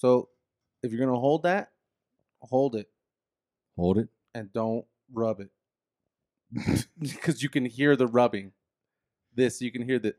So 0.00 0.28
if 0.82 0.90
you're 0.92 1.04
gonna 1.04 1.18
hold 1.18 1.42
that, 1.44 1.70
hold 2.40 2.74
it 2.74 2.88
Hold 3.76 3.98
it. 3.98 4.08
and 4.34 4.52
don't 4.52 4.84
rub 5.12 5.40
it 5.40 5.50
because 6.98 7.42
you 7.42 7.48
can 7.48 7.64
hear 7.66 7.96
the 7.96 8.06
rubbing. 8.06 8.52
This 9.34 9.60
you 9.62 9.70
can 9.70 9.82
hear 9.82 9.98
the 9.98 10.14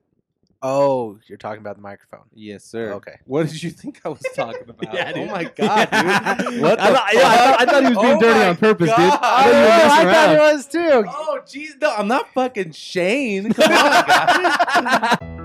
Oh, 0.64 1.18
you're 1.26 1.40
talking 1.40 1.60
about 1.62 1.76
the 1.78 1.82
microphone. 1.82 2.26
yes, 2.36 2.64
sir. 2.64 2.94
Okay. 2.94 3.16
What 3.26 3.48
did 3.50 3.64
you 3.64 3.72
think 3.72 4.00
I 4.06 4.10
was 4.10 4.22
talking 4.36 4.70
about? 4.70 4.94
Yeah, 4.94 5.12
oh 5.16 5.20
dude. 5.20 5.32
my 5.32 5.44
god, 5.46 5.90
dude! 5.90 6.62
What 6.62 6.80
I 6.80 6.90
the 6.92 6.96
thought- 6.96 7.14
yeah, 7.14 7.28
I 7.28 7.36
thought- 7.36 7.62
I 7.62 7.66
thought 7.66 7.84
he 7.84 7.90
was 7.90 7.98
being 7.98 8.14
fuck? 8.14 8.22
dirty 8.22 8.40
Oh 8.40 8.50
on 8.50 8.58
purpose, 8.58 8.90
dude. 8.90 8.98
God. 8.98 9.20
I 9.24 9.44
thought 9.44 9.48
you 9.48 9.54
were 9.54 9.68
I 9.72 9.88
thought 9.90 10.06
around. 10.06 10.36
it 10.36 10.40
was 10.56 10.68
too. 10.68 11.04
Oh 11.08 11.40
jeez, 11.48 11.82
no, 11.82 11.96
I'm 11.96 12.08
not 12.08 12.32
fucking 12.34 12.72
Shane. 12.74 13.52
Come 13.54 13.72
on, 13.72 14.06
guys. 14.06 15.38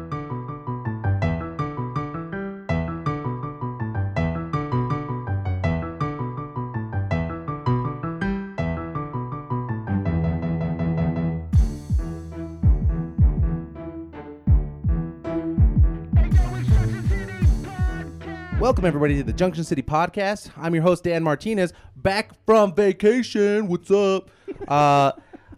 Welcome 18.67 18.85
everybody 18.85 19.15
to 19.19 19.23
the 19.23 19.33
Junction 19.33 19.63
City 19.63 19.81
Podcast. 19.81 20.51
I'm 20.57 20.75
your 20.75 20.83
host 20.83 21.05
Dan 21.05 21.23
Martinez, 21.23 21.73
back 21.95 22.33
from 22.47 22.75
vacation. 22.75 23.69
What's 23.69 23.93
up? 23.93 24.29
uh, 24.69 25.13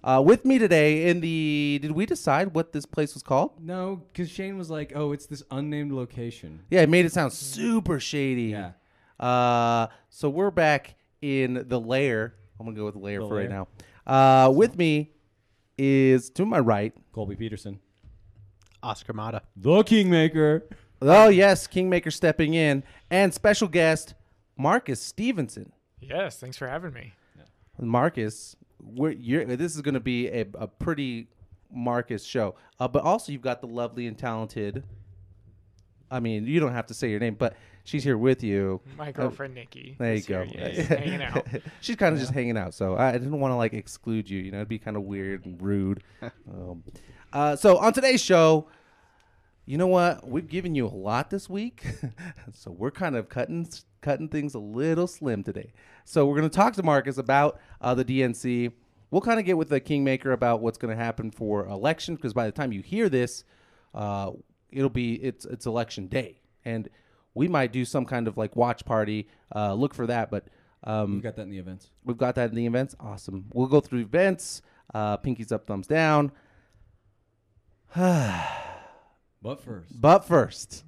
uh, 0.05 0.23
with 0.23 0.45
me 0.45 0.59
today 0.59 1.09
in 1.09 1.21
the. 1.21 1.79
Did 1.81 1.93
we 1.93 2.05
decide 2.05 2.53
what 2.55 2.75
this 2.75 2.85
place 2.85 3.15
was 3.15 3.23
called? 3.23 3.65
No, 3.65 4.03
because 4.13 4.29
Shane 4.29 4.59
was 4.59 4.69
like, 4.69 4.93
"Oh, 4.95 5.13
it's 5.13 5.25
this 5.25 5.43
unnamed 5.51 5.93
location." 5.93 6.61
Yeah, 6.69 6.83
it 6.83 6.91
made 6.91 7.07
it 7.07 7.13
sound 7.15 7.33
super 7.33 7.99
shady. 7.99 8.53
Yeah. 8.55 8.73
Uh, 9.19 9.87
so 10.11 10.29
we're 10.29 10.51
back 10.51 10.97
in 11.23 11.65
the 11.67 11.81
lair. 11.81 12.35
I'm 12.61 12.67
gonna 12.67 12.77
go 12.77 12.85
with 12.85 12.93
the 12.93 13.01
lair 13.01 13.23
The 13.23 13.27
for 13.27 13.37
right 13.37 13.49
lair. 13.49 13.67
now. 14.07 14.47
Uh, 14.47 14.51
with 14.51 14.77
me 14.77 15.13
is 15.79 16.29
to 16.33 16.45
my 16.45 16.59
right. 16.59 16.93
Colby 17.13 17.37
Peterson, 17.37 17.81
Oscar 18.83 19.15
Mata. 19.15 19.41
the 19.57 19.83
Kingmaker. 19.83 20.69
Oh 21.01 21.29
yes, 21.29 21.67
Kingmaker 21.67 22.11
stepping 22.11 22.55
in, 22.55 22.83
and 23.11 23.33
special 23.33 23.69
guest 23.69 24.15
Marcus 24.57 25.01
Stevenson. 25.01 25.73
Yes, 26.01 26.39
thanks 26.39 26.57
for 26.57 26.69
having 26.69 26.93
me. 26.93 27.15
Marcus, 27.81 28.57
we're, 28.83 29.11
you're, 29.11 29.45
this 29.45 29.75
is 29.75 29.83
going 29.83 29.95
to 29.95 30.01
be 30.01 30.29
a, 30.29 30.45
a 30.55 30.67
pretty 30.67 31.29
Marcus 31.73 32.25
show. 32.25 32.57
Uh, 32.81 32.89
but 32.89 33.05
also, 33.05 33.33
you've 33.33 33.43
got 33.43 33.61
the 33.61 33.67
lovely 33.67 34.07
and 34.07 34.19
talented. 34.19 34.83
I 36.11 36.21
mean, 36.21 36.47
you 36.47 36.59
don't 36.61 36.73
have 36.73 36.87
to 36.87 36.95
say 36.95 37.11
your 37.11 37.21
name, 37.21 37.35
but 37.35 37.55
she's 37.85 38.03
here 38.03 38.19
with 38.19 38.43
you. 38.43 38.81
My 38.97 39.13
girlfriend 39.13 39.55
Nikki. 39.55 39.97
There 39.99 40.15
you 40.15 40.23
go. 40.23 40.45
here, 40.45 40.73
yes, 40.75 40.87
hanging 40.89 41.23
out. 41.23 41.47
she's 41.81 41.97
kind 41.97 42.15
of 42.15 42.21
just 42.21 42.33
hanging 42.33 42.57
out, 42.57 42.75
so 42.75 42.97
I 42.97 43.13
didn't 43.13 43.39
want 43.39 43.53
to 43.53 43.57
like 43.57 43.75
exclude 43.75 44.29
you. 44.29 44.41
You 44.41 44.51
know, 44.51 44.59
it'd 44.59 44.69
be 44.69 44.79
kind 44.79 44.97
of 44.97 45.03
weird 45.05 45.45
and 45.45 45.61
rude. 45.61 46.03
um, 46.23 46.83
uh, 47.33 47.57
so 47.57 47.77
on 47.79 47.93
today's 47.93 48.23
show, 48.23 48.69
you 49.69 49.77
know 49.77 49.87
what? 49.87 50.27
We've 50.27 50.49
given 50.49 50.75
you 50.75 50.87
a 50.87 50.89
lot 50.89 51.29
this 51.29 51.51
week, 51.51 51.85
so 52.55 52.71
we're 52.71 52.91
kind 52.91 53.15
of 53.15 53.29
cutting 53.29 53.69
cutting 54.01 54.29
things 54.29 54.55
a 54.55 54.59
little 54.59 55.07
slim 55.07 55.43
today. 55.43 55.75
So 56.07 56.25
we're 56.25 56.39
going 56.39 56.49
to 56.49 56.57
talk 56.57 56.73
to 56.77 56.83
Marcus 56.83 57.19
about 57.19 57.61
uh, 57.83 57.95
the 57.95 58.03
DNC. 58.03 58.73
We'll 59.11 59.21
kind 59.21 59.39
of 59.39 59.45
get 59.45 59.59
with 59.59 59.69
the 59.69 59.79
Kingmaker 59.79 60.33
about 60.33 60.63
what's 60.63 60.79
going 60.79 60.97
to 60.97 61.03
happen 61.05 61.31
for 61.31 61.67
election 61.67 62.17
because 62.17 62.33
by 62.33 62.47
the 62.47 62.53
time 62.53 62.73
you 62.73 62.81
hear 62.81 63.11
this, 63.11 63.45
uh, 63.95 64.31
it'll 64.71 64.89
be 64.89 65.17
it's 65.17 65.45
it's 65.45 65.67
election 65.67 66.07
day, 66.07 66.41
and 66.65 66.89
we 67.35 67.47
might 67.47 67.71
do 67.71 67.85
some 67.85 68.07
kind 68.07 68.27
of 68.27 68.39
like 68.39 68.57
watch 68.57 68.87
party. 68.87 69.29
Uh, 69.55 69.75
look 69.75 69.93
for 69.95 70.07
that, 70.07 70.31
but. 70.31 70.49
Um, 70.85 71.17
We 71.17 71.21
got 71.21 71.37
that 71.37 71.43
in 71.43 71.51
the 71.51 71.59
events. 71.59 71.91
We've 72.05 72.17
got 72.17 72.37
that 72.37 72.51
in 72.51 72.57
the 72.57 72.65
events. 72.65 72.95
Awesome. 73.01 73.47
We'll 73.53 73.67
go 73.67 73.81
through 73.81 74.01
events. 74.01 74.63
Uh, 74.95 75.19
pinkies 75.19 75.53
up, 75.53 75.67
thumbs 75.67 75.89
down. 75.89 76.33
But 79.49 79.63
first, 79.63 79.99
But 79.99 80.25
first, 80.27 80.85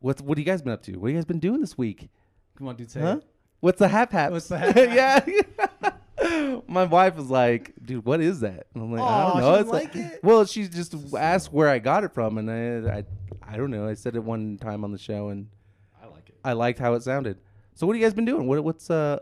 what's 0.00 0.22
what 0.22 0.38
have 0.38 0.46
you 0.46 0.50
guys 0.50 0.62
been 0.62 0.72
up 0.72 0.82
to? 0.84 0.92
What 0.96 1.08
have 1.08 1.14
you 1.14 1.18
guys 1.18 1.26
been 1.26 1.38
doing 1.38 1.60
this 1.60 1.76
week? 1.76 2.08
come 2.56 2.68
on, 2.68 2.76
dude, 2.76 2.90
say 2.90 3.00
Huh? 3.00 3.18
it. 3.20 3.24
What's 3.60 3.78
the 3.78 3.88
hap 3.88 4.10
hap? 4.12 4.32
What's 4.32 4.48
the 4.48 4.56
hap 4.58 4.74
hap? 4.74 5.28
yeah. 5.28 6.60
My 6.68 6.84
wife 6.84 7.16
was 7.16 7.28
like, 7.28 7.74
"Dude, 7.84 8.06
what 8.06 8.22
is 8.22 8.40
that?" 8.40 8.68
And 8.74 8.84
I'm 8.84 8.90
like, 8.92 9.02
"I 9.02 9.26
don't 9.26 9.36
know." 9.40 9.50
doesn't 9.50 9.60
It's 9.64 9.70
like, 9.70 9.94
like 9.94 10.12
it? 10.14 10.20
well, 10.24 10.46
she 10.46 10.66
just 10.66 10.94
asked 11.14 11.52
where 11.52 11.68
I 11.68 11.78
got 11.78 12.04
it 12.04 12.12
from, 12.14 12.38
and 12.38 12.50
I, 12.50 12.98
I, 12.98 13.04
I 13.46 13.56
don't 13.58 13.70
know. 13.70 13.86
I 13.86 13.92
said 13.92 14.16
it 14.16 14.24
one 14.24 14.56
time 14.56 14.82
on 14.82 14.90
the 14.92 14.98
show, 14.98 15.28
and 15.28 15.48
I 16.02 16.06
like 16.06 16.30
it. 16.30 16.36
I 16.42 16.54
liked 16.54 16.78
how 16.78 16.94
it 16.94 17.02
sounded. 17.02 17.38
So, 17.74 17.86
what 17.86 17.94
have 17.94 18.00
you 18.00 18.06
guys 18.06 18.14
been 18.14 18.24
doing? 18.24 18.46
What, 18.46 18.64
what's 18.64 18.88
uh? 18.90 19.18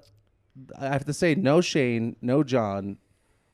I 0.78 0.86
have 0.86 1.04
to 1.06 1.12
say, 1.12 1.34
no 1.34 1.60
Shane, 1.60 2.14
no 2.22 2.44
John, 2.44 2.98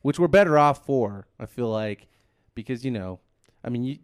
which 0.02 0.18
we're 0.18 0.28
better 0.28 0.58
off 0.58 0.84
for. 0.84 1.26
I 1.38 1.46
feel 1.46 1.70
like 1.70 2.08
because 2.54 2.84
you 2.84 2.90
know, 2.90 3.20
I 3.64 3.70
mean, 3.70 3.84
you. 3.84 3.98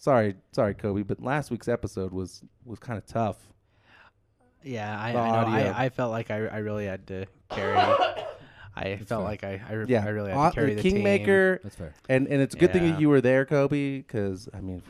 Sorry, 0.00 0.34
sorry, 0.52 0.72
Kobe, 0.72 1.02
but 1.02 1.22
last 1.22 1.50
week's 1.50 1.68
episode 1.68 2.10
was 2.10 2.42
was 2.64 2.78
kind 2.78 2.96
of 2.96 3.04
tough. 3.04 3.36
Yeah, 4.64 4.98
I, 4.98 5.10
I 5.10 5.12
know. 5.12 5.20
I, 5.20 5.84
I 5.84 5.88
felt 5.90 6.10
like 6.10 6.30
I, 6.30 6.46
I 6.46 6.58
really 6.58 6.86
had 6.86 7.06
to 7.08 7.26
carry. 7.50 7.76
I 8.76 8.96
felt 8.96 9.08
fair. 9.08 9.18
like 9.18 9.44
I, 9.44 9.60
I, 9.68 9.72
re- 9.74 9.84
Yeah, 9.88 10.02
I 10.04 10.08
really 10.08 10.30
had 10.30 10.38
Uh, 10.38 10.48
to 10.50 10.54
carry 10.54 10.74
the, 10.74 10.80
Kingmaker, 10.82 11.60
That's 11.62 11.74
fair. 11.76 11.92
and 12.08 12.26
and 12.28 12.40
it's 12.40 12.54
a 12.54 12.58
good 12.58 12.72
thing 12.72 12.90
that 12.90 12.98
you 12.98 13.10
were 13.10 13.20
there, 13.20 13.44
Kobe, 13.44 13.98
because 13.98 14.48
I 14.54 14.60
mean, 14.62 14.82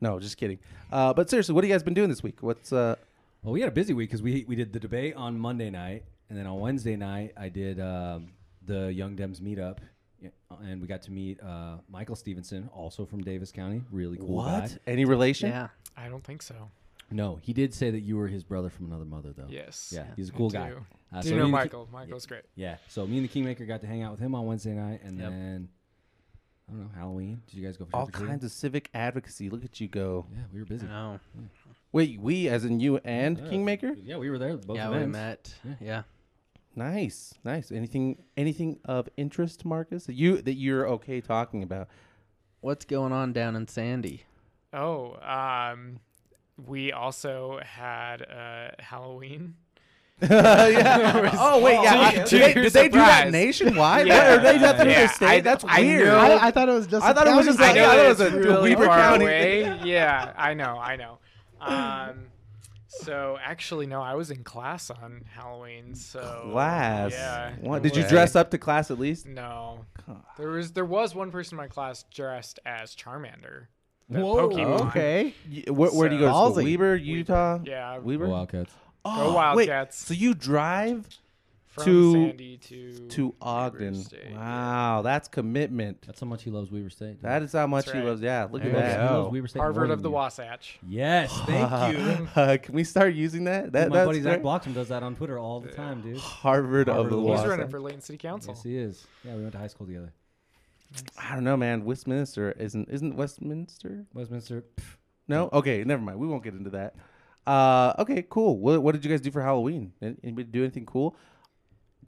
no, 0.00 0.18
just 0.18 0.38
kidding. 0.38 0.58
Uh, 0.90 1.12
but 1.12 1.28
seriously, 1.28 1.54
what 1.54 1.62
have 1.62 1.68
you 1.68 1.74
guys 1.74 1.82
been 1.82 1.92
doing 1.94 2.08
this 2.08 2.22
week? 2.22 2.38
What's 2.42 2.72
uh? 2.72 2.96
Well, 3.42 3.52
we 3.52 3.60
had 3.60 3.68
a 3.68 3.72
busy 3.72 3.92
week 3.92 4.08
because 4.08 4.22
we 4.22 4.46
we 4.48 4.56
did 4.56 4.72
the 4.72 4.80
debate 4.80 5.14
on 5.14 5.38
Monday 5.38 5.68
night, 5.68 6.04
and 6.30 6.38
then 6.38 6.46
on 6.46 6.58
Wednesday 6.58 6.96
night 6.96 7.32
I 7.36 7.50
did 7.50 7.80
um, 7.80 8.28
the 8.64 8.90
Young 8.92 9.14
Dems 9.14 9.40
meetup, 9.42 9.78
yeah, 10.20 10.30
and 10.62 10.80
we 10.80 10.86
got 10.86 11.02
to 11.02 11.12
meet 11.12 11.40
uh, 11.42 11.76
Michael 11.88 12.16
Stevenson, 12.16 12.68
also 12.74 13.04
from 13.06 13.22
Davis 13.22 13.52
County. 13.52 13.82
Really 13.90 14.16
cool 14.18 14.42
guy. 14.44 14.60
What? 14.60 14.78
Any 14.86 15.04
relation? 15.04 15.50
Yeah. 15.50 15.68
I 15.96 16.08
don't 16.08 16.24
think 16.24 16.42
so. 16.42 16.70
No, 17.10 17.36
he 17.42 17.52
did 17.54 17.72
say 17.72 17.90
that 17.90 18.00
you 18.00 18.16
were 18.18 18.28
his 18.28 18.44
brother 18.44 18.68
from 18.68 18.86
another 18.86 19.04
mother, 19.06 19.32
though. 19.36 19.46
Yes. 19.48 19.92
Yeah, 19.94 20.04
he's 20.16 20.28
a 20.28 20.32
cool 20.32 20.50
guy. 20.50 20.68
do. 20.70 20.84
Uh, 21.12 21.22
Do 21.22 21.28
so 21.28 21.34
you 21.34 21.40
know 21.40 21.46
me 21.48 21.52
and 21.52 21.54
the 21.54 21.58
Ki- 21.58 21.62
Michael? 21.64 21.88
Michael's 21.92 22.26
great. 22.26 22.42
Yeah. 22.54 22.76
So 22.88 23.06
me 23.06 23.16
and 23.16 23.24
the 23.24 23.28
Kingmaker 23.28 23.64
got 23.64 23.80
to 23.80 23.86
hang 23.86 24.02
out 24.02 24.10
with 24.10 24.20
him 24.20 24.34
on 24.34 24.44
Wednesday 24.46 24.72
night, 24.74 25.00
and 25.04 25.18
Yep. 25.18 25.30
then 25.30 25.68
I 26.68 26.72
don't 26.72 26.80
know 26.82 26.90
Halloween. 26.94 27.40
Did 27.46 27.56
you 27.56 27.64
guys 27.66 27.78
go 27.78 27.86
for 27.86 27.96
All 27.96 28.08
kinds 28.08 28.44
of 28.44 28.50
civic 28.50 28.90
advocacy. 28.92 29.48
Look 29.48 29.64
at 29.64 29.80
you 29.80 29.88
go. 29.88 30.26
Yeah, 30.30 30.40
we 30.52 30.58
were 30.60 30.66
busy. 30.66 30.86
No. 30.86 31.18
Wait, 31.92 32.20
we 32.20 32.48
as 32.48 32.66
in 32.66 32.78
you 32.78 32.98
and 32.98 33.38
Yeah. 33.38 33.48
Kingmaker? 33.48 33.94
Yeah, 34.02 34.18
we 34.18 34.28
were 34.28 34.36
there. 34.38 34.58
Both 34.58 34.76
yeah, 34.76 34.90
we 34.90 35.06
met. 35.06 35.54
Yeah. 35.64 35.74
Yeah. 35.80 36.02
Nice, 36.74 37.34
nice. 37.44 37.72
Anything, 37.72 38.18
anything 38.36 38.78
of 38.84 39.08
interest, 39.16 39.64
Marcus? 39.64 40.06
That 40.06 40.14
you 40.14 40.40
that 40.42 40.54
you're 40.54 40.86
okay 40.88 41.20
talking 41.20 41.62
about? 41.62 41.88
What's 42.60 42.84
going 42.84 43.12
on 43.12 43.32
down 43.32 43.56
in 43.56 43.66
Sandy? 43.68 44.24
Oh, 44.72 45.16
um, 45.22 45.98
we 46.66 46.92
also 46.92 47.60
had 47.64 48.22
uh, 48.22 48.70
Halloween. 48.82 49.54
yeah. 50.22 51.30
oh 51.38 51.60
wait, 51.62 51.80
yeah. 51.82 52.24
To- 52.24 52.30
did 52.30 52.42
they, 52.42 52.54
did 52.62 52.72
they 52.72 52.88
do 52.88 52.98
that 52.98 53.16
surprise. 53.18 53.32
nationwide? 53.32 54.06
Yeah. 54.08 54.30
What, 54.30 54.38
are 54.38 54.42
they 54.52 54.58
nothing 54.58 54.90
Yeah, 54.90 55.06
to 55.06 55.14
state? 55.14 55.26
I- 55.26 55.40
That's 55.40 55.64
I 55.66 55.80
weird. 55.80 56.08
I, 56.08 56.28
I, 56.30 56.46
I 56.48 56.50
thought 56.50 56.68
it 56.68 56.72
was 56.72 56.86
just. 56.88 57.04
I 57.04 57.12
thought 57.12 57.26
it 57.28 57.34
was 57.36 57.46
county 57.46 57.56
just 57.56 57.60
I 57.60 57.66
like- 57.68 57.74
know 57.76 57.80
yeah, 57.82 57.88
that 57.88 58.02
that 58.18 58.26
it's 58.26 58.34
was 58.36 58.44
a 58.46 58.48
really 58.48 58.74
Weber 58.74 58.86
County 58.86 59.24
away. 59.24 59.80
yeah, 59.84 60.32
I 60.36 60.54
know, 60.54 60.76
I 60.78 60.96
know. 60.96 61.18
Um, 61.60 62.26
so 62.88 63.38
actually, 63.42 63.86
no, 63.86 64.00
I 64.02 64.14
was 64.14 64.30
in 64.30 64.42
class 64.44 64.90
on 64.90 65.22
Halloween. 65.32 65.94
So 65.94 66.48
class. 66.50 67.12
Yeah. 67.12 67.52
What, 67.60 67.82
did 67.82 67.96
you 67.96 68.06
dress 68.08 68.34
up 68.34 68.50
to 68.50 68.58
class 68.58 68.90
at 68.90 68.98
least? 68.98 69.26
No. 69.26 69.84
There 70.38 70.48
was 70.48 70.72
there 70.72 70.84
was 70.84 71.14
one 71.14 71.30
person 71.30 71.54
in 71.54 71.58
my 71.58 71.68
class 71.68 72.04
dressed 72.12 72.58
as 72.64 72.94
Charmander. 72.96 73.66
the 74.08 74.20
Whoa, 74.20 74.48
Pokemon. 74.48 74.88
Okay. 74.88 75.34
You- 75.48 75.72
where, 75.74 75.90
where 75.90 76.08
do 76.08 76.14
you 76.16 76.20
go? 76.22 76.26
to 76.28 76.32
So- 76.32 76.50
school? 76.52 76.62
Ballsy. 76.64 76.64
Weber, 76.78 76.96
Utah. 76.96 77.58
Yeah. 77.64 77.98
Weber. 77.98 78.26
Wildcats. 78.28 78.72
Oh, 79.04 79.34
Wildcats. 79.34 80.00
Wait, 80.10 80.16
so 80.16 80.20
you 80.20 80.34
drive 80.34 81.04
From 81.04 81.12
to- 81.84 82.12
Sandy 82.12 82.56
to 82.58 83.08
to 83.08 83.34
Ogden? 83.40 83.94
State, 83.94 84.20
yeah. 84.30 84.36
Wow, 84.36 85.02
that's 85.02 85.28
commitment. 85.28 86.02
That's 86.06 86.20
how 86.20 86.26
much 86.26 86.42
he 86.42 86.50
loves 86.50 86.70
Weber 86.70 86.90
State. 86.90 87.14
dude. 87.14 87.22
That 87.22 87.42
is 87.42 87.52
how 87.52 87.66
much 87.66 87.86
That's 87.86 87.98
he 87.98 88.02
loves. 88.04 88.20
Yeah, 88.20 88.48
look 88.50 88.62
He 88.62 88.70
at 88.70 88.74
that. 88.76 89.08
go. 89.08 89.22
loves 89.22 89.32
Weber 89.32 89.46
State 89.48 89.60
Harvard 89.60 89.90
of 89.90 90.02
the 90.02 90.08
you. 90.08 90.14
Wasatch. 90.14 90.78
Yes, 90.88 91.32
thank 91.46 91.96
you. 91.98 92.28
Uh, 92.34 92.56
can 92.62 92.74
we 92.74 92.84
start 92.84 93.14
using 93.14 93.44
that? 93.44 93.72
That 93.72 93.90
My 93.90 93.96
that's 93.98 94.06
buddy 94.06 94.20
Zach 94.22 94.42
great. 94.42 94.44
Blockstrom 94.44 94.74
does 94.74 94.88
that 94.88 95.02
on 95.02 95.16
Twitter 95.16 95.38
all 95.38 95.60
the 95.60 95.70
time, 95.70 96.00
dude. 96.02 96.18
Harvard, 96.18 96.88
of 96.88 96.94
Harvard 96.94 97.12
the 97.12 97.16
of 97.16 97.22
the 97.22 97.28
He's 97.28 97.28
Wasatch. 97.28 97.46
running 97.48 97.68
for 97.68 97.80
Layton 97.80 98.00
City 98.00 98.18
Council. 98.18 98.54
Yes, 98.54 98.62
he 98.62 98.76
is. 98.76 99.06
Yeah, 99.24 99.34
we 99.34 99.40
went 99.42 99.52
to 99.52 99.58
high 99.58 99.66
school 99.66 99.86
together. 99.86 100.12
I 101.18 101.34
don't 101.34 101.44
know, 101.44 101.56
man. 101.56 101.84
Westminster 101.84 102.52
isn't 102.52 102.88
isn't 102.88 103.14
Westminster? 103.16 104.06
Westminster. 104.14 104.64
No. 105.28 105.50
Okay, 105.52 105.84
never 105.84 106.00
mind. 106.02 106.18
We 106.18 106.26
won't 106.26 106.42
get 106.42 106.54
into 106.54 106.70
that. 106.70 106.94
Uh, 107.46 107.92
okay, 107.98 108.24
cool. 108.28 108.58
What 108.58 108.82
what 108.82 108.92
did 108.92 109.04
you 109.04 109.10
guys 109.10 109.20
do 109.20 109.30
for 109.30 109.42
Halloween? 109.42 109.92
Anybody 110.00 110.44
do 110.44 110.62
anything 110.62 110.86
cool? 110.86 111.14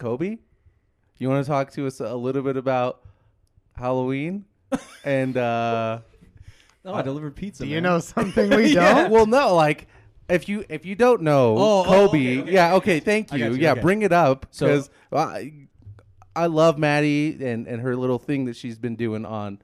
Kobe, 0.01 0.39
you 1.19 1.29
want 1.29 1.45
to 1.45 1.49
talk 1.49 1.71
to 1.73 1.87
us 1.87 2.01
a 2.01 2.15
little 2.17 2.43
bit 2.43 2.57
about 2.57 3.03
Halloween? 3.77 4.47
and 5.05 5.37
uh, 5.37 6.01
No, 6.85 6.95
I 6.95 7.03
delivered 7.03 7.37
pizza. 7.37 7.65
Do 7.65 7.69
you 7.69 7.77
man. 7.77 7.83
know 7.85 7.99
something 7.99 8.49
we 8.51 8.69
yeah, 8.75 8.95
don't? 9.03 9.11
well, 9.11 9.27
no, 9.27 9.55
like 9.55 9.87
if 10.31 10.49
you 10.49 10.65
if 10.71 10.87
you 10.87 10.95
don't 10.95 11.21
know 11.23 11.57
Oh, 11.59 11.81
oh, 11.81 11.85
Kobe, 11.85 12.39
okay, 12.39 12.41
okay, 12.41 12.53
yeah, 12.53 12.67
okay. 12.75 12.77
okay, 12.97 13.01
thank 13.01 13.33
I 13.33 13.37
you. 13.37 13.45
got 13.45 13.53
you, 13.53 13.59
Yeah, 13.61 13.73
okay. 13.73 13.81
bring 13.83 14.03
it 14.03 14.13
up 14.13 14.47
So- 14.51 14.67
because 14.67 14.91
I, 15.13 15.53
I 16.35 16.47
love 16.47 16.79
Maddie 16.79 17.45
and 17.45 17.67
and 17.67 17.83
her 17.83 17.95
little 17.95 18.19
thing 18.19 18.47
that 18.47 18.57
she's 18.57 18.79
been 18.79 18.97
doing 18.97 19.27
on 19.27 19.61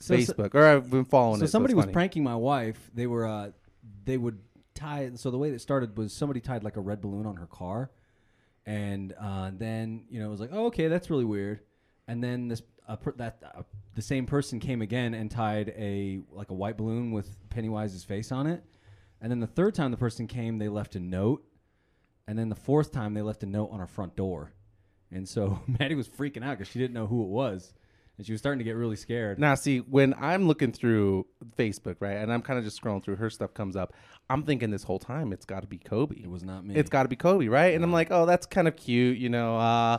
So- 0.00 0.18
so- 0.20 0.32
Facebook, 0.34 0.54
or 0.54 0.66
I've 0.66 0.90
been 0.90 1.06
following 1.06 1.38
so 1.38 1.44
it. 1.46 1.48
somebody 1.48 1.72
it's 1.72 1.76
was 1.76 1.84
funny. 1.86 1.92
pranking 1.94 2.22
my 2.24 2.36
wife. 2.36 2.90
They 2.92 3.06
were 3.06 3.26
uh, 3.26 3.50
they 4.04 4.18
would 4.18 4.38
tie. 4.74 5.10
So 5.14 5.30
the 5.30 5.38
way 5.38 5.48
it 5.50 5.60
started 5.62 5.96
was 5.96 6.12
somebody 6.12 6.40
tied 6.40 6.62
like 6.64 6.76
a 6.76 6.80
red 6.82 7.00
balloon 7.00 7.24
on 7.24 7.36
her 7.36 7.46
car, 7.46 7.90
and 8.66 9.14
uh, 9.20 9.50
then 9.52 10.04
you 10.08 10.20
know 10.20 10.26
it 10.26 10.30
was 10.30 10.40
like, 10.40 10.50
oh, 10.52 10.66
okay, 10.66 10.88
that's 10.88 11.10
really 11.10 11.24
weird. 11.24 11.60
And 12.06 12.22
then 12.22 12.48
this 12.48 12.62
uh, 12.88 12.96
per- 12.96 13.14
that 13.16 13.42
uh, 13.56 13.62
the 13.94 14.02
same 14.02 14.26
person 14.26 14.60
came 14.60 14.82
again 14.82 15.14
and 15.14 15.30
tied 15.30 15.70
a 15.70 16.20
like 16.30 16.50
a 16.50 16.54
white 16.54 16.76
balloon 16.76 17.12
with 17.12 17.36
Pennywise's 17.50 18.04
face 18.04 18.32
on 18.32 18.46
it. 18.46 18.64
And 19.20 19.30
then 19.30 19.40
the 19.40 19.46
third 19.46 19.74
time 19.74 19.90
the 19.90 19.96
person 19.96 20.26
came, 20.26 20.58
they 20.58 20.68
left 20.68 20.96
a 20.96 21.00
note. 21.00 21.44
And 22.26 22.38
then 22.38 22.48
the 22.48 22.54
fourth 22.54 22.92
time 22.92 23.14
they 23.14 23.22
left 23.22 23.42
a 23.42 23.46
note 23.46 23.70
on 23.70 23.80
our 23.80 23.86
front 23.86 24.16
door. 24.16 24.52
And 25.10 25.28
so 25.28 25.60
Maddie 25.66 25.94
was 25.94 26.08
freaking 26.08 26.44
out 26.44 26.58
because 26.58 26.70
she 26.70 26.78
didn't 26.78 26.94
know 26.94 27.06
who 27.06 27.22
it 27.22 27.28
was, 27.28 27.72
and 28.16 28.26
she 28.26 28.32
was 28.32 28.40
starting 28.40 28.58
to 28.58 28.64
get 28.64 28.76
really 28.76 28.96
scared. 28.96 29.38
Now, 29.38 29.54
see, 29.54 29.78
when 29.78 30.14
I'm 30.14 30.46
looking 30.46 30.72
through 30.72 31.26
Facebook, 31.56 31.96
right, 32.00 32.16
and 32.16 32.32
I'm 32.32 32.42
kind 32.42 32.58
of 32.58 32.64
just 32.64 32.80
scrolling 32.80 33.02
through, 33.02 33.16
her 33.16 33.30
stuff 33.30 33.54
comes 33.54 33.76
up. 33.76 33.92
I'm 34.30 34.44
thinking 34.44 34.70
this 34.70 34.84
whole 34.84 34.98
time 34.98 35.32
it's 35.32 35.44
got 35.44 35.60
to 35.60 35.66
be 35.66 35.78
Kobe. 35.78 36.16
It 36.16 36.30
was 36.30 36.44
not 36.44 36.64
me. 36.64 36.74
It's 36.76 36.90
got 36.90 37.02
to 37.02 37.08
be 37.08 37.16
Kobe, 37.16 37.48
right? 37.48 37.74
And 37.74 37.82
I'm 37.82 37.92
like, 37.92 38.08
oh, 38.10 38.26
that's 38.26 38.46
kind 38.46 38.68
of 38.68 38.76
cute, 38.76 39.18
you 39.18 39.28
know, 39.28 39.58
uh, 39.58 39.98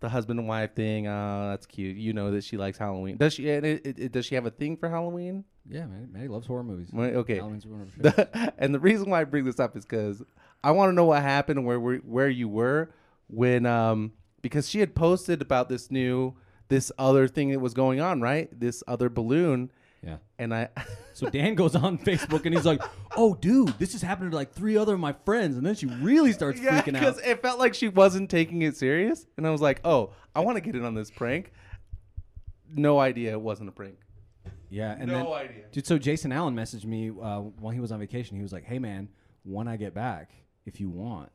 the 0.00 0.08
husband 0.08 0.38
and 0.38 0.48
wife 0.48 0.74
thing. 0.74 1.06
Uh, 1.06 1.50
that's 1.50 1.66
cute. 1.66 1.96
You 1.96 2.12
know 2.12 2.30
that 2.30 2.44
she 2.44 2.56
likes 2.56 2.78
Halloween. 2.78 3.16
Does 3.16 3.34
she? 3.34 3.50
and 3.50 3.66
it, 3.66 3.98
it, 3.98 4.12
does 4.12 4.26
she 4.26 4.34
have 4.34 4.46
a 4.46 4.50
thing 4.50 4.76
for 4.76 4.88
Halloween? 4.88 5.44
Yeah, 5.68 5.86
man. 5.86 6.10
Maddie 6.12 6.28
loves 6.28 6.46
horror 6.46 6.62
movies. 6.62 6.90
Okay. 6.94 7.36
Halloween's 7.36 7.66
one 7.66 7.90
of 8.04 8.52
and 8.58 8.74
the 8.74 8.80
reason 8.80 9.10
why 9.10 9.20
I 9.20 9.24
bring 9.24 9.44
this 9.44 9.58
up 9.58 9.76
is 9.76 9.84
because 9.84 10.22
I 10.62 10.70
want 10.70 10.90
to 10.90 10.94
know 10.94 11.06
what 11.06 11.22
happened 11.22 11.58
and 11.58 11.66
where 11.66 11.80
where 11.80 11.96
where 11.98 12.28
you 12.28 12.48
were 12.48 12.90
when 13.28 13.66
um 13.66 14.12
because 14.42 14.68
she 14.68 14.78
had 14.80 14.94
posted 14.94 15.42
about 15.42 15.68
this 15.68 15.90
new 15.90 16.34
this 16.68 16.90
other 16.98 17.28
thing 17.28 17.50
that 17.50 17.60
was 17.60 17.74
going 17.74 18.00
on, 18.00 18.20
right? 18.20 18.48
This 18.58 18.82
other 18.88 19.08
balloon, 19.08 19.70
yeah. 20.02 20.16
and 20.38 20.52
I 20.54 20.68
So 21.12 21.28
Dan 21.30 21.54
goes 21.54 21.74
on 21.76 21.96
Facebook 22.10 22.44
and 22.44 22.54
he's 22.54 22.66
like, 22.66 22.82
"Oh, 23.16 23.34
dude, 23.34 23.78
this 23.78 23.94
is 23.94 24.02
happening 24.02 24.30
to 24.30 24.36
like 24.36 24.52
three 24.52 24.76
other 24.76 24.94
of 24.94 25.00
my 25.00 25.14
friends," 25.24 25.56
and 25.56 25.64
then 25.64 25.74
she 25.74 25.86
really 25.86 26.32
starts 26.32 26.60
yeah, 26.60 26.80
freaking 26.80 26.94
out. 26.96 27.00
because 27.00 27.18
it 27.20 27.40
felt 27.42 27.58
like 27.58 27.74
she 27.74 27.88
wasn't 27.88 28.30
taking 28.30 28.62
it 28.62 28.76
serious, 28.76 29.26
and 29.36 29.46
I 29.46 29.50
was 29.50 29.60
like, 29.60 29.80
oh, 29.84 30.12
I 30.34 30.40
want 30.40 30.56
to 30.56 30.60
get 30.60 30.74
in 30.76 30.84
on 30.84 30.94
this 30.94 31.10
prank. 31.10 31.52
No 32.74 32.98
idea 32.98 33.32
it 33.32 33.40
wasn't 33.40 33.68
a 33.68 33.72
prank. 33.72 33.96
Yeah, 34.68 34.96
and 34.98 35.06
No 35.06 35.18
then, 35.18 35.26
idea. 35.32 35.64
dude. 35.70 35.86
So 35.86 35.96
Jason 35.98 36.32
Allen 36.32 36.54
messaged 36.54 36.84
me 36.84 37.08
uh, 37.10 37.40
while 37.40 37.72
he 37.72 37.78
was 37.80 37.92
on 37.92 38.00
vacation. 38.00 38.36
He 38.36 38.42
was 38.42 38.52
like, 38.52 38.64
"Hey, 38.64 38.78
man, 38.80 39.08
when 39.44 39.68
I 39.68 39.76
get 39.76 39.94
back, 39.94 40.32
if 40.64 40.80
you 40.80 40.88
want, 40.90 41.30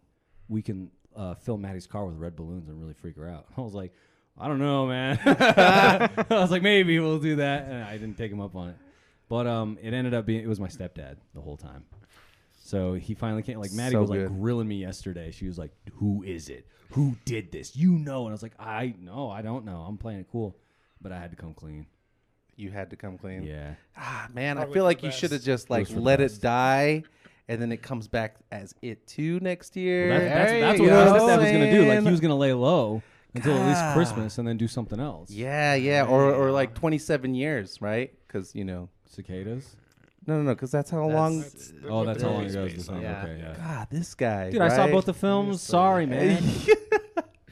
we 0.50 0.62
can 0.62 0.92
uh, 1.16 1.36
fill 1.36 1.58
Maddie's 1.58 1.88
car 1.88 2.06
with 2.06 2.18
red 2.18 2.36
balloons 2.36 2.68
and 2.68 2.80
really 2.80 2.94
freak 2.94 3.16
her 3.16 3.30
out." 3.30 3.46
I 3.58 3.62
was 3.62 3.74
like, 3.74 3.94
"I 4.38 4.48
don't 4.48 4.60
know, 4.60 4.88
man." 4.88 5.20
I 5.26 6.10
was 6.30 6.52
like, 6.52 6.62
"Maybe 6.62 7.00
we'll 7.00 7.20
do 7.20 7.38
that," 7.38 7.66
and 7.66 7.84
I 7.84 7.94
didn't 7.98 8.18
take 8.18 8.32
him 8.32 8.40
up 8.42 8.56
on 8.56 8.70
it. 8.70 8.76
But 9.30 9.48
um, 9.48 9.78
it 9.82 9.94
ended 9.94 10.14
up 10.14 10.26
being 10.26 10.44
it 10.44 10.48
was 10.48 10.60
my 10.60 10.68
stepdad 10.68 11.18
the 11.34 11.42
whole 11.42 11.58
time. 11.58 11.86
So 12.64 12.94
he 12.94 13.14
finally 13.14 13.44
came. 13.44 13.60
Like 13.60 13.72
Maddie 13.74 13.94
So 13.94 14.02
was 14.02 14.10
like 14.10 14.20
good. 14.20 14.40
grilling 14.40 14.68
me 14.68 14.76
yesterday. 14.76 15.32
She 15.32 15.48
was 15.48 15.58
like, 15.58 15.72
"Who 15.94 16.24
is 16.24 16.50
it? 16.50 16.68
Who 16.92 17.16
did 17.26 17.52
this? 17.52 17.76
You 17.76 17.92
know?" 17.92 18.22
And 18.26 18.30
I 18.30 18.34
was 18.34 18.44
like, 18.44 18.54
"I 18.60 18.94
know. 19.00 19.30
I 19.30 19.42
don't 19.42 19.66
know. 19.66 19.82
I'm 19.88 19.98
playing 19.98 20.20
it 20.20 20.28
cool." 20.32 20.56
But 21.02 21.12
I 21.12 21.20
had 21.20 21.32
to 21.32 21.38
come 21.38 21.54
clean. 21.54 21.86
You 22.56 22.70
had 22.70 22.92
to 22.92 22.96
come 22.96 23.18
clean. 23.18 23.44
Yeah. 23.44 23.74
Ah, 23.98 24.28
man, 24.34 24.58
I 24.58 24.62
Probably 24.62 24.74
feel 24.76 24.82
for 24.84 24.86
like 24.86 25.00
the 25.02 25.08
you 25.08 25.12
should 25.12 25.32
have 25.32 25.40
best. 25.40 25.46
just 25.46 25.70
like 25.70 25.88
for 25.88 25.94
the 25.94 26.00
let 26.02 26.20
best. 26.20 26.38
it 26.38 26.42
die, 26.42 27.04
and 27.48 27.60
then 27.62 27.72
it 27.72 27.82
comes 27.82 28.08
back 28.08 28.36
as 28.52 28.76
it 28.82 29.08
too 29.08 29.40
next 29.40 29.76
year. 29.76 30.10
Well, 30.10 30.20
that's, 30.20 30.52
that's, 30.52 30.80
that's 30.80 30.80
what 30.80 30.90
my 30.90 30.96
stepdad 31.20 31.38
was 31.40 31.52
gonna 31.52 31.72
do. 31.72 31.86
Like 31.88 32.02
he 32.04 32.12
was 32.12 32.20
gonna 32.20 32.36
lay 32.38 32.54
low 32.54 33.02
until 33.36 33.58
at 33.58 33.68
least 33.68 33.82
God. 33.82 33.96
Christmas 33.96 34.38
and 34.38 34.48
then 34.48 34.58
do 34.58 34.68
something 34.68 35.00
else. 35.00 35.30
Yeah, 35.30 35.76
yeah, 35.76 36.06
or 36.06 36.34
or 36.34 36.52
like 36.52 36.74
twenty 36.74 36.98
seven 36.98 37.34
years, 37.36 37.82
right? 37.82 38.14
Because 38.28 38.54
you 38.56 38.64
know, 38.66 38.90
Cicadas. 39.10 39.76
no, 40.28 40.38
no, 40.38 40.44
no, 40.44 40.54
because 40.56 40.72
that's 40.72 40.90
how 40.92 41.06
long. 41.08 41.42
That's 41.42 41.70
the- 41.72 41.88
Oh, 41.90 42.06
that's 42.06 42.22
how 42.22 42.30
long 42.30 42.38
movie's 42.40 42.56
ago 42.56 42.66
is 42.66 42.74
based 42.74 42.88
the 42.88 42.94
on. 42.94 43.02
film. 43.02 43.12
Yeah. 43.12 43.24
Okay, 43.24 43.40
yeah. 43.40 43.54
God, 43.58 43.88
this 43.90 44.14
guy. 44.16 44.52
Dude, 44.52 44.62
I 44.62 44.70
saw 44.70 44.84
right? 44.84 44.92
both 44.92 45.06
the 45.06 45.14
films. 45.14 45.62
Sorry, 45.62 46.06
man. 46.06 46.44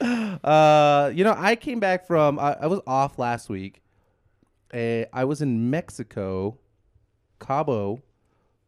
uh, 0.44 1.10
you 1.14 1.24
know, 1.24 1.34
I 1.36 1.56
came 1.56 1.80
back 1.80 2.06
from. 2.06 2.38
I, 2.38 2.56
I 2.62 2.66
was 2.66 2.80
off 2.86 3.18
last 3.18 3.48
week. 3.48 3.82
Uh, 4.72 5.04
I 5.12 5.24
was 5.24 5.42
in 5.42 5.68
Mexico, 5.68 6.56
Cabo, 7.40 8.00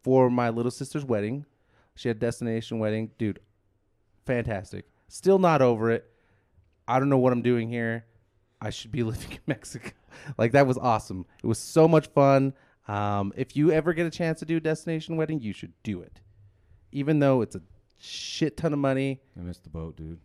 for 0.03 0.29
my 0.29 0.49
little 0.49 0.71
sister's 0.71 1.05
wedding. 1.05 1.45
She 1.95 2.07
had 2.07 2.19
destination 2.19 2.79
wedding, 2.79 3.11
dude. 3.17 3.39
Fantastic. 4.25 4.85
Still 5.07 5.39
not 5.39 5.61
over 5.61 5.91
it. 5.91 6.09
I 6.87 6.99
don't 6.99 7.09
know 7.09 7.17
what 7.17 7.33
I'm 7.33 7.41
doing 7.41 7.69
here. 7.69 8.05
I 8.61 8.69
should 8.69 8.91
be 8.91 9.03
living 9.03 9.31
in 9.31 9.39
Mexico. 9.47 9.91
Like 10.37 10.53
that 10.53 10.67
was 10.67 10.77
awesome. 10.77 11.25
It 11.43 11.47
was 11.47 11.59
so 11.59 11.87
much 11.87 12.07
fun. 12.07 12.53
Um, 12.87 13.33
if 13.35 13.55
you 13.55 13.71
ever 13.71 13.93
get 13.93 14.05
a 14.05 14.09
chance 14.09 14.39
to 14.39 14.45
do 14.45 14.57
a 14.57 14.59
destination 14.59 15.15
wedding, 15.15 15.39
you 15.41 15.53
should 15.53 15.73
do 15.83 16.01
it. 16.01 16.21
Even 16.91 17.19
though 17.19 17.41
it's 17.41 17.55
a 17.55 17.61
shit 17.97 18.57
ton 18.57 18.73
of 18.73 18.79
money. 18.79 19.21
I 19.37 19.41
missed 19.41 19.63
the 19.63 19.69
boat, 19.69 19.95
dude. 19.95 20.19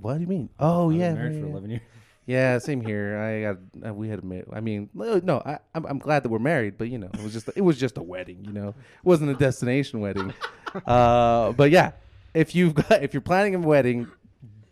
What 0.00 0.14
do 0.14 0.20
you 0.20 0.26
mean? 0.26 0.50
Oh 0.58 0.90
I 0.90 0.94
yeah, 0.94 1.14
married 1.14 1.34
yeah, 1.34 1.40
for 1.40 1.46
yeah. 1.46 1.52
eleven 1.52 1.70
years. 1.70 1.82
Yeah, 2.26 2.58
same 2.58 2.82
here. 2.82 3.16
I 3.18 3.40
got 3.40 3.88
uh, 3.88 3.94
we 3.94 4.10
had 4.10 4.18
a 4.18 4.22
ma- 4.22 4.42
I 4.52 4.60
mean, 4.60 4.90
no, 4.92 5.18
no, 5.24 5.38
I, 5.46 5.60
I'm 5.74 5.86
I'm 5.86 5.98
glad 5.98 6.24
that 6.24 6.28
we're 6.28 6.38
married, 6.38 6.76
but 6.76 6.90
you 6.90 6.98
know, 6.98 7.08
it 7.14 7.22
was 7.22 7.32
just 7.32 7.48
it 7.56 7.62
was 7.62 7.78
just 7.78 7.96
a 7.96 8.02
wedding. 8.02 8.44
You 8.44 8.52
know, 8.52 8.68
it 8.68 8.74
wasn't 9.02 9.30
a 9.30 9.34
destination 9.34 10.00
wedding. 10.00 10.34
Uh, 10.86 11.52
but 11.52 11.70
yeah, 11.70 11.92
if 12.34 12.54
you've 12.54 12.74
got 12.74 13.02
if 13.02 13.14
you're 13.14 13.22
planning 13.22 13.54
a 13.54 13.58
wedding, 13.58 14.06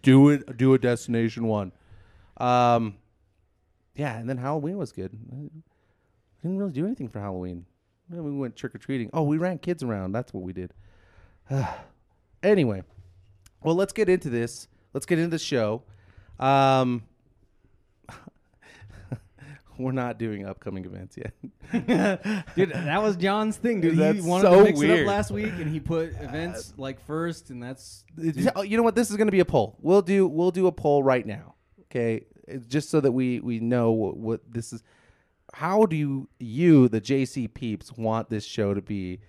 do 0.07 0.29
it. 0.29 0.57
Do 0.57 0.73
a 0.73 0.79
destination 0.79 1.49
one. 1.49 1.73
Um, 2.37 2.95
yeah, 3.97 4.17
and 4.17 4.31
then 4.31 4.39
Halloween 4.39 4.79
was 4.79 4.93
good. 4.93 5.11
I 5.33 5.37
didn't 6.43 6.59
really 6.59 6.71
do 6.71 6.87
anything 6.87 7.09
for 7.09 7.19
Halloween. 7.19 7.67
Well, 8.09 8.23
We 8.23 8.31
went 8.31 8.55
trick 8.55 8.75
or 8.75 8.79
treating. 8.79 9.11
Oh, 9.13 9.25
we 9.25 9.37
ran 9.37 9.59
kids 9.59 9.83
around. 9.83 10.13
That's 10.13 10.33
what 10.33 10.45
we 10.45 10.53
did. 10.53 10.73
anyway, 12.43 12.85
well, 13.65 13.75
let's 13.75 13.93
get 13.93 14.09
into 14.09 14.31
this. 14.31 14.69
Let's 14.95 15.07
get 15.07 15.19
into 15.19 15.31
the 15.31 15.41
show. 15.41 15.83
Um, 16.39 17.03
we're 19.79 19.93
not 19.93 20.19
doing 20.19 20.47
upcoming 20.47 20.85
events 20.85 21.17
yet. 21.17 21.33
Dude, 22.57 22.71
that 22.73 23.03
was 23.03 23.17
John's 23.17 23.57
thing, 23.57 23.81
dude. 23.81 23.97
That's 23.97 24.17
he 24.19 24.29
wanted 24.29 24.43
so 24.43 24.59
to 24.59 24.65
mix 24.65 24.81
it 24.81 24.87
weird. 24.87 25.01
up 25.01 25.07
last 25.07 25.31
week, 25.31 25.53
and 25.59 25.71
he 25.71 25.81
put 25.81 26.11
events 26.21 26.75
like 26.77 27.01
first, 27.07 27.51
and 27.51 27.63
that's 27.63 28.05
It's- 28.23 28.47
oh, 28.57 28.63
you 28.63 28.77
know 28.77 28.83
what? 28.83 28.95
This 28.95 29.11
is 29.11 29.17
going 29.17 29.29
to 29.29 29.33
be 29.33 29.41
a 29.41 29.45
poll. 29.45 29.77
We'll 29.81 30.03
do 30.03 30.27
we'll 30.27 30.51
do 30.51 30.67
a 30.67 30.73
poll 30.73 31.03
right 31.03 31.27
now. 31.27 31.55
Okay, 31.91 32.27
It's 32.49 32.67
just 32.67 32.91
so 32.91 33.01
that 33.01 33.13
we 33.13 33.41
we 33.41 33.61
know 33.61 33.93
what, 33.93 34.17
what 34.17 34.41
this 34.53 34.73
is. 34.73 34.83
How 35.55 35.87
do 35.87 35.97
you, 35.97 36.29
you 36.39 36.89
the 36.89 37.01
JC 37.01 37.53
peeps 37.53 37.93
want 37.97 38.29
this 38.29 38.45
show 38.45 38.75
to 38.75 38.83
be? 38.83 39.21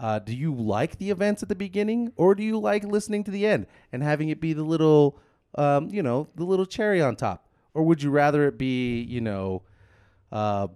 Uh, 0.00 0.18
do 0.18 0.34
you 0.34 0.52
like 0.54 0.98
the 0.98 1.10
events 1.10 1.42
at 1.42 1.48
the 1.48 1.54
beginning, 1.54 2.12
or 2.16 2.34
do 2.34 2.42
you 2.42 2.58
like 2.58 2.84
listening 2.84 3.24
to 3.24 3.30
the 3.30 3.46
end 3.46 3.66
and 3.92 4.02
having 4.02 4.28
it 4.28 4.40
be 4.40 4.52
the 4.52 4.62
little, 4.64 5.18
um, 5.56 5.88
you 5.90 6.02
know, 6.02 6.28
the 6.34 6.44
little 6.44 6.66
cherry 6.66 7.00
on 7.00 7.16
top, 7.16 7.48
or 7.72 7.82
would 7.82 8.02
you 8.02 8.10
rather 8.10 8.46
it 8.48 8.58
be, 8.58 9.00
you 9.02 9.20
know, 9.20 9.62
uh, 10.32 10.68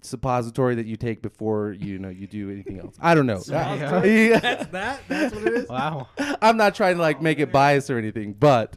suppository 0.00 0.76
that 0.76 0.86
you 0.86 0.96
take 0.96 1.22
before 1.22 1.72
you 1.72 1.98
know 1.98 2.08
you 2.08 2.26
do 2.26 2.50
anything 2.50 2.78
else? 2.80 2.96
I 3.00 3.14
don't 3.14 3.26
know. 3.26 3.42
Yeah. 3.48 4.38
that's 4.40 4.66
that. 4.68 5.00
That's 5.08 5.34
what 5.34 5.44
it 5.46 5.52
is. 5.54 5.68
Wow. 5.68 6.08
I'm 6.40 6.56
not 6.56 6.74
trying 6.74 6.96
to 6.96 7.02
like 7.02 7.20
make 7.20 7.38
it 7.38 7.52
biased 7.52 7.90
or 7.90 7.98
anything, 7.98 8.32
but 8.34 8.76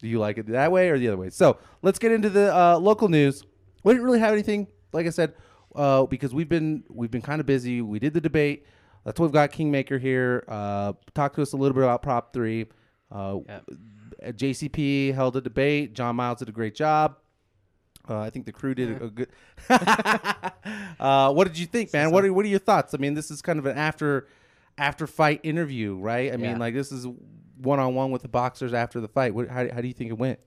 do 0.00 0.08
you 0.08 0.18
like 0.18 0.38
it 0.38 0.46
that 0.48 0.72
way 0.72 0.90
or 0.90 0.98
the 0.98 1.08
other 1.08 1.16
way? 1.16 1.30
So 1.30 1.58
let's 1.82 1.98
get 1.98 2.10
into 2.12 2.28
the 2.30 2.54
uh, 2.54 2.78
local 2.78 3.08
news. 3.08 3.44
We 3.84 3.92
didn't 3.92 4.04
really 4.04 4.18
have 4.20 4.32
anything, 4.32 4.66
like 4.92 5.06
I 5.06 5.10
said, 5.10 5.34
uh, 5.76 6.06
because 6.06 6.34
we've 6.34 6.48
been 6.48 6.84
we've 6.90 7.10
been 7.10 7.22
kind 7.22 7.40
of 7.40 7.46
busy. 7.46 7.80
We 7.82 7.98
did 7.98 8.12
the 8.14 8.20
debate. 8.20 8.66
That's 9.04 9.18
why 9.18 9.24
we've 9.26 9.32
got 9.32 9.50
Kingmaker 9.52 9.98
here. 9.98 10.44
Uh, 10.46 10.92
talk 11.14 11.34
to 11.34 11.42
us 11.42 11.52
a 11.52 11.56
little 11.56 11.74
bit 11.74 11.82
about 11.84 12.02
Prop 12.02 12.32
Three. 12.32 12.66
Uh, 13.10 13.38
Yep. 13.48 13.64
JCP 14.36 15.12
held 15.14 15.36
a 15.36 15.40
debate. 15.40 15.94
John 15.94 16.14
Miles 16.14 16.38
did 16.38 16.48
a 16.48 16.52
great 16.52 16.76
job. 16.76 17.16
Uh, 18.08 18.18
I 18.18 18.30
think 18.30 18.46
the 18.46 18.52
crew 18.52 18.74
did 18.74 19.00
a, 19.00 19.04
a 19.04 19.10
good. 19.10 19.28
uh, 21.00 21.32
what 21.32 21.46
did 21.46 21.58
you 21.58 21.66
think, 21.66 21.92
man? 21.92 22.10
What 22.10 22.24
are 22.24 22.32
what 22.32 22.44
are 22.44 22.48
your 22.48 22.58
thoughts? 22.58 22.94
I 22.94 22.98
mean, 22.98 23.14
this 23.14 23.30
is 23.30 23.42
kind 23.42 23.58
of 23.58 23.66
an 23.66 23.78
after 23.78 24.26
after 24.76 25.06
fight 25.06 25.40
interview, 25.44 25.96
right? 25.96 26.32
I 26.32 26.36
mean, 26.36 26.58
like 26.58 26.74
this 26.74 26.90
is 26.90 27.06
one 27.58 27.78
on 27.78 27.94
one 27.94 28.10
with 28.10 28.22
the 28.22 28.28
boxers 28.28 28.74
after 28.74 29.00
the 29.00 29.08
fight. 29.08 29.34
What, 29.34 29.48
how 29.48 29.68
how 29.72 29.80
do 29.80 29.86
you 29.86 29.94
think 29.94 30.10
it 30.10 30.18
went? 30.18 30.40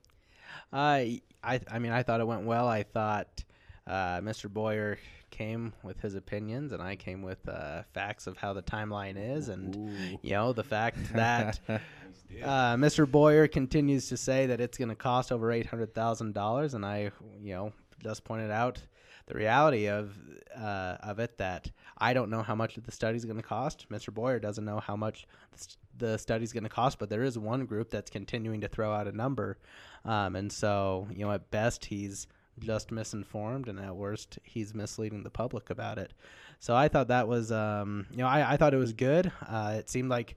Uh, 0.72 1.02
I 1.42 1.60
I 1.70 1.78
mean 1.78 1.92
I 1.92 2.02
thought 2.02 2.20
it 2.20 2.26
went 2.26 2.42
well. 2.42 2.68
I 2.68 2.82
thought 2.82 3.44
uh, 3.86 4.20
Mr. 4.20 4.52
Boyer 4.52 4.98
came 5.36 5.74
with 5.82 6.00
his 6.00 6.14
opinions, 6.14 6.72
and 6.72 6.82
I 6.82 6.96
came 6.96 7.22
with 7.22 7.46
uh, 7.48 7.82
facts 7.92 8.26
of 8.26 8.36
how 8.38 8.52
the 8.54 8.62
timeline 8.62 9.16
is, 9.16 9.48
and 9.48 10.18
you 10.22 10.30
know 10.30 10.52
the 10.52 10.64
fact 10.64 10.98
that 11.14 11.60
uh, 11.68 12.76
Mr. 12.76 13.10
Boyer 13.10 13.46
continues 13.46 14.08
to 14.08 14.16
say 14.16 14.46
that 14.46 14.60
it's 14.60 14.78
going 14.78 14.88
to 14.88 14.94
cost 14.94 15.32
over 15.32 15.52
eight 15.52 15.66
hundred 15.66 15.94
thousand 15.94 16.32
dollars, 16.34 16.74
and 16.74 16.84
I 16.84 17.10
you 17.42 17.54
know 17.54 17.72
just 18.02 18.24
pointed 18.24 18.50
out 18.50 18.82
the 19.26 19.34
reality 19.34 19.88
of 19.88 20.16
uh, 20.56 20.96
of 21.02 21.18
it 21.18 21.36
that 21.38 21.70
I 21.98 22.14
don't 22.14 22.30
know 22.30 22.42
how 22.42 22.54
much 22.54 22.76
the 22.76 22.92
study 22.92 23.16
is 23.16 23.24
going 23.24 23.36
to 23.36 23.42
cost. 23.42 23.86
Mr. 23.90 24.12
Boyer 24.12 24.38
doesn't 24.38 24.64
know 24.64 24.80
how 24.80 24.96
much 24.96 25.26
the 25.52 25.58
st- 25.58 25.76
the 25.98 26.18
study's 26.18 26.52
going 26.52 26.64
to 26.64 26.70
cost, 26.70 26.98
but 26.98 27.08
there 27.08 27.22
is 27.22 27.38
one 27.38 27.64
group 27.64 27.90
that's 27.90 28.10
continuing 28.10 28.60
to 28.60 28.68
throw 28.68 28.92
out 28.92 29.06
a 29.06 29.12
number, 29.12 29.58
um, 30.04 30.36
and 30.36 30.52
so 30.52 31.08
you 31.10 31.24
know 31.24 31.32
at 31.32 31.50
best 31.50 31.86
he's 31.86 32.26
just 32.58 32.90
misinformed, 32.90 33.68
and 33.68 33.78
at 33.80 33.94
worst 33.94 34.38
he's 34.44 34.74
misleading 34.74 35.22
the 35.22 35.30
public 35.30 35.70
about 35.70 35.98
it. 35.98 36.12
So 36.58 36.74
I 36.74 36.88
thought 36.88 37.08
that 37.08 37.28
was 37.28 37.52
um, 37.52 38.06
you 38.10 38.18
know 38.18 38.26
I, 38.28 38.52
I 38.52 38.56
thought 38.56 38.74
it 38.74 38.78
was 38.78 38.92
good. 38.92 39.30
Uh, 39.48 39.74
it 39.78 39.88
seemed 39.90 40.08
like. 40.10 40.36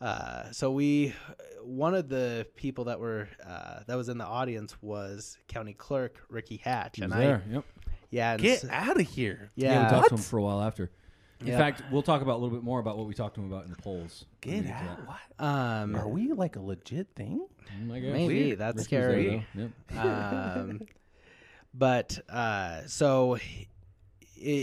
Uh, 0.00 0.48
so 0.52 0.70
we, 0.70 1.12
one 1.64 1.92
of 1.92 2.08
the 2.08 2.46
people 2.54 2.84
that 2.84 3.00
were 3.00 3.28
uh, 3.44 3.80
that 3.88 3.96
was 3.96 4.08
in 4.08 4.16
the 4.16 4.24
audience 4.24 4.76
was 4.80 5.36
County 5.48 5.72
Clerk 5.72 6.18
Ricky 6.28 6.58
Hatch, 6.58 6.96
He 6.98 7.02
was 7.02 7.10
and 7.10 7.20
I. 7.20 7.40
Yep. 7.52 7.64
yeah, 8.10 8.32
and 8.34 8.40
Get 8.42 8.62
s- 8.62 8.70
out 8.70 9.00
of 9.00 9.08
here. 9.08 9.50
Yeah, 9.56 9.72
yeah, 9.72 9.84
we 9.86 9.90
talked 9.90 10.08
to 10.10 10.14
him 10.14 10.20
for 10.20 10.38
a 10.38 10.42
while 10.44 10.62
after. 10.62 10.92
In 11.40 11.48
Yeah. 11.48 11.58
fact, 11.58 11.82
we'll 11.90 12.02
talk 12.02 12.22
about 12.22 12.34
a 12.34 12.38
little 12.40 12.56
bit 12.56 12.62
more 12.62 12.78
about 12.78 12.96
what 12.96 13.08
we 13.08 13.14
talked 13.14 13.34
to 13.36 13.40
him 13.40 13.52
about 13.52 13.64
in 13.64 13.70
the 13.72 13.76
polls. 13.82 14.24
Get 14.40 14.66
out. 14.66 14.98
that. 14.98 15.06
What? 15.08 15.44
um, 15.44 15.96
Are 15.96 16.06
we 16.08 16.32
like 16.32 16.54
a 16.54 16.60
legit 16.60 17.08
thing? 17.16 17.44
Mm, 17.80 17.92
I 17.92 17.98
guess. 17.98 18.12
maybe 18.12 18.44
Weird. 18.44 18.58
that's 18.60 18.76
Ricky 18.92 18.96
was 18.96 19.04
there, 19.04 19.10
scary. 19.10 19.46
Yep. 19.56 19.98
um, 19.98 20.80
but 21.74 22.18
uh, 22.28 22.82
so 22.86 23.34
it, 23.34 23.68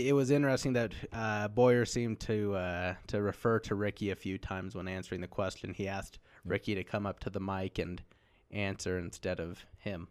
it 0.06 0.14
was 0.14 0.30
interesting 0.30 0.72
that 0.74 0.92
uh, 1.12 1.48
Boyer 1.48 1.84
seemed 1.84 2.20
to 2.20 2.54
uh, 2.54 2.94
to 3.08 3.22
refer 3.22 3.58
to 3.60 3.74
Ricky 3.74 4.10
a 4.10 4.16
few 4.16 4.38
times 4.38 4.74
when 4.74 4.88
answering 4.88 5.20
the 5.20 5.28
question. 5.28 5.74
He 5.74 5.88
asked 5.88 6.18
Ricky 6.44 6.74
to 6.74 6.84
come 6.84 7.06
up 7.06 7.20
to 7.20 7.30
the 7.30 7.40
mic 7.40 7.78
and 7.78 8.02
answer 8.50 8.98
instead 8.98 9.40
of 9.40 9.64
him, 9.78 10.08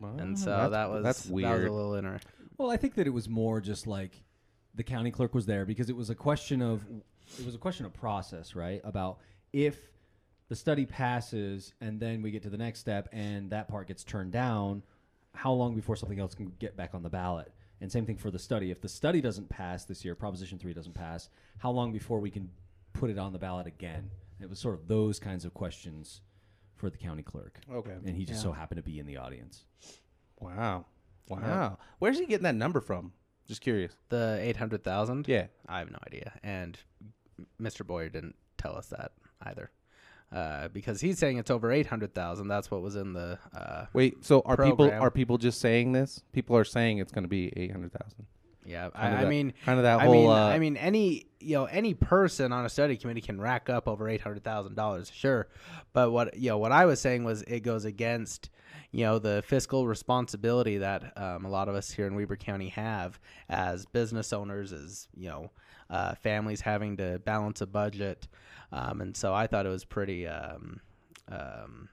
and 0.00 0.38
so 0.38 0.50
that's, 0.50 0.70
that 0.70 0.90
was 0.90 1.02
that's 1.02 1.26
weird. 1.26 1.50
That 1.50 1.58
was 1.58 1.70
a 1.70 1.72
little 1.72 1.94
interesting. 1.94 2.32
Well, 2.58 2.70
I 2.70 2.76
think 2.76 2.94
that 2.94 3.06
it 3.06 3.10
was 3.10 3.28
more 3.28 3.60
just 3.60 3.86
like 3.86 4.22
the 4.74 4.82
county 4.82 5.10
clerk 5.10 5.34
was 5.34 5.46
there 5.46 5.64
because 5.64 5.88
it 5.88 5.96
was 5.96 6.10
a 6.10 6.14
question 6.14 6.62
of 6.62 6.84
it 7.38 7.46
was 7.46 7.54
a 7.54 7.58
question 7.58 7.86
of 7.86 7.92
process, 7.92 8.54
right? 8.54 8.80
About 8.84 9.18
if 9.52 9.78
the 10.48 10.56
study 10.56 10.84
passes 10.84 11.72
and 11.80 11.98
then 11.98 12.22
we 12.22 12.30
get 12.30 12.42
to 12.42 12.50
the 12.50 12.58
next 12.58 12.80
step 12.80 13.08
and 13.12 13.50
that 13.50 13.68
part 13.68 13.88
gets 13.88 14.04
turned 14.04 14.32
down, 14.32 14.82
how 15.34 15.52
long 15.52 15.74
before 15.74 15.96
something 15.96 16.18
else 16.20 16.34
can 16.34 16.52
get 16.58 16.76
back 16.76 16.94
on 16.94 17.02
the 17.02 17.10
ballot? 17.10 17.52
And 17.80 17.90
same 17.90 18.06
thing 18.06 18.16
for 18.16 18.30
the 18.30 18.38
study. 18.38 18.70
If 18.70 18.80
the 18.80 18.88
study 18.88 19.20
doesn't 19.20 19.48
pass 19.48 19.84
this 19.84 20.04
year, 20.04 20.14
Proposition 20.14 20.58
3 20.58 20.72
doesn't 20.72 20.94
pass, 20.94 21.28
how 21.58 21.70
long 21.70 21.92
before 21.92 22.20
we 22.20 22.30
can 22.30 22.48
put 22.92 23.10
it 23.10 23.18
on 23.18 23.32
the 23.32 23.38
ballot 23.38 23.66
again? 23.66 24.10
It 24.40 24.48
was 24.48 24.58
sort 24.58 24.74
of 24.74 24.88
those 24.88 25.18
kinds 25.18 25.44
of 25.44 25.52
questions 25.54 26.20
for 26.76 26.88
the 26.90 26.96
county 26.96 27.22
clerk. 27.22 27.60
Okay. 27.70 27.92
And 28.04 28.16
he 28.16 28.24
just 28.24 28.38
Yeah. 28.38 28.42
so 28.44 28.52
happened 28.52 28.78
to 28.78 28.82
be 28.82 28.98
in 28.98 29.06
the 29.06 29.16
audience. 29.16 29.64
Wow. 30.40 30.86
Wow. 31.28 31.78
Where's 31.98 32.18
he 32.18 32.26
getting 32.26 32.44
that 32.44 32.54
number 32.54 32.80
from? 32.80 33.12
Just 33.46 33.60
curious. 33.60 33.96
The 34.08 34.38
eight 34.40 34.56
hundred 34.56 34.82
thousand. 34.84 35.28
Yeah. 35.28 35.46
I 35.68 35.78
have 35.80 35.90
no 35.90 35.98
idea, 36.06 36.32
and 36.42 36.78
Mr. 37.60 37.86
Boyer 37.86 38.08
didn't 38.08 38.36
tell 38.56 38.74
us 38.76 38.86
that 38.88 39.12
either, 39.42 39.70
uh, 40.32 40.68
because 40.68 41.00
he's 41.00 41.18
saying 41.18 41.38
it's 41.38 41.50
over 41.50 41.70
eight 41.70 41.86
hundred 41.86 42.14
thousand. 42.14 42.48
That's 42.48 42.70
what 42.70 42.82
was 42.82 42.96
in 42.96 43.12
the. 43.12 43.38
Uh, 43.56 43.86
Wait. 43.92 44.24
So 44.24 44.42
are 44.44 44.56
people 44.56 44.90
are 44.90 45.10
people 45.10 45.38
just 45.38 45.60
saying 45.60 45.92
this? 45.92 46.22
People 46.32 46.56
are 46.56 46.64
saying 46.64 46.98
it's 46.98 47.12
going 47.12 47.24
to 47.24 47.28
be 47.28 47.52
eight 47.56 47.70
hundred 47.70 47.92
thousand. 47.92 48.26
yeah, 48.66 48.88
I, 48.94 49.08
I 49.08 49.24
mean, 49.26 49.52
kind 49.64 49.78
of 49.78 49.84
that 49.84 50.00
I 50.00 50.04
whole. 50.04 50.12
mean, 50.14 50.30
uh, 50.30 50.46
I 50.46 50.58
mean, 50.58 50.76
any 50.76 51.26
you 51.40 51.54
know, 51.56 51.66
any 51.66 51.94
person 51.94 52.52
on 52.52 52.64
a 52.64 52.68
study 52.68 52.96
committee 52.96 53.20
can 53.20 53.40
rack 53.40 53.68
up 53.68 53.86
over 53.86 54.08
eight 54.08 54.22
hundred 54.22 54.42
thousand 54.42 54.74
dollars, 54.74 55.10
sure. 55.14 55.48
But 55.92 56.10
what 56.10 56.36
you 56.36 56.48
know, 56.50 56.58
what 56.58 56.72
I 56.72 56.86
was 56.86 57.00
saying 57.00 57.24
was 57.24 57.42
it 57.42 57.60
goes 57.60 57.84
against 57.84 58.50
you 58.90 59.04
know 59.04 59.18
the 59.18 59.42
fiscal 59.46 59.86
responsibility 59.86 60.78
that 60.78 61.16
um, 61.16 61.44
a 61.44 61.48
lot 61.48 61.68
of 61.68 61.74
us 61.74 61.90
here 61.90 62.06
in 62.06 62.14
Weber 62.14 62.36
County 62.36 62.70
have 62.70 63.20
as 63.48 63.86
business 63.86 64.32
owners, 64.32 64.72
as 64.72 65.06
you 65.14 65.28
know, 65.28 65.50
uh, 65.90 66.14
families 66.14 66.60
having 66.60 66.96
to 66.98 67.20
balance 67.24 67.60
a 67.60 67.66
budget, 67.66 68.26
um, 68.72 69.00
and 69.00 69.16
so 69.16 69.34
I 69.34 69.46
thought 69.46 69.66
it 69.66 69.70
was 69.70 69.84
pretty. 69.84 70.26
Um, 70.26 70.80
um, 71.30 71.88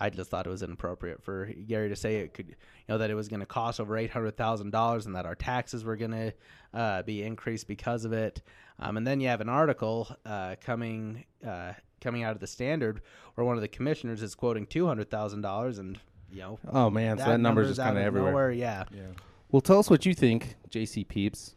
I 0.00 0.10
just 0.10 0.30
thought 0.30 0.46
it 0.46 0.50
was 0.50 0.62
inappropriate 0.62 1.22
for 1.22 1.46
Gary 1.46 1.88
to 1.88 1.96
say 1.96 2.16
it 2.16 2.34
could, 2.34 2.48
you 2.48 2.54
know, 2.88 2.98
that 2.98 3.10
it 3.10 3.14
was 3.14 3.28
going 3.28 3.40
to 3.40 3.46
cost 3.46 3.80
over 3.80 3.96
eight 3.96 4.10
hundred 4.10 4.36
thousand 4.36 4.70
dollars 4.70 5.06
and 5.06 5.14
that 5.14 5.24
our 5.24 5.36
taxes 5.36 5.84
were 5.84 5.96
going 5.96 6.10
to 6.10 6.34
uh, 6.72 7.02
be 7.02 7.22
increased 7.22 7.68
because 7.68 8.04
of 8.04 8.12
it. 8.12 8.42
Um, 8.80 8.96
and 8.96 9.06
then 9.06 9.20
you 9.20 9.28
have 9.28 9.40
an 9.40 9.48
article 9.48 10.08
uh, 10.26 10.56
coming 10.60 11.24
uh, 11.46 11.74
coming 12.00 12.24
out 12.24 12.32
of 12.32 12.40
the 12.40 12.46
Standard 12.46 13.02
where 13.34 13.44
one 13.44 13.56
of 13.56 13.62
the 13.62 13.68
commissioners 13.68 14.22
is 14.22 14.34
quoting 14.34 14.66
two 14.66 14.86
hundred 14.86 15.10
thousand 15.10 15.42
dollars, 15.42 15.78
and 15.78 15.98
you 16.30 16.40
know 16.40 16.58
oh 16.72 16.90
man, 16.90 17.18
so 17.18 17.26
that 17.26 17.40
number's 17.40 17.68
just 17.68 17.80
kind 17.80 17.96
of 17.96 18.02
of 18.02 18.06
everywhere. 18.06 18.30
Nowhere, 18.30 18.52
yeah. 18.52 18.84
Yeah. 18.92 19.02
Well, 19.50 19.60
tell 19.60 19.78
us 19.78 19.88
what 19.88 20.04
you 20.04 20.14
think, 20.14 20.56
JC 20.70 21.06
Peeps. 21.06 21.54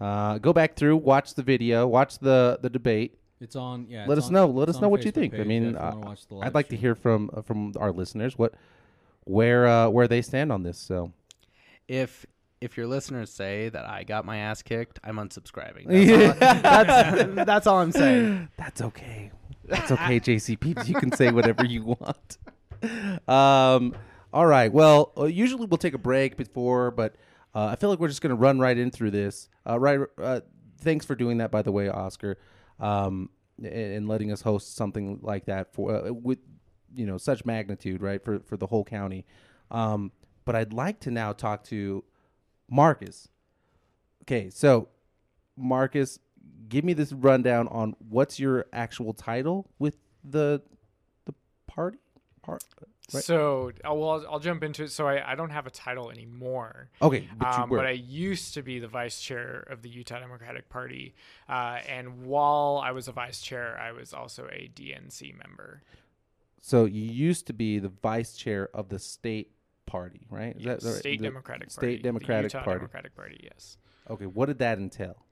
Uh, 0.00 0.38
go 0.38 0.52
back 0.52 0.76
through, 0.76 0.96
watch 0.96 1.34
the 1.34 1.42
video, 1.42 1.86
watch 1.86 2.18
the 2.18 2.58
the 2.62 2.70
debate. 2.70 3.18
It's 3.40 3.56
on. 3.56 3.86
Yeah. 3.88 4.06
Let 4.06 4.18
us 4.18 4.26
on- 4.26 4.32
know. 4.32 4.46
Let 4.46 4.68
us 4.68 4.76
know 4.76 4.84
our 4.84 4.90
what 4.90 5.04
you 5.04 5.12
Facebook 5.12 5.14
think. 5.14 5.34
I 5.34 5.44
mean, 5.44 5.72
yeah, 5.72 5.88
uh, 5.90 5.96
watch 5.96 6.26
the 6.26 6.36
I'd 6.36 6.44
live 6.46 6.54
like 6.54 6.68
to 6.68 6.76
hear 6.76 6.94
from 6.94 7.30
uh, 7.34 7.42
from 7.42 7.72
our 7.78 7.92
listeners 7.92 8.38
what 8.38 8.54
where 9.24 9.66
uh, 9.66 9.88
where 9.88 10.08
they 10.08 10.22
stand 10.22 10.52
on 10.52 10.62
this. 10.62 10.78
So 10.78 11.12
If 11.86 12.26
if 12.60 12.76
your 12.76 12.86
listeners 12.86 13.30
say 13.30 13.68
that 13.68 13.88
I 13.88 14.04
got 14.04 14.24
my 14.24 14.38
ass 14.38 14.62
kicked, 14.62 14.98
I'm 15.04 15.16
unsubscribing. 15.16 15.86
That's, 16.40 16.90
all, 16.90 17.34
that's, 17.34 17.46
that's 17.46 17.66
all 17.66 17.78
I'm 17.78 17.92
saying. 17.92 18.48
that's 18.56 18.82
okay. 18.82 19.30
That's 19.64 19.92
okay, 19.92 20.18
JC 20.20 20.58
Peeps. 20.58 20.88
You 20.88 20.94
can 20.96 21.12
say 21.12 21.30
whatever 21.30 21.64
you 21.64 21.84
want. 21.84 22.38
Um, 23.28 23.94
all 24.32 24.46
right. 24.46 24.72
Well, 24.72 25.12
uh, 25.16 25.24
usually 25.24 25.66
we'll 25.66 25.78
take 25.78 25.94
a 25.94 25.98
break 25.98 26.36
before, 26.36 26.90
but 26.90 27.14
uh, 27.54 27.66
I 27.66 27.76
feel 27.76 27.90
like 27.90 27.98
we're 27.98 28.08
just 28.08 28.20
going 28.20 28.30
to 28.30 28.36
run 28.36 28.58
right 28.58 28.76
in 28.76 28.90
through 28.90 29.10
this. 29.10 29.48
Uh, 29.66 29.78
right. 29.78 30.00
Uh, 30.20 30.40
thanks 30.80 31.04
for 31.04 31.14
doing 31.14 31.38
that, 31.38 31.50
by 31.50 31.62
the 31.62 31.72
way, 31.72 31.88
Oscar, 31.88 32.38
um, 32.78 33.30
and, 33.62 34.06
letting 34.06 34.30
us 34.30 34.42
host 34.42 34.76
something 34.76 35.18
like 35.22 35.46
that 35.46 35.72
for 35.72 35.94
uh, 35.94 36.12
with 36.12 36.38
you 36.94 37.06
know 37.06 37.18
such 37.18 37.44
magnitude, 37.44 38.02
right, 38.02 38.22
for 38.22 38.40
for 38.40 38.56
the 38.56 38.66
whole 38.66 38.84
county. 38.84 39.24
Um, 39.70 40.12
but 40.44 40.54
I'd 40.54 40.72
like 40.72 41.00
to 41.00 41.10
now 41.10 41.32
talk 41.32 41.64
to 41.64 42.04
Marcus. 42.70 43.28
Okay, 44.22 44.50
so 44.50 44.88
Marcus, 45.56 46.18
give 46.68 46.84
me 46.84 46.92
this 46.92 47.12
rundown 47.12 47.68
on 47.68 47.96
what's 48.08 48.38
your 48.38 48.66
actual 48.72 49.12
title 49.12 49.68
with 49.78 49.96
the 50.22 50.62
the 51.24 51.34
party 51.66 51.98
part. 52.42 52.62
Right. 53.12 53.24
So, 53.24 53.72
uh, 53.88 53.94
well, 53.94 54.10
I'll, 54.10 54.26
I'll 54.32 54.38
jump 54.38 54.62
into 54.62 54.84
it. 54.84 54.90
So, 54.90 55.06
I, 55.08 55.32
I 55.32 55.34
don't 55.34 55.50
have 55.50 55.66
a 55.66 55.70
title 55.70 56.10
anymore. 56.10 56.90
Okay, 57.00 57.26
but 57.38 57.58
um, 57.58 57.70
but 57.70 57.86
I 57.86 57.92
used 57.92 58.52
to 58.54 58.62
be 58.62 58.78
the 58.80 58.88
vice 58.88 59.20
chair 59.20 59.66
of 59.70 59.80
the 59.82 59.88
Utah 59.88 60.20
Democratic 60.20 60.68
Party. 60.68 61.14
Uh, 61.48 61.78
and 61.88 62.26
while 62.26 62.80
I 62.84 62.90
was 62.92 63.08
a 63.08 63.12
vice 63.12 63.40
chair, 63.40 63.78
I 63.80 63.92
was 63.92 64.12
also 64.12 64.44
a 64.52 64.70
DNC 64.74 65.38
member. 65.38 65.82
so 66.60 66.84
you 66.84 67.02
used 67.02 67.46
to 67.46 67.52
be 67.54 67.78
the 67.78 67.88
vice 67.88 68.36
chair 68.36 68.68
of 68.74 68.88
the 68.90 68.98
state 68.98 69.52
party, 69.86 70.26
right? 70.28 70.54
Is 70.56 70.64
Yes, 70.64 70.82
the- 70.82 70.92
State 70.92 71.20
the 71.20 71.28
Democratic 71.28 71.68
Party. 71.74 71.98
State 71.98 72.02
the 72.02 72.12
Utah 72.12 72.62
Party. 72.62 72.78
Democratic 72.78 73.16
Party, 73.16 73.40
yes. 73.42 73.78
Okay, 74.10 74.26
what 74.26 74.46
did 74.46 74.58
that 74.58 74.78
entail? 74.78 75.24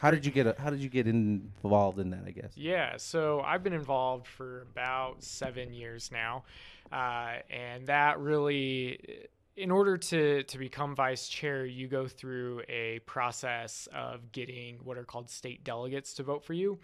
How 0.00 0.10
did 0.10 0.26
you 0.26 0.32
get 0.32 0.46
a, 0.46 0.54
how 0.58 0.70
did 0.70 0.80
you 0.80 0.88
get 0.88 1.06
involved 1.06 1.98
in 1.98 2.10
that? 2.10 2.24
I 2.26 2.30
guess. 2.30 2.52
Yeah, 2.56 2.96
so 2.96 3.40
I've 3.40 3.62
been 3.62 3.72
involved 3.72 4.26
for 4.26 4.62
about 4.62 5.22
seven 5.22 5.72
years 5.72 6.10
now, 6.12 6.44
uh, 6.92 7.36
and 7.50 7.86
that 7.86 8.20
really, 8.20 9.28
in 9.56 9.70
order 9.70 9.96
to 9.96 10.42
to 10.42 10.58
become 10.58 10.94
vice 10.94 11.28
chair, 11.28 11.64
you 11.64 11.88
go 11.88 12.06
through 12.06 12.62
a 12.68 12.98
process 13.06 13.88
of 13.94 14.32
getting 14.32 14.78
what 14.84 14.98
are 14.98 15.04
called 15.04 15.30
state 15.30 15.64
delegates 15.64 16.14
to 16.14 16.22
vote 16.22 16.44
for 16.44 16.52
you. 16.52 16.78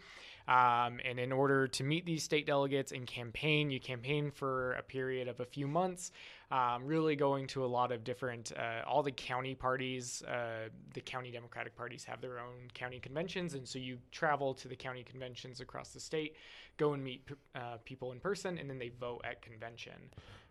Um, 0.48 0.98
and 1.04 1.20
in 1.20 1.30
order 1.30 1.68
to 1.68 1.84
meet 1.84 2.04
these 2.04 2.24
state 2.24 2.46
delegates 2.46 2.90
and 2.90 3.06
campaign, 3.06 3.70
you 3.70 3.78
campaign 3.78 4.32
for 4.32 4.72
a 4.72 4.82
period 4.82 5.28
of 5.28 5.38
a 5.38 5.44
few 5.44 5.68
months, 5.68 6.10
um, 6.52 6.84
really 6.84 7.16
going 7.16 7.46
to 7.46 7.64
a 7.64 7.66
lot 7.66 7.90
of 7.92 8.04
different, 8.04 8.52
uh, 8.58 8.86
all 8.86 9.02
the 9.02 9.10
county 9.10 9.54
parties, 9.54 10.22
uh, 10.24 10.68
the 10.92 11.00
county 11.00 11.30
Democratic 11.30 11.74
parties 11.74 12.04
have 12.04 12.20
their 12.20 12.38
own 12.38 12.68
county 12.74 13.00
conventions. 13.00 13.54
And 13.54 13.66
so 13.66 13.78
you 13.78 13.96
travel 14.10 14.52
to 14.54 14.68
the 14.68 14.76
county 14.76 15.02
conventions 15.02 15.60
across 15.60 15.94
the 15.94 16.00
state, 16.00 16.36
go 16.76 16.92
and 16.92 17.02
meet 17.02 17.24
p- 17.24 17.34
uh, 17.54 17.78
people 17.86 18.12
in 18.12 18.20
person, 18.20 18.58
and 18.58 18.68
then 18.68 18.78
they 18.78 18.90
vote 19.00 19.22
at 19.24 19.40
convention. 19.40 19.94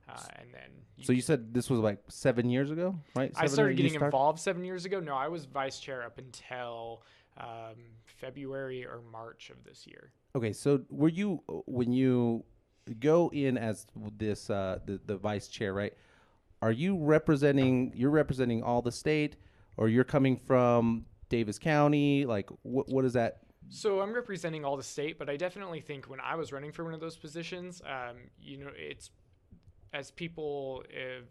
Uh, 0.09 0.17
and 0.39 0.51
then 0.51 0.71
So 1.05 1.13
you 1.13 1.21
said 1.21 1.53
this 1.53 1.69
was 1.69 1.79
like 1.79 1.99
seven 2.07 2.49
years 2.49 2.71
ago, 2.71 2.95
right? 3.15 3.31
I 3.35 3.45
started 3.45 3.77
getting 3.77 3.91
started? 3.91 4.05
involved 4.07 4.39
seven 4.39 4.65
years 4.65 4.85
ago. 4.85 4.99
No, 4.99 5.13
I 5.15 5.27
was 5.27 5.45
vice 5.45 5.79
chair 5.79 6.03
up 6.03 6.17
until 6.17 7.03
um, 7.37 7.75
February 8.05 8.85
or 8.85 9.01
March 9.11 9.51
of 9.51 9.63
this 9.63 9.85
year. 9.85 10.11
Okay, 10.35 10.51
so 10.51 10.81
were 10.89 11.09
you 11.09 11.43
when 11.67 11.93
you 11.93 12.43
go 12.99 13.29
in 13.33 13.57
as 13.57 13.85
this 14.17 14.49
uh, 14.49 14.79
the 14.85 14.99
the 15.05 15.17
vice 15.17 15.47
chair, 15.47 15.73
right? 15.73 15.93
Are 16.61 16.71
you 16.71 16.97
representing? 16.97 17.91
You're 17.95 18.11
representing 18.11 18.63
all 18.63 18.81
the 18.81 18.91
state, 18.91 19.35
or 19.77 19.89
you're 19.89 20.03
coming 20.03 20.37
from 20.37 21.05
Davis 21.29 21.57
County? 21.57 22.25
Like, 22.25 22.49
what 22.63 22.87
what 22.89 23.05
is 23.05 23.13
that? 23.13 23.39
So 23.69 24.01
I'm 24.01 24.13
representing 24.13 24.65
all 24.65 24.75
the 24.75 24.83
state, 24.83 25.17
but 25.17 25.29
I 25.29 25.37
definitely 25.37 25.79
think 25.79 26.09
when 26.09 26.19
I 26.19 26.35
was 26.35 26.51
running 26.51 26.71
for 26.71 26.83
one 26.83 26.93
of 26.93 26.99
those 26.99 27.15
positions, 27.15 27.81
um, 27.85 28.17
you 28.39 28.57
know, 28.57 28.71
it's 28.75 29.11
as 29.93 30.11
people 30.11 30.83
uh, 30.93 31.21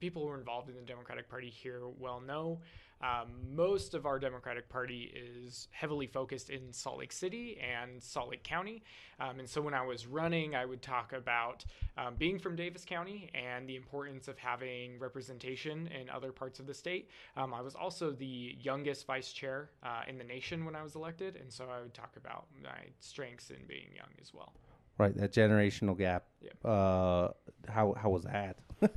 people 0.00 0.22
who 0.22 0.28
are 0.28 0.38
involved 0.38 0.68
in 0.68 0.74
the 0.74 0.82
Democratic 0.82 1.28
Party 1.28 1.48
here 1.48 1.82
well 1.98 2.20
know, 2.20 2.60
um, 3.02 3.28
most 3.54 3.94
of 3.94 4.06
our 4.06 4.18
Democratic 4.18 4.68
Party 4.68 5.12
is 5.14 5.68
heavily 5.70 6.06
focused 6.06 6.50
in 6.50 6.72
Salt 6.72 6.98
Lake 6.98 7.12
City 7.12 7.58
and 7.60 8.02
Salt 8.02 8.30
Lake 8.30 8.42
County. 8.42 8.82
Um, 9.20 9.38
and 9.38 9.48
so 9.48 9.60
when 9.60 9.74
I 9.74 9.84
was 9.84 10.06
running, 10.06 10.54
I 10.54 10.64
would 10.64 10.82
talk 10.82 11.12
about 11.12 11.64
um, 11.96 12.14
being 12.16 12.38
from 12.38 12.56
Davis 12.56 12.84
County 12.84 13.30
and 13.34 13.68
the 13.68 13.76
importance 13.76 14.28
of 14.28 14.38
having 14.38 14.98
representation 14.98 15.88
in 15.88 16.08
other 16.10 16.32
parts 16.32 16.58
of 16.58 16.66
the 16.66 16.74
state. 16.74 17.10
Um, 17.36 17.52
I 17.52 17.60
was 17.60 17.74
also 17.74 18.12
the 18.12 18.56
youngest 18.60 19.06
vice 19.06 19.32
chair 19.32 19.70
uh, 19.82 20.02
in 20.08 20.18
the 20.18 20.24
nation 20.24 20.64
when 20.64 20.74
I 20.74 20.82
was 20.82 20.94
elected. 20.94 21.36
And 21.36 21.52
so 21.52 21.66
I 21.70 21.80
would 21.80 21.94
talk 21.94 22.16
about 22.16 22.46
my 22.62 22.88
strengths 23.00 23.50
in 23.50 23.58
being 23.66 23.88
young 23.94 24.10
as 24.20 24.32
well. 24.32 24.52
Right, 24.98 25.14
that 25.16 25.32
generational 25.32 25.96
gap. 25.96 26.24
Yep. 26.40 26.54
Uh, 26.64 27.28
how 27.68 27.94
how 28.00 28.08
was 28.08 28.22
that? 28.24 28.56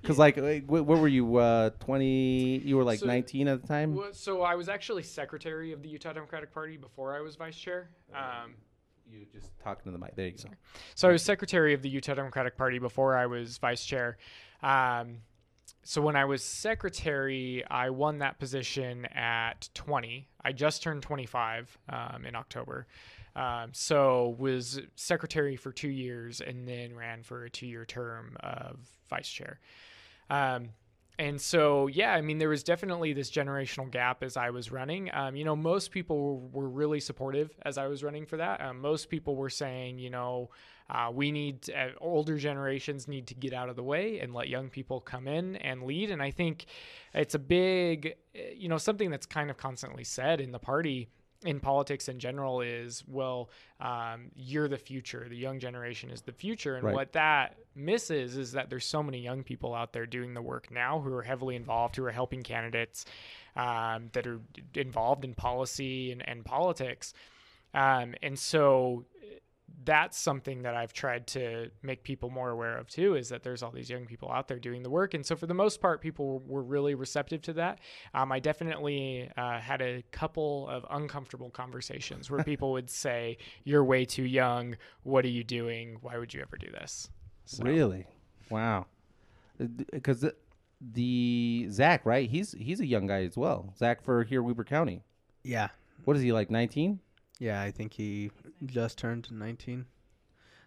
Because 0.00 0.18
like, 0.18 0.36
wh- 0.36 0.68
what 0.68 0.86
were 0.98 1.06
you? 1.06 1.36
Uh, 1.36 1.70
twenty? 1.78 2.58
You 2.58 2.76
were 2.76 2.82
like 2.82 2.98
So- 2.98 3.06
nineteen 3.06 3.46
at 3.46 3.62
the 3.62 3.68
time. 3.68 3.94
Well, 3.94 4.12
So 4.12 4.42
I 4.42 4.56
was 4.56 4.68
actually 4.68 5.04
secretary 5.04 5.72
of 5.72 5.80
the 5.80 5.88
Utah 5.88 6.12
Democratic 6.12 6.52
Party 6.52 6.76
before 6.76 7.14
I 7.16 7.20
was 7.20 7.36
vice 7.36 7.56
chair. 7.56 7.88
Um, 8.12 8.54
You 9.08 9.24
just 9.32 9.50
talking 9.62 9.84
to 9.84 9.90
the 9.92 10.04
mic. 10.04 10.16
There 10.16 10.26
you 10.26 10.32
go. 10.32 10.50
So 10.96 11.08
I 11.08 11.12
was 11.12 11.22
secretary 11.22 11.72
of 11.72 11.82
the 11.82 11.88
Utah 11.88 12.14
Democratic 12.14 12.56
Party 12.56 12.80
before 12.80 13.16
I 13.16 13.26
was 13.26 13.58
vice 13.58 13.84
chair. 13.84 14.16
Um, 14.60 15.18
so 15.84 16.02
when 16.02 16.16
I 16.16 16.24
was 16.24 16.42
secretary, 16.42 17.64
I 17.70 17.90
won 17.90 18.18
that 18.18 18.38
position 18.40 19.04
at 19.06 19.68
20. 19.74 20.28
I 20.44 20.52
just 20.52 20.82
turned 20.82 21.02
25 21.02 21.78
um, 21.88 22.24
in 22.26 22.34
October. 22.34 22.86
Um, 23.34 23.70
so 23.72 24.36
was 24.38 24.80
secretary 24.94 25.56
for 25.56 25.72
two 25.72 25.88
years 25.88 26.40
and 26.40 26.68
then 26.68 26.94
ran 26.94 27.22
for 27.22 27.44
a 27.44 27.50
two-year 27.50 27.84
term 27.84 28.36
of 28.40 28.78
vice 29.08 29.28
chair. 29.28 29.58
Um, 30.28 30.70
and 31.18 31.40
so, 31.40 31.86
yeah, 31.86 32.14
I 32.14 32.20
mean, 32.20 32.38
there 32.38 32.48
was 32.48 32.62
definitely 32.62 33.12
this 33.12 33.30
generational 33.30 33.90
gap 33.90 34.22
as 34.22 34.36
I 34.36 34.50
was 34.50 34.72
running. 34.72 35.10
Um, 35.12 35.36
you 35.36 35.44
know, 35.44 35.54
most 35.54 35.90
people 35.90 36.48
were 36.52 36.68
really 36.68 37.00
supportive 37.00 37.50
as 37.62 37.78
I 37.78 37.86
was 37.86 38.02
running 38.02 38.26
for 38.26 38.38
that. 38.38 38.60
Um, 38.60 38.80
most 38.80 39.08
people 39.08 39.36
were 39.36 39.50
saying, 39.50 39.98
you 39.98 40.10
know, 40.10 40.50
uh, 40.90 41.10
we 41.12 41.30
need 41.30 41.70
uh, 41.70 41.90
older 42.00 42.38
generations 42.38 43.08
need 43.08 43.26
to 43.26 43.34
get 43.34 43.52
out 43.52 43.68
of 43.68 43.76
the 43.76 43.82
way 43.82 44.20
and 44.20 44.34
let 44.34 44.48
young 44.48 44.68
people 44.68 45.00
come 45.00 45.28
in 45.28 45.56
and 45.56 45.82
lead. 45.82 46.10
And 46.10 46.22
I 46.22 46.30
think 46.30 46.66
it's 47.14 47.34
a 47.34 47.38
big, 47.38 48.14
uh, 48.34 48.40
you 48.56 48.68
know, 48.68 48.78
something 48.78 49.10
that's 49.10 49.26
kind 49.26 49.50
of 49.50 49.56
constantly 49.56 50.04
said 50.04 50.40
in 50.40 50.50
the 50.50 50.58
party 50.58 51.08
in 51.44 51.60
politics 51.60 52.08
in 52.08 52.18
general 52.18 52.60
is 52.60 53.02
well 53.06 53.50
um, 53.80 54.30
you're 54.34 54.68
the 54.68 54.78
future 54.78 55.26
the 55.28 55.36
young 55.36 55.58
generation 55.58 56.10
is 56.10 56.22
the 56.22 56.32
future 56.32 56.76
and 56.76 56.84
Right. 56.84 56.94
what 56.94 57.12
that 57.12 57.56
misses 57.74 58.36
is 58.36 58.52
that 58.52 58.70
there's 58.70 58.84
so 58.84 59.02
many 59.02 59.18
young 59.20 59.42
people 59.42 59.74
out 59.74 59.92
there 59.92 60.06
doing 60.06 60.34
the 60.34 60.42
work 60.42 60.70
now 60.70 61.00
who 61.00 61.12
are 61.14 61.22
heavily 61.22 61.56
involved 61.56 61.96
who 61.96 62.04
are 62.04 62.10
helping 62.12 62.42
candidates 62.42 63.04
um, 63.56 64.08
that 64.12 64.26
are 64.26 64.40
involved 64.74 65.24
in 65.24 65.34
policy 65.34 66.12
and, 66.12 66.26
and 66.28 66.44
politics 66.44 67.14
um, 67.74 68.14
and 68.22 68.38
so 68.38 69.04
that's 69.84 70.18
something 70.18 70.62
that 70.62 70.74
I've 70.74 70.92
tried 70.92 71.26
to 71.28 71.70
make 71.82 72.02
people 72.04 72.30
more 72.30 72.50
aware 72.50 72.76
of 72.78 72.88
too 72.88 73.14
is 73.16 73.28
that 73.30 73.42
there's 73.42 73.62
all 73.62 73.70
these 73.70 73.90
young 73.90 74.06
people 74.06 74.30
out 74.30 74.46
there 74.48 74.58
doing 74.58 74.82
the 74.82 74.90
work. 74.90 75.14
And 75.14 75.24
so, 75.26 75.34
for 75.36 75.46
the 75.46 75.54
most 75.54 75.80
part, 75.80 76.00
people 76.00 76.40
were 76.46 76.62
really 76.62 76.94
receptive 76.94 77.42
to 77.42 77.52
that. 77.54 77.80
Um, 78.14 78.30
I 78.32 78.38
definitely 78.38 79.30
uh, 79.36 79.58
had 79.60 79.80
a 79.82 80.02
couple 80.12 80.68
of 80.68 80.86
uncomfortable 80.90 81.50
conversations 81.50 82.30
where 82.30 82.44
people 82.52 82.72
would 82.72 82.90
say, 82.90 83.38
You're 83.64 83.84
way 83.84 84.04
too 84.04 84.24
young. 84.24 84.76
What 85.02 85.24
are 85.24 85.28
you 85.28 85.44
doing? 85.44 85.96
Why 86.00 86.18
would 86.18 86.32
you 86.32 86.40
ever 86.42 86.56
do 86.56 86.70
this? 86.70 87.10
So- 87.44 87.64
Really? 87.64 88.06
Wow. 88.50 88.86
Because 89.92 90.20
the, 90.20 90.34
the 90.80 91.66
Zach, 91.70 92.04
right? 92.04 92.28
He's 92.28 92.52
he's 92.52 92.80
a 92.80 92.86
young 92.86 93.06
guy 93.06 93.22
as 93.24 93.36
well. 93.36 93.72
Zach 93.78 94.02
for 94.02 94.24
here 94.24 94.42
Weber 94.42 94.64
County. 94.64 95.02
Yeah. 95.44 95.68
What 96.04 96.16
is 96.16 96.22
he 96.22 96.32
like? 96.32 96.50
Nineteen. 96.50 97.00
Yeah, 97.42 97.60
I 97.60 97.72
think 97.72 97.92
he 97.92 98.30
just 98.66 98.98
turned 98.98 99.28
19. 99.32 99.84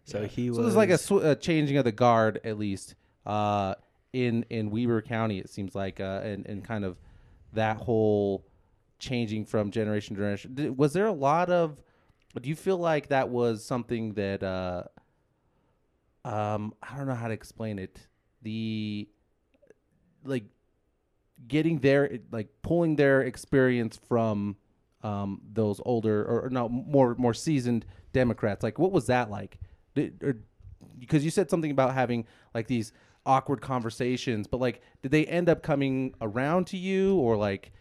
So 0.04 0.20
Yeah. 0.20 0.28
he 0.28 0.48
So 0.50 0.58
was 0.58 0.66
there's 0.66 0.76
like 0.76 0.90
a, 0.90 0.98
sw- 0.98 1.24
a 1.24 1.34
changing 1.34 1.78
of 1.78 1.86
the 1.86 1.94
guard 1.94 2.42
at 2.44 2.58
least 2.60 2.96
uh, 3.26 3.76
in 4.12 4.44
in 4.50 4.70
Weber 4.72 5.02
County. 5.02 5.40
It 5.40 5.50
seems 5.50 5.74
like 5.74 6.02
uh, 6.02 6.20
and 6.26 6.46
and 6.46 6.66
kind 6.66 6.84
of 6.84 7.00
that 7.54 7.78
whole 7.78 8.46
changing 9.00 9.46
from 9.46 9.72
generation 9.72 10.18
to 10.18 10.22
generation. 10.22 10.54
Did, 10.54 10.78
was 10.78 10.92
there 10.92 11.06
a 11.06 11.14
lot 11.14 11.50
of? 11.50 11.82
Do 12.42 12.50
you 12.50 12.58
feel 12.58 12.78
like 12.78 13.08
that 13.08 13.30
was 13.30 13.64
something 13.64 14.14
that? 14.16 14.44
Uh, 14.44 14.84
um, 16.26 16.74
I 16.84 16.98
don't 16.98 17.08
know 17.08 17.16
how 17.16 17.30
to 17.30 17.34
explain 17.34 17.80
it. 17.80 18.06
The 18.42 19.08
like 20.26 20.44
getting 21.48 21.80
their 21.80 22.20
like 22.32 22.50
pulling 22.64 22.98
their 22.98 23.22
experience 23.22 23.98
from 24.10 24.58
um, 25.06 25.40
those 25.54 25.80
older 25.86 26.24
or, 26.24 26.46
or 26.46 26.50
no 26.50 26.68
more 26.68 27.16
more 27.16 27.34
seasoned 27.34 27.86
Democrats. 28.12 28.64
Like, 28.64 28.80
what 28.80 28.92
was 28.92 29.06
that 29.08 29.30
like? 29.30 29.60
Because 29.94 31.24
you 31.24 31.30
said 31.30 31.50
something 31.50 31.72
about 31.72 31.94
having 31.94 32.26
like 32.54 32.68
these 32.68 32.92
awkward 33.26 33.62
conversations, 33.62 34.48
but 34.48 34.60
like, 34.60 34.82
did 35.04 35.12
they 35.12 35.26
end 35.26 35.48
up 35.48 35.62
coming 35.62 36.14
around 36.22 36.68
to 36.68 36.78
you, 36.78 37.16
or 37.18 37.38
like, 37.38 37.72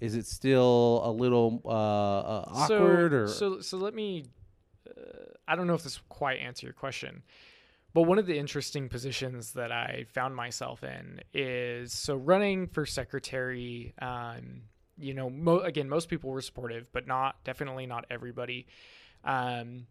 is 0.00 0.14
it 0.14 0.26
still 0.26 1.00
a 1.04 1.10
little 1.10 1.62
uh, 1.64 1.68
uh, 1.68 2.44
awkward? 2.48 3.12
so, 3.12 3.16
or 3.16 3.28
so 3.28 3.60
so 3.60 3.76
let 3.78 3.94
me 3.94 4.24
uh, 4.88 5.00
i 5.48 5.56
don't 5.56 5.66
know 5.66 5.74
if 5.74 5.82
this 5.82 5.98
will 5.98 6.06
quite 6.08 6.40
answer 6.40 6.66
your 6.66 6.74
question 6.74 7.22
but 7.94 8.02
one 8.02 8.18
of 8.18 8.26
the 8.26 8.36
interesting 8.36 8.88
positions 8.88 9.52
that 9.52 9.72
i 9.72 10.04
found 10.12 10.34
myself 10.34 10.82
in 10.82 11.20
is 11.32 11.92
so 11.92 12.16
running 12.16 12.66
for 12.66 12.84
secretary 12.84 13.94
um, 14.02 14.62
you 14.98 15.14
know 15.14 15.30
mo- 15.30 15.60
again 15.60 15.88
most 15.88 16.08
people 16.08 16.30
were 16.30 16.40
supportive 16.40 16.86
but 16.92 17.06
not 17.06 17.42
definitely 17.44 17.86
not 17.86 18.04
everybody. 18.10 18.66
Um, 19.24 19.86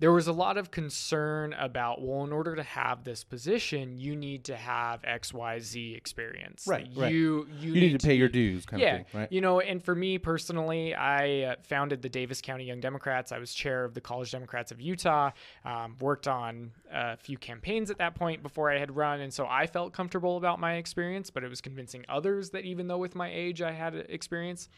there 0.00 0.12
was 0.12 0.26
a 0.26 0.32
lot 0.32 0.56
of 0.56 0.70
concern 0.70 1.52
about 1.52 2.02
well 2.02 2.24
in 2.24 2.32
order 2.32 2.56
to 2.56 2.62
have 2.62 3.04
this 3.04 3.22
position 3.22 3.98
you 3.98 4.16
need 4.16 4.44
to 4.44 4.56
have 4.56 5.02
xyz 5.02 5.96
experience 5.96 6.66
Right, 6.66 6.88
right. 6.96 7.12
you 7.12 7.46
you, 7.60 7.74
you 7.74 7.80
need 7.80 8.00
to 8.00 8.06
pay 8.06 8.14
your 8.14 8.28
dues, 8.28 8.66
kind 8.66 8.80
yeah, 8.82 8.96
of 8.96 9.06
thing, 9.06 9.20
right? 9.20 9.32
you 9.32 9.40
know, 9.40 9.60
and 9.60 9.82
for 9.82 9.94
me 9.94 10.18
personally, 10.18 10.94
I 10.94 11.42
uh, 11.42 11.54
founded 11.62 12.02
the 12.02 12.08
Davis 12.08 12.40
County 12.40 12.64
Young 12.64 12.80
Democrats. 12.80 13.32
I 13.32 13.38
was 13.38 13.52
chair 13.52 13.84
of 13.84 13.94
the 13.94 14.00
College 14.00 14.30
Democrats 14.30 14.72
of 14.72 14.80
Utah. 14.80 15.30
Um, 15.64 15.96
worked 16.00 16.28
on 16.28 16.72
a 16.92 17.16
few 17.16 17.38
campaigns 17.38 17.90
at 17.90 17.98
that 17.98 18.14
point 18.14 18.42
before 18.42 18.70
I 18.70 18.78
had 18.78 18.94
run, 18.96 19.20
and 19.20 19.32
so 19.32 19.46
I 19.46 19.66
felt 19.66 19.92
comfortable 19.92 20.36
about 20.36 20.58
my 20.60 20.74
experience. 20.74 21.30
But 21.30 21.44
it 21.44 21.48
was 21.50 21.60
convincing 21.60 22.04
others 22.08 22.50
that 22.50 22.64
even 22.64 22.88
though 22.88 22.98
with 22.98 23.14
my 23.14 23.30
age 23.32 23.62
I 23.62 23.72
had 23.72 23.94
experience. 23.94 24.68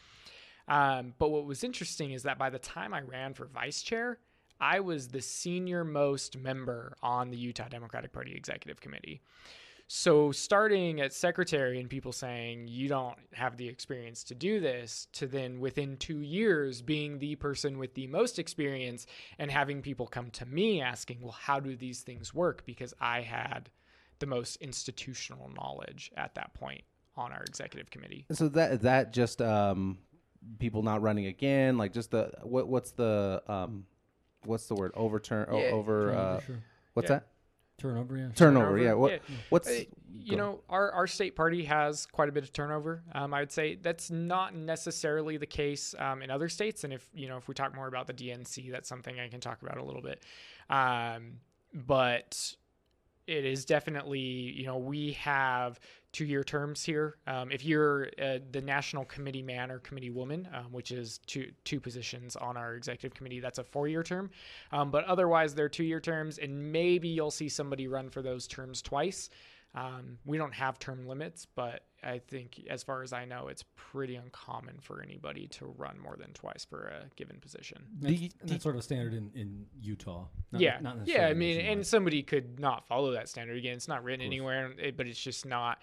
Um, 0.67 1.13
but 1.19 1.29
what 1.29 1.45
was 1.45 1.63
interesting 1.63 2.11
is 2.11 2.23
that 2.23 2.37
by 2.37 2.49
the 2.49 2.59
time 2.59 2.93
I 2.93 3.01
ran 3.01 3.33
for 3.33 3.45
vice 3.45 3.81
chair, 3.81 4.17
I 4.59 4.79
was 4.79 5.09
the 5.09 5.21
senior 5.21 5.83
most 5.83 6.37
member 6.37 6.95
on 7.01 7.29
the 7.29 7.37
Utah 7.37 7.67
Democratic 7.67 8.13
Party 8.13 8.33
Executive 8.33 8.79
Committee. 8.79 9.21
So 9.87 10.31
starting 10.31 11.01
at 11.01 11.13
secretary 11.13 11.79
and 11.79 11.89
people 11.89 12.13
saying 12.13 12.67
you 12.67 12.87
don't 12.87 13.17
have 13.33 13.57
the 13.57 13.67
experience 13.67 14.23
to 14.25 14.35
do 14.35 14.59
this 14.59 15.07
to 15.13 15.27
then 15.27 15.59
within 15.59 15.97
2 15.97 16.21
years 16.21 16.81
being 16.81 17.19
the 17.19 17.35
person 17.35 17.77
with 17.77 17.93
the 17.93 18.07
most 18.07 18.39
experience 18.39 19.05
and 19.37 19.51
having 19.51 19.81
people 19.81 20.07
come 20.07 20.31
to 20.31 20.45
me 20.45 20.81
asking, 20.81 21.21
"Well, 21.21 21.33
how 21.33 21.59
do 21.59 21.75
these 21.75 22.01
things 22.01 22.33
work?" 22.33 22.65
because 22.65 22.93
I 22.99 23.21
had 23.21 23.69
the 24.19 24.25
most 24.25 24.55
institutional 24.57 25.49
knowledge 25.49 26.11
at 26.15 26.33
that 26.35 26.53
point 26.53 26.83
on 27.15 27.31
our 27.31 27.43
executive 27.43 27.91
committee. 27.91 28.25
So 28.31 28.47
that 28.49 28.81
that 28.81 29.13
just 29.13 29.41
um, 29.41 29.99
people 30.59 30.81
not 30.81 31.01
running 31.01 31.25
again, 31.27 31.77
like 31.77 31.93
just 31.93 32.11
the 32.11 32.31
what 32.41 32.67
what's 32.67 32.91
the 32.91 33.43
um, 33.47 33.85
what's 34.45 34.67
the 34.67 34.75
word 34.75 34.91
overturn 34.95 35.47
o- 35.49 35.59
Yeah. 35.59 35.65
over 35.71 36.11
uh, 36.11 36.15
Turnover, 36.15 36.41
sure. 36.45 36.63
what's 36.93 37.09
Yeah. 37.09 37.15
that 37.15 37.27
Turnover, 37.77 38.17
yeah. 38.17 38.29
turnover? 38.35 38.77
Yeah, 38.77 38.93
what 38.93 39.11
Yeah. 39.13 39.17
what's 39.49 39.67
Uh, 39.67 39.83
you 40.15 40.37
know, 40.37 40.61
our, 40.69 40.91
our 40.91 41.07
state 41.07 41.35
party 41.35 41.65
has 41.65 42.05
quite 42.05 42.29
a 42.29 42.31
bit 42.31 42.43
of 42.43 42.53
turnover. 42.53 43.03
Um, 43.13 43.33
I 43.33 43.39
would 43.39 43.51
say 43.51 43.75
that's 43.75 44.11
not 44.11 44.53
necessarily 44.55 45.37
the 45.37 45.47
case 45.47 45.95
um, 45.97 46.21
in 46.21 46.29
other 46.29 46.47
states. 46.49 46.83
And 46.83 46.93
if 46.93 47.09
you 47.13 47.27
know, 47.27 47.35
if 47.37 47.47
we 47.47 47.53
talk 47.55 47.73
more 47.75 47.87
about 47.87 48.05
the 48.07 48.13
DNC, 48.13 48.71
that's 48.71 48.87
something 48.87 49.19
I 49.19 49.27
can 49.27 49.41
talk 49.41 49.61
about 49.63 49.77
a 49.77 49.83
little 49.83 50.03
bit. 50.03 50.21
Um, 50.69 51.39
but 51.73 52.55
it 53.25 53.43
is 53.45 53.65
definitely, 53.65 54.19
you 54.19 54.65
know, 54.65 54.77
we 54.77 55.13
have 55.13 55.79
two-year 56.13 56.43
terms 56.43 56.83
here. 56.83 57.17
Um, 57.27 57.51
if 57.51 57.65
you're 57.65 58.07
uh, 58.21 58.37
the 58.51 58.61
national 58.61 59.03
committee 59.05 59.41
man 59.41 59.69
or 59.69 59.79
committee 59.79 60.11
woman, 60.11 60.47
um, 60.53 60.71
which 60.71 60.91
is 60.91 61.19
two 61.25 61.51
two 61.65 61.79
positions 61.79 62.35
on 62.37 62.55
our 62.55 62.75
executive 62.75 63.13
committee, 63.13 63.41
that's 63.41 63.59
a 63.59 63.63
four-year 63.63 64.03
term. 64.03 64.29
Um, 64.71 64.91
but 64.91 65.03
otherwise, 65.05 65.53
they're 65.53 65.69
two-year 65.69 65.99
terms, 65.99 66.37
and 66.37 66.71
maybe 66.71 67.09
you'll 67.09 67.31
see 67.31 67.49
somebody 67.49 67.87
run 67.87 68.09
for 68.09 68.21
those 68.21 68.47
terms 68.47 68.81
twice. 68.81 69.29
Um, 69.75 70.19
we 70.25 70.37
don't 70.37 70.53
have 70.53 70.77
term 70.77 71.07
limits, 71.07 71.47
but 71.55 71.83
I 72.03 72.19
think, 72.19 72.61
as 72.69 72.83
far 72.83 73.01
as 73.01 73.11
I 73.11 73.25
know, 73.25 73.47
it's 73.47 73.63
pretty 73.75 74.15
uncommon 74.17 74.77
for 74.81 75.01
anybody 75.01 75.47
to 75.47 75.65
run 75.77 75.97
more 75.99 76.15
than 76.15 76.31
twice 76.33 76.63
for 76.63 76.89
a 76.89 77.05
given 77.15 77.37
position. 77.39 77.83
That's, 77.99 78.13
you- 78.19 78.29
and 78.41 78.49
that's 78.49 78.61
sort 78.61 78.75
of 78.75 78.83
standard 78.83 79.13
in, 79.13 79.31
in 79.33 79.65
Utah. 79.81 80.25
Not, 80.51 80.61
yeah, 80.61 80.77
not 80.79 81.07
yeah. 81.07 81.25
I 81.27 81.33
mean, 81.33 81.59
and 81.59 81.85
somebody 81.87 82.21
could 82.21 82.59
not 82.59 82.87
follow 82.87 83.11
that 83.13 83.29
standard. 83.29 83.57
Again, 83.57 83.75
it's 83.75 83.87
not 83.87 84.03
written 84.03 84.23
anywhere, 84.23 84.73
but 84.95 85.07
it's 85.07 85.19
just 85.21 85.45
not. 85.45 85.79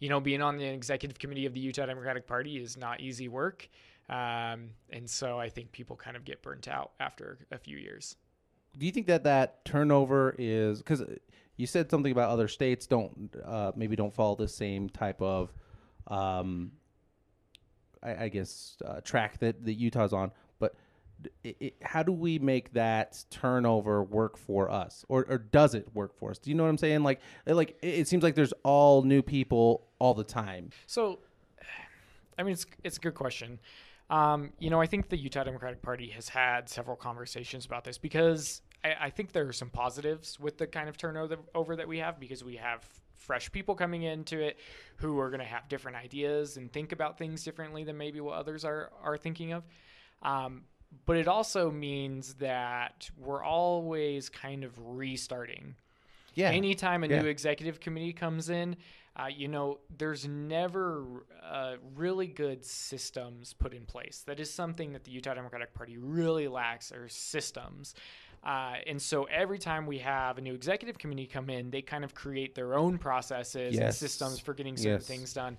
You 0.00 0.08
know, 0.08 0.18
being 0.18 0.40
on 0.42 0.56
the 0.56 0.64
executive 0.64 1.18
committee 1.18 1.44
of 1.46 1.52
the 1.52 1.60
Utah 1.60 1.84
Democratic 1.86 2.26
Party 2.26 2.56
is 2.56 2.76
not 2.76 3.00
easy 3.00 3.28
work, 3.28 3.68
um, 4.08 4.70
and 4.90 5.08
so 5.08 5.38
I 5.38 5.50
think 5.50 5.72
people 5.72 5.94
kind 5.94 6.16
of 6.16 6.24
get 6.24 6.42
burnt 6.42 6.68
out 6.68 6.92
after 7.00 7.38
a 7.50 7.58
few 7.58 7.76
years. 7.76 8.16
Do 8.78 8.86
you 8.86 8.92
think 8.92 9.06
that 9.08 9.24
that 9.24 9.64
turnover 9.66 10.34
is 10.38 10.78
because 10.78 11.02
you 11.60 11.66
said 11.66 11.90
something 11.90 12.12
about 12.12 12.30
other 12.30 12.48
states 12.48 12.86
don't 12.86 13.34
uh, 13.44 13.72
maybe 13.76 13.94
don't 13.96 14.14
follow 14.14 14.34
the 14.34 14.48
same 14.48 14.88
type 14.88 15.20
of, 15.20 15.52
um, 16.08 16.72
I, 18.02 18.24
I 18.24 18.28
guess 18.28 18.76
uh, 18.84 19.00
track 19.02 19.38
that 19.38 19.64
that 19.64 19.74
Utah's 19.74 20.12
on, 20.12 20.32
but. 20.58 20.74
d- 21.22 21.30
i 21.44 21.54
i 21.66 21.72
how 21.82 22.02
do 22.02 22.12
we 22.12 22.38
make 22.38 22.72
that 22.72 23.24
turnover 23.30 24.02
work 24.02 24.36
for 24.38 24.70
us, 24.70 25.04
or, 25.08 25.26
or 25.28 25.38
does 25.38 25.74
it 25.74 25.86
work 25.94 26.12
for 26.18 26.30
us? 26.30 26.38
Do 26.38 26.50
you 26.50 26.56
know 26.56 26.62
what 26.62 26.70
I'm 26.70 26.78
saying? 26.78 27.02
Like, 27.02 27.20
like 27.46 27.76
it, 27.82 27.94
it 28.00 28.08
seems 28.08 28.22
like 28.22 28.34
there's 28.34 28.54
all 28.62 29.02
new 29.02 29.22
people 29.22 29.86
all 29.98 30.14
the 30.14 30.24
time. 30.24 30.70
So, 30.86 31.18
I 32.38 32.42
mean, 32.42 32.52
it's 32.54 32.66
it's 32.82 32.96
a 32.96 33.00
good 33.00 33.14
question. 33.14 33.58
Um, 34.08 34.52
you 34.58 34.70
know, 34.70 34.80
I 34.80 34.86
think 34.86 35.08
the 35.08 35.16
Utah 35.16 35.44
Democratic 35.44 35.82
Party 35.82 36.08
has 36.10 36.28
had 36.30 36.68
several 36.68 36.96
conversations 36.96 37.66
about 37.66 37.84
this 37.84 37.98
because 37.98 38.62
I, 38.84 38.94
I 39.06 39.10
think 39.10 39.32
there 39.32 39.46
are 39.48 39.52
some 39.52 39.70
positives 39.70 40.38
with 40.40 40.58
the 40.58 40.66
kind 40.66 40.88
of 40.88 40.96
turnover 40.96 41.76
that 41.76 41.88
we 41.88 41.98
have 41.98 42.18
because 42.20 42.42
we 42.44 42.56
have 42.56 42.84
fresh 43.16 43.52
people 43.52 43.74
coming 43.74 44.02
into 44.02 44.40
it 44.40 44.58
who 44.96 45.18
are 45.20 45.28
going 45.28 45.40
to 45.40 45.46
have 45.46 45.68
different 45.68 45.96
ideas 45.98 46.56
and 46.56 46.72
think 46.72 46.92
about 46.92 47.18
things 47.18 47.44
differently 47.44 47.84
than 47.84 47.96
maybe 47.96 48.20
what 48.20 48.36
others 48.38 48.64
are 48.64 48.90
are 49.02 49.16
thinking 49.18 49.52
of. 49.52 49.62
Um, 50.22 50.62
but 51.06 51.16
it 51.16 51.28
also 51.28 51.70
means 51.70 52.34
that 52.34 53.08
we're 53.16 53.44
always 53.44 54.28
kind 54.28 54.64
of 54.64 54.72
restarting 54.78 55.76
Yeah, 56.34 56.50
anytime 56.50 57.04
a 57.04 57.08
Yeah. 57.08 57.22
new 57.22 57.28
executive 57.28 57.80
committee 57.80 58.12
comes 58.12 58.50
in, 58.50 58.76
uh, 59.16 59.26
you 59.26 59.48
know, 59.48 59.80
there's 59.96 60.26
never 60.26 61.26
uh, 61.42 61.76
really 61.94 62.26
good 62.28 62.64
systems 62.64 63.52
put 63.52 63.74
in 63.74 63.84
place. 63.84 64.22
That 64.26 64.40
is 64.40 64.52
something 64.52 64.92
that 64.92 65.04
the 65.04 65.10
Utah 65.10 65.34
Democratic 65.34 65.74
Party 65.74 65.98
really 65.98 66.48
lacks 66.48 66.90
are 66.92 67.08
systems. 67.08 67.94
Uh, 68.42 68.76
and 68.86 69.00
so 69.00 69.24
every 69.24 69.58
time 69.58 69.86
we 69.86 69.98
have 69.98 70.38
a 70.38 70.40
new 70.40 70.54
executive 70.54 70.98
committee 70.98 71.26
come 71.26 71.50
in, 71.50 71.70
they 71.70 71.82
kind 71.82 72.04
of 72.04 72.14
create 72.14 72.54
their 72.54 72.74
own 72.74 72.96
processes 72.98 73.76
and 73.86 73.94
systems 73.94 74.40
for 74.40 74.54
getting 74.54 74.76
certain 74.76 74.92
Yes. 74.92 75.06
things 75.06 75.32
done. 75.34 75.58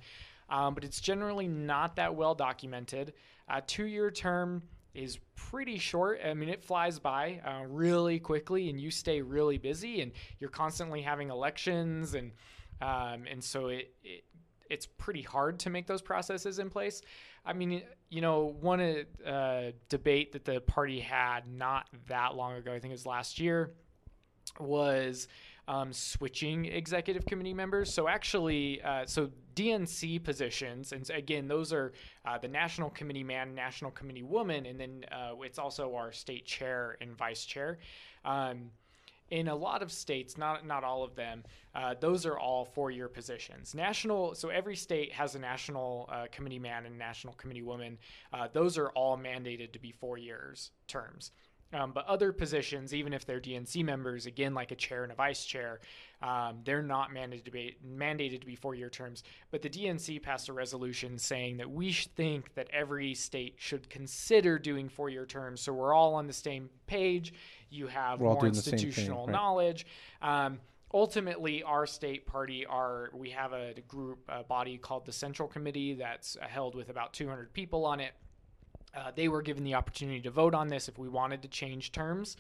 Um, 0.50 0.74
but 0.74 0.84
it's 0.84 1.00
generally 1.00 1.48
not 1.48 1.96
that 1.98 2.16
well 2.16 2.36
documented. 2.36 3.14
A 3.48 3.62
two 3.62 3.86
year 3.86 4.10
term 4.12 4.64
is 4.94 5.20
pretty 5.36 5.78
short. 5.78 6.20
I 6.26 6.34
mean, 6.34 6.50
it 6.50 6.64
flies 6.64 7.00
by 7.00 7.40
uh, 7.46 7.66
really 7.68 8.20
quickly, 8.20 8.70
and 8.70 8.80
you 8.80 8.92
stay 8.92 9.22
really 9.22 9.58
busy, 9.58 10.02
and 10.02 10.12
you're 10.40 10.50
constantly 10.50 11.02
having 11.02 11.30
elections, 11.30 12.14
and 12.16 12.32
um, 12.82 13.26
and 13.30 13.42
so 13.44 13.68
it, 13.68 13.94
it 14.04 14.24
it's 14.70 14.86
pretty 14.86 15.22
hard 15.22 15.60
to 15.60 15.70
make 15.70 15.86
those 15.86 16.02
processes 16.02 16.60
in 16.60 16.70
place. 16.70 17.02
I 17.46 17.54
mean, 17.54 17.82
you 18.10 18.22
know, 18.22 18.56
one 18.60 19.06
uh, 19.26 19.72
debate 19.90 20.34
that 20.34 20.46
the 20.46 20.62
party 20.62 21.00
had 21.00 21.48
not 21.48 21.88
that 22.08 22.36
long 22.36 22.56
ago, 22.56 22.72
I 22.72 22.80
think 22.80 22.92
it 22.92 22.94
was 22.94 23.06
last 23.06 23.40
year, 23.40 23.72
was 24.60 25.28
um, 25.68 25.94
switching 25.94 26.66
executive 26.66 27.26
committee 27.26 27.54
members. 27.54 27.94
So 27.94 28.08
actually, 28.08 28.82
uh, 28.82 29.06
so 29.06 29.30
DNC 29.56 30.24
positions, 30.24 30.92
and 30.92 31.10
again, 31.10 31.48
those 31.48 31.72
are 31.74 31.94
uh, 32.26 32.38
the 32.38 32.48
national 32.48 32.90
committee 32.90 33.24
man, 33.24 33.56
national 33.56 33.92
committee 33.92 34.24
woman, 34.24 34.66
and 34.66 34.80
then 34.80 35.06
uh, 35.12 35.34
it's 35.42 35.60
also 35.60 35.96
our 35.96 36.12
state 36.12 36.46
chair 36.46 36.98
and 37.02 37.18
vice 37.18 37.46
chair. 37.46 37.80
Um, 38.26 38.72
in 39.32 39.48
a 39.48 39.56
lot 39.56 39.82
of 39.82 39.92
states, 39.92 40.38
not 40.38 40.66
not 40.68 40.84
all 40.84 41.04
of 41.04 41.16
them, 41.16 41.44
uh, 41.74 41.96
those 42.00 42.26
are 42.26 42.38
all 42.38 42.66
four-year 42.66 43.08
positions. 43.08 43.74
National, 43.74 44.36
so 44.36 44.50
every 44.50 44.76
state 44.76 45.12
has 45.14 45.36
a 45.36 45.40
national 45.40 46.10
uh, 46.12 46.28
committee 46.32 46.60
man 46.60 46.86
and 46.86 47.00
national 47.00 47.34
committee 47.34 47.64
woman. 47.64 47.98
Uh, 48.32 48.48
those 48.52 48.78
are 48.78 48.90
all 48.90 49.18
mandated 49.18 49.72
to 49.72 49.80
be 49.80 49.92
four 49.92 50.18
years 50.18 50.72
terms. 50.88 51.32
Um, 51.74 51.94
but 51.94 52.06
other 52.06 52.34
positions, 52.34 52.94
even 52.94 53.14
if 53.14 53.26
they're 53.26 53.40
DNC 53.40 53.86
members, 53.86 54.26
again 54.26 54.54
like 54.54 54.72
a 54.72 54.76
chair 54.76 55.04
and 55.04 55.12
a 55.12 55.16
vice 55.16 55.46
chair, 55.46 55.80
um, 56.22 56.60
they're 56.64 56.84
not 56.84 57.12
mandated 57.12 57.46
to 57.46 57.52
be 57.52 57.76
mandated 57.86 58.42
to 58.42 58.46
be 58.46 58.56
four-year 58.56 58.90
terms. 58.90 59.24
But 59.50 59.62
the 59.62 59.70
DNC 59.70 60.22
passed 60.22 60.50
a 60.50 60.54
resolution 60.54 61.18
saying 61.18 61.58
that 61.58 61.70
we 61.70 61.92
think 61.92 62.54
that 62.56 62.68
every 62.72 63.14
state 63.16 63.56
should 63.58 63.90
consider 63.90 64.60
doing 64.60 64.90
four-year 64.90 65.26
terms, 65.26 65.62
so 65.62 65.74
we're 65.74 65.94
all 65.94 66.14
on 66.16 66.28
the 66.28 66.34
same 66.34 66.70
page. 66.88 67.34
You 67.70 67.88
have 67.88 68.20
We're 68.20 68.34
more 68.34 68.42
same 68.42 68.54
thing, 68.54 68.74
institutional 68.74 69.26
right. 69.26 69.34
knowledge. 69.34 69.86
Um, 70.22 70.60
ultimately, 70.94 71.64
our 71.64 71.86
state 71.86 72.26
party, 72.26 72.66
our 72.66 73.10
we 73.14 73.30
have 73.32 73.54
a 73.54 73.74
group 73.88 74.20
a 74.28 74.44
body 74.44 74.78
called 74.78 75.06
the 75.06 75.14
Central 75.14 75.48
Committee 75.48 75.96
that's 75.96 76.38
uh, 76.42 76.48
held 76.48 76.76
with 76.76 76.90
about 76.90 77.14
200 77.14 77.54
people 77.54 77.86
on 77.86 78.00
it. 78.00 78.14
Uh, 78.94 79.12
they 79.16 79.30
were 79.30 79.42
given 79.42 79.64
the 79.64 79.74
opportunity 79.74 80.20
to 80.20 80.30
vote 80.30 80.54
on 80.54 80.68
this 80.68 80.90
if 80.90 80.98
we 80.98 81.08
wanted 81.08 81.42
to 81.42 81.48
change 81.48 81.94
terms, 81.94 82.36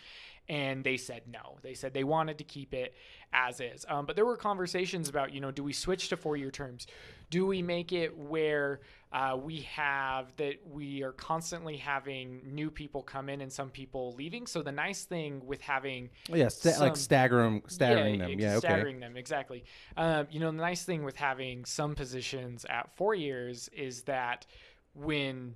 and 0.49 0.83
they 0.83 0.97
said 0.97 1.23
no. 1.31 1.57
They 1.61 1.73
said 1.73 1.93
they 1.93 2.03
wanted 2.03 2.37
to 2.39 2.43
keep 2.43 2.73
it 2.73 2.93
as 3.33 3.59
is. 3.59 3.85
Um, 3.87 4.05
but 4.05 4.15
there 4.15 4.25
were 4.25 4.35
conversations 4.37 5.07
about, 5.07 5.33
you 5.33 5.39
know, 5.39 5.51
do 5.51 5.63
we 5.63 5.71
switch 5.73 6.09
to 6.09 6.17
four-year 6.17 6.51
terms? 6.51 6.87
Do 7.29 7.45
we 7.45 7.61
make 7.61 7.93
it 7.93 8.17
where 8.17 8.81
uh, 9.13 9.37
we 9.41 9.61
have 9.61 10.35
that 10.37 10.55
we 10.69 11.03
are 11.03 11.13
constantly 11.13 11.77
having 11.77 12.41
new 12.45 12.69
people 12.69 13.01
come 13.01 13.29
in 13.29 13.39
and 13.39 13.51
some 13.51 13.69
people 13.69 14.13
leaving? 14.17 14.45
So 14.47 14.61
the 14.61 14.71
nice 14.73 15.05
thing 15.05 15.45
with 15.45 15.61
having 15.61 16.09
Oh, 16.29 16.35
yeah, 16.35 16.49
sta- 16.49 16.79
like 16.79 16.95
Some- 16.95 17.03
staggering, 17.03 17.63
staggering 17.67 18.19
yeah, 18.19 18.27
them. 18.27 18.39
Yeah, 18.39 18.49
okay. 18.55 18.67
staggering 18.67 18.99
them 18.99 19.15
exactly. 19.15 19.63
Um, 19.95 20.27
you 20.29 20.41
know, 20.41 20.51
the 20.51 20.57
nice 20.57 20.83
thing 20.83 21.03
with 21.03 21.15
having 21.15 21.63
some 21.63 21.95
positions 21.95 22.65
at 22.69 22.91
four 22.97 23.15
years 23.15 23.69
is 23.69 24.01
that 24.03 24.45
when 24.93 25.55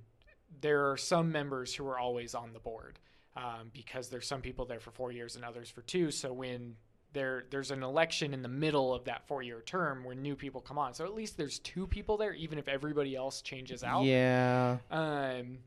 there 0.62 0.90
are 0.90 0.96
some 0.96 1.32
members 1.34 1.76
who 1.76 1.86
are 1.88 2.00
always 2.00 2.34
on 2.34 2.54
the 2.54 2.60
board, 2.60 3.00
um, 3.36 3.70
because 3.74 4.10
there's 4.10 4.28
some 4.28 4.42
people 4.42 4.66
there 4.66 4.80
for 4.80 4.92
four 4.92 5.12
years 5.12 5.36
and 5.36 5.44
others 5.46 5.70
for 5.70 5.82
two. 5.82 6.12
So 6.12 6.32
when 6.34 6.76
there 7.14 7.46
there's 7.50 7.72
an 7.72 7.82
election 7.84 8.34
in 8.34 8.42
the 8.42 8.50
middle 8.50 8.94
of 8.94 9.06
that 9.06 9.26
four 9.28 9.42
year 9.42 9.62
term 9.66 10.04
where 10.04 10.16
new 10.16 10.36
people 10.36 10.62
come 10.62 10.78
on, 10.78 10.94
so 10.94 11.06
at 11.06 11.14
least 11.14 11.38
there's 11.38 11.60
two 11.60 11.88
people 11.88 12.18
there, 12.18 12.34
even 12.34 12.58
if 12.60 12.68
everybody 12.68 13.16
else 13.16 13.42
changes 13.42 13.84
out. 13.84 14.04
Yeah. 14.04 14.78
Um, 14.92 15.60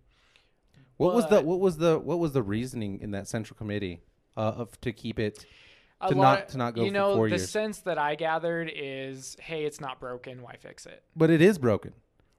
What 0.98 1.14
was 1.14 1.26
the 1.28 1.40
what 1.42 1.60
was 1.60 1.76
the 1.78 1.98
what 1.98 2.18
was 2.18 2.32
the 2.32 2.42
reasoning 2.42 3.00
in 3.00 3.12
that 3.12 3.28
central 3.28 3.56
committee 3.56 4.00
uh, 4.36 4.40
of 4.56 4.80
to 4.82 4.92
keep 4.92 5.18
it 5.18 5.44
To 6.08 6.14
lot- 6.14 6.16
not- 6.16 6.48
to 6.50 6.58
not 6.58 6.74
go 6.74 6.84
You 6.84 6.90
know, 6.90 7.22
the 7.24 7.30
years. 7.30 7.50
sense 7.50 7.78
that 7.80 7.98
I 7.98 8.14
gathered 8.14 8.70
is, 8.74 9.36
hey, 9.40 9.64
it's 9.64 9.80
not 9.80 9.98
broken. 10.00 10.42
Why 10.42 10.56
fix 10.56 10.86
it? 10.86 11.02
but 11.16 11.30
it 11.30 11.40
is 11.40 11.58
broken. 11.58 11.92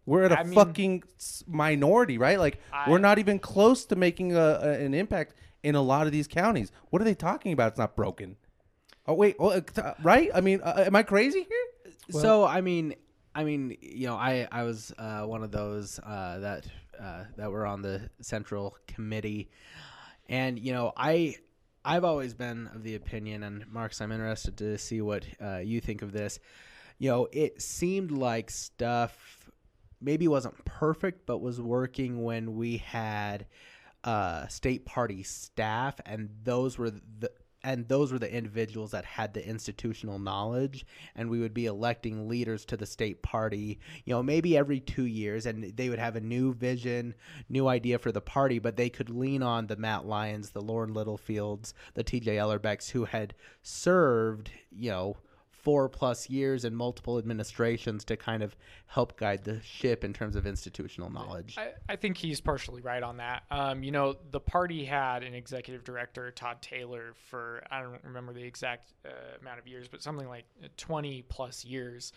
We're 0.09 0.23
at 0.23 0.31
a 0.31 0.39
I 0.39 0.43
mean- 0.43 0.53
fucking 0.55 1.03
s- 1.19 1.43
minority, 1.47 2.17
right? 2.17 2.39
Like 2.39 2.59
I- 2.73 2.89
we're 2.89 2.97
not 2.97 3.19
even 3.19 3.37
close 3.37 3.85
to 3.85 3.95
making 3.95 4.35
a, 4.35 4.39
a, 4.39 4.71
an 4.85 4.93
impact 4.93 5.35
in 5.61 5.75
a 5.75 5.81
lot 5.81 6.07
of 6.07 6.11
these 6.11 6.27
counties. 6.27 6.71
What 6.89 7.01
are 7.01 7.05
they 7.05 7.13
talking 7.13 7.53
about? 7.53 7.69
It's 7.73 7.77
not 7.77 7.95
broken. 7.95 8.35
Oh 9.05 9.13
wait, 9.13 9.35
oh, 9.39 9.51
uh, 9.51 9.93
right? 10.01 10.29
I 10.33 10.41
mean, 10.41 10.61
uh, 10.61 10.83
am 10.87 10.95
I 10.95 11.03
crazy 11.03 11.43
here? 11.43 11.93
so 12.21 12.43
I 12.43 12.61
mean, 12.61 12.95
I 13.35 13.43
mean, 13.43 13.77
you 13.81 14.07
know, 14.07 14.15
I 14.15 14.47
I 14.51 14.63
was 14.63 14.91
uh, 14.97 15.23
one 15.23 15.43
of 15.43 15.51
those 15.51 15.99
uh, 15.99 16.39
that 16.39 16.65
uh, 16.99 17.25
that 17.37 17.51
were 17.51 17.65
on 17.67 17.81
the 17.83 18.09
central 18.21 18.75
committee, 18.87 19.49
and 20.27 20.57
you 20.59 20.73
know, 20.73 20.91
I 20.97 21.35
I've 21.85 22.03
always 22.03 22.33
been 22.33 22.67
of 22.73 22.83
the 22.83 22.95
opinion, 22.95 23.43
and 23.43 23.65
Marks, 23.71 24.01
I'm 24.01 24.11
interested 24.11 24.57
to 24.57 24.77
see 24.77 25.01
what 25.01 25.23
uh, 25.39 25.57
you 25.57 25.79
think 25.81 26.01
of 26.01 26.11
this. 26.11 26.39
You 26.97 27.09
know, 27.11 27.27
it 27.31 27.61
seemed 27.61 28.11
like 28.11 28.49
stuff 28.51 29.38
maybe 30.01 30.27
wasn't 30.27 30.63
perfect, 30.65 31.25
but 31.25 31.39
was 31.39 31.61
working 31.61 32.23
when 32.23 32.55
we 32.55 32.77
had 32.77 33.45
uh, 34.03 34.47
state 34.47 34.85
party 34.85 35.23
staff, 35.23 35.99
and 36.05 36.29
those 36.43 36.77
were 36.77 36.91
the 36.91 37.31
and 37.63 37.87
those 37.87 38.11
were 38.11 38.19
the 38.19 38.33
individuals 38.33 38.91
that 38.91 39.05
had 39.05 39.33
the 39.33 39.45
institutional 39.45 40.17
knowledge 40.17 40.85
and 41.15 41.29
we 41.29 41.39
would 41.39 41.53
be 41.53 41.65
electing 41.65 42.29
leaders 42.29 42.65
to 42.65 42.77
the 42.77 42.85
state 42.85 43.21
party 43.21 43.79
you 44.05 44.13
know 44.13 44.23
maybe 44.23 44.57
every 44.57 44.79
two 44.79 45.05
years 45.05 45.45
and 45.45 45.75
they 45.75 45.89
would 45.89 45.99
have 45.99 46.15
a 46.15 46.21
new 46.21 46.53
vision 46.53 47.13
new 47.49 47.67
idea 47.67 47.99
for 47.99 48.11
the 48.11 48.21
party 48.21 48.59
but 48.59 48.77
they 48.77 48.89
could 48.89 49.09
lean 49.09 49.43
on 49.43 49.67
the 49.67 49.75
matt 49.75 50.05
lyons 50.05 50.51
the 50.51 50.61
lauren 50.61 50.93
littlefields 50.93 51.73
the 51.95 52.03
tj 52.03 52.25
ellerbecks 52.25 52.89
who 52.91 53.05
had 53.05 53.33
served 53.61 54.51
you 54.71 54.89
know 54.89 55.17
four 55.61 55.89
plus 55.89 56.29
years 56.29 56.65
and 56.65 56.75
multiple 56.75 57.17
administrations 57.17 58.05
to 58.05 58.17
kind 58.17 58.43
of 58.43 58.55
help 58.87 59.17
guide 59.17 59.43
the 59.43 59.61
ship 59.61 60.03
in 60.03 60.13
terms 60.13 60.35
of 60.35 60.45
institutional 60.45 61.11
knowledge. 61.11 61.55
I, 61.57 61.71
I 61.87 61.95
think 61.95 62.17
he's 62.17 62.41
partially 62.41 62.81
right 62.81 63.03
on 63.03 63.17
that. 63.17 63.43
Um, 63.51 63.83
you 63.83 63.91
know, 63.91 64.15
the 64.31 64.39
party 64.39 64.85
had 64.85 65.23
an 65.23 65.33
executive 65.33 65.83
director, 65.83 66.31
Todd 66.31 66.61
Taylor, 66.61 67.13
for 67.29 67.63
I 67.69 67.81
don't 67.81 68.03
remember 68.03 68.33
the 68.33 68.43
exact 68.43 68.93
uh, 69.05 69.09
amount 69.41 69.59
of 69.59 69.67
years, 69.67 69.87
but 69.87 70.01
something 70.01 70.27
like 70.27 70.45
20 70.77 71.23
plus 71.23 71.65
years. 71.65 72.13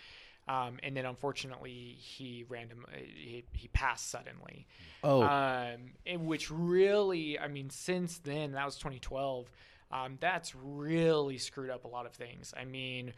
Um, 0.49 0.79
and 0.83 0.97
then 0.97 1.07
unfortunately, 1.07 1.97
he 1.99 2.45
random 2.49 2.85
he, 2.93 3.45
he 3.53 3.69
passed 3.69 4.11
suddenly. 4.11 4.67
Oh, 5.05 5.23
Um, 5.23 6.27
which 6.27 6.51
really, 6.51 7.39
I 7.39 7.49
mean, 7.49 7.71
since 7.71 8.19
then, 8.19 8.53
that 8.53 8.65
was 8.65 8.77
2012. 8.77 9.51
Um, 9.93 10.19
that's 10.21 10.55
really 10.55 11.39
screwed 11.39 11.71
up 11.71 11.85
a 11.85 11.89
lot 11.89 12.07
of 12.07 12.13
things. 12.13 12.55
I 12.57 12.65
mean, 12.65 13.13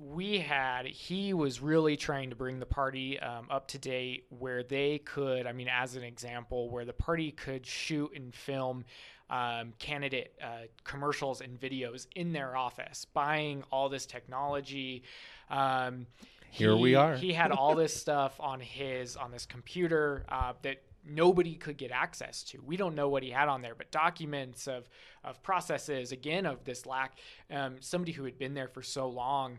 we 0.00 0.38
had 0.38 0.86
he 0.86 1.34
was 1.34 1.60
really 1.60 1.96
trying 1.96 2.30
to 2.30 2.36
bring 2.36 2.58
the 2.58 2.66
party 2.66 3.20
um, 3.20 3.46
up 3.50 3.68
to 3.68 3.78
date 3.78 4.24
where 4.30 4.62
they 4.62 4.98
could 4.98 5.46
i 5.46 5.52
mean 5.52 5.68
as 5.70 5.94
an 5.94 6.02
example 6.02 6.70
where 6.70 6.86
the 6.86 6.92
party 6.92 7.30
could 7.30 7.66
shoot 7.66 8.10
and 8.16 8.34
film 8.34 8.84
um, 9.28 9.74
candidate 9.78 10.32
uh, 10.42 10.66
commercials 10.84 11.40
and 11.40 11.60
videos 11.60 12.06
in 12.16 12.32
their 12.32 12.56
office 12.56 13.04
buying 13.12 13.62
all 13.70 13.88
this 13.88 14.06
technology 14.06 15.02
um, 15.50 16.06
Here 16.50 16.74
we 16.74 16.94
are. 16.94 17.14
he 17.16 17.32
had 17.32 17.52
all 17.52 17.74
this 17.76 17.94
stuff 17.94 18.34
on 18.40 18.58
his 18.58 19.16
on 19.16 19.30
this 19.30 19.44
computer 19.44 20.24
uh, 20.30 20.54
that 20.62 20.82
nobody 21.04 21.54
could 21.54 21.76
get 21.76 21.90
access 21.90 22.42
to. 22.44 22.60
We 22.64 22.76
don't 22.76 22.94
know 22.94 23.08
what 23.08 23.22
he 23.22 23.30
had 23.30 23.48
on 23.48 23.62
there, 23.62 23.74
but 23.74 23.90
documents 23.90 24.66
of 24.66 24.88
of 25.24 25.42
processes 25.42 26.12
again 26.12 26.46
of 26.46 26.64
this 26.64 26.86
lack. 26.86 27.18
Um, 27.50 27.76
somebody 27.80 28.12
who 28.12 28.24
had 28.24 28.38
been 28.38 28.54
there 28.54 28.68
for 28.68 28.82
so 28.82 29.08
long 29.08 29.58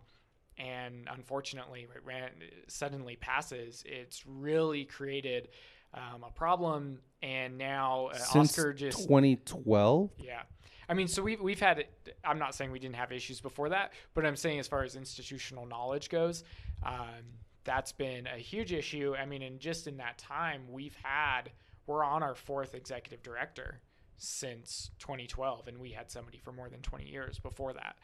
and 0.58 1.08
unfortunately 1.12 1.88
right, 1.88 2.06
ran, 2.06 2.30
suddenly 2.68 3.16
passes. 3.16 3.84
It's 3.86 4.24
really 4.26 4.86
created 4.86 5.50
um, 5.94 6.24
a 6.24 6.32
problem, 6.32 7.00
and 7.22 7.58
now 7.58 8.08
uh, 8.08 8.18
since 8.18 8.52
Oscar 8.52 8.74
just 8.74 9.00
2012. 9.00 10.12
yeah. 10.18 10.42
I 10.90 10.94
mean, 10.94 11.08
so 11.08 11.24
we've, 11.24 11.40
we've 11.40 11.60
had, 11.60 11.86
I'm 12.22 12.38
not 12.38 12.54
saying 12.54 12.70
we 12.70 12.80
didn't 12.80 12.98
have 12.98 13.14
issues 13.14 13.40
before 13.40 13.70
that, 13.70 13.94
but 14.14 14.26
I'm 14.26 14.36
saying 14.36 14.60
as 14.60 14.68
far 14.68 14.84
as 14.84 14.98
institutional 14.98 15.66
knowledge 15.66 16.10
goes, 16.10 16.44
um, 16.84 17.24
that's 17.64 17.92
been 17.92 18.28
a 18.28 18.38
huge 18.38 18.72
issue. 18.74 19.16
I 19.16 19.26
mean, 19.26 19.42
and 19.42 19.60
just 19.60 19.88
in 19.88 19.98
that 19.98 20.18
time, 20.18 20.64
we've 20.70 20.96
had, 21.04 21.52
we're 21.88 22.04
on 22.04 22.24
our 22.24 22.36
fourth 22.36 22.74
executive 22.74 23.22
director 23.24 23.82
since 24.18 24.92
2012, 25.00 25.68
and 25.68 25.80
we 25.80 25.92
had 25.92 26.12
somebody 26.12 26.38
for 26.38 26.52
more 26.52 26.70
than 26.70 26.82
20 26.82 27.08
years 27.08 27.40
before 27.40 27.74
that. 27.74 27.96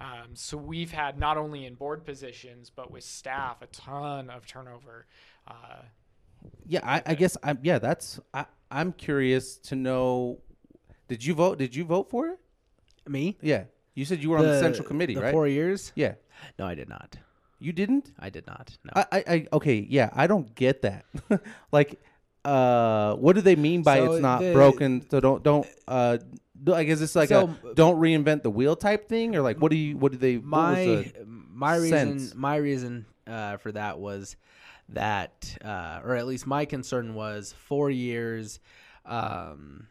Um, 0.00 0.34
so 0.34 0.56
we've 0.56 0.90
had 0.92 1.18
not 1.18 1.36
only 1.36 1.66
in 1.66 1.74
board 1.74 2.04
positions, 2.04 2.70
but 2.74 2.90
with 2.90 3.04
staff, 3.04 3.62
a 3.62 3.66
ton 3.66 4.30
of 4.30 4.46
turnover. 4.46 5.06
Uh, 5.46 5.82
Yeah, 6.66 6.80
I, 6.82 7.02
I 7.06 7.14
guess 7.14 7.36
I'm. 7.42 7.58
Yeah, 7.62 7.78
that's. 7.78 8.20
I, 8.32 8.46
I'm 8.70 8.92
curious 8.92 9.56
to 9.58 9.76
know. 9.76 10.40
Did 11.08 11.24
you 11.24 11.34
vote? 11.34 11.58
Did 11.58 11.76
you 11.76 11.84
vote 11.84 12.10
for 12.10 12.28
it? 12.28 12.38
Me? 13.06 13.38
Yeah, 13.40 13.64
you 13.94 14.04
said 14.04 14.22
you 14.22 14.30
were 14.30 14.38
on 14.38 14.44
the, 14.46 14.58
central 14.58 14.86
committee, 14.86 15.14
the 15.14 15.22
right? 15.22 15.32
Four 15.32 15.46
years? 15.46 15.92
yeah, 15.94 16.14
No, 16.58 16.66
I 16.66 16.74
did 16.74 16.88
not. 16.88 17.16
You 17.58 17.72
didn't. 17.72 18.12
I 18.18 18.30
did 18.30 18.46
not. 18.46 18.76
No. 18.84 18.92
I, 18.96 19.06
I, 19.12 19.24
I 19.28 19.46
okay, 19.54 19.86
yeah, 19.88 20.10
I 20.12 20.26
don't 20.26 20.54
get 20.54 20.82
that. 20.82 21.04
like, 21.72 22.00
uh, 22.44 23.14
what 23.16 23.34
do 23.34 23.40
they 23.42 23.56
mean 23.56 23.82
by 23.82 23.98
So 23.98 24.12
it's 24.12 24.22
not 24.22 24.40
the- 24.40 24.52
broken? 24.52 25.08
So 25.10 25.20
don't 25.20 25.42
don't. 25.42 25.66
Uh, 25.88 26.18
like, 26.66 26.88
is 26.88 27.00
this 27.00 27.14
like 27.16 27.28
So- 27.28 27.54
a 27.70 27.74
don't 27.74 27.98
reinvent 28.00 28.42
the 28.42 28.50
wheel 28.50 28.76
type 28.76 29.08
thing, 29.08 29.36
or 29.36 29.42
like 29.42 29.58
what 29.60 29.70
do 29.70 29.76
you 29.76 29.96
what 29.96 30.12
do 30.12 30.18
they? 30.18 30.36
what 30.36 30.44
was 30.44 30.50
my 30.50 30.84
the- 30.84 31.12
my 31.26 31.76
reason 31.76 32.18
sense? 32.18 32.34
my 32.34 32.56
reason 32.56 33.06
uh, 33.26 33.56
for 33.58 33.72
that 33.72 33.98
was 33.98 34.36
that 34.90 35.56
uh, 35.64 36.00
or 36.04 36.14
at 36.16 36.26
least 36.26 36.46
my 36.46 36.64
concern 36.64 37.14
was 37.14 37.54
four 37.66 37.90
years 37.90 38.60
um, 39.06 39.86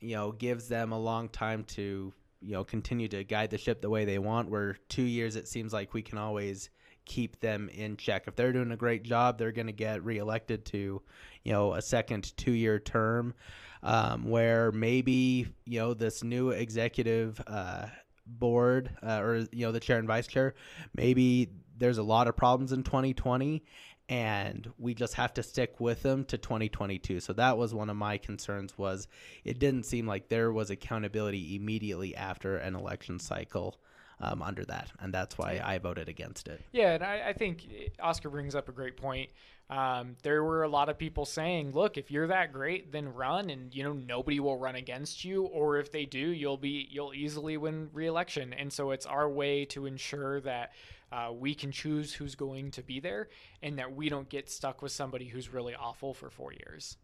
you 0.00 0.14
know 0.14 0.32
gives 0.32 0.68
them 0.68 0.92
a 0.92 0.98
long 0.98 1.28
time 1.28 1.64
to 1.64 2.12
you 2.40 2.52
know 2.52 2.64
continue 2.64 3.08
to 3.08 3.24
guide 3.24 3.50
the 3.50 3.58
ship 3.58 3.80
the 3.82 3.90
way 3.90 4.04
they 4.04 4.18
want 4.18 4.48
where 4.48 4.76
two 4.88 5.02
years 5.02 5.36
it 5.36 5.48
seems 5.48 5.72
like 5.72 5.92
we 5.92 6.02
can 6.02 6.18
always 6.18 6.70
keep 7.08 7.40
them 7.40 7.68
in 7.70 7.96
check. 7.96 8.24
If 8.28 8.36
they're 8.36 8.52
doing 8.52 8.70
a 8.70 8.76
great 8.76 9.02
job 9.02 9.38
they're 9.38 9.52
going 9.52 9.66
to 9.66 9.72
get 9.72 10.04
reelected 10.04 10.64
to 10.66 11.02
you 11.44 11.52
know 11.52 11.74
a 11.74 11.82
second 11.82 12.36
two 12.36 12.52
year 12.52 12.78
term 12.78 13.34
um, 13.82 14.28
where 14.28 14.70
maybe 14.72 15.48
you 15.64 15.80
know 15.80 15.94
this 15.94 16.22
new 16.22 16.50
executive 16.50 17.40
uh, 17.46 17.86
board 18.26 18.90
uh, 19.02 19.20
or 19.20 19.36
you 19.52 19.66
know 19.66 19.72
the 19.72 19.80
chair 19.80 19.98
and 19.98 20.06
vice 20.06 20.26
chair 20.26 20.54
maybe 20.94 21.50
there's 21.78 21.98
a 21.98 22.02
lot 22.02 22.28
of 22.28 22.36
problems 22.36 22.72
in 22.72 22.82
2020 22.82 23.64
and 24.10 24.70
we 24.78 24.94
just 24.94 25.14
have 25.14 25.34
to 25.34 25.42
stick 25.42 25.80
with 25.80 26.02
them 26.02 26.24
to 26.24 26.38
2022 26.38 27.20
so 27.20 27.32
that 27.32 27.56
was 27.56 27.74
one 27.74 27.90
of 27.90 27.96
my 27.96 28.18
concerns 28.18 28.76
was 28.76 29.06
it 29.44 29.58
didn't 29.58 29.84
seem 29.84 30.06
like 30.06 30.28
there 30.28 30.52
was 30.52 30.70
accountability 30.70 31.56
immediately 31.56 32.14
after 32.16 32.56
an 32.56 32.74
election 32.74 33.18
cycle 33.18 33.78
um, 34.20 34.42
under 34.42 34.64
that 34.64 34.90
and 35.00 35.12
that's 35.12 35.38
why 35.38 35.60
i 35.64 35.78
voted 35.78 36.08
against 36.08 36.48
it 36.48 36.60
Yeah, 36.72 36.94
and 36.94 37.04
I, 37.04 37.28
I 37.28 37.32
think 37.32 37.66
Oscar 38.00 38.30
brings 38.30 38.54
up 38.54 38.68
a 38.68 38.72
great 38.72 38.96
point. 38.96 39.30
Um, 39.70 40.16
there 40.22 40.42
were 40.42 40.62
a 40.62 40.68
lot 40.68 40.88
of 40.88 40.98
people 40.98 41.24
saying, 41.24 41.72
"Look, 41.72 41.96
if 41.96 42.10
you're 42.10 42.26
that 42.28 42.52
great, 42.52 42.92
then 42.92 43.12
run, 43.12 43.50
and 43.50 43.74
you 43.74 43.82
know 43.82 43.92
nobody 43.92 44.40
will 44.40 44.58
run 44.58 44.76
against 44.76 45.24
you, 45.24 45.44
or 45.44 45.78
if 45.78 45.92
they 45.92 46.06
do, 46.06 46.18
you'll 46.18 46.56
be 46.56 46.88
you'll 46.90 47.14
easily 47.14 47.56
win 47.56 47.90
re-election." 47.92 48.52
And 48.52 48.72
so 48.72 48.90
it's 48.92 49.06
our 49.06 49.28
way 49.28 49.64
to 49.66 49.86
ensure 49.86 50.40
that 50.40 50.72
uh, 51.12 51.32
we 51.34 51.54
can 51.54 51.70
choose 51.70 52.14
who's 52.14 52.34
going 52.34 52.70
to 52.72 52.82
be 52.82 53.00
there, 53.00 53.28
and 53.62 53.78
that 53.78 53.94
we 53.94 54.08
don't 54.08 54.28
get 54.28 54.50
stuck 54.50 54.80
with 54.80 54.92
somebody 54.92 55.26
who's 55.28 55.52
really 55.52 55.74
awful 55.74 56.14
for 56.14 56.30
four 56.30 56.52
years. 56.52 56.96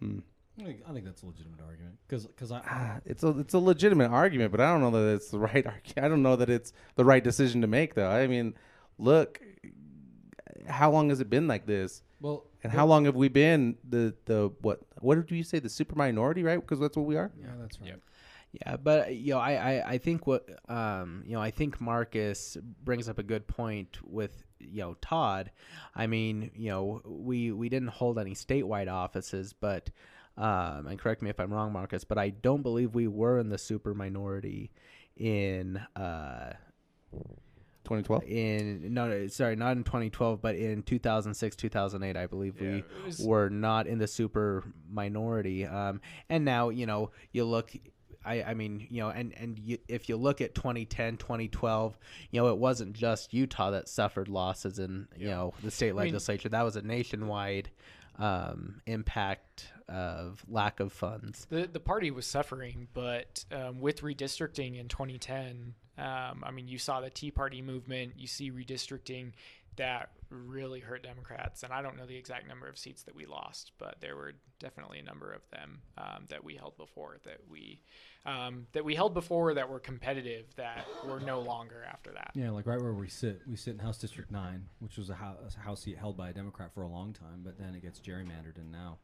Think, 0.00 0.24
I 0.88 0.92
think 0.92 1.04
that's 1.04 1.22
a 1.22 1.26
legitimate 1.26 1.60
argument 1.60 1.98
because 2.08 2.52
I, 2.52 2.60
Ah, 2.66 3.00
it's 3.04 3.22
a 3.22 3.28
it's 3.38 3.54
a 3.54 3.58
legitimate 3.58 4.10
argument, 4.10 4.50
but 4.52 4.60
I 4.60 4.72
don't 4.72 4.80
know 4.80 4.90
that 4.90 5.14
it's 5.14 5.30
the 5.30 5.38
right. 5.50 5.64
argu- 5.64 6.02
I 6.02 6.08
don't 6.08 6.22
know 6.22 6.36
that 6.36 6.50
it's 6.50 6.72
the 6.96 7.04
right 7.04 7.22
decision 7.22 7.60
to 7.62 7.66
make, 7.66 7.94
though. 7.94 8.08
I 8.08 8.26
mean, 8.26 8.54
look, 8.98 9.40
how 10.68 10.90
long 10.90 11.08
has 11.10 11.20
it 11.20 11.30
been 11.30 11.48
like 11.48 11.66
this? 11.66 12.02
well, 12.20 12.44
And 12.62 12.72
how 12.72 12.86
long 12.86 13.04
have 13.06 13.16
we 13.16 13.28
been 13.28 13.76
the 13.88 14.14
the 14.26 14.50
what 14.60 14.80
what 15.00 15.14
did 15.16 15.30
you 15.36 15.42
say 15.42 15.58
the 15.58 15.68
super 15.68 15.96
minority 15.96 16.42
right 16.44 16.60
because 16.60 16.78
that's 16.78 16.96
what 16.96 17.06
we 17.06 17.16
are 17.16 17.32
yeah, 17.40 17.48
that's 17.60 17.80
right. 17.80 17.88
Yep. 17.90 18.00
Yeah, 18.52 18.76
but 18.76 19.14
you 19.16 19.32
know, 19.32 19.38
I, 19.40 19.52
I, 19.54 19.88
I 19.92 19.98
think 19.98 20.26
what 20.26 20.46
um, 20.68 21.22
you 21.26 21.32
know, 21.32 21.40
I 21.40 21.50
think 21.50 21.80
Marcus 21.80 22.58
brings 22.84 23.08
up 23.08 23.18
a 23.18 23.22
good 23.22 23.46
point 23.48 23.98
with 24.04 24.44
you 24.60 24.82
know 24.82 24.94
Todd. 25.00 25.50
I 25.96 26.06
mean, 26.06 26.50
you 26.54 26.68
know, 26.68 27.00
we 27.06 27.50
we 27.50 27.70
didn't 27.70 27.88
hold 27.88 28.18
any 28.18 28.34
statewide 28.34 28.92
offices, 28.92 29.54
but 29.58 29.88
um, 30.36 30.86
and 30.86 30.98
correct 30.98 31.22
me 31.22 31.30
if 31.30 31.38
I'm 31.38 31.52
wrong, 31.52 31.72
Marcus, 31.72 32.04
but 32.04 32.18
I 32.18 32.30
don't 32.30 32.62
believe 32.62 32.94
we 32.94 33.06
were 33.08 33.38
in 33.38 33.48
the 33.50 33.58
super 33.58 33.94
minority 33.94 34.70
in 35.16 35.76
uh 35.94 36.54
2012 37.84 38.22
in 38.24 38.94
no, 38.94 39.08
no 39.08 39.26
sorry 39.26 39.56
not 39.56 39.76
in 39.76 39.82
2012 39.84 40.40
but 40.40 40.54
in 40.54 40.82
2006 40.84 41.56
2008 41.56 42.16
i 42.16 42.26
believe 42.26 42.60
Yeah, 42.60 42.70
we 42.70 42.84
was- 43.04 43.18
were 43.20 43.50
not 43.50 43.86
in 43.86 43.98
the 43.98 44.06
super 44.06 44.64
minority. 44.90 45.66
Um 45.66 46.00
and 46.30 46.44
now 46.44 46.68
you 46.70 46.86
know 46.86 47.10
you 47.32 47.44
look 47.44 47.72
I, 48.24 48.42
I 48.44 48.54
mean, 48.54 48.86
you 48.88 49.00
know, 49.00 49.08
and, 49.08 49.34
and 49.36 49.58
you, 49.58 49.78
if 49.88 50.08
you 50.08 50.14
look 50.16 50.40
at 50.40 50.54
2010, 50.54 51.16
2012, 51.16 51.98
you 52.30 52.40
know, 52.40 52.46
it 52.50 52.56
wasn't 52.56 52.92
just 52.92 53.34
Utah 53.34 53.72
that 53.72 53.88
suffered 53.88 54.28
losses 54.28 54.78
in, 54.78 55.08
you 55.16 55.26
know, 55.26 55.54
the 55.64 55.72
state 55.72 55.86
I 55.88 55.88
mean- 55.88 55.96
legislature. 56.12 56.48
that 56.50 56.62
was 56.62 56.76
a 56.76 56.82
nationwide 56.82 57.68
um, 58.18 58.82
impact 58.86 59.66
of 59.88 60.44
lack 60.48 60.80
of 60.80 60.92
funds. 60.92 61.46
The 61.50 61.68
the 61.70 61.80
party 61.80 62.10
was 62.10 62.26
suffering, 62.26 62.88
but 62.94 63.44
um, 63.52 63.80
with 63.80 64.02
redistricting 64.02 64.78
in 64.78 64.88
2010, 64.88 65.74
um, 65.98 66.42
I 66.42 66.50
mean, 66.50 66.68
you 66.68 66.78
saw 66.78 67.00
the 67.00 67.10
Tea 67.10 67.30
Party 67.30 67.62
movement. 67.62 68.14
You 68.16 68.26
see 68.26 68.50
redistricting 68.50 69.32
that 69.76 70.10
really 70.30 70.80
hurt 70.80 71.02
Democrats, 71.02 71.62
and 71.62 71.72
I 71.72 71.82
don't 71.82 71.96
know 71.96 72.06
the 72.06 72.16
exact 72.16 72.46
number 72.48 72.66
of 72.68 72.76
seats 72.78 73.02
that 73.04 73.14
we 73.14 73.26
lost, 73.26 73.72
but 73.78 73.96
there 74.00 74.16
were 74.16 74.32
definitely 74.58 74.98
a 74.98 75.02
number 75.02 75.32
of 75.32 75.42
them 75.50 75.80
um, 75.98 76.24
that 76.28 76.42
we 76.44 76.56
held 76.56 76.76
before 76.76 77.18
that 77.24 77.38
we 77.48 77.80
um, 78.24 78.66
that 78.72 78.84
we 78.84 78.94
held 78.94 79.14
before 79.14 79.54
that 79.54 79.68
were 79.68 79.80
competitive 79.80 80.46
that 80.56 80.86
were 81.06 81.20
no 81.20 81.40
longer 81.40 81.84
after 81.90 82.12
that. 82.12 82.30
Yeah, 82.34 82.50
like 82.50 82.66
right 82.66 82.80
where 82.80 82.92
we 82.92 83.08
sit, 83.08 83.40
we 83.48 83.56
sit 83.56 83.72
in 83.74 83.78
House 83.80 83.98
District 83.98 84.30
Nine, 84.30 84.68
which 84.78 84.96
was 84.96 85.10
a 85.10 85.14
house, 85.14 85.56
a 85.56 85.60
house 85.60 85.82
seat 85.82 85.98
held 85.98 86.16
by 86.16 86.30
a 86.30 86.32
Democrat 86.32 86.72
for 86.72 86.82
a 86.82 86.88
long 86.88 87.12
time, 87.12 87.40
but 87.44 87.58
then 87.58 87.74
it 87.74 87.82
gets 87.82 87.98
gerrymandered, 87.98 88.56
and 88.56 88.70
now 88.70 88.98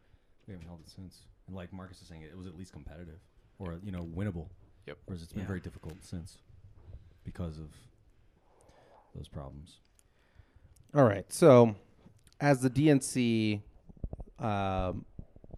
we 0.47 0.53
haven't 0.53 0.67
held 0.69 0.81
it 0.81 0.91
since. 0.91 1.23
And 1.47 1.57
like 1.57 1.73
Marcus 1.73 2.01
is 2.01 2.09
saying, 2.09 2.23
it 2.23 2.37
was 2.37 2.47
at 2.47 2.57
least 2.57 2.73
competitive, 2.73 3.21
or 3.59 3.79
you 3.83 3.91
know, 3.93 4.05
winnable. 4.05 4.49
Yep. 4.87 4.99
Whereas 5.07 5.23
it's 5.23 5.33
been 5.33 5.43
Yeah. 5.43 5.49
very 5.49 5.61
difficult 5.61 5.95
since, 6.03 6.39
because 7.25 7.59
of 7.59 7.69
those 9.15 9.29
problems. 9.29 9.81
All 10.95 11.05
right. 11.05 11.31
So, 11.33 11.75
as 12.41 12.61
the 12.61 12.71
DNC, 12.71 13.61
um, 14.39 15.05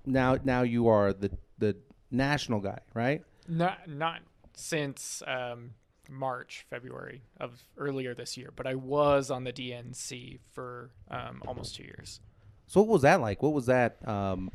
now 0.06 0.36
now 0.42 0.62
you 0.62 0.88
are 0.88 1.12
the 1.12 1.30
the 1.58 1.76
national 2.10 2.60
guy, 2.60 2.80
right? 2.94 3.22
Not 3.48 3.88
not 3.88 4.20
since 4.54 5.22
um, 5.26 5.70
March, 6.08 6.66
February 6.68 7.22
of 7.38 7.62
earlier 7.78 8.14
this 8.14 8.36
year, 8.36 8.50
but 8.54 8.66
I 8.66 8.74
was 8.74 9.30
on 9.30 9.44
the 9.44 9.52
DNC 9.52 10.38
for 10.52 10.90
um, 11.10 11.42
almost 11.46 11.76
two 11.76 11.84
years. 11.84 12.20
So 12.66 12.80
what 12.80 12.88
was 12.88 13.02
that 13.02 13.20
like? 13.20 13.42
What 13.42 13.52
was 13.52 13.66
that? 13.66 13.96
Um, 14.06 14.50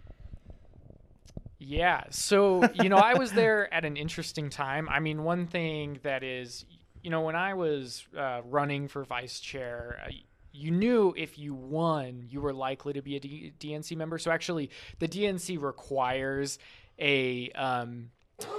Yeah. 1.60 2.04
So, 2.12 2.70
you 2.74 2.90
know, 2.90 2.98
I 2.98 3.16
was 3.16 3.32
there 3.32 3.74
at 3.74 3.86
an 3.86 3.98
interesting 3.98 4.50
time. 4.50 4.88
I 4.90 5.00
mean, 5.00 5.24
one 5.24 5.48
thing 5.48 6.00
that 6.04 6.24
is, 6.24 6.66
you 7.02 7.10
know, 7.10 7.22
when 7.22 7.36
I 7.36 7.54
was 7.54 8.06
uh, 8.18 8.42
running 8.46 8.88
for 8.88 9.04
vice 9.04 9.40
chair, 9.40 10.02
uh, 10.06 10.12
you 10.56 10.72
knew 10.72 11.13
if 11.18 11.38
you 11.38 11.54
won, 11.54 12.26
you 12.30 12.41
were 12.41 12.54
likely 12.54 12.94
to 12.94 13.02
be 13.02 13.15
a 13.15 13.20
D- 13.20 13.54
DNC 13.60 13.96
member. 13.98 14.18
So 14.18 14.32
actually, 14.32 14.70
the 15.00 15.08
DNC 15.08 15.62
requires 15.62 16.58
a 17.00 17.50
um, 17.52 18.12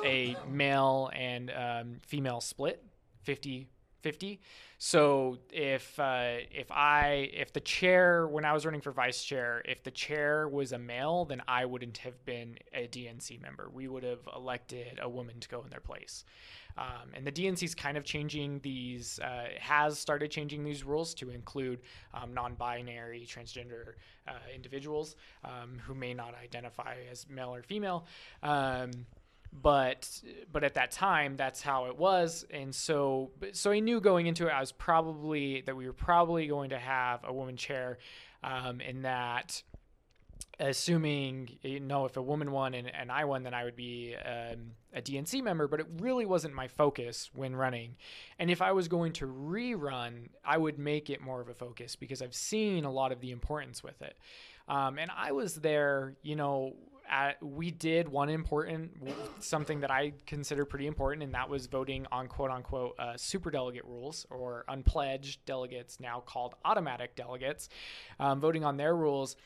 a 0.05 0.37
male 0.49 1.11
and 1.15 1.51
um, 1.51 1.97
female 2.07 2.41
split, 2.41 2.83
50 3.23 3.69
50. 4.07 4.39
So 4.79 5.39
if 5.51 5.99
uh, 5.99 6.37
if 6.53 6.71
I 6.71 7.29
if 7.35 7.53
the 7.53 7.59
chair 7.61 8.29
when 8.29 8.45
I 8.45 8.53
was 8.53 8.65
running 8.65 8.81
for 8.81 8.93
vice 8.93 9.25
chair, 9.25 9.63
if 9.65 9.83
the 9.83 9.91
chair 9.91 10.49
was 10.49 10.71
a 10.71 10.79
male, 10.79 11.25
then 11.25 11.43
I 11.49 11.65
wouldn't 11.65 11.99
have 11.99 12.25
been 12.25 12.57
a 12.73 12.87
DNC 12.87 13.43
member. 13.43 13.69
We 13.69 13.89
would 13.89 14.05
have 14.05 14.21
elected 14.33 15.01
a 15.03 15.09
woman 15.09 15.41
to 15.41 15.49
go 15.49 15.65
in 15.65 15.71
their 15.71 15.81
place. 15.81 16.25
Um, 16.79 17.11
and 17.15 17.27
the 17.27 17.33
DNC 17.33 17.65
is 17.65 17.75
kind 17.75 17.97
of 17.97 18.05
changing 18.05 18.61
these, 18.61 19.19
uh, 19.21 19.47
has 19.59 19.99
started 19.99 20.31
changing 20.31 20.63
these 20.63 20.85
rules 20.85 21.15
to 21.15 21.31
include 21.31 21.81
um, 22.13 22.35
non-binary, 22.35 23.27
transgender 23.27 23.95
uh, 24.29 24.33
individuals 24.55 25.17
um, 25.45 25.81
who 25.87 25.95
may 25.95 26.13
not 26.13 26.35
identify 26.41 26.97
as 27.11 27.27
male 27.31 27.55
or 27.55 27.63
female. 27.63 28.07
Um, 28.43 28.91
but 29.53 30.23
but 30.53 30.65
at 30.65 30.75
that 30.75 30.91
time 30.91 31.37
that's 31.37 31.63
how 31.63 31.87
it 31.87 31.97
was. 31.97 32.45
And 32.51 32.75
so 32.75 33.31
so 33.53 33.71
i 33.71 33.81
knew 33.81 34.01
going 34.01 34.27
into 34.27 34.47
it 34.47 34.51
i 34.51 34.61
was 34.61 34.73
probably 34.73 35.63
that 35.63 35.77
we 35.77 35.87
were 35.87 35.93
probably 35.93 36.47
going 36.47 36.71
to 36.71 36.79
have 36.79 37.21
a 37.25 37.33
woman 37.33 37.57
chair 37.57 37.99
um, 38.43 38.81
that 39.03 39.63
assuming 40.59 41.59
you 41.63 41.81
know 41.81 42.07
if 42.07 42.17
a 42.17 42.23
woman 42.23 42.51
won 42.51 42.73
and, 42.75 42.91
and 42.95 43.13
i 43.13 43.25
won 43.25 43.43
then 43.43 43.53
i 43.53 43.63
would 43.63 43.77
be 43.77 44.15
um, 44.25 44.73
a 44.95 45.03
dnc 45.03 45.43
member 45.43 45.69
but 45.69 45.81
it 45.81 45.87
really 45.99 46.25
wasn't 46.25 46.53
my 46.53 46.67
focus 46.67 47.31
when 47.35 47.55
running. 47.55 47.95
And 48.39 48.51
if 48.51 48.63
i 48.63 48.73
was 48.73 48.89
going 48.89 49.13
to 49.15 49.27
rerun 49.27 50.29
i 50.45 50.57
would 50.57 50.79
make 50.79 51.11
it 51.11 51.21
more 51.21 51.41
of 51.41 51.49
a 51.49 51.55
focus 51.55 51.95
because 51.95 52.23
i've 52.23 52.35
seen 52.35 52.85
a 52.85 52.91
lot 52.91 53.13
of 53.13 53.21
the 53.21 53.31
importance 53.31 53.83
with 53.83 54.01
it. 54.03 54.17
Um, 54.69 54.99
and 54.99 55.11
i 55.17 55.33
was 55.33 55.57
there 55.57 56.15
you 56.23 56.37
know 56.37 56.75
at, 57.09 57.43
we 57.43 57.71
did 57.71 58.09
one 58.09 58.29
important 58.29 58.93
something 59.39 59.81
that 59.81 59.91
I 59.91 60.13
consider 60.27 60.65
pretty 60.65 60.87
important, 60.87 61.23
and 61.23 61.35
that 61.35 61.49
was 61.49 61.67
voting 61.67 62.07
on 62.13 62.29
quote 62.29 62.51
unquote 62.51 62.99
uh, 62.99 63.17
super 63.17 63.51
delegate 63.51 63.85
rules 63.85 64.27
or 64.31 64.65
unpledged 64.69 65.45
delegates, 65.45 66.01
now 66.01 66.21
called 66.21 66.55
automatic 66.65 67.17
delegates, 67.17 67.69
um, 68.21 68.41
voting 68.41 68.65
on 68.65 68.77
their 68.77 68.97
rules. 68.97 69.37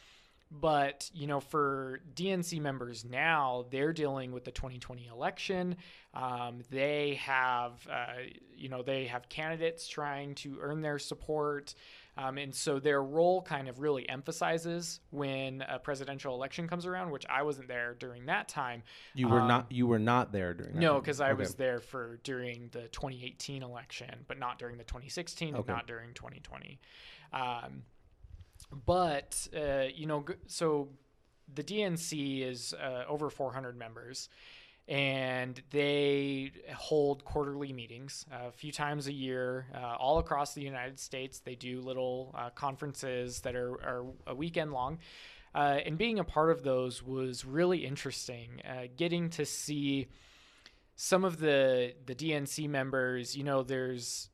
But 0.53 1.11
you 1.15 1.27
know, 1.29 1.39
for 1.41 2.01
DNC 2.15 2.61
members 2.61 3.05
now, 3.05 3.67
they're 3.71 3.93
dealing 3.93 4.33
with 4.33 4.45
the 4.45 4.51
2020 4.51 5.07
election. 5.07 5.77
Um, 6.13 6.63
they 6.71 7.15
have, 7.23 7.87
uh, 7.89 8.15
you 8.57 8.69
know, 8.69 8.83
they 8.83 9.07
have 9.07 9.29
candidates 9.29 9.87
trying 9.87 10.35
to 10.37 10.59
earn 10.61 10.81
their 10.81 10.99
support. 10.99 11.75
Um, 12.17 12.37
and 12.37 12.53
so 12.53 12.81
their 12.81 13.01
role 13.03 13.41
kind 13.43 13.69
of 13.69 13.79
really 13.79 14.07
emphasizes 14.09 14.99
when 15.11 15.63
a 15.69 15.79
presidential 15.79 16.35
election 16.35 16.67
comes 16.67 16.85
around, 16.85 17.13
which 17.13 17.25
I 17.31 17.43
wasn't 17.43 17.69
there 17.69 17.95
during 17.95 18.27
that 18.27 18.49
time. 18.49 18.83
you 19.15 19.29
were 19.29 19.41
Um, 19.41 19.47
not. 19.49 19.71
You 19.71 19.87
were 19.87 20.01
not 20.01 20.33
there 20.33 20.53
during. 20.53 20.75
That 20.75 20.81
No, 20.81 21.01
because 21.01 21.21
I 21.21 21.31
Okay. 21.31 21.39
was 21.39 21.55
there 21.55 21.79
for 21.81 22.19
during 22.25 22.69
the 22.73 22.89
2018 22.89 23.63
election, 23.63 24.25
but 24.27 24.39
not 24.39 24.59
during 24.59 24.77
the 24.79 24.85
2016, 24.85 25.55
and 25.55 25.67
not 25.67 25.87
during 25.87 26.13
2020. 26.13 26.81
But 28.73 29.49
uh, 29.57 29.85
you 29.95 30.07
know, 30.07 30.25
so 30.47 30.89
the 31.53 31.65
DNC 31.65 32.47
is 32.47 32.75
uh, 32.75 33.05
over 33.09 33.31
400 33.31 33.77
members, 33.77 34.29
and 34.89 35.61
they 35.71 36.53
hold 36.75 37.25
quarterly 37.25 37.73
meetings 37.73 38.25
uh, 38.33 38.49
a 38.49 38.53
few 38.53 38.73
times 38.73 39.07
a 39.07 39.13
year, 39.13 39.67
uh, 39.75 39.97
all 39.99 40.19
across 40.19 40.55
the 40.55 40.63
United 40.63 40.99
States. 40.99 41.41
They 41.41 41.55
do 41.55 41.81
little 41.81 42.35
uh, 42.37 42.51
conferences 42.51 43.41
that 43.41 43.57
are, 43.57 43.73
are 43.73 44.05
a 44.27 44.35
weekend 44.35 44.73
long. 44.73 44.99
Uh, 45.53 45.79
and 45.85 45.99
being 45.99 46.21
a 46.21 46.25
part 46.25 46.51
of 46.51 46.63
those 46.63 47.03
was 47.03 47.45
really 47.45 47.85
interesting. 47.85 48.63
Getting 48.97 49.31
to 49.31 49.45
see 49.45 50.07
some 50.95 51.25
of 51.25 51.41
the 51.41 51.95
the 52.07 52.15
DNC 52.15 52.69
members, 52.69 53.37
you 53.37 53.43
know, 53.43 53.65
there's 53.65 54.29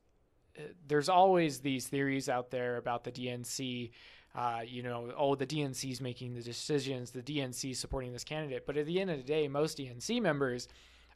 there's 0.86 1.08
always 1.08 1.60
these 1.60 1.86
theories 1.86 2.28
out 2.28 2.50
there 2.50 2.76
about 2.76 3.04
the 3.04 3.12
DNC. 3.12 3.90
Uh, 4.36 4.60
you 4.66 4.82
know, 4.82 5.10
oh, 5.16 5.34
the 5.34 5.46
DNC 5.46 5.90
is 5.90 6.00
making 6.00 6.34
the 6.34 6.42
decisions, 6.42 7.10
the 7.10 7.22
DNC 7.22 7.70
is 7.70 7.78
supporting 7.78 8.12
this 8.12 8.22
candidate. 8.22 8.66
But 8.66 8.76
at 8.76 8.84
the 8.84 9.00
end 9.00 9.10
of 9.10 9.16
the 9.16 9.22
day, 9.22 9.48
most 9.48 9.78
DNC 9.78 10.20
members 10.20 10.68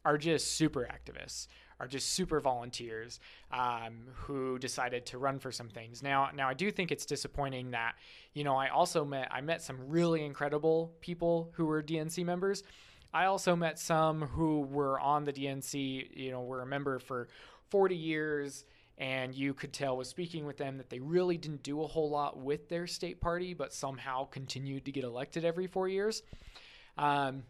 are 0.07 0.17
just 0.17 0.57
super 0.57 0.89
activists, 0.91 1.47
are 1.79 1.87
just 1.87 2.15
super 2.15 2.41
volunteers 2.41 3.21
um, 3.53 4.07
who 4.15 4.59
decided 4.59 5.05
to 5.07 5.19
run 5.19 5.39
for 5.39 5.53
some 5.53 5.69
things. 5.69 6.03
Now, 6.03 6.31
now 6.35 6.49
I 6.49 6.55
do 6.55 6.71
think 6.71 6.91
it's 6.91 7.05
disappointing 7.05 7.73
that, 7.73 7.97
you 8.33 8.43
know, 8.43 8.57
I 8.57 8.69
also 8.69 9.05
met 9.05 9.29
I 9.31 9.43
met 9.43 9.61
some 9.61 9.77
really 9.89 10.25
incredible 10.25 10.93
people 11.01 11.51
who 11.55 11.67
were 11.67 11.83
DNC 11.83 12.25
members. 12.25 12.63
I 13.13 13.27
also 13.27 13.55
met 13.55 13.79
some 13.79 14.23
who 14.23 14.61
were 14.61 14.99
on 14.99 15.25
the 15.25 15.33
DNC, 15.33 16.17
you 16.17 16.31
know, 16.31 16.43
were 16.43 16.63
a 16.63 16.67
member 16.67 16.99
for 16.99 17.29
40 17.69 17.97
years, 17.97 18.65
and 19.01 19.35
you 19.35 19.55
could 19.55 19.73
tell 19.73 19.97
was 19.97 20.09
speaking 20.09 20.45
with 20.45 20.59
them 20.59 20.77
that 20.77 20.91
they 20.91 21.01
really 21.01 21.39
didn't 21.39 21.63
do 21.63 21.83
a 21.83 21.87
whole 21.87 22.11
lot 22.11 22.39
with 22.39 22.69
their 22.69 22.87
state 22.87 23.19
party, 23.19 23.55
but 23.55 23.73
somehow 23.73 24.27
continued 24.27 24.85
to 24.85 24.93
get 24.93 25.05
elected 25.05 25.43
every 25.43 25.67
four 25.67 25.89
years. 25.89 26.23
Um, 26.99 27.45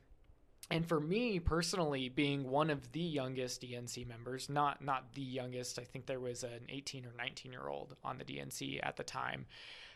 and 0.70 0.86
for 0.86 1.00
me 1.00 1.40
personally, 1.40 2.08
being 2.08 2.48
one 2.48 2.70
of 2.70 2.92
the 2.92 3.00
youngest 3.00 3.62
DNC 3.62 4.06
members, 4.06 4.48
not 4.48 4.82
not 4.82 5.12
the 5.14 5.22
youngest, 5.22 5.80
I 5.80 5.82
think 5.82 6.06
there 6.06 6.20
was 6.20 6.44
an 6.44 6.66
18 6.68 7.04
or 7.04 7.12
19 7.18 7.50
year 7.50 7.66
old 7.66 7.96
on 8.04 8.18
the 8.18 8.24
DNC 8.24 8.78
at 8.80 8.96
the 8.96 9.02
time. 9.02 9.46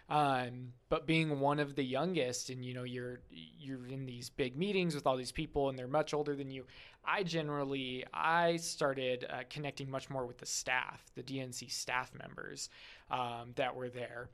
Um, 0.08 0.72
but 0.90 1.06
being 1.06 1.40
one 1.40 1.58
of 1.58 1.76
the 1.76 1.84
youngest, 1.84 2.50
and 2.50 2.64
you 2.64 2.74
know 2.74 2.84
you're 2.84 3.20
you're 3.30 3.86
in 3.86 4.04
these 4.04 4.28
big 4.28 4.56
meetings 4.56 4.94
with 4.94 5.06
all 5.06 5.16
these 5.16 5.32
people, 5.32 5.68
and 5.68 5.78
they're 5.78 5.88
much 5.88 6.12
older 6.12 6.36
than 6.36 6.50
you. 6.50 6.64
I 7.04 7.22
generally 7.22 8.04
I 8.12 8.56
started 8.56 9.26
uh, 9.28 9.44
connecting 9.48 9.90
much 9.90 10.10
more 10.10 10.26
with 10.26 10.38
the 10.38 10.46
staff, 10.46 11.02
the 11.14 11.22
DNC 11.22 11.70
staff 11.70 12.12
members 12.18 12.68
um, 13.10 13.52
that 13.56 13.74
were 13.74 13.88
there, 13.88 14.28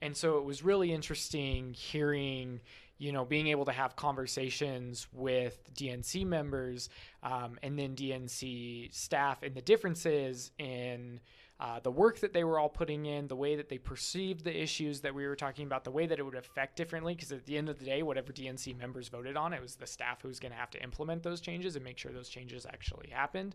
and 0.00 0.16
so 0.16 0.38
it 0.38 0.44
was 0.44 0.62
really 0.62 0.92
interesting 0.92 1.74
hearing 1.74 2.60
you 2.98 3.12
know, 3.12 3.24
being 3.24 3.48
able 3.48 3.64
to 3.66 3.72
have 3.72 3.94
conversations 3.94 5.06
with 5.12 5.58
DNC 5.74 6.24
members 6.26 6.88
um, 7.22 7.58
and 7.62 7.78
then 7.78 7.94
DNC 7.94 8.92
staff 8.94 9.42
and 9.42 9.54
the 9.54 9.60
differences 9.60 10.50
in 10.58 11.20
uh, 11.58 11.80
the 11.80 11.90
work 11.90 12.20
that 12.20 12.34
they 12.34 12.44
were 12.44 12.58
all 12.58 12.68
putting 12.68 13.06
in, 13.06 13.28
the 13.28 13.36
way 13.36 13.56
that 13.56 13.68
they 13.68 13.78
perceived 13.78 14.44
the 14.44 14.62
issues 14.62 15.00
that 15.00 15.14
we 15.14 15.26
were 15.26 15.36
talking 15.36 15.66
about, 15.66 15.84
the 15.84 15.90
way 15.90 16.06
that 16.06 16.18
it 16.18 16.22
would 16.22 16.34
affect 16.34 16.76
differently. 16.76 17.14
Because 17.14 17.32
at 17.32 17.46
the 17.46 17.56
end 17.56 17.70
of 17.70 17.78
the 17.78 17.84
day, 17.86 18.02
whatever 18.02 18.32
DNC 18.32 18.76
members 18.76 19.08
voted 19.08 19.36
on, 19.36 19.54
it 19.54 19.62
was 19.62 19.76
the 19.76 19.86
staff 19.86 20.20
who 20.20 20.28
was 20.28 20.38
going 20.38 20.52
to 20.52 20.58
have 20.58 20.70
to 20.72 20.82
implement 20.82 21.22
those 21.22 21.40
changes 21.40 21.74
and 21.74 21.84
make 21.84 21.96
sure 21.96 22.12
those 22.12 22.28
changes 22.28 22.66
actually 22.66 23.08
happened. 23.10 23.54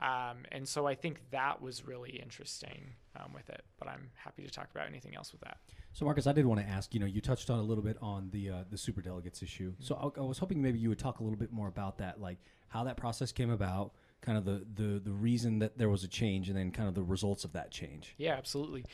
Um, 0.00 0.44
and 0.52 0.66
so 0.68 0.86
I 0.86 0.94
think 0.94 1.20
that 1.30 1.60
was 1.60 1.86
really 1.86 2.10
interesting 2.10 2.94
um, 3.16 3.32
with 3.32 3.48
it. 3.50 3.62
But 3.78 3.88
I'm 3.88 4.10
happy 4.14 4.42
to 4.42 4.50
talk 4.50 4.68
about 4.72 4.88
anything 4.88 5.14
else 5.14 5.32
with 5.32 5.40
that. 5.42 5.58
So, 5.92 6.04
Marcus, 6.04 6.26
I 6.26 6.32
did 6.32 6.46
want 6.46 6.60
to 6.60 6.66
ask. 6.66 6.92
You 6.94 7.00
know, 7.00 7.06
you 7.06 7.20
touched 7.20 7.50
on 7.50 7.58
a 7.58 7.62
little 7.62 7.82
bit 7.82 7.96
on 8.00 8.30
the 8.30 8.50
uh, 8.50 8.64
the 8.70 8.78
super 8.78 9.00
delegates 9.00 9.42
issue. 9.42 9.74
So, 9.80 10.12
I, 10.16 10.20
I 10.20 10.24
was 10.24 10.38
hoping 10.38 10.62
maybe 10.62 10.78
you 10.78 10.88
would 10.88 10.98
talk 10.98 11.18
a 11.20 11.24
little 11.24 11.38
bit 11.38 11.52
more 11.52 11.66
about 11.68 11.98
that, 11.98 12.20
like 12.20 12.38
how 12.68 12.84
that 12.84 12.96
process 12.96 13.32
came 13.32 13.50
about, 13.50 13.92
kind 14.20 14.36
of 14.36 14.44
the 14.44 14.64
the 14.74 14.98
the 14.98 15.12
reason 15.12 15.58
that 15.60 15.78
there 15.78 15.88
was 15.88 16.04
a 16.04 16.08
change, 16.08 16.48
and 16.48 16.56
then 16.56 16.70
kind 16.70 16.88
of 16.88 16.94
the 16.94 17.02
results 17.02 17.44
of 17.44 17.52
that 17.52 17.70
change. 17.70 18.14
Yeah, 18.16 18.34
absolutely. 18.34 18.84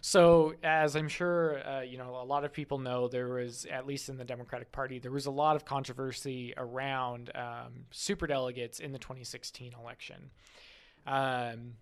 So, 0.00 0.54
as 0.62 0.96
I'm 0.96 1.08
sure 1.08 1.66
uh, 1.66 1.80
you 1.80 1.98
know, 1.98 2.16
a 2.20 2.24
lot 2.24 2.44
of 2.44 2.52
people 2.52 2.78
know, 2.78 3.08
there 3.08 3.28
was 3.28 3.66
at 3.70 3.86
least 3.86 4.08
in 4.08 4.16
the 4.16 4.24
Democratic 4.24 4.72
Party, 4.72 4.98
there 4.98 5.12
was 5.12 5.26
a 5.26 5.30
lot 5.30 5.56
of 5.56 5.64
controversy 5.64 6.54
around 6.56 7.30
um, 7.34 7.86
super 7.90 8.26
delegates 8.26 8.80
in 8.80 8.92
the 8.92 8.98
2016 8.98 9.74
election. 9.80 10.30
Um, 11.06 11.74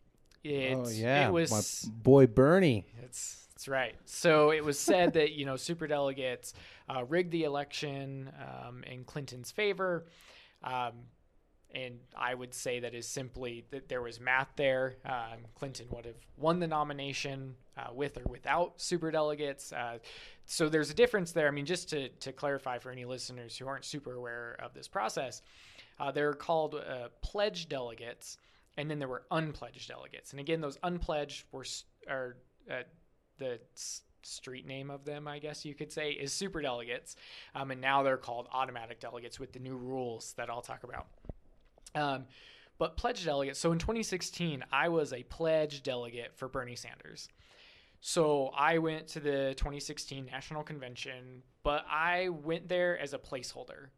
it, 0.45 0.77
oh 0.77 0.89
yeah, 0.89 1.29
it 1.29 1.33
was 1.33 1.87
my 1.87 1.93
boy 2.03 2.27
Bernie. 2.27 2.87
it's 3.03 3.43
that's 3.63 3.69
right. 3.69 3.95
So 4.07 4.51
it 4.51 4.65
was 4.65 4.77
said 4.77 5.13
that 5.13 5.33
you 5.33 5.47
know 5.47 5.57
super 5.57 5.87
delegates 5.87 6.53
uh, 6.89 7.05
rigged 7.05 7.31
the 7.31 7.45
election 7.45 8.33
um, 8.41 8.83
in 8.85 9.05
Clinton's 9.05 9.53
favor, 9.53 10.07
um, 10.65 10.93
and 11.75 11.99
I 12.17 12.35
would 12.35 12.55
say 12.55 12.81
that 12.81 12.95
is 12.95 13.07
simply 13.07 13.65
that 13.71 13.89
there 13.89 14.03
was 14.03 14.21
math 14.21 14.51
there. 14.57 14.97
Um, 15.05 15.47
Clinton 15.55 15.87
would 15.91 16.05
have 16.05 16.17
won 16.37 16.59
the 16.59 16.67
nomination 16.67 17.55
uh, 17.77 17.93
with 17.93 18.19
or 18.19 18.25
without 18.29 18.81
super 18.81 19.11
delegates. 19.11 19.73
Uh, 19.73 19.99
so 20.45 20.69
there's 20.69 20.91
a 20.91 20.95
difference 20.95 21.33
there. 21.33 21.49
I 21.49 21.51
mean, 21.51 21.67
just 21.67 21.89
to 21.91 22.09
to 22.09 22.33
clarify 22.33 22.79
for 22.79 22.91
any 22.91 23.05
listeners 23.05 23.57
who 23.57 23.67
aren't 23.67 23.85
super 23.85 24.15
aware 24.15 24.57
of 24.63 24.75
this 24.75 24.89
process, 24.89 25.43
uh, 25.99 26.11
they're 26.11 26.35
called 26.35 26.75
uh, 26.75 27.09
pledge 27.23 27.69
delegates 27.69 28.39
and 28.77 28.91
then 28.91 28.99
there 28.99 29.09
were 29.09 29.25
unpledged 29.31 29.89
delegates. 29.89 30.31
And 30.31 30.41
again, 30.41 30.61
those 30.61 30.79
unpledged 30.83 31.45
were 31.53 31.65
are 32.09 32.37
uh, 32.71 32.83
the 33.39 33.59
street 34.23 34.67
name 34.67 34.91
of 34.91 35.05
them, 35.05 35.27
I 35.27 35.39
guess 35.39 35.65
you 35.65 35.75
could 35.75 35.93
say, 35.93 36.11
is 36.11 36.33
super 36.33 36.63
delegates, 36.63 37.17
um, 37.55 37.71
and 37.71 37.81
now 37.81 38.03
they're 38.03 38.17
called 38.17 38.49
automatic 38.53 39.01
delegates 39.01 39.41
with 39.41 39.53
the 39.53 39.59
new 39.59 39.77
rules 39.77 40.35
that 40.37 40.49
I'll 40.49 40.63
talk 40.63 40.85
about. 40.85 41.07
Um, 41.95 42.25
but 42.79 42.97
pledged 42.97 43.25
delegates. 43.25 43.61
So 43.61 43.71
in 43.73 43.79
2016, 43.79 44.65
I 44.73 44.89
was 44.89 45.13
a 45.13 45.23
pledged 45.25 45.85
delegate 45.85 46.33
for 46.35 46.49
Bernie 46.49 46.75
Sanders. 46.75 47.29
So 48.01 48.51
I 48.57 48.79
went 48.79 49.07
to 49.09 49.21
the 49.21 49.55
2016 49.57 50.27
National 50.27 50.65
Convention, 50.65 51.45
but 51.63 51.85
I 51.89 52.31
went 52.31 52.69
there 52.69 52.99
as 52.99 53.15
a 53.15 53.19
placeholder. 53.19 53.91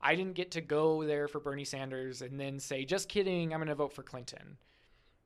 I 0.00 0.14
didn't 0.14 0.34
get 0.34 0.52
to 0.52 0.60
go 0.60 1.04
there 1.04 1.26
for 1.26 1.40
Bernie 1.40 1.64
Sanders 1.64 2.22
and 2.22 2.38
then 2.38 2.60
say, 2.60 2.84
just 2.84 3.08
kidding, 3.08 3.52
I'm 3.52 3.58
going 3.58 3.68
to 3.68 3.74
vote 3.74 3.92
for 3.92 4.04
Clinton. 4.04 4.56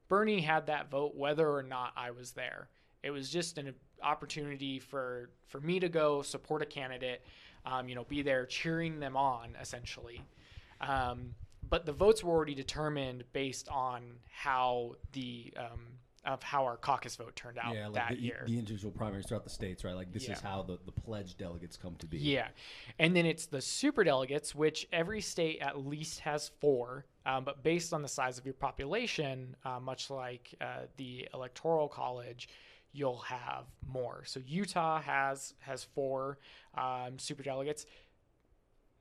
Bernie 0.09 0.41
had 0.41 0.67
that 0.67 0.91
vote 0.91 1.15
whether 1.15 1.51
or 1.51 1.63
not 1.63 1.93
I 1.97 2.11
was 2.11 2.33
there. 2.33 2.69
It 3.03 3.11
was 3.11 3.31
just 3.31 3.59
an 3.59 3.75
opportunity 4.03 4.79
for, 4.79 5.31
for 5.47 5.61
me 5.61 5.81
to 5.81 5.89
go 5.89 6.23
support 6.23 6.63
a 6.63 6.67
candidate, 6.67 7.23
um, 7.65 7.89
you 7.89 7.95
know, 7.95 8.05
be 8.05 8.23
there 8.23 8.47
cheering 8.47 9.01
them 9.01 9.17
on, 9.17 9.57
essentially. 9.61 10.23
Um, 10.81 11.35
but 11.69 11.87
the 11.87 11.93
votes 11.93 12.23
were 12.23 12.33
already 12.33 12.55
determined 12.55 13.25
based 13.33 13.69
on 13.69 14.03
how 14.31 14.97
the 15.13 15.53
um, 15.57 15.99
of 16.27 16.43
how 16.43 16.65
our 16.65 16.77
caucus 16.77 17.15
vote 17.17 17.35
turned 17.37 17.57
out 17.59 17.75
yeah, 17.75 17.85
like 17.87 17.95
that 17.95 18.09
the, 18.11 18.21
year. 18.21 18.43
the 18.47 18.59
individual 18.59 18.93
primaries 18.93 19.27
throughout 19.27 19.45
the 19.45 19.51
states, 19.51 19.85
right? 19.85 19.95
Like 19.95 20.13
this 20.13 20.29
is 20.29 20.41
how 20.41 20.63
the, 20.63 20.79
the 20.85 20.93
pledged 20.93 21.39
delegates 21.39 21.77
come 21.77 21.95
to 21.97 22.07
be. 22.07 22.19
Yeah. 22.19 22.49
And 22.99 23.15
then 23.15 23.27
it's 23.27 23.47
the 23.47 23.61
super 23.61 24.03
delegates, 24.03 24.55
which 24.55 24.89
every 24.93 25.21
state 25.21 25.61
at 25.61 25.87
least 25.87 26.21
has 26.21 26.51
four. 26.61 27.07
Um, 27.25 27.45
but 27.45 27.63
based 27.63 27.93
on 27.93 28.03
the 28.03 28.09
size 28.09 28.39
of 28.39 28.45
your 28.45 28.55
population, 28.55 29.55
uh, 29.65 29.79
much 29.79 30.11
like 30.11 30.53
uh, 30.61 30.87
the 30.97 31.29
electoral 31.33 31.89
college, 31.89 32.49
you'll 32.93 33.19
have 33.19 33.65
more. 33.87 34.23
So 34.25 34.41
Utah 34.47 35.01
has 35.01 35.55
has 35.61 35.85
four 35.85 36.39
um, 36.77 37.19
super 37.19 37.43
delegates. 37.43 37.87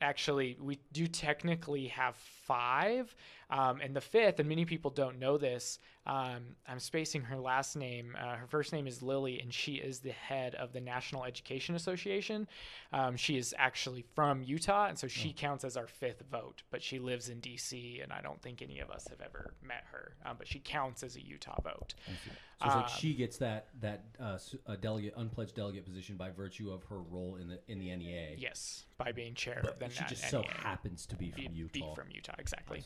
Actually, 0.02 0.58
we 0.62 0.80
do 0.92 1.08
technically 1.08 1.88
have 1.88 2.16
five, 2.16 3.16
um, 3.50 3.80
and 3.82 3.96
the 3.96 4.02
fifth, 4.02 4.40
and 4.40 4.50
many 4.50 4.66
people 4.66 4.92
don't 4.92 5.20
know 5.20 5.38
this. 5.38 5.80
Um, 6.08 6.56
I'm 6.68 6.80
spacing 6.80 7.22
her 7.24 7.38
last 7.38 7.76
name. 7.76 8.16
Uh, 8.20 8.36
her 8.36 8.48
first 8.48 8.72
name 8.74 8.86
is 8.86 9.02
Lily, 9.02 9.40
and 9.40 9.54
she 9.54 9.76
is 9.76 10.00
the 10.00 10.12
head 10.12 10.54
of 10.56 10.72
the 10.72 10.82
National 10.82 11.24
Education 11.24 11.76
Association. 11.76 12.48
Um, 12.94 13.16
she 13.16 13.38
is 13.38 13.56
actually 13.58 14.06
from 14.14 14.44
Utah, 14.44 14.86
and 14.88 14.98
so 14.98 15.08
she 15.08 15.34
counts 15.34 15.64
as 15.64 15.78
our 15.78 15.88
fifth 15.88 16.24
vote. 16.32 16.62
But 16.70 16.84
she 16.84 17.00
lives 17.00 17.30
in 17.30 17.40
D.C., 17.40 18.02
and 18.04 18.12
I 18.14 18.22
don't 18.22 18.42
think 18.42 18.62
any 18.62 18.80
of 18.80 18.92
us 18.92 19.08
have 19.10 19.22
ever 19.22 19.54
met 19.64 19.84
her. 19.92 20.16
Um, 20.26 20.36
but 20.38 20.48
she 20.48 20.60
counts 20.60 21.02
as 21.04 21.16
a 21.16 21.26
Utah 21.26 21.60
vote. 21.62 21.96
So 22.62 22.68
it's 22.68 22.76
like 22.76 22.86
Um, 22.86 22.92
she 22.98 23.14
gets 23.14 23.38
that 23.38 23.68
that 23.82 24.06
uh, 24.20 24.38
delegate 24.80 25.14
unpledged 25.18 25.56
delegate 25.56 25.86
position 25.86 26.16
by 26.16 26.30
virtue 26.30 26.72
of 26.72 26.84
her 26.86 27.00
role 27.00 27.36
in 27.36 27.48
the 27.48 27.60
in 27.68 27.80
the 27.80 27.94
NEA. 27.96 28.36
Yes, 28.38 28.86
by 28.98 29.12
being 29.12 29.34
chair 29.34 29.60
of 29.60 29.66
the 29.66 29.74
But 29.80 29.92
she 29.92 30.04
just 30.06 30.30
so 30.30 30.44
happens 30.48 31.06
to 31.08 31.16
be 31.16 31.32
from 31.32 31.54
be, 31.54 31.64
be 31.74 31.86
from 31.96 32.10
Utah, 32.12 32.36
exactly. 32.38 32.84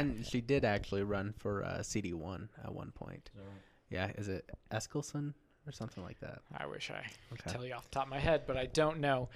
And 0.00 0.26
she 0.26 0.40
did 0.40 0.64
actually 0.64 1.02
run 1.02 1.34
for 1.38 1.64
uh, 1.64 1.78
CD1 1.78 2.48
at 2.64 2.74
one 2.74 2.90
point. 2.92 3.30
Is 3.34 3.40
right? 3.40 3.56
Yeah, 3.90 4.10
is 4.16 4.28
it 4.28 4.48
Eskelsen 4.72 5.34
or 5.66 5.72
something 5.72 6.02
like 6.02 6.18
that? 6.20 6.40
I 6.56 6.66
wish 6.66 6.90
I 6.90 7.04
could 7.36 7.52
tell 7.52 7.64
you 7.64 7.74
off 7.74 7.84
the 7.84 7.90
top 7.90 8.04
of 8.04 8.10
my 8.10 8.18
head, 8.18 8.42
but 8.46 8.56
I 8.56 8.66
don't 8.66 9.00
know. 9.00 9.28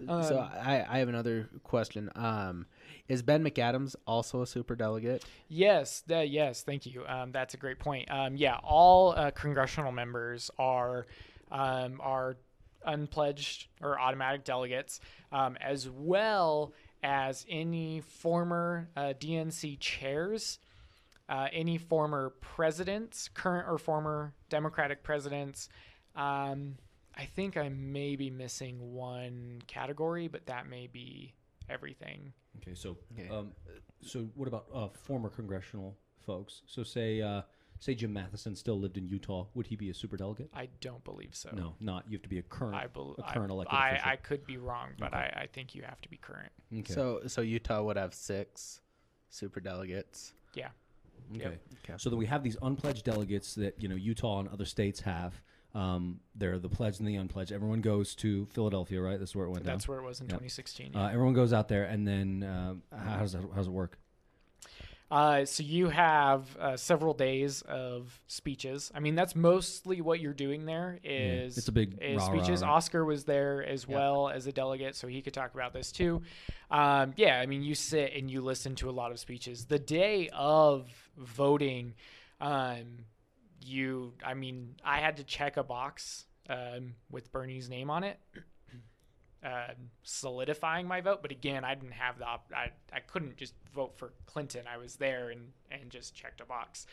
so 0.00 0.40
Um, 0.40 0.50
I, 0.60 0.84
I 0.88 0.98
have 0.98 1.08
another 1.08 1.48
question. 1.62 2.10
Um, 2.14 2.66
is 3.08 3.22
Ben 3.22 3.44
McAdams 3.44 3.96
also 4.06 4.42
a 4.42 4.46
super 4.46 4.74
delegate? 4.74 5.24
Yes, 5.48 6.02
the, 6.06 6.26
yes, 6.26 6.62
thank 6.62 6.86
you. 6.86 7.06
Um, 7.06 7.32
that's 7.32 7.54
a 7.54 7.56
great 7.56 7.78
point. 7.78 8.10
Um, 8.10 8.36
yeah, 8.36 8.56
all 8.62 9.12
uh, 9.16 9.30
congressional 9.30 9.92
members 9.92 10.50
are 10.58 11.06
um, 11.50 12.00
are 12.02 12.36
unpledged 12.84 13.68
or 13.80 13.98
automatic 13.98 14.44
delegates, 14.44 15.00
um, 15.32 15.56
as 15.60 15.88
well 15.88 16.72
as 17.02 17.46
any 17.48 18.00
former 18.00 18.88
uh, 18.96 19.12
DNC 19.18 19.78
chairs, 19.80 20.58
uh, 21.28 21.48
any 21.52 21.78
former 21.78 22.30
presidents, 22.40 23.28
current 23.32 23.68
or 23.68 23.78
former 23.78 24.34
Democratic 24.48 25.02
presidents. 25.02 25.68
Um, 26.16 26.76
I 27.16 27.24
think 27.24 27.56
I 27.56 27.68
may 27.68 28.16
be 28.16 28.30
missing 28.30 28.92
one 28.94 29.60
category, 29.66 30.28
but 30.28 30.46
that 30.46 30.68
may 30.68 30.86
be 30.86 31.34
everything. 31.68 32.32
Okay, 32.58 32.74
so 32.74 32.96
Okay. 33.12 33.28
um, 33.28 33.52
so 34.00 34.28
what 34.34 34.48
about 34.48 34.66
uh, 34.72 34.88
former 34.88 35.28
congressional 35.28 35.96
folks? 36.24 36.62
So 36.66 36.82
say 36.82 37.20
uh, 37.20 37.42
say 37.80 37.94
Jim 37.94 38.12
Matheson 38.12 38.54
still 38.56 38.78
lived 38.78 38.96
in 38.96 39.06
Utah, 39.06 39.46
would 39.54 39.66
he 39.66 39.76
be 39.76 39.90
a 39.90 39.94
super 39.94 40.16
delegate? 40.16 40.50
I 40.54 40.68
don't 40.80 41.02
believe 41.04 41.34
so. 41.34 41.50
No, 41.52 41.74
not. 41.80 42.04
You 42.08 42.16
have 42.16 42.22
to 42.22 42.28
be 42.28 42.38
a 42.38 42.42
current 42.42 42.74
I 42.76 42.86
believe 42.86 43.16
a 43.18 43.22
current 43.32 43.50
elected 43.50 43.76
I, 43.78 43.90
official. 43.90 44.08
I 44.10 44.16
could 44.16 44.46
be 44.46 44.56
wrong, 44.56 44.88
but 44.98 45.14
Okay. 45.14 45.30
I, 45.34 45.42
I 45.42 45.46
think 45.46 45.74
you 45.74 45.82
have 45.82 46.00
to 46.02 46.08
be 46.08 46.16
current. 46.16 46.50
okay. 46.76 46.92
So 46.92 47.20
so 47.26 47.40
Utah 47.40 47.82
would 47.82 47.96
have 47.96 48.14
six 48.14 48.80
super 49.30 49.60
delegates. 49.60 50.32
Yeah. 50.54 50.68
okay. 51.34 51.42
yep. 51.42 51.60
Okay. 51.84 51.94
So 51.98 52.10
that 52.10 52.16
we 52.16 52.26
have 52.26 52.42
these 52.42 52.56
unpledged 52.62 53.04
delegates 53.04 53.54
that 53.56 53.80
you 53.82 53.88
know 53.88 53.96
Utah 53.96 54.40
and 54.40 54.48
other 54.48 54.64
states 54.64 55.00
have. 55.00 55.40
Um, 55.74 56.20
they're 56.34 56.58
the 56.58 56.68
pledged 56.70 56.98
and 56.98 57.08
the 57.08 57.16
unpledged. 57.16 57.52
Everyone 57.52 57.82
goes 57.82 58.14
to 58.16 58.46
Philadelphia, 58.46 59.00
right? 59.02 59.18
That's 59.18 59.36
where 59.36 59.44
it 59.46 59.50
went 59.50 59.64
That's 59.64 59.84
down. 59.84 59.94
where 59.96 60.02
it 60.02 60.08
was 60.08 60.18
in 60.20 60.24
Yep. 60.26 60.30
2016. 60.40 60.96
Uh, 60.96 61.10
everyone 61.12 61.34
goes 61.34 61.52
out 61.52 61.68
there, 61.68 61.84
and 61.84 62.08
then 62.08 62.42
um, 62.42 62.82
how 62.96 63.18
does 63.18 63.32
that, 63.32 63.42
how 63.42 63.56
does 63.58 63.66
it 63.66 63.70
work? 63.72 63.98
Uh, 65.10 65.44
so 65.46 65.62
you 65.62 65.88
have 65.88 66.54
uh, 66.58 66.76
several 66.76 67.14
days 67.14 67.62
of 67.62 68.20
speeches. 68.26 68.90
I 68.94 69.00
mean, 69.00 69.14
that's 69.14 69.34
mostly 69.34 70.02
what 70.02 70.20
you're 70.20 70.34
doing 70.34 70.66
there. 70.66 70.98
Is 71.02 71.56
it's 71.56 71.68
a 71.68 71.72
big 71.72 71.98
is 72.00 72.18
rah-rah, 72.18 72.42
speeches. 72.42 72.62
Oscar 72.62 73.04
was 73.04 73.24
there 73.24 73.64
as 73.64 73.86
Yeah. 73.88 73.94
well 73.94 74.28
as 74.28 74.46
a 74.46 74.52
delegate, 74.52 74.94
so 74.96 75.06
he 75.06 75.22
could 75.22 75.32
talk 75.32 75.54
about 75.54 75.72
this 75.72 75.92
too. 75.92 76.20
Um, 76.70 77.14
yeah, 77.16 77.40
I 77.40 77.46
mean, 77.46 77.62
you 77.62 77.74
sit 77.74 78.12
and 78.14 78.30
you 78.30 78.42
listen 78.42 78.74
to 78.76 78.90
a 78.90 78.92
lot 78.92 79.10
of 79.10 79.18
speeches. 79.18 79.64
The 79.64 79.78
day 79.78 80.28
of 80.34 80.90
voting, 81.16 81.94
um, 82.40 83.06
you, 83.64 84.12
I 84.22 84.34
mean, 84.34 84.76
I 84.84 84.98
had 84.98 85.16
to 85.16 85.24
check 85.24 85.56
a 85.56 85.62
box 85.64 86.26
um, 86.50 86.94
with 87.10 87.32
Bernie's 87.32 87.70
name 87.70 87.88
on 87.88 88.04
it. 88.04 88.18
Uh, 89.44 89.68
solidifying 90.02 90.88
my 90.88 91.00
vote, 91.00 91.22
but 91.22 91.30
again, 91.30 91.64
I 91.64 91.76
didn't 91.76 91.92
have 91.92 92.18
the 92.18 92.24
op- 92.24 92.52
I, 92.52 92.72
I 92.92 92.98
couldn't 92.98 93.36
just 93.36 93.54
vote 93.72 93.96
for 93.96 94.12
Clinton. 94.26 94.64
I 94.66 94.78
was 94.78 94.96
there 94.96 95.30
and 95.30 95.52
and 95.70 95.90
just 95.90 96.12
checked 96.12 96.40
a 96.40 96.44
box 96.44 96.86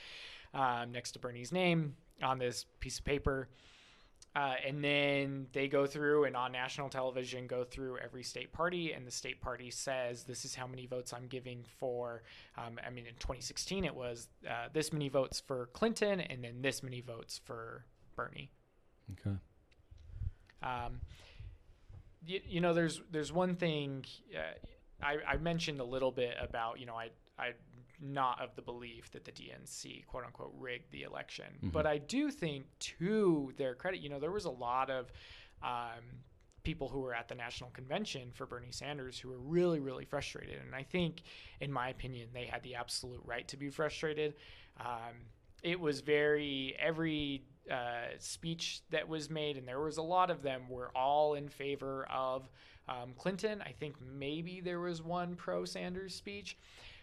um, 0.53 0.91
next 0.91 1.13
to 1.13 1.19
Bernie's 1.19 1.51
name 1.51 1.95
on 2.21 2.37
this 2.37 2.65
piece 2.79 2.99
of 2.99 3.05
paper. 3.05 3.49
Uh, 4.35 4.55
and 4.67 4.83
then 4.83 5.47
they 5.53 5.67
go 5.69 5.85
through 5.85 6.25
and 6.25 6.35
on 6.35 6.51
national 6.51 6.89
television 6.89 7.47
go 7.47 7.63
through 7.63 7.97
every 7.99 8.21
state 8.21 8.51
party, 8.51 8.91
and 8.91 9.07
the 9.07 9.11
state 9.11 9.39
party 9.39 9.71
says 9.71 10.23
this 10.23 10.43
is 10.43 10.53
how 10.53 10.67
many 10.67 10.85
votes 10.85 11.13
I'm 11.13 11.27
giving 11.27 11.63
for. 11.79 12.21
Um, 12.57 12.77
I 12.85 12.89
mean, 12.89 13.05
in 13.05 13.13
2016 13.15 13.85
it 13.85 13.95
was 13.95 14.27
uh, 14.45 14.67
this 14.73 14.91
many 14.91 15.07
votes 15.07 15.39
for 15.39 15.67
Clinton, 15.67 16.19
and 16.19 16.43
then 16.43 16.61
this 16.61 16.83
many 16.83 16.99
votes 16.99 17.39
for 17.45 17.85
Bernie. 18.17 18.51
Okay. 19.13 19.37
Um, 20.61 20.99
you, 22.26 22.41
you 22.47 22.61
know, 22.61 22.73
there's 22.73 23.01
there's 23.11 23.32
one 23.32 23.55
thing 23.55 24.05
uh, 24.36 25.05
I, 25.05 25.17
I 25.34 25.38
mentioned 25.38 25.80
a 25.80 25.86
little 25.86 26.11
bit 26.11 26.36
about 26.41 26.80
you 26.80 26.86
know 26.86 26.95
I 26.95 27.09
I 27.38 27.51
not 28.01 28.41
of 28.41 28.55
the 28.55 28.61
belief 28.61 29.11
that 29.11 29.23
the 29.23 29.32
DNC 29.32 30.05
quote 30.05 30.26
unquote 30.26 30.53
rigged 30.57 30.91
the 30.91 31.03
election, 31.03 31.45
but 31.63 31.86
I 31.86 31.97
do 31.97 32.30
think 32.30 32.65
to 32.80 33.53
their 33.57 33.73
credit, 33.73 34.01
you 34.01 34.09
know, 34.09 34.19
there 34.19 34.32
was 34.32 34.45
a 34.45 34.51
lot 34.51 34.89
of 34.89 35.11
um, 35.63 36.03
people 36.63 36.89
who 36.89 36.99
were 36.99 37.13
at 37.13 37.30
the 37.30 37.36
national 37.36 37.69
convention 37.69 38.32
for 38.34 38.45
Bernie 38.45 38.71
Sanders 38.71 39.17
who 39.17 39.30
were 39.30 39.39
really 39.39 39.80
really 39.80 40.05
frustrated, 40.05 40.59
and 40.65 40.76
I 40.76 40.84
think, 40.84 41.21
in 41.61 41.71
my 41.71 41.89
opinion, 41.89 42.30
they 42.34 42.45
had 42.45 42.63
the 42.63 42.76
absolute 42.76 43.21
right 43.23 43.47
to 43.49 43.57
be 43.57 43.69
frustrated. 43.69 44.36
Um, 44.80 45.15
it 45.63 45.80
was 45.80 46.01
very 46.01 46.76
every 46.78 47.43
uh, 47.72 48.16
speech 48.20 48.82
that 48.91 49.07
was 49.07 49.30
made, 49.30 49.57
and 49.57 49.68
there 49.68 49.82
was 49.82 49.97
a 49.97 50.01
lot 50.01 50.30
of 50.30 50.41
them, 50.41 50.70
were 50.70 50.91
all 50.95 51.34
in 51.36 51.49
favor 51.49 52.07
of 52.11 52.49
um, 52.88 53.13
Clinton. 53.18 53.61
I 53.66 53.72
think 53.72 53.95
maybe 54.01 54.61
there 54.61 54.80
was 54.80 55.01
one 55.01 55.36
pro 55.36 55.66
Sanders 55.66 56.13
speech. 56.13 56.57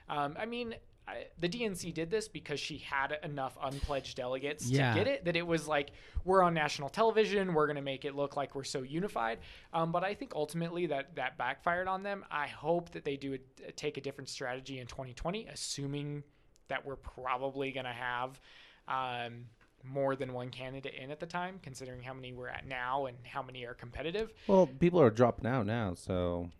Um, 0.09 0.37
I 0.39 0.47
mean, 0.47 0.75
I, 1.09 1.25
the 1.41 1.49
DNC 1.49 1.93
did 1.95 2.11
this 2.11 2.29
because 2.29 2.61
she 2.61 2.79
had 2.79 3.19
enough 3.25 3.59
unpledged 3.61 4.17
delegates 4.17 4.69
Yeah. 4.71 4.93
to 4.95 4.99
get 5.01 5.09
it 5.09 5.25
that 5.25 5.35
it 5.35 5.45
was 5.45 5.67
like 5.67 5.91
we're 6.25 6.43
on 6.43 6.55
national 6.55 6.89
television, 6.91 7.55
we're 7.55 7.67
going 7.67 7.77
to 7.77 7.83
make 7.83 8.05
it 8.05 8.15
look 8.15 8.37
like 8.37 8.55
we're 8.55 8.63
so 8.63 8.83
unified. 8.83 9.39
Um, 9.73 9.91
but 9.91 10.05
I 10.05 10.15
think 10.15 10.33
ultimately 10.37 10.87
that 10.87 11.17
that 11.17 11.37
backfired 11.39 11.89
on 11.89 12.05
them. 12.05 12.25
I 12.31 12.47
hope 12.47 12.91
that 12.91 13.05
they 13.05 13.17
do 13.17 13.37
a, 13.67 13.73
take 13.73 13.97
a 13.97 14.01
different 14.01 14.29
strategy 14.29 14.79
in 14.79 14.87
2020, 14.87 15.49
assuming 15.49 16.23
that 16.69 16.87
we're 16.87 16.95
probably 16.97 17.73
going 17.73 17.87
to 17.87 17.93
have 17.93 18.41
um, 18.87 19.47
more 19.85 20.17
than 20.17 20.33
one 20.33 20.51
candidate 20.51 20.95
in 20.95 21.11
at 21.11 21.21
the 21.21 21.27
time, 21.27 21.59
considering 21.63 22.03
how 22.03 22.15
many 22.15 22.33
we're 22.33 22.49
at 22.49 22.67
now 22.67 23.07
and 23.07 23.17
how 23.25 23.43
many 23.43 23.65
are 23.65 23.75
competitive. 23.75 24.33
Well, 24.47 24.67
people 24.67 25.01
are 25.01 25.11
dropping 25.11 25.47
out 25.47 25.67
now, 25.67 25.95
so 25.95 26.51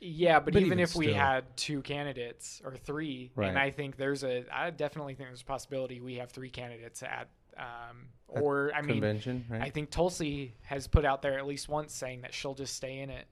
Yeah, 0.00 0.38
but, 0.40 0.54
But 0.54 0.60
even, 0.60 0.66
even 0.66 0.78
if 0.80 0.94
we 0.94 1.12
had 1.12 1.44
two 1.56 1.82
candidates 1.82 2.62
or 2.64 2.74
three, 2.76 3.30
Right. 3.34 3.48
and 3.48 3.58
I 3.58 3.70
think 3.70 3.96
there's 3.96 4.24
a, 4.24 4.44
I 4.50 4.70
definitely 4.70 5.14
think 5.14 5.28
there's 5.28 5.42
a 5.42 5.44
possibility 5.44 6.00
we 6.00 6.14
have 6.16 6.30
three 6.30 6.48
candidates 6.50 7.02
at, 7.02 7.28
um, 7.58 8.08
At 8.34 8.42
or 8.42 8.72
I 8.74 8.80
mean, 8.80 9.02
right? 9.50 9.60
I 9.60 9.68
think 9.70 9.90
Tulsi 9.90 10.54
has 10.62 10.86
put 10.86 11.04
out 11.04 11.20
there 11.20 11.38
at 11.38 11.46
least 11.46 11.68
once 11.68 11.92
saying 11.92 12.22
that 12.22 12.32
she'll 12.32 12.54
just 12.54 12.74
stay 12.74 13.00
in 13.00 13.10
it, 13.10 13.26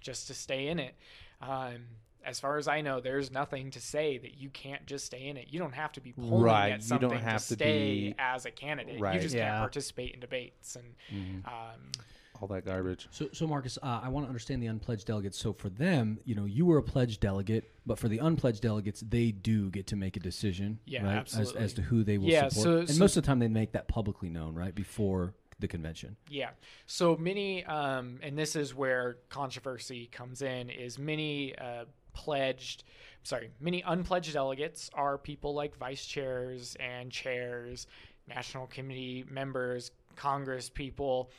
just 0.00 0.28
to 0.28 0.34
stay 0.34 0.68
in 0.68 0.78
it. 0.78 0.94
Um, 1.40 1.86
as 2.24 2.40
far 2.40 2.56
as 2.58 2.68
I 2.68 2.80
know, 2.80 3.00
there's 3.00 3.30
nothing 3.30 3.70
to 3.72 3.80
say 3.80 4.18
that 4.18 4.34
you 4.34 4.48
can't 4.50 4.86
just 4.86 5.06
stay 5.06 5.26
in 5.28 5.36
it. 5.36 5.48
You 5.50 5.58
don't 5.58 5.74
have 5.74 5.92
to 5.92 6.00
be 6.00 6.12
polling 6.12 6.42
Right, 6.44 6.68
you 6.68 6.74
at 6.74 6.80
don't 6.80 7.00
something 7.00 7.18
have 7.18 7.42
to 7.42 7.48
to 7.48 7.54
stay 7.54 8.08
be- 8.10 8.14
as 8.18 8.46
a 8.46 8.50
candidate. 8.50 9.00
Right. 9.00 9.14
You 9.16 9.20
just 9.20 9.34
Yeah. 9.34 9.48
can't 9.48 9.58
participate 9.60 10.14
in 10.14 10.20
debates 10.20 10.76
and 10.76 10.94
Mhm. 11.12 11.46
um, 11.46 11.92
all 12.40 12.48
that 12.48 12.64
garbage. 12.64 13.06
So, 13.12 13.28
so 13.32 13.46
Marcus, 13.46 13.78
uh, 13.82 14.00
I 14.02 14.08
want 14.08 14.26
to 14.26 14.28
understand 14.28 14.60
the 14.62 14.66
unpledged 14.66 15.06
delegates. 15.06 15.38
So, 15.38 15.52
for 15.52 15.68
them, 15.68 16.18
you 16.24 16.34
know, 16.34 16.44
you 16.44 16.66
were 16.66 16.78
a 16.78 16.82
pledged 16.82 17.20
delegate, 17.20 17.70
but 17.86 17.98
for 18.00 18.08
the 18.08 18.18
unpledged 18.18 18.62
delegates, 18.62 19.00
they 19.00 19.30
do 19.30 19.70
get 19.70 19.86
to 19.88 19.96
make 19.96 20.16
a 20.16 20.20
decision, 20.20 20.80
Yeah, 20.84 21.04
right, 21.04 21.12
as, 21.12 21.18
absolutely. 21.38 21.60
as 21.62 21.72
to 21.74 21.82
who 21.82 22.02
they 22.02 22.18
will 22.18 22.28
Yeah, 22.28 22.48
support. 22.48 22.64
so- 22.64 22.78
and 22.80 22.90
so- 22.90 22.98
most 22.98 23.16
of 23.16 23.22
the 23.22 23.26
time, 23.28 23.38
they 23.38 23.46
make 23.48 23.72
that 23.72 23.86
publicly 23.86 24.28
known, 24.28 24.54
right, 24.56 24.74
before 24.74 25.34
the 25.60 25.68
convention. 25.68 26.16
Yeah. 26.28 26.50
So 26.86 27.16
many, 27.16 27.64
um, 27.66 28.18
and 28.24 28.36
this 28.36 28.56
is 28.56 28.74
where 28.74 29.18
controversy 29.28 30.06
comes 30.08 30.42
in, 30.42 30.68
is 30.68 30.98
many 30.98 31.54
uh, 31.56 31.84
pledged, 32.12 32.84
sorry, 33.22 33.50
many 33.60 33.82
unpledged 33.86 34.32
delegates 34.32 34.90
are 34.94 35.18
people 35.18 35.54
like 35.54 35.76
vice 35.76 36.04
chairs 36.04 36.76
and 36.80 37.10
chairs, 37.10 37.86
national 38.28 38.66
committee 38.66 39.24
members, 39.28 39.90
Congress 40.16 40.68
people. 40.68 41.30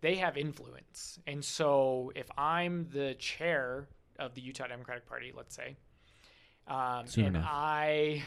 They 0.00 0.16
have 0.16 0.36
influence. 0.36 1.18
And 1.26 1.44
so 1.44 2.12
if 2.14 2.30
I'm 2.36 2.88
the 2.90 3.14
chair 3.14 3.88
of 4.18 4.34
the 4.34 4.40
Utah 4.40 4.66
Democratic 4.66 5.06
Party, 5.06 5.32
let's 5.36 5.54
say, 5.54 5.76
um, 6.70 7.06
Soon 7.06 7.26
and 7.26 7.36
enough. 7.36 7.48
I 7.52 8.22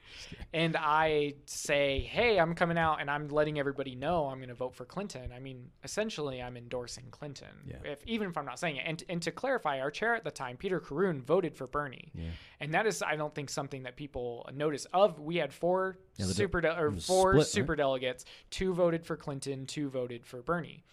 and 0.52 0.76
I 0.76 1.34
say, 1.46 2.00
"Hey, 2.00 2.38
I'm 2.38 2.54
coming 2.54 2.78
out 2.78 3.00
and 3.00 3.10
I'm 3.10 3.28
letting 3.28 3.58
everybody 3.58 3.94
know 3.96 4.26
I'm 4.28 4.38
going 4.38 4.48
to 4.50 4.54
vote 4.54 4.74
for 4.74 4.84
Clinton." 4.84 5.32
I 5.34 5.40
mean, 5.40 5.70
essentially, 5.82 6.40
I'm 6.40 6.56
endorsing 6.56 7.04
Clinton. 7.10 7.48
Yeah. 7.66 7.76
If 7.84 8.06
even 8.06 8.28
if 8.28 8.38
I'm 8.38 8.44
not 8.46 8.58
saying 8.58 8.76
it. 8.76 8.84
And 8.86 9.02
and 9.08 9.20
to 9.22 9.32
clarify, 9.32 9.80
our 9.80 9.90
chair 9.90 10.14
at 10.14 10.22
the 10.22 10.30
time, 10.30 10.56
Peter 10.56 10.78
Corroon, 10.80 11.20
voted 11.20 11.56
for 11.56 11.66
Bernie, 11.66 12.12
Yeah. 12.14 12.30
and 12.60 12.72
that 12.74 12.86
is, 12.86 13.02
I 13.02 13.16
don't 13.16 13.34
think, 13.34 13.50
something 13.50 13.82
that 13.82 13.96
people 13.96 14.48
notice. 14.54 14.86
Of 14.92 15.18
we 15.18 15.36
had 15.36 15.52
four 15.52 15.98
Yeah, 16.16 16.26
super 16.26 16.60
de- 16.60 16.78
or 16.80 16.92
four 16.92 17.00
split, 17.32 17.34
right? 17.34 17.46
super 17.46 17.74
delegates. 17.76 18.24
Two 18.50 18.74
voted 18.74 19.04
for 19.04 19.16
Clinton. 19.16 19.66
Two 19.66 19.90
voted 19.90 20.24
for 20.24 20.40
Bernie. 20.40 20.84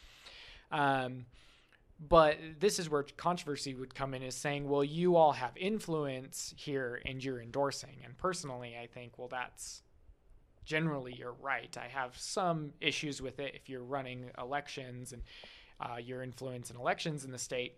Um, 0.71 1.25
but 1.99 2.37
this 2.59 2.77
is 2.77 2.89
where 2.89 3.03
controversy 3.03 3.73
would 3.73 3.95
come 3.95 4.13
in 4.13 4.21
is 4.21 4.35
saying, 4.35 4.67
well, 4.67 4.83
you 4.83 5.15
all 5.15 5.31
have 5.31 5.51
influence 5.55 6.53
here 6.57 7.01
and 7.05 7.23
you're 7.23 7.41
endorsing. 7.41 7.97
And 8.03 8.17
personally, 8.17 8.75
I 8.81 8.87
think, 8.87 9.17
well, 9.17 9.29
that's 9.29 9.81
generally 10.65 11.15
you're 11.17 11.35
right. 11.41 11.75
I 11.77 11.87
have 11.87 12.17
some 12.17 12.73
issues 12.81 13.21
with 13.21 13.39
it 13.39 13.55
if 13.55 13.69
you're 13.69 13.83
running 13.83 14.31
elections 14.37 15.13
and 15.13 15.21
uh, 15.79 15.97
your 15.97 16.21
influence 16.21 16.69
in 16.69 16.77
elections 16.77 17.23
in 17.23 17.31
the 17.31 17.37
state. 17.37 17.75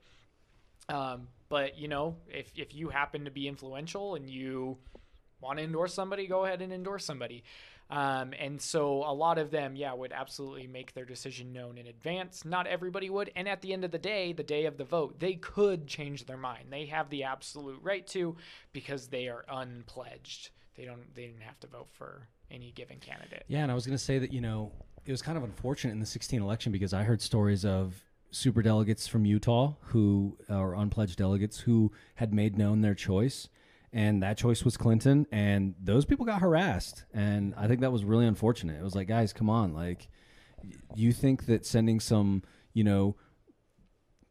Um, 0.90 1.28
but 1.50 1.78
you 1.78 1.88
know, 1.88 2.16
if 2.28 2.52
if 2.56 2.74
you 2.74 2.90
happen 2.90 3.26
to 3.26 3.32
be 3.32 3.48
influential 3.48 4.16
and 4.16 4.30
you 4.30 4.78
want 5.42 5.60
to 5.60 5.66
endorse 5.66 5.94
somebody, 5.94 6.28
go 6.28 6.46
ahead 6.46 6.62
and 6.62 6.72
endorse 6.72 7.06
somebody. 7.06 7.44
Um, 7.90 8.34
and 8.38 8.62
so 8.62 9.04
a 9.06 9.14
lot 9.14 9.38
of 9.38 9.50
them, 9.50 9.76
yeah, 9.76 9.94
would 9.94 10.12
absolutely 10.12 10.68
make 10.68 10.94
their 10.94 11.06
decision 11.06 11.54
known 11.54 11.78
in 11.78 11.88
advance. 11.88 12.44
Not 12.44 12.68
everybody 12.68 13.10
would. 13.10 13.32
And 13.36 13.48
at 13.48 13.62
the 13.62 13.74
end 13.74 13.86
of 13.86 13.92
the 13.92 13.98
day, 13.98 14.34
the 14.34 14.44
day 14.44 14.66
of 14.66 14.78
the 14.78 14.84
vote, 14.84 15.20
they 15.20 15.36
could 15.36 15.88
change 15.88 16.26
their 16.26 16.38
mind. 16.38 16.66
They 16.70 16.86
have 16.88 17.10
the 17.10 17.24
absolute 17.24 17.80
right 17.82 18.06
to 18.08 18.36
because 18.74 19.08
they 19.08 19.30
are 19.30 19.46
unpledged. 19.50 20.50
They 20.76 20.86
don't. 20.86 21.14
They 21.16 21.28
didn't 21.28 21.42
have 21.42 21.60
to 21.62 21.68
vote 21.68 21.88
for 21.92 22.28
any 22.52 22.72
given 22.72 23.00
candidate. 23.00 23.46
Yeah, 23.48 23.64
and 23.64 23.72
I 23.72 23.76
was 23.76 23.86
going 23.86 23.98
to 23.98 24.04
say 24.04 24.20
that 24.20 24.32
you 24.32 24.42
know 24.42 24.72
it 25.06 25.12
was 25.12 25.22
kind 25.22 25.38
of 25.38 25.44
unfortunate 25.44 25.92
in 25.92 26.00
the 26.00 26.06
16 26.06 26.42
election 26.42 26.72
because 26.72 26.94
I 26.94 27.04
heard 27.04 27.22
stories 27.22 27.66
of 27.66 28.04
super 28.32 28.62
delegates 28.62 29.08
from 29.08 29.26
Utah 29.26 29.74
who 29.82 30.38
are 30.50 30.76
unpledged 30.76 31.18
delegates 31.18 31.62
who 31.62 31.92
had 32.16 32.34
made 32.34 32.58
known 32.58 32.82
their 32.82 32.94
choice, 32.94 33.48
and 33.98 34.22
that 34.22 34.38
choice 34.38 34.64
was 34.64 34.78
Clinton, 34.78 35.26
and 35.32 35.74
those 35.84 36.06
people 36.06 36.24
got 36.24 36.40
harassed, 36.40 37.06
and 37.16 37.56
I 37.58 37.68
think 37.68 37.82
that 37.82 37.92
was 37.92 38.04
really 38.04 38.28
unfortunate. 38.28 38.80
It 38.80 38.84
was 38.84 38.94
like, 38.96 39.08
guys, 39.08 39.34
come 39.34 39.50
on, 39.50 39.74
like, 39.74 40.08
you 40.96 41.12
think 41.12 41.48
that 41.48 41.66
sending 41.66 42.00
some, 42.00 42.44
you 42.74 42.84
know. 42.84 43.16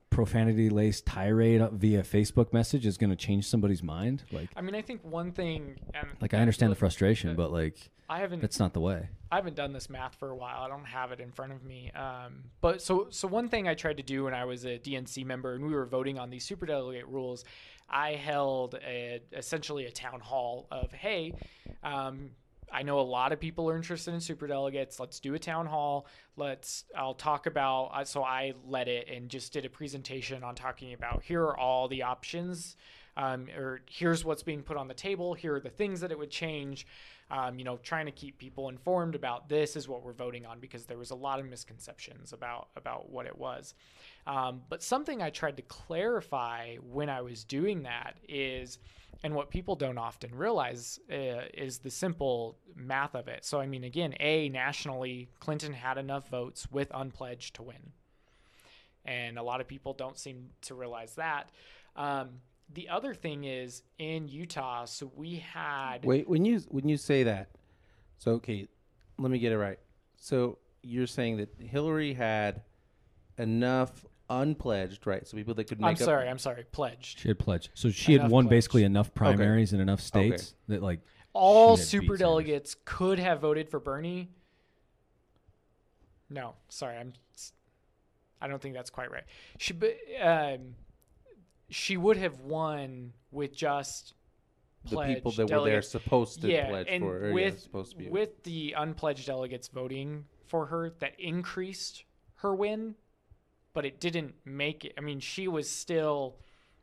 Profanity 0.08 0.70
laced 0.70 1.04
tirade 1.04 1.60
via 1.72 2.02
Facebook 2.02 2.50
message 2.50 2.86
is 2.86 2.96
going 2.96 3.10
to 3.10 3.16
change 3.16 3.46
somebody's 3.46 3.82
mind. 3.82 4.22
Like, 4.32 4.48
I 4.56 4.62
mean, 4.62 4.74
I 4.74 4.80
think 4.80 5.04
one 5.04 5.32
thing, 5.32 5.78
and 5.92 6.08
like 6.22 6.32
I 6.32 6.38
understand 6.38 6.72
the 6.72 6.76
frustration, 6.76 7.36
but 7.36 7.52
like 7.52 7.90
I 8.08 8.20
haven't 8.20 8.40
that's 8.40 8.58
not 8.58 8.72
the 8.72 8.80
way. 8.80 9.08
I 9.30 9.36
haven't 9.36 9.56
done 9.56 9.72
this 9.72 9.90
math 9.90 10.14
for 10.14 10.30
a 10.30 10.36
while. 10.36 10.62
I 10.62 10.68
don't 10.68 10.84
have 10.84 11.10
it 11.10 11.20
in 11.20 11.32
front 11.32 11.52
of 11.52 11.64
me. 11.64 11.90
Um, 11.90 12.44
but 12.60 12.80
so 12.80 13.08
so 13.10 13.26
one 13.26 13.48
thing 13.48 13.66
I 13.66 13.74
tried 13.74 13.96
to 13.96 14.02
do 14.02 14.24
when 14.24 14.34
I 14.34 14.44
was 14.44 14.64
a 14.64 14.78
DNC 14.78 15.24
member 15.26 15.54
and 15.54 15.66
we 15.66 15.74
were 15.74 15.86
voting 15.86 16.18
on 16.18 16.30
these 16.30 16.48
superdelegate 16.48 17.06
rules, 17.08 17.44
I 17.88 18.12
held 18.12 18.74
a, 18.74 19.20
essentially 19.32 19.86
a 19.86 19.90
town 19.90 20.20
hall 20.20 20.66
of 20.70 20.92
hey. 20.92 21.34
Um, 21.82 22.30
I 22.72 22.82
know 22.82 22.98
a 22.98 23.02
lot 23.02 23.32
of 23.32 23.38
people 23.38 23.70
are 23.70 23.76
interested 23.76 24.12
in 24.12 24.18
superdelegates. 24.18 24.98
Let's 24.98 25.20
do 25.20 25.34
a 25.34 25.38
town 25.38 25.66
hall. 25.66 26.06
Let's. 26.36 26.84
I'll 26.96 27.14
talk 27.14 27.46
about. 27.46 27.90
Uh, 27.94 28.04
so 28.04 28.24
I 28.24 28.54
led 28.66 28.88
it 28.88 29.08
and 29.08 29.28
just 29.28 29.52
did 29.52 29.64
a 29.64 29.70
presentation 29.70 30.42
on 30.42 30.54
talking 30.54 30.92
about 30.92 31.22
here 31.22 31.42
are 31.42 31.56
all 31.56 31.86
the 31.86 32.02
options, 32.02 32.76
um, 33.16 33.46
or 33.56 33.82
here's 33.88 34.24
what's 34.24 34.42
being 34.42 34.62
put 34.62 34.76
on 34.76 34.88
the 34.88 34.94
table. 34.94 35.34
Here 35.34 35.54
are 35.54 35.60
the 35.60 35.70
things 35.70 36.00
that 36.00 36.10
it 36.10 36.18
would 36.18 36.30
change 36.30 36.86
um, 37.30 37.58
you 37.58 37.64
know, 37.64 37.78
trying 37.78 38.06
to 38.06 38.12
keep 38.12 38.38
people 38.38 38.68
informed 38.68 39.14
about 39.14 39.48
this 39.48 39.74
is 39.74 39.88
what 39.88 40.02
we're 40.02 40.12
voting 40.12 40.46
on 40.46 40.60
because 40.60 40.86
there 40.86 40.98
was 40.98 41.10
a 41.10 41.14
lot 41.14 41.40
of 41.40 41.46
misconceptions 41.46 42.32
about 42.32 42.68
about 42.76 43.10
what 43.10 43.26
it 43.26 43.36
was. 43.36 43.74
Um, 44.26 44.62
but 44.68 44.82
something 44.82 45.22
I 45.22 45.30
tried 45.30 45.56
to 45.56 45.62
clarify 45.62 46.76
when 46.76 47.08
I 47.08 47.20
was 47.20 47.44
doing 47.44 47.84
that 47.84 48.16
is, 48.28 48.78
and 49.22 49.34
what 49.34 49.50
people 49.50 49.76
don't 49.76 49.98
often 49.98 50.34
realize 50.34 50.98
uh, 51.10 51.46
is 51.54 51.78
the 51.78 51.90
simple 51.90 52.58
math 52.74 53.14
of 53.14 53.28
it. 53.28 53.44
So 53.44 53.60
I 53.60 53.66
mean, 53.66 53.84
again, 53.84 54.14
a 54.18 54.48
nationally, 54.48 55.28
Clinton 55.38 55.72
had 55.72 55.96
enough 55.96 56.28
votes 56.28 56.66
with 56.70 56.90
unpledged 56.92 57.54
to 57.56 57.62
win, 57.62 57.92
and 59.04 59.38
a 59.38 59.42
lot 59.42 59.60
of 59.60 59.68
people 59.68 59.92
don't 59.92 60.18
seem 60.18 60.50
to 60.62 60.74
realize 60.74 61.14
that. 61.14 61.50
Um, 61.94 62.40
the 62.74 62.88
other 62.88 63.14
thing 63.14 63.44
is 63.44 63.82
in 63.98 64.26
Utah, 64.28 64.86
so 64.86 65.10
we 65.14 65.36
had 65.36 66.04
Wait, 66.04 66.28
when 66.28 66.44
you 66.44 66.58
when 66.68 66.88
you 66.88 66.96
say 66.96 67.22
that, 67.22 67.48
so 68.18 68.32
okay, 68.32 68.66
let 69.18 69.30
me 69.30 69.38
get 69.38 69.52
it 69.52 69.58
right. 69.58 69.78
So 70.18 70.58
you're 70.82 71.06
saying 71.06 71.36
that 71.36 71.48
Hillary 71.58 72.12
had 72.12 72.62
enough 73.38 74.04
unpledged, 74.28 75.06
right? 75.06 75.26
So 75.26 75.36
people 75.36 75.54
that 75.54 75.64
could 75.64 75.80
make 75.80 75.86
I'm 75.88 75.92
up. 75.94 75.98
sorry, 75.98 76.28
I'm 76.28 76.38
sorry, 76.38 76.64
pledged. 76.72 77.20
She 77.20 77.28
had 77.28 77.38
pledged. 77.38 77.70
So 77.74 77.90
she 77.90 78.12
had 78.12 78.22
won 78.30 78.44
pledged. 78.44 78.50
basically 78.50 78.84
enough 78.84 79.14
primaries 79.14 79.72
in 79.72 79.80
enough 79.80 80.00
states 80.00 80.54
that 80.68 80.82
like 80.82 81.00
All 81.32 81.76
She 81.76 81.80
had 81.80 81.88
super 81.88 82.02
Sanders. 82.04 82.18
delegates 82.20 82.76
could 82.84 83.18
have 83.18 83.40
voted 83.40 83.68
for 83.68 83.78
Bernie. 83.80 84.30
No, 86.28 86.54
sorry, 86.68 86.96
I'm. 86.96 87.12
I 88.40 88.48
don't 88.48 88.60
think 88.60 88.74
that's 88.74 88.90
quite 88.90 89.10
right. 89.10 89.22
She, 89.58 89.72
but, 89.72 89.96
um, 90.20 90.74
she 91.70 91.96
would 91.96 92.16
have 92.18 92.40
won 92.40 93.12
with 93.30 93.54
just 93.56 94.14
the 94.84 95.00
people 95.04 95.32
pledged 95.32 95.38
that 95.38 95.42
were 95.44 95.48
there 95.48 95.56
delegates. 95.58 95.88
supposed 95.88 96.42
to 96.42 96.48
yeah, 96.50 96.68
pledge 96.68 96.86
and 96.90 97.02
for, 97.02 97.16
or, 97.16 97.28
yeah, 97.28 97.34
with 97.34 97.60
supposed 97.60 97.92
to 97.92 97.96
be. 97.96 98.08
with 98.08 98.42
the 98.44 98.74
unpledged 98.76 99.26
delegates 99.26 99.68
voting 99.68 100.26
for 100.46 100.66
her, 100.66 100.90
that 101.00 101.18
increased 101.18 102.04
her 102.36 102.54
win, 102.54 102.94
but 103.76 103.84
it 103.84 104.00
didn't 104.00 104.34
make 104.46 104.86
it. 104.86 104.94
I 104.96 105.02
mean, 105.02 105.20
she 105.20 105.48
was 105.48 105.68
still 105.70 106.36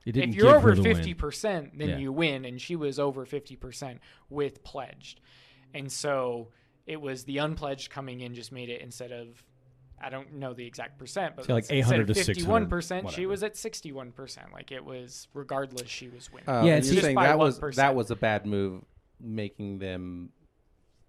it 0.05 0.11
didn't 0.11 0.29
if 0.29 0.35
you're 0.35 0.55
over 0.55 0.69
her 0.69 0.75
the 0.75 0.83
fifty 0.83 1.15
percent, 1.15 1.75
then 1.75 1.89
Yeah. 1.89 1.97
you 1.97 2.11
win, 2.13 2.45
and 2.45 2.61
she 2.61 2.75
was 2.75 2.99
over 2.99 3.25
fifty 3.25 3.55
percent 3.55 3.99
with 4.29 4.63
pledged, 4.63 5.19
and 5.73 5.91
so 5.91 6.49
it 6.85 7.01
was 7.01 7.23
the 7.23 7.39
unpledged 7.39 7.89
coming 7.89 8.21
in 8.21 8.35
just 8.35 8.51
made 8.51 8.69
it 8.69 8.81
instead 8.81 9.11
of. 9.11 9.43
I 10.05 10.09
don't 10.09 10.33
know 10.33 10.53
the 10.53 10.67
exact 10.67 10.99
percent, 10.99 11.35
but 11.37 11.45
Say, 11.45 11.53
like, 11.53 11.61
instead 11.63 11.77
800 11.77 12.01
of 12.01 12.07
to 12.07 12.13
600, 12.15 12.35
fifty-one 12.35 12.67
percent, 12.67 13.09
she 13.11 13.25
was 13.25 13.41
at 13.41 13.55
sixty-one 13.57 14.11
percent. 14.11 14.51
Like 14.53 14.71
it 14.71 14.83
was, 14.85 15.29
regardless, 15.33 15.89
she 15.89 16.09
was 16.09 16.31
winning. 16.31 16.49
Uh, 16.49 16.63
Yeah, 16.65 16.73
and 16.73 16.79
it's 16.79 16.87
you're 16.89 16.95
just 16.95 17.05
saying 17.05 17.15
that 17.15 17.39
was 17.39 17.57
1%. 17.59 17.75
that 17.75 17.95
was 17.95 18.11
a 18.11 18.15
bad 18.17 18.45
move, 18.45 18.83
making 19.19 19.79
them. 19.79 20.29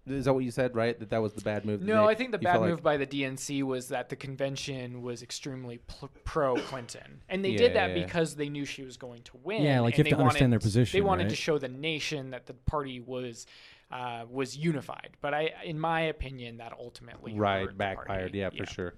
Is 0.06 0.26
that 0.26 0.34
what 0.34 0.44
you 0.44 0.50
said? 0.50 0.74
Right, 0.74 0.98
that 0.98 1.08
that 1.10 1.22
was 1.22 1.32
the 1.32 1.40
bad 1.40 1.64
move. 1.64 1.80
No, 1.80 2.04
they- 2.06 2.12
I 2.12 2.14
think 2.14 2.30
the 2.32 2.38
bad 2.38 2.60
move 2.60 2.74
like- 2.74 2.82
by 2.82 2.96
the 2.98 3.06
DNC 3.06 3.62
was 3.62 3.88
that 3.88 4.10
the 4.10 4.16
convention 4.16 5.00
was 5.02 5.22
extremely 5.22 5.78
pl- 5.86 6.10
pro 6.24 6.56
Clinton, 6.56 7.22
and 7.28 7.42
they 7.44 7.54
did 7.56 7.74
that 7.74 7.96
Yeah. 7.96 8.04
because 8.04 8.34
they 8.36 8.48
knew 8.50 8.64
she 8.66 8.82
was 8.82 8.96
going 8.98 9.22
to 9.22 9.38
win. 9.42 9.62
Yeah, 9.62 9.80
like, 9.80 9.96
you 9.96 10.02
and 10.02 10.08
have 10.08 10.12
to 10.12 10.16
they 10.16 10.22
understand 10.22 10.52
their 10.52 10.60
position, 10.60 10.98
They 10.98 11.02
wanted 11.02 11.30
to 11.30 11.36
show 11.36 11.56
the 11.58 11.68
nation 11.68 12.30
that 12.30 12.46
the 12.46 12.54
party 12.54 13.00
was 13.00 13.46
uh, 13.90 14.24
was 14.28 14.56
unified. 14.56 15.10
But 15.20 15.34
I, 15.34 15.52
in 15.64 15.78
my 15.78 16.00
opinion, 16.02 16.56
that 16.56 16.72
ultimately 16.72 17.34
right 17.34 17.68
backfired. 17.76 18.06
party. 18.32 18.38
Yeah, 18.38 18.50
for 18.50 18.66
sure. 18.66 18.94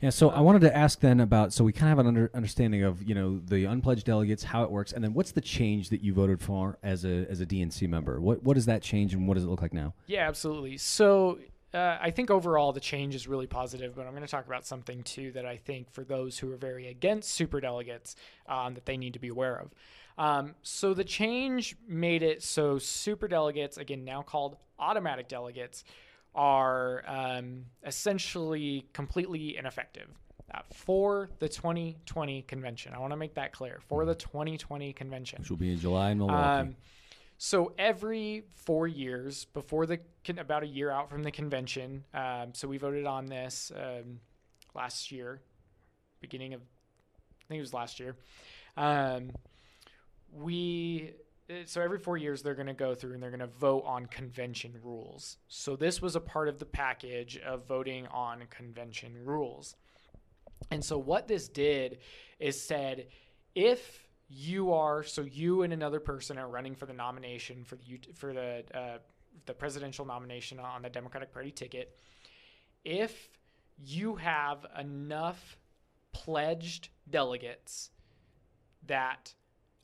Yeah, 0.00 0.08
so 0.10 0.30
I 0.30 0.40
wanted 0.40 0.62
to 0.62 0.74
ask 0.74 1.00
then 1.00 1.20
about 1.20 1.52
so 1.52 1.62
we 1.62 1.72
kind 1.72 1.92
of 1.92 1.98
have 1.98 2.06
an 2.06 2.06
under, 2.06 2.30
understanding 2.32 2.82
of 2.84 3.02
you 3.02 3.14
know 3.14 3.38
the 3.38 3.66
unpledged 3.66 4.06
delegates, 4.06 4.42
how 4.42 4.62
it 4.64 4.70
works, 4.70 4.92
and 4.92 5.04
then 5.04 5.12
what's 5.12 5.32
the 5.32 5.42
change 5.42 5.90
that 5.90 6.00
you 6.00 6.14
voted 6.14 6.40
for 6.40 6.78
as 6.82 7.04
a 7.04 7.26
as 7.30 7.40
a 7.40 7.46
DNC 7.46 7.86
member? 7.88 8.18
What 8.18 8.42
what 8.42 8.54
does 8.54 8.66
that 8.66 8.82
change, 8.82 9.12
and 9.12 9.28
what 9.28 9.34
does 9.34 9.44
it 9.44 9.48
look 9.48 9.60
like 9.60 9.74
now? 9.74 9.92
Yeah, 10.06 10.26
absolutely. 10.26 10.78
So 10.78 11.38
uh, 11.74 11.98
I 12.00 12.10
think 12.10 12.30
overall 12.30 12.72
the 12.72 12.80
change 12.80 13.14
is 13.14 13.28
really 13.28 13.46
positive, 13.46 13.94
but 13.94 14.06
I'm 14.06 14.12
going 14.12 14.24
to 14.24 14.28
talk 14.28 14.46
about 14.46 14.66
something 14.66 15.02
too 15.02 15.32
that 15.32 15.44
I 15.44 15.56
think 15.56 15.90
for 15.90 16.02
those 16.02 16.38
who 16.38 16.50
are 16.52 16.56
very 16.56 16.88
against 16.88 17.30
super 17.32 17.60
delegates 17.60 18.16
um, 18.48 18.74
that 18.74 18.86
they 18.86 18.96
need 18.96 19.12
to 19.12 19.20
be 19.20 19.28
aware 19.28 19.56
of. 19.56 19.70
Um, 20.18 20.54
so 20.62 20.94
the 20.94 21.04
change 21.04 21.76
made 21.86 22.22
it 22.22 22.42
so 22.42 22.78
super 22.78 23.28
delegates, 23.28 23.76
again 23.76 24.04
now 24.04 24.22
called 24.22 24.56
automatic 24.78 25.28
delegates, 25.28 25.84
are 26.34 27.04
um, 27.06 27.66
essentially 27.84 28.86
completely 28.92 29.56
ineffective. 29.56 30.08
Uh, 30.52 30.62
for 30.72 31.30
the 31.38 31.48
2020 31.48 32.42
convention. 32.42 32.92
I 32.92 32.98
want 32.98 33.12
to 33.12 33.16
make 33.16 33.34
that 33.34 33.52
clear. 33.52 33.78
For 33.86 34.04
the 34.04 34.16
2020 34.16 34.92
convention. 34.94 35.38
Which 35.38 35.48
will 35.48 35.56
be 35.56 35.72
in 35.72 35.78
July 35.78 36.10
in 36.10 36.18
Milwaukee. 36.18 36.60
Um, 36.60 36.76
so 37.38 37.72
every 37.78 38.42
four 38.54 38.88
years, 38.88 39.44
before 39.44 39.86
the 39.86 40.00
about 40.36 40.62
a 40.62 40.66
year 40.66 40.90
out 40.90 41.08
from 41.08 41.22
the 41.22 41.30
convention, 41.30 42.04
um, 42.12 42.52
so 42.52 42.68
we 42.68 42.78
voted 42.78 43.06
on 43.06 43.26
this 43.26 43.70
um, 43.74 44.18
last 44.74 45.12
year, 45.12 45.40
beginning 46.20 46.52
of, 46.52 46.60
I 46.60 47.44
think 47.48 47.58
it 47.58 47.62
was 47.62 47.72
last 47.72 48.00
year. 48.00 48.16
Um, 48.76 49.30
we 50.32 51.12
so 51.66 51.80
every 51.80 51.98
four 51.98 52.16
years 52.16 52.42
they're 52.42 52.54
going 52.54 52.66
to 52.66 52.74
go 52.74 52.94
through 52.94 53.14
and 53.14 53.22
they're 53.22 53.30
going 53.30 53.40
to 53.40 53.46
vote 53.46 53.84
on 53.86 54.06
convention 54.06 54.74
rules. 54.82 55.38
So 55.48 55.76
this 55.76 56.00
was 56.00 56.16
a 56.16 56.20
part 56.20 56.48
of 56.48 56.58
the 56.58 56.64
package 56.64 57.38
of 57.38 57.66
voting 57.66 58.06
on 58.08 58.42
convention 58.50 59.14
rules. 59.24 59.76
And 60.70 60.84
so 60.84 60.98
what 60.98 61.26
this 61.26 61.48
did 61.48 61.98
is 62.38 62.60
said 62.60 63.06
if 63.54 64.06
you 64.28 64.72
are 64.72 65.02
so 65.02 65.22
you 65.22 65.62
and 65.62 65.72
another 65.72 65.98
person 65.98 66.38
are 66.38 66.48
running 66.48 66.76
for 66.76 66.86
the 66.86 66.92
nomination 66.92 67.64
for 67.64 67.76
the 67.76 68.00
for 68.14 68.32
the 68.32 68.62
uh, 68.72 68.98
the 69.46 69.54
presidential 69.54 70.04
nomination 70.04 70.60
on 70.60 70.82
the 70.82 70.90
Democratic 70.90 71.32
Party 71.32 71.50
ticket, 71.50 71.96
if 72.84 73.30
you 73.84 74.14
have 74.16 74.66
enough 74.78 75.56
pledged 76.12 76.90
delegates 77.08 77.90
that 78.86 79.34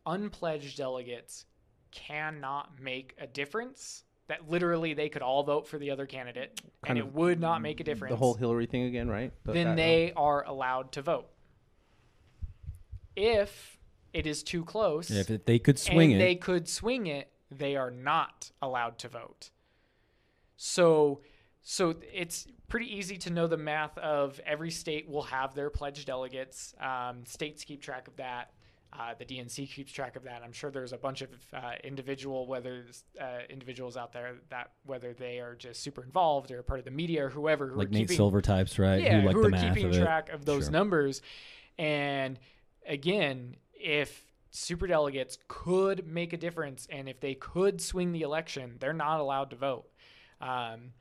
unpledged 0.04 0.76
delegates 0.76 1.44
cannot 1.96 2.78
make 2.80 3.14
a 3.18 3.26
difference 3.26 4.04
that 4.28 4.48
literally 4.48 4.92
they 4.92 5.08
could 5.08 5.22
all 5.22 5.42
vote 5.42 5.66
for 5.66 5.78
the 5.78 5.90
other 5.90 6.04
candidate 6.06 6.60
Kind 6.84 6.98
and 6.98 7.08
it 7.08 7.14
would 7.14 7.40
not 7.40 7.62
make 7.62 7.80
a 7.80 7.84
difference 7.84 8.12
The 8.12 8.16
whole 8.16 8.34
Hillary 8.34 8.66
thing 8.66 8.82
again, 8.82 9.08
right? 9.08 9.32
The- 9.44 9.52
then 9.52 9.68
that- 9.68 9.76
they 9.76 10.12
are 10.14 10.44
allowed 10.44 10.92
to 10.92 11.02
vote. 11.02 11.28
If 13.14 13.78
it 14.12 14.26
is 14.26 14.42
too 14.42 14.64
close, 14.64 15.10
if 15.10 15.44
they 15.44 15.58
could 15.58 15.78
swing 15.78 16.12
and 16.12 16.20
it, 16.20 16.24
they 16.24 16.34
could 16.34 16.68
swing 16.68 17.06
it, 17.06 17.30
they 17.50 17.76
are 17.76 17.90
not 17.90 18.50
allowed 18.60 18.98
to 18.98 19.08
vote. 19.08 19.50
So, 20.56 21.22
so 21.62 21.94
it's 22.12 22.46
pretty 22.68 22.94
easy 22.94 23.16
to 23.18 23.30
know 23.30 23.46
the 23.46 23.56
math 23.56 23.96
of 23.98 24.40
every 24.44 24.70
state 24.70 25.08
will 25.08 25.22
have 25.22 25.54
their 25.54 25.70
pledged 25.70 26.06
delegates. 26.06 26.74
Um, 26.80 27.24
states 27.24 27.64
keep 27.64 27.80
track 27.80 28.08
of 28.08 28.16
that. 28.16 28.52
Uh, 28.92 29.14
the 29.18 29.24
DNC 29.24 29.70
keeps 29.70 29.92
track 29.92 30.16
of 30.16 30.22
that. 30.24 30.42
I'm 30.42 30.52
sure 30.52 30.70
there's 30.70 30.92
a 30.92 30.98
bunch 30.98 31.20
of 31.20 31.28
uh, 31.52 31.72
individual, 31.84 32.46
whether 32.46 32.84
uh, 33.20 33.38
individuals 33.50 33.96
out 33.96 34.12
there 34.12 34.36
that 34.50 34.70
whether 34.84 35.12
they 35.12 35.38
are 35.40 35.54
just 35.54 35.82
super 35.82 36.02
involved 36.02 36.50
or 36.50 36.62
part 36.62 36.78
of 36.78 36.84
the 36.84 36.90
media 36.90 37.26
or 37.26 37.28
whoever, 37.28 37.66
who 37.68 37.76
like 37.76 37.90
Nate 37.90 38.02
keeping, 38.02 38.16
Silver 38.16 38.40
types, 38.40 38.78
right? 38.78 39.02
yeah, 39.02 39.20
who 39.20 39.26
like 39.26 39.34
who 39.34 39.42
the 39.42 39.48
are 39.48 39.50
math 39.50 39.74
keeping 39.74 39.90
of 39.90 40.02
track 40.02 40.30
of 40.30 40.44
those 40.44 40.64
Sure. 40.64 40.72
numbers. 40.72 41.20
And 41.78 42.38
again, 42.86 43.56
if 43.74 44.24
super 44.50 44.86
delegates 44.86 45.36
could 45.48 46.06
make 46.06 46.32
a 46.32 46.36
difference 46.38 46.86
and 46.90 47.08
if 47.08 47.20
they 47.20 47.34
could 47.34 47.80
swing 47.80 48.12
the 48.12 48.22
election, 48.22 48.76
they're 48.80 48.92
not 48.94 49.20
allowed 49.20 49.50
to 49.50 49.56
vote. 49.56 49.88
Um, 50.40 50.92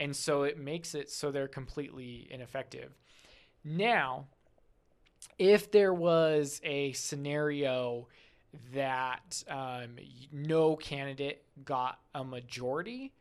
and 0.00 0.16
so 0.16 0.44
it 0.44 0.58
makes 0.58 0.94
it 0.94 1.10
so 1.10 1.30
they're 1.30 1.48
completely 1.48 2.26
ineffective. 2.30 2.96
Now, 3.62 4.28
if 5.38 5.70
there 5.70 5.92
was 5.92 6.60
a 6.64 6.92
scenario 6.92 8.08
that 8.72 9.42
um, 9.48 9.96
no 10.32 10.76
candidate 10.76 11.42
got 11.64 11.98
a 12.14 12.24
majority, 12.24 13.12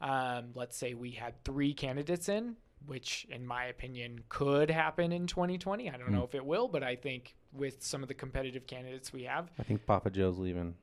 um, 0.00 0.50
let's 0.54 0.76
say 0.76 0.94
we 0.94 1.12
had 1.12 1.42
three 1.44 1.72
candidates 1.72 2.28
in, 2.28 2.56
which 2.86 3.26
in 3.30 3.46
my 3.46 3.64
opinion 3.66 4.20
could 4.28 4.70
happen 4.70 5.12
in 5.12 5.26
2020. 5.26 5.90
I 5.90 5.96
don't 5.96 6.10
know 6.12 6.24
if 6.24 6.34
it 6.34 6.44
will, 6.44 6.68
but 6.68 6.82
I 6.82 6.96
think 6.96 7.34
with 7.52 7.82
some 7.82 8.02
of 8.02 8.08
the 8.08 8.14
competitive 8.14 8.66
candidates 8.66 9.12
we 9.12 9.22
have, 9.24 9.50
I 9.58 9.62
think 9.62 9.86
Papa 9.86 10.10
Joe's 10.10 10.38
leaving. 10.38 10.74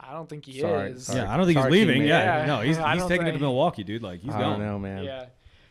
I 0.00 0.12
don't 0.12 0.28
think 0.28 0.46
he 0.46 0.60
Sorry, 0.60 0.92
is. 0.92 1.06
sorry. 1.06 1.20
Yeah, 1.20 1.32
I 1.32 1.36
don't 1.36 1.46
think 1.46 1.58
Sorry, 1.58 1.76
he's 1.76 1.86
leaving. 1.86 2.02
Yeah, 2.04 2.40
Yeah, 2.40 2.46
no, 2.46 2.60
he's, 2.60 2.76
he's 2.92 3.06
taking 3.06 3.26
it 3.26 3.32
to 3.32 3.38
Milwaukee, 3.38 3.82
dude. 3.82 4.02
Like 4.02 4.20
he's 4.20 4.32
I 4.32 4.38
going. 4.40 4.58
don't 4.60 4.66
know, 4.66 4.78
man. 4.78 5.04
Yeah. 5.04 5.26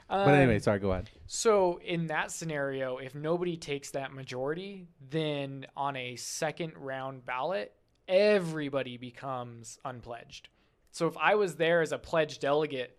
But 0.09 0.27
Um, 0.29 0.29
anyway, 0.29 0.59
sorry. 0.59 0.79
Go 0.79 0.91
ahead. 0.91 1.09
So 1.25 1.79
in 1.83 2.07
that 2.07 2.31
scenario, 2.31 2.97
if 2.97 3.13
nobody 3.13 3.57
takes 3.57 3.91
that 3.91 4.13
majority, 4.13 4.87
then 5.09 5.65
on 5.75 5.95
a 5.97 6.15
second 6.15 6.73
round 6.77 7.25
ballot, 7.25 7.73
everybody 8.07 8.95
becomes 8.97 9.79
unpledged. 9.83 10.47
So 10.91 11.07
if 11.07 11.17
I 11.17 11.35
was 11.35 11.57
there 11.57 11.81
as 11.81 11.91
a 11.91 11.97
pledged 11.97 12.39
delegate 12.41 12.97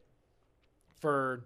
for 1.01 1.45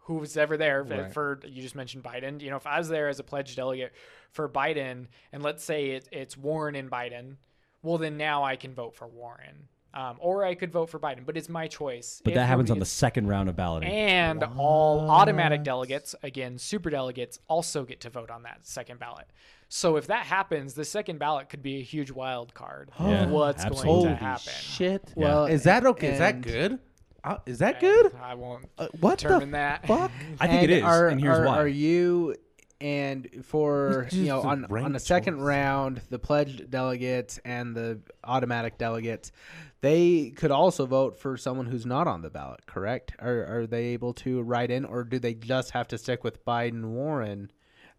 who 0.00 0.14
was 0.16 0.36
ever 0.36 0.56
there 0.56 0.84
for- 0.84 0.94
Right. 1.02 1.12
for 1.12 1.40
you 1.46 1.62
just 1.62 1.74
mentioned 1.74 2.02
Biden, 2.04 2.40
you 2.40 2.50
know, 2.50 2.56
if 2.56 2.66
I 2.66 2.78
was 2.78 2.88
there 2.88 3.08
as 3.08 3.18
a 3.20 3.24
pledged 3.24 3.56
delegate 3.56 3.92
for 4.32 4.48
Biden, 4.48 5.06
and 5.32 5.42
let's 5.42 5.62
say 5.64 5.90
it, 5.92 6.08
it's 6.12 6.36
Warren 6.36 6.74
and 6.74 6.90
Biden, 6.90 7.36
well 7.82 7.96
then 7.98 8.16
now 8.16 8.42
I 8.42 8.56
can 8.56 8.74
vote 8.74 8.94
for 8.94 9.06
Warren, 9.06 9.68
um, 9.94 10.16
or 10.20 10.44
I 10.44 10.54
could 10.54 10.70
vote 10.72 10.86
for 10.90 10.98
Biden, 10.98 11.26
but 11.26 11.36
it's 11.36 11.48
my 11.48 11.66
choice. 11.68 12.20
But 12.24 12.30
If 12.32 12.34
that 12.36 12.46
happens 12.46 12.70
on 12.70 12.78
the 12.78 12.84
second 12.84 13.26
round 13.28 13.48
of 13.48 13.56
balloting. 13.56 13.88
and 13.90 14.42
all 14.56 15.10
automatic 15.10 15.62
delegates, 15.64 16.14
again, 16.22 16.58
super 16.58 16.90
delegates, 16.90 17.38
also 17.48 17.84
get 17.84 18.00
to 18.02 18.10
vote 18.10 18.30
on 18.30 18.42
that 18.44 18.60
second 18.62 19.00
ballot. 19.00 19.26
So 19.68 19.96
if 19.96 20.06
that 20.08 20.26
happens, 20.26 20.74
the 20.74 20.84
second 20.84 21.18
ballot 21.18 21.48
could 21.48 21.62
be 21.62 21.78
a 21.78 21.82
huge 21.82 22.10
wild 22.10 22.54
card. 22.54 22.90
of 22.98 23.06
Yeah, 23.10 23.26
what's 23.26 23.64
absolutely. 23.64 23.86
going 23.88 24.00
Holy 24.06 24.08
to 24.10 24.16
happen? 24.16 24.52
shit! 24.58 25.12
Well, 25.16 25.46
is 25.46 25.62
that 25.64 25.86
okay? 25.86 26.12
Is 26.12 26.18
that 26.18 26.40
good? 26.40 26.78
Uh, 27.22 27.36
is 27.46 27.58
that 27.58 27.80
good? 27.80 28.14
I 28.20 28.34
won't 28.34 28.64
Uh, 28.78 28.88
what 29.00 29.18
determine 29.18 29.50
the 29.50 29.58
that. 29.58 29.86
fuck? 29.86 30.10
I 30.40 30.46
think 30.48 30.62
it 30.62 30.70
And 30.70 30.78
is, 30.78 30.82
Are, 30.84 31.08
and 31.08 31.20
here's 31.20 31.38
are, 31.38 31.44
why. 31.46 31.58
Are 31.58 31.68
you 31.68 32.34
and 32.80 33.28
for 33.44 34.08
you 34.10 34.26
know 34.26 34.42
on 34.42 34.64
on 34.70 34.92
the 34.92 35.00
second 35.00 35.34
choice. 35.36 35.42
round, 35.42 36.00
the 36.10 36.18
pledged 36.18 36.70
delegates 36.70 37.38
and 37.44 37.76
the 37.76 38.00
automatic 38.24 38.78
delegates, 38.78 39.32
they 39.80 40.30
could 40.30 40.50
also 40.50 40.86
vote 40.86 41.18
for 41.18 41.36
someone 41.36 41.66
who's 41.66 41.86
not 41.86 42.06
on 42.06 42.22
the 42.22 42.30
ballot. 42.30 42.66
Correct? 42.66 43.12
Are 43.18 43.44
are 43.60 43.66
they 43.66 43.86
able 43.86 44.14
to 44.14 44.42
write 44.42 44.70
in, 44.70 44.84
or 44.84 45.04
do 45.04 45.18
they 45.18 45.34
just 45.34 45.72
have 45.72 45.88
to 45.88 45.98
stick 45.98 46.24
with 46.24 46.44
Biden, 46.44 46.86
Warren, 46.86 47.50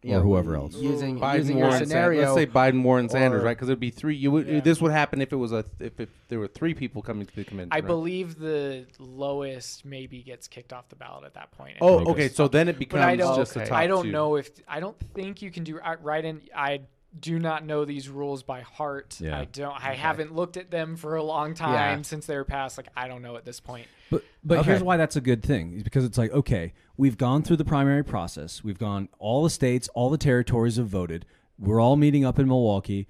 you 0.04 0.16
Or 0.16 0.22
whoever 0.22 0.56
else. 0.56 0.76
Using 0.76 1.20
Biden, 1.20 1.38
using 1.38 1.58
your 1.58 1.68
Warren, 1.68 1.80
Sanders. 1.80 1.90
scenario. 1.90 2.22
Let's 2.22 2.34
say 2.34 2.48
Biden, 2.48 2.82
Warren, 2.82 3.08
Sanders, 3.08 3.44
right? 3.44 3.56
Because 3.56 3.70
it'd 3.70 3.80
be 3.80 3.92
three. 3.92 4.16
You 4.16 4.32
would. 4.32 4.48
Yeah. 4.48 4.60
This 4.60 4.82
would 4.82 4.92
happen 4.92 5.22
if 5.22 5.32
it 5.32 5.36
was 5.36 5.52
a 5.52 5.64
if, 5.80 6.00
if 6.00 6.10
there 6.28 6.40
were 6.40 6.48
three 6.48 6.74
people 6.74 7.04
coming 7.04 7.28
to 7.28 7.36
the 7.36 7.44
convention. 7.44 7.72
I 7.72 7.76
right? 7.78 7.86
believe 7.86 8.40
the 8.40 8.88
lowest 8.98 9.86
maybe 9.86 10.24
gets 10.24 10.48
kicked 10.48 10.74
off 10.74 10.90
the 10.90 10.96
ballot 10.96 11.26
at 11.26 11.36
that 11.36 11.52
point. 11.52 11.78
Oh, 11.82 12.04
okay. 12.12 12.30
So 12.30 12.48
then 12.48 12.68
it 12.68 12.80
but 12.80 13.00
I 13.00 13.16
becomes 13.16 13.20
don't. 13.20 13.36
just 13.38 13.54
the 13.54 13.66
top 13.66 13.78
I 13.78 13.86
don't 13.86 14.06
two. 14.06 14.12
know 14.12 14.36
if 14.38 14.50
I 14.68 14.80
don't 14.80 14.98
think 15.14 15.42
you 15.44 15.52
can 15.52 15.64
do 15.64 15.80
right 16.02 16.26
in. 16.26 16.42
I 16.56 16.82
do 17.20 17.40
not 17.40 17.66
know 17.66 17.84
these 17.84 18.08
rules 18.08 18.42
by 18.44 18.62
heart. 18.62 19.18
Yeah. 19.20 19.38
I 19.40 19.46
don't. 19.46 19.74
I 19.76 19.96
haven't 19.96 20.34
looked 20.34 20.56
at 20.58 20.72
them 20.72 20.96
for 20.96 21.16
a 21.16 21.24
long 21.24 21.54
time 21.54 22.00
Yeah. 22.00 22.02
since 22.04 22.26
they 22.26 22.36
were 22.38 22.46
passed. 22.46 22.78
Like 22.78 22.88
I 22.96 23.08
don't 23.08 23.22
know 23.22 23.36
at 23.36 23.44
this 23.46 23.60
point. 23.60 23.88
But 24.10 24.24
but 24.44 24.60
Okay. 24.60 24.70
here's 24.72 24.84
why 24.84 24.98
that's 24.98 25.16
a 25.18 25.22
good 25.22 25.44
thing 25.44 25.74
is 25.74 25.84
because 25.84 26.06
it's 26.06 26.18
like 26.18 26.32
okay, 26.32 26.74
we've 26.98 27.18
gone 27.18 27.44
through 27.44 27.58
the 27.58 27.66
primary 27.66 28.04
process. 28.04 28.64
We've 28.64 28.80
gone 28.80 29.10
all 29.20 29.44
the 29.44 29.50
states, 29.50 29.90
all 29.94 30.10
the 30.10 30.18
territories 30.18 30.78
have 30.78 30.88
voted. 30.88 31.26
We're 31.60 31.80
all 31.82 31.96
meeting 31.98 32.24
up 32.26 32.40
in 32.40 32.48
Milwaukee. 32.48 33.08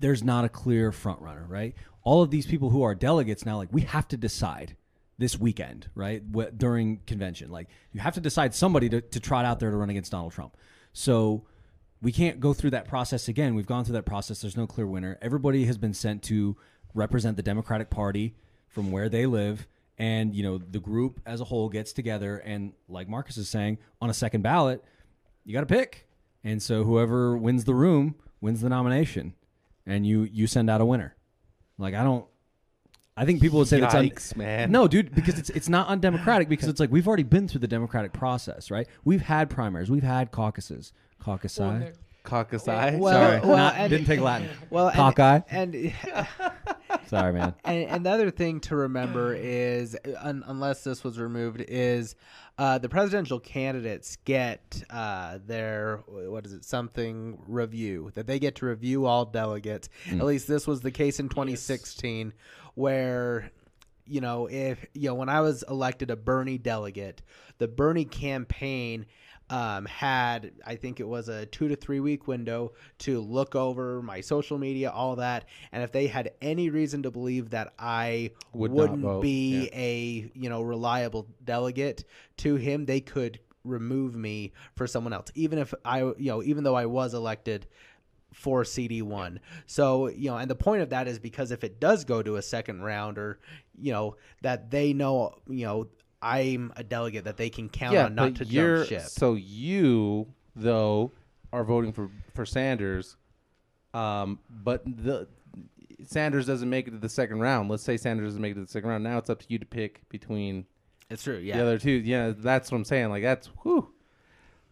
There's 0.00 0.22
not 0.22 0.44
a 0.44 0.48
clear 0.48 0.90
front 0.92 1.20
runner, 1.20 1.44
right? 1.48 1.74
All 2.02 2.22
of 2.22 2.30
these 2.30 2.46
people 2.46 2.70
who 2.70 2.82
are 2.82 2.94
delegates 2.94 3.44
now, 3.44 3.56
like 3.56 3.68
we 3.72 3.82
have 3.82 4.08
to 4.08 4.16
decide 4.16 4.76
this 5.18 5.38
weekend, 5.38 5.88
right? 5.94 6.22
Wh- 6.34 6.52
during 6.56 6.98
convention, 7.06 7.50
like 7.50 7.68
you 7.92 8.00
have 8.00 8.14
to 8.14 8.20
decide 8.20 8.54
somebody 8.54 8.88
to, 8.88 9.00
to 9.00 9.20
trot 9.20 9.44
out 9.44 9.60
there 9.60 9.70
to 9.70 9.76
run 9.76 9.90
against 9.90 10.10
Donald 10.12 10.32
Trump. 10.32 10.56
So 10.92 11.44
we 12.04 12.12
can't 12.12 12.38
go 12.38 12.52
through 12.52 12.70
that 12.70 12.86
process 12.86 13.28
again. 13.28 13.54
We've 13.54 13.66
gone 13.66 13.84
through 13.84 13.94
that 13.94 14.04
process. 14.04 14.42
There's 14.42 14.58
no 14.58 14.66
clear 14.66 14.86
winner. 14.86 15.18
Everybody 15.22 15.64
has 15.64 15.78
been 15.78 15.94
sent 15.94 16.22
to 16.24 16.54
represent 16.92 17.38
the 17.38 17.42
Democratic 17.42 17.88
Party 17.88 18.34
from 18.68 18.92
where 18.92 19.08
they 19.08 19.24
live. 19.24 19.66
And, 19.96 20.34
you 20.34 20.42
know, 20.42 20.58
the 20.58 20.80
group 20.80 21.18
as 21.24 21.40
a 21.40 21.44
whole 21.44 21.70
gets 21.70 21.94
together. 21.94 22.36
And 22.36 22.74
like 22.88 23.08
Marcus 23.08 23.38
is 23.38 23.48
saying, 23.48 23.78
on 24.02 24.10
a 24.10 24.14
second 24.14 24.42
ballot, 24.42 24.84
you 25.46 25.54
got 25.54 25.60
to 25.60 25.66
pick. 25.66 26.06
And 26.44 26.62
so 26.62 26.84
whoever 26.84 27.38
wins 27.38 27.64
the 27.64 27.74
room 27.74 28.16
wins 28.38 28.60
the 28.60 28.68
nomination. 28.68 29.32
And 29.86 30.06
you, 30.06 30.24
you 30.24 30.46
send 30.46 30.68
out 30.68 30.82
a 30.82 30.84
winner. 30.84 31.16
Like, 31.78 31.94
I 31.94 32.04
don't, 32.04 32.26
I 33.16 33.24
think 33.24 33.40
people 33.40 33.60
would 33.60 33.68
say 33.68 33.80
that's 33.80 33.94
un- 33.94 34.10
man. 34.36 34.70
No, 34.70 34.88
dude, 34.88 35.14
because 35.14 35.38
it's 35.38 35.48
it's 35.50 35.68
not 35.68 35.86
undemocratic 35.88 36.48
because 36.48 36.68
it's 36.68 36.80
like 36.80 36.90
we've 36.90 37.06
already 37.06 37.22
been 37.22 37.46
through 37.46 37.60
the 37.60 37.68
democratic 37.68 38.12
process, 38.12 38.70
right? 38.72 38.88
We've 39.04 39.22
had 39.22 39.48
primaries, 39.48 39.90
we've 39.90 40.02
had 40.02 40.32
caucuses, 40.32 40.92
caucus 41.24 41.58
Well, 41.58 41.70
eye. 41.70 41.78
there- 41.78 41.92
Caucus 42.22 42.66
eye. 42.68 42.96
Well, 42.96 43.12
Sorry, 43.12 43.40
well, 43.46 43.56
not, 43.58 43.74
and- 43.76 43.90
didn't 43.90 44.06
take 44.06 44.20
Latin. 44.20 44.48
Well, 44.70 44.86
and- 44.88 44.96
Cockeye. 44.96 45.40
and 45.50 45.92
Sorry, 47.06 47.32
man. 47.34 47.54
and 47.66 47.90
another 47.90 48.30
thing 48.30 48.60
to 48.60 48.76
remember 48.76 49.34
is, 49.34 49.94
un, 50.20 50.42
unless 50.46 50.84
this 50.84 51.04
was 51.04 51.18
removed, 51.18 51.60
is 51.68 52.14
uh, 52.56 52.78
the 52.78 52.88
presidential 52.88 53.38
candidates 53.40 54.16
get 54.24 54.82
uh, 54.88 55.38
their 55.46 55.98
what 56.06 56.46
is 56.46 56.54
it 56.54 56.64
something 56.64 57.38
review 57.46 58.10
that 58.14 58.26
they 58.26 58.38
get 58.38 58.54
to 58.56 58.66
review 58.66 59.04
all 59.04 59.26
delegates. 59.26 59.90
At 60.10 60.24
least 60.24 60.48
this 60.48 60.66
was 60.66 60.80
the 60.80 60.90
case 60.90 61.20
in 61.20 61.28
2016, 61.28 62.32
where 62.74 63.50
you 64.06 64.20
know 64.22 64.46
if 64.46 64.84
you 64.94 65.08
know 65.08 65.14
when 65.14 65.28
I 65.28 65.42
was 65.42 65.62
elected 65.68 66.10
a 66.10 66.16
Bernie 66.16 66.58
delegate, 66.58 67.20
the 67.58 67.68
Bernie 67.68 68.04
campaign 68.06 69.04
um, 69.54 69.84
had 69.86 70.50
I 70.66 70.74
think 70.74 70.98
it 70.98 71.06
was 71.06 71.28
a 71.28 71.46
two 71.46 71.68
to 71.68 71.76
three 71.76 72.00
week 72.00 72.26
window 72.26 72.72
to 72.98 73.20
look 73.20 73.54
over 73.54 74.02
my 74.02 74.20
social 74.20 74.58
media, 74.58 74.90
all 74.90 75.14
that, 75.16 75.44
and 75.70 75.84
if 75.84 75.92
they 75.92 76.08
had 76.08 76.32
any 76.42 76.70
reason 76.70 77.04
to 77.04 77.12
believe 77.12 77.50
that 77.50 77.72
I 77.78 78.32
Would 78.52 78.72
not 78.72 78.76
wouldn't 78.76 79.02
vote, 79.02 79.22
be 79.22 79.66
yeah. 79.66 79.78
a 79.78 80.30
you 80.34 80.48
know 80.50 80.60
reliable 80.60 81.28
delegate 81.44 82.02
to 82.38 82.56
him, 82.56 82.84
they 82.86 83.00
could 83.00 83.38
remove 83.62 84.16
me 84.16 84.52
for 84.74 84.88
someone 84.88 85.12
else, 85.12 85.28
even 85.36 85.60
if 85.60 85.72
I 85.84 86.00
you 86.00 86.16
know 86.18 86.42
even 86.42 86.64
though 86.64 86.74
I 86.74 86.86
was 86.86 87.14
elected 87.14 87.68
for 88.32 88.64
CD1. 88.64 89.38
So, 89.66 90.08
you 90.08 90.28
know, 90.28 90.36
and 90.38 90.50
the 90.50 90.56
point 90.56 90.82
of 90.82 90.90
that 90.90 91.06
is 91.06 91.20
because 91.20 91.52
if 91.52 91.62
it 91.62 91.78
does 91.78 92.04
go 92.04 92.20
to 92.20 92.34
a 92.34 92.42
second 92.42 92.82
round 92.82 93.16
or, 93.16 93.38
you 93.80 93.92
know, 93.92 94.16
that 94.42 94.72
they 94.72 94.92
know, 94.92 95.36
you 95.48 95.64
know, 95.64 95.86
I'm 96.24 96.72
a 96.76 96.82
delegate 96.82 97.24
that 97.24 97.36
they 97.36 97.50
can 97.50 97.68
count 97.68 97.92
yeah, 97.92 98.06
on 98.06 98.14
not 98.14 98.34
to 98.36 98.44
jump 98.46 98.88
ship. 98.88 99.02
so 99.02 99.34
you 99.34 100.26
though 100.56 101.12
are 101.52 101.64
voting 101.64 101.92
for 101.92 102.10
for 102.32 102.46
Sanders, 102.46 103.16
um, 103.92 104.38
but 104.48 104.82
the 104.86 105.28
Sanders 106.06 106.46
doesn't 106.46 106.68
make 106.70 106.88
it 106.88 106.92
to 106.92 106.98
the 106.98 107.08
second 107.10 107.40
round. 107.40 107.68
Let's 107.68 107.82
say 107.82 107.98
Sanders 107.98 108.28
doesn't 108.28 108.40
make 108.40 108.52
it 108.52 108.54
to 108.54 108.62
the 108.62 108.66
second 108.66 108.88
round. 108.88 109.04
Now 109.04 109.18
it's 109.18 109.28
up 109.28 109.40
to 109.40 109.46
you 109.48 109.58
to 109.58 109.66
pick 109.66 110.08
between 110.08 110.64
It's 111.10 111.22
true, 111.22 111.36
yeah. 111.36 111.58
the 111.58 111.62
other 111.62 111.78
two. 111.78 111.90
Yeah, 111.90 112.32
that's 112.34 112.72
what 112.72 112.78
I'm 112.78 112.84
saying. 112.84 113.10
Like 113.10 113.22
that's 113.22 113.48
whew, 113.62 113.92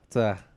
it's 0.07 0.17
uh 0.17 0.37
it's 0.39 0.52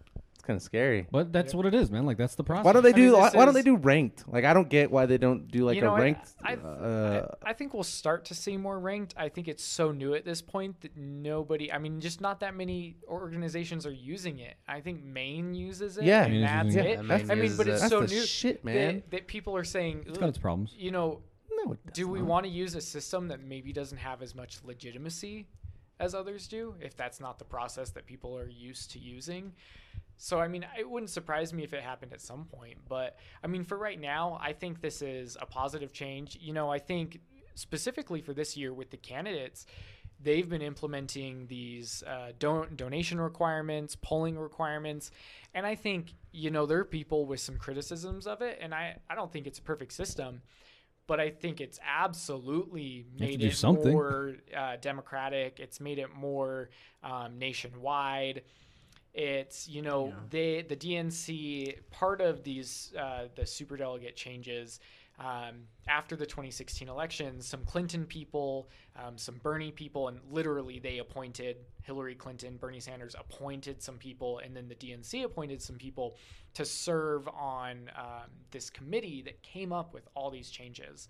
kind 0.46 0.58
of 0.58 0.64
scary. 0.64 1.08
But 1.12 1.34
that's 1.34 1.54
what 1.54 1.66
it 1.66 1.74
is, 1.74 1.92
man. 1.92 2.06
Like 2.06 2.18
that's 2.18 2.36
the 2.36 2.44
process. 2.44 2.66
Why 2.66 2.74
don't 2.74 2.84
they 2.84 2.90
I 2.90 2.94
do? 2.94 3.02
mean, 3.12 3.14
why, 3.14 3.26
this 3.30 3.36
why 3.36 3.46
don't 3.46 3.54
they 3.54 3.60
is- 3.60 3.66
do 3.66 3.76
ranked? 3.78 4.24
Like 4.28 4.46
I 4.46 4.54
don't 4.54 4.70
get 4.70 4.90
why 4.92 5.06
they 5.06 5.18
don't 5.18 5.48
do 5.50 5.66
like 5.66 5.76
you 5.76 5.82
know, 5.82 5.92
a 5.92 5.94
I- 5.96 6.00
ranked. 6.02 6.34
I, 6.44 6.56
uh, 6.56 7.36
I, 7.44 7.50
I 7.50 7.54
think 7.54 7.74
we'll 7.74 7.84
start 7.84 8.26
to 8.26 8.36
see 8.36 8.56
more 8.58 8.80
ranked. 8.80 9.14
I 9.18 9.30
think 9.30 9.48
it's 9.48 9.64
so 9.64 9.92
new 9.92 10.14
at 10.14 10.24
this 10.26 10.42
point 10.42 10.80
that 10.82 10.96
nobody, 10.96 11.72
I 11.72 11.78
mean, 11.78 12.00
just 12.00 12.22
not 12.22 12.40
that 12.42 12.56
many 12.56 12.96
organizations 13.08 13.86
are 13.86 13.92
using 13.92 14.40
it. 14.40 14.56
I 14.68 14.82
think 14.82 15.04
Maine 15.04 15.54
uses 15.54 15.98
it. 15.98 16.04
Yeah. 16.06 16.26
and 16.26 16.34
Maine 16.34 16.44
is 16.44 16.50
that's 16.50 16.66
using 16.66 16.80
it. 16.80 16.88
it. 16.88 16.96
Yeah, 16.96 17.02
Maine 17.02 17.32
I 17.32 17.36
mean, 17.36 17.44
uses 17.44 17.58
but 17.58 17.68
it. 17.68 17.72
it's 17.72 17.82
That's 17.82 17.92
so 17.92 18.02
the 18.02 18.08
new 18.08 18.26
shit, 18.26 18.64
that- 18.64 18.66
man. 18.66 19.04
That, 19.12 19.28
people 19.28 19.56
are 19.56 19.64
saying, 19.64 20.06
It's 20.08 20.18
got 20.18 20.30
its 20.30 20.38
problems. 20.38 20.74
you 20.78 20.92
know, 20.92 21.22
no, 21.52 21.72
it 21.74 21.80
do 21.94 22.04
does 22.04 22.08
we 22.12 22.20
not. 22.20 22.28
want 22.28 22.46
to 22.46 22.52
use 22.52 22.76
a 22.76 22.82
system 22.82 23.30
that 23.30 23.42
maybe 23.42 23.72
doesn't 23.74 23.98
have 23.98 24.22
as 24.22 24.36
much 24.36 24.60
legitimacy 24.64 25.48
as 26.00 26.14
others 26.14 26.48
do 26.48 26.76
if 26.82 26.96
that's 26.98 27.20
not 27.22 27.40
the 27.40 27.46
process 27.46 27.90
that 27.92 28.06
people 28.06 28.38
are 28.38 28.50
used 28.50 28.92
to 28.92 29.00
using 29.00 29.54
so 30.18 30.40
i 30.40 30.48
mean 30.48 30.66
it 30.78 30.90
wouldn't 30.90 31.10
surprise 31.10 31.54
me 31.54 31.64
if 31.64 31.74
it 31.74 31.82
happened 31.82 32.14
at 32.14 32.22
some 32.22 32.46
point 32.46 32.78
but 32.88 33.18
i 33.44 33.48
mean 33.48 33.64
for 33.64 33.78
right 33.78 34.00
now 34.00 34.38
i 34.42 34.54
think 34.54 34.82
this 34.82 35.02
is 35.02 35.38
a 35.42 35.46
positive 35.46 35.92
change 35.92 36.38
you 36.42 36.54
know 36.54 36.70
i 36.70 36.80
think 36.80 37.20
specifically 37.56 38.22
for 38.22 38.34
this 38.34 38.56
year 38.56 38.74
with 38.74 38.92
the 38.92 38.98
candidates 38.98 39.66
they've 40.22 40.48
been 40.48 40.62
implementing 40.62 41.46
these 41.48 42.02
uh, 42.08 42.32
don- 42.40 42.74
donation 42.76 43.20
requirements 43.20 43.96
polling 43.96 44.38
requirements 44.38 45.12
and 45.54 45.66
i 45.66 45.76
think 45.76 46.14
you 46.32 46.50
know 46.50 46.66
there 46.66 46.80
are 46.80 46.86
people 46.86 47.26
with 47.26 47.40
some 47.40 47.58
criticisms 47.58 48.26
of 48.26 48.42
it 48.42 48.58
and 48.62 48.74
i, 48.74 48.98
I 49.10 49.16
don't 49.16 49.32
think 49.32 49.48
it's 49.48 49.60
a 49.60 49.64
perfect 49.64 49.94
system 49.94 50.42
but 51.08 51.20
I 51.20 51.30
think 51.30 51.62
it's 51.62 51.80
absolutely 51.86 53.06
made 53.18 53.44
it 53.44 53.56
something. 53.56 53.92
more 53.92 54.36
uh, 54.56 54.78
democratic. 54.82 55.60
It's 55.60 55.80
made 55.80 56.00
it 56.00 56.14
more 56.16 56.70
um, 57.04 57.38
nationwide. 57.38 58.42
It's 59.16 59.68
you 59.70 59.82
know 59.82 60.14
they 60.30 60.62
the 60.62 60.76
DNC 60.76 61.90
part 61.90 62.20
of 62.20 62.44
these 62.44 62.92
uh, 63.00 63.30
the 63.36 63.44
superdelegate 63.44 64.16
changes 64.16 64.82
um, 65.20 65.68
after 65.88 66.18
the 66.18 66.26
2016 66.26 66.90
elections. 66.90 67.48
Some 67.48 67.64
Clinton 67.64 68.06
people, 68.06 68.70
um, 69.02 69.18
some 69.18 69.36
Bernie 69.42 69.72
people, 69.72 70.10
and 70.10 70.20
literally 70.30 70.80
they 70.80 70.98
appointed 70.98 71.56
Hillary 71.84 72.16
Clinton, 72.16 72.58
Bernie 72.58 72.82
Sanders 72.82 73.16
appointed 73.18 73.82
some 73.82 73.98
people, 73.98 74.40
and 74.40 74.54
then 74.54 74.68
the 74.68 74.76
DNC 74.76 75.24
appointed 75.24 75.62
some 75.62 75.78
people 75.78 76.18
to 76.54 76.66
serve 76.66 77.28
on 77.30 77.90
um, 77.96 78.30
this 78.52 78.70
committee 78.70 79.22
that 79.22 79.42
came 79.44 79.72
up 79.72 79.94
with 79.94 80.10
all 80.14 80.30
these 80.30 80.50
changes. 80.50 81.08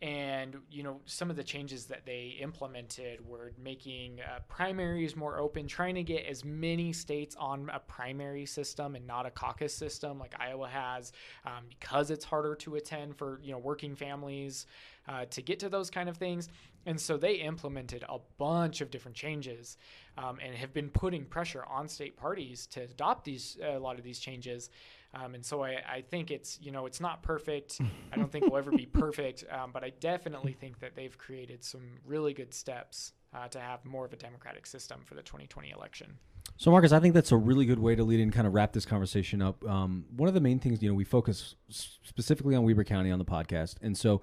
And 0.00 0.56
you 0.70 0.84
know 0.84 1.00
some 1.06 1.28
of 1.28 1.34
the 1.36 1.42
changes 1.42 1.86
that 1.86 2.06
they 2.06 2.36
implemented 2.40 3.26
were 3.26 3.52
making 3.62 4.20
uh, 4.20 4.38
primaries 4.48 5.16
more 5.16 5.38
open 5.38 5.66
trying 5.66 5.96
to 5.96 6.04
get 6.04 6.24
as 6.24 6.44
many 6.44 6.92
states 6.92 7.34
on 7.36 7.68
a 7.72 7.80
primary 7.80 8.46
system 8.46 8.94
and 8.94 9.06
not 9.06 9.26
a 9.26 9.30
caucus 9.30 9.74
system 9.74 10.20
like 10.20 10.34
iowa 10.38 10.68
has 10.68 11.12
um, 11.44 11.64
because 11.68 12.12
it's 12.12 12.24
harder 12.24 12.54
to 12.54 12.76
attend 12.76 13.16
for 13.16 13.40
you 13.42 13.50
know 13.50 13.58
working 13.58 13.96
families 13.96 14.66
uh, 15.08 15.24
to 15.30 15.42
get 15.42 15.58
to 15.60 15.68
those 15.68 15.90
kind 15.90 16.08
of 16.08 16.16
things. 16.16 16.48
And 16.86 17.00
so 17.00 17.16
they 17.16 17.34
implemented 17.34 18.04
a 18.08 18.18
bunch 18.38 18.80
of 18.80 18.90
different 18.90 19.16
changes 19.16 19.76
um, 20.16 20.38
and 20.44 20.54
have 20.54 20.72
been 20.72 20.90
putting 20.90 21.24
pressure 21.24 21.64
on 21.68 21.88
state 21.88 22.16
parties 22.16 22.66
to 22.68 22.82
adopt 22.82 23.24
these 23.24 23.58
a 23.62 23.78
lot 23.78 23.98
of 23.98 24.04
these 24.04 24.18
changes 24.18 24.70
um, 25.14 25.34
and 25.34 25.44
so 25.44 25.62
I, 25.62 25.82
I 25.88 26.00
think 26.02 26.30
it's 26.30 26.58
you 26.60 26.70
know 26.70 26.86
it's 26.86 27.00
not 27.00 27.22
perfect. 27.22 27.80
I 28.12 28.16
don't 28.16 28.30
think 28.30 28.46
we'll 28.46 28.58
ever 28.58 28.70
be 28.70 28.86
perfect, 28.86 29.44
um, 29.50 29.70
but 29.72 29.82
I 29.82 29.90
definitely 30.00 30.52
think 30.52 30.80
that 30.80 30.94
they've 30.94 31.16
created 31.16 31.64
some 31.64 31.98
really 32.06 32.32
good 32.32 32.52
steps 32.52 33.12
uh, 33.34 33.48
to 33.48 33.60
have 33.60 33.84
more 33.84 34.04
of 34.04 34.12
a 34.12 34.16
democratic 34.16 34.66
system 34.66 35.00
for 35.04 35.14
the 35.14 35.22
2020 35.22 35.70
election. 35.70 36.18
So, 36.56 36.70
Marcus, 36.70 36.92
I 36.92 37.00
think 37.00 37.14
that's 37.14 37.30
a 37.30 37.36
really 37.36 37.66
good 37.66 37.78
way 37.78 37.94
to 37.94 38.02
lead 38.02 38.20
and 38.20 38.32
kind 38.32 38.46
of 38.46 38.54
wrap 38.54 38.72
this 38.72 38.84
conversation 38.84 39.42
up. 39.42 39.64
Um, 39.66 40.06
one 40.16 40.28
of 40.28 40.34
the 40.34 40.40
main 40.40 40.58
things, 40.58 40.82
you 40.82 40.88
know, 40.88 40.94
we 40.94 41.04
focus 41.04 41.54
specifically 41.68 42.54
on 42.54 42.64
Weber 42.64 42.84
County 42.84 43.10
on 43.10 43.18
the 43.18 43.24
podcast, 43.24 43.76
and 43.82 43.96
so 43.96 44.22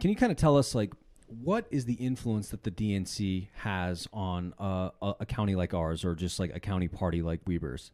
can 0.00 0.10
you 0.10 0.16
kind 0.16 0.32
of 0.32 0.36
tell 0.36 0.56
us 0.56 0.74
like 0.74 0.92
what 1.28 1.66
is 1.70 1.84
the 1.84 1.94
influence 1.94 2.50
that 2.50 2.62
the 2.62 2.70
DNC 2.70 3.48
has 3.56 4.06
on 4.12 4.54
uh, 4.60 4.90
a, 5.02 5.14
a 5.20 5.26
county 5.26 5.54
like 5.54 5.74
ours, 5.74 6.04
or 6.04 6.14
just 6.14 6.38
like 6.38 6.54
a 6.54 6.60
county 6.60 6.88
party 6.88 7.22
like 7.22 7.40
Weber's? 7.46 7.90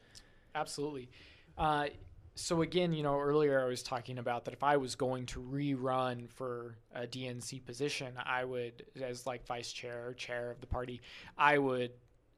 Absolutely. 0.55 1.09
Uh, 1.57 1.87
so 2.35 2.63
again, 2.63 2.93
you 2.93 3.03
know, 3.03 3.19
earlier 3.19 3.61
I 3.61 3.67
was 3.67 3.83
talking 3.83 4.19
about 4.19 4.45
that 4.47 4.55
if 4.55 4.63
I 4.63 4.77
was 4.79 4.95
going 4.95 5.27
to 5.27 5.41
rerun 5.41 6.31
for 6.31 6.77
a 6.95 7.07
DNC 7.07 7.65
position, 7.65 8.15
I 8.25 8.45
would, 8.45 8.85
as 9.03 9.27
like 9.27 9.47
vice 9.47 9.73
chair 9.73 10.07
or 10.07 10.15
chair 10.15 10.51
of 10.51 10.61
the 10.61 10.67
party, 10.67 11.03
I 11.37 11.59
would 11.59 11.91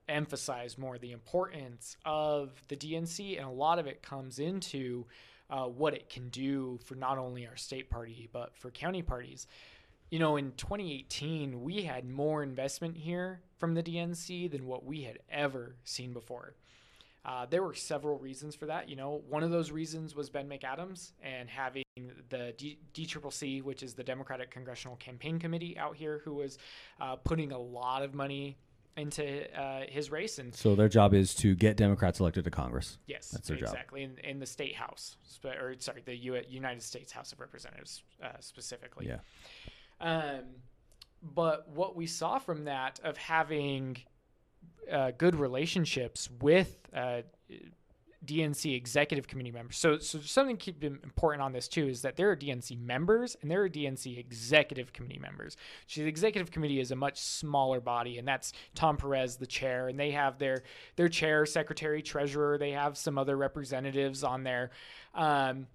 emphasize 0.09 0.77
more 0.77 0.99
the 0.99 1.13
importance 1.13 1.97
of 2.05 2.51
the 2.69 2.77
DNC, 2.77 3.39
and 3.39 3.47
a 3.47 3.51
lot 3.51 3.79
of 3.79 3.87
it 3.87 4.03
comes 4.03 4.39
into 4.39 5.07
uh, 5.49 5.65
what 5.65 5.95
it 5.95 6.09
can 6.09 6.29
do 6.29 6.79
for 6.85 6.95
not 6.95 7.19
only 7.19 7.47
our 7.47 7.57
state 7.57 7.91
party 7.91 8.29
but 8.33 8.57
for 8.57 8.71
county 8.71 9.03
parties. 9.03 9.47
You 10.11 10.19
know, 10.19 10.37
in 10.37 10.53
2018, 10.53 11.63
we 11.63 11.83
had 11.83 12.09
more 12.09 12.43
investment 12.43 12.97
here 12.97 13.41
from 13.59 13.75
the 13.75 13.83
DNC 13.83 14.51
than 14.51 14.67
what 14.67 14.85
we 14.85 15.03
had 15.03 15.19
ever 15.31 15.77
seen 15.85 16.13
before. 16.13 16.55
Uh, 17.25 17.47
there 17.47 17.63
were 17.63 17.75
several 17.75 18.19
reasons 18.19 18.55
for 18.55 18.67
that. 18.67 18.89
You 18.89 18.97
know, 18.97 19.23
one 19.29 19.43
of 19.43 19.51
those 19.51 19.71
reasons 19.71 20.15
was 20.15 20.29
Ben 20.29 20.49
McAdams 20.49 21.13
and 21.23 21.49
having 21.49 21.85
the 22.29 22.53
D- 22.59 22.79
DCCC, 22.93 23.63
which 23.63 23.83
is 23.83 23.95
the 23.95 24.05
Democratic 24.05 24.51
Congressional 24.51 24.97
Campaign 24.97 25.39
Committee 25.39 25.79
out 25.79 25.97
here, 25.97 26.21
who 26.25 26.35
was 26.35 26.59
uh, 27.01 27.17
putting 27.17 27.51
a 27.53 27.59
lot 27.59 28.03
of 28.03 28.13
money 28.15 28.59
into 28.97 29.25
uh, 29.59 29.85
his 29.89 30.11
race. 30.11 30.39
And 30.39 30.55
So 30.55 30.75
their 30.77 30.89
job 30.89 31.15
is 31.15 31.35
to 31.37 31.55
get 31.55 31.77
Democrats 31.77 32.21
elected 32.21 32.45
to 32.45 32.51
Congress. 32.51 32.99
yes, 33.07 33.29
That's 33.31 33.49
their 33.49 33.57
job. 33.57 33.71
exactly 33.71 34.03
in, 34.03 34.19
in 34.19 34.39
the 34.39 34.47
state 34.47 34.75
house, 34.77 35.17
spe- 35.25 35.47
or 35.47 35.75
sorry, 35.79 36.03
the 36.05 36.15
U- 36.17 36.43
United 36.49 36.83
States 36.83 37.11
House 37.11 37.33
of 37.33 37.41
Representatives 37.41 38.03
uh, 38.23 38.29
specifically. 38.41 39.09
Yeah. 39.09 39.19
Um, 40.01 40.41
but 41.23 41.69
what 41.71 41.97
we 41.97 42.07
saw 42.07 42.39
from 42.39 42.65
that 42.67 43.01
of 43.03 43.17
having 43.17 43.97
uh, 44.91 45.13
good 45.17 45.35
relationships 45.35 46.29
with 46.41 46.79
uh, 46.95 47.23
DNC 48.25 48.75
executive 48.75 49.27
committee 49.27 49.51
members. 49.51 49.77
So, 49.77 49.99
so 49.99 50.21
something 50.21 50.57
keep 50.57 50.83
important 50.83 51.43
on 51.43 51.53
this 51.53 51.69
too 51.69 51.87
is 51.89 52.03
that 52.03 52.17
there 52.17 52.31
are 52.31 52.37
DNC 52.37 52.81
members 52.81 53.37
and 53.43 53.51
there 53.51 53.63
are 53.63 53.69
DNC 53.69 54.19
executive 54.19 54.93
committee 54.93 55.19
members. 55.19 55.57
So 55.87 56.03
the 56.03 56.09
executive 56.09 56.51
committee 56.51 56.81
is 56.81 56.91
a 56.91 56.97
much 56.97 57.21
smaller 57.21 57.81
body, 57.81 58.19
and 58.19 58.27
that's 58.27 58.53
Tom 58.75 58.97
Perez, 58.97 59.37
the 59.37 59.47
chair, 59.47 59.89
and 59.89 59.99
they 59.99 60.13
have 60.13 60.39
their 60.39 60.63
their 60.97 61.09
chair, 61.09 61.45
secretary, 61.47 62.03
treasurer. 62.03 62.59
They 62.59 62.73
have 62.73 62.97
some 62.97 63.19
other 63.19 63.37
representatives 63.37 64.25
on 64.25 64.45
there. 64.45 64.71
Um, 65.15 65.67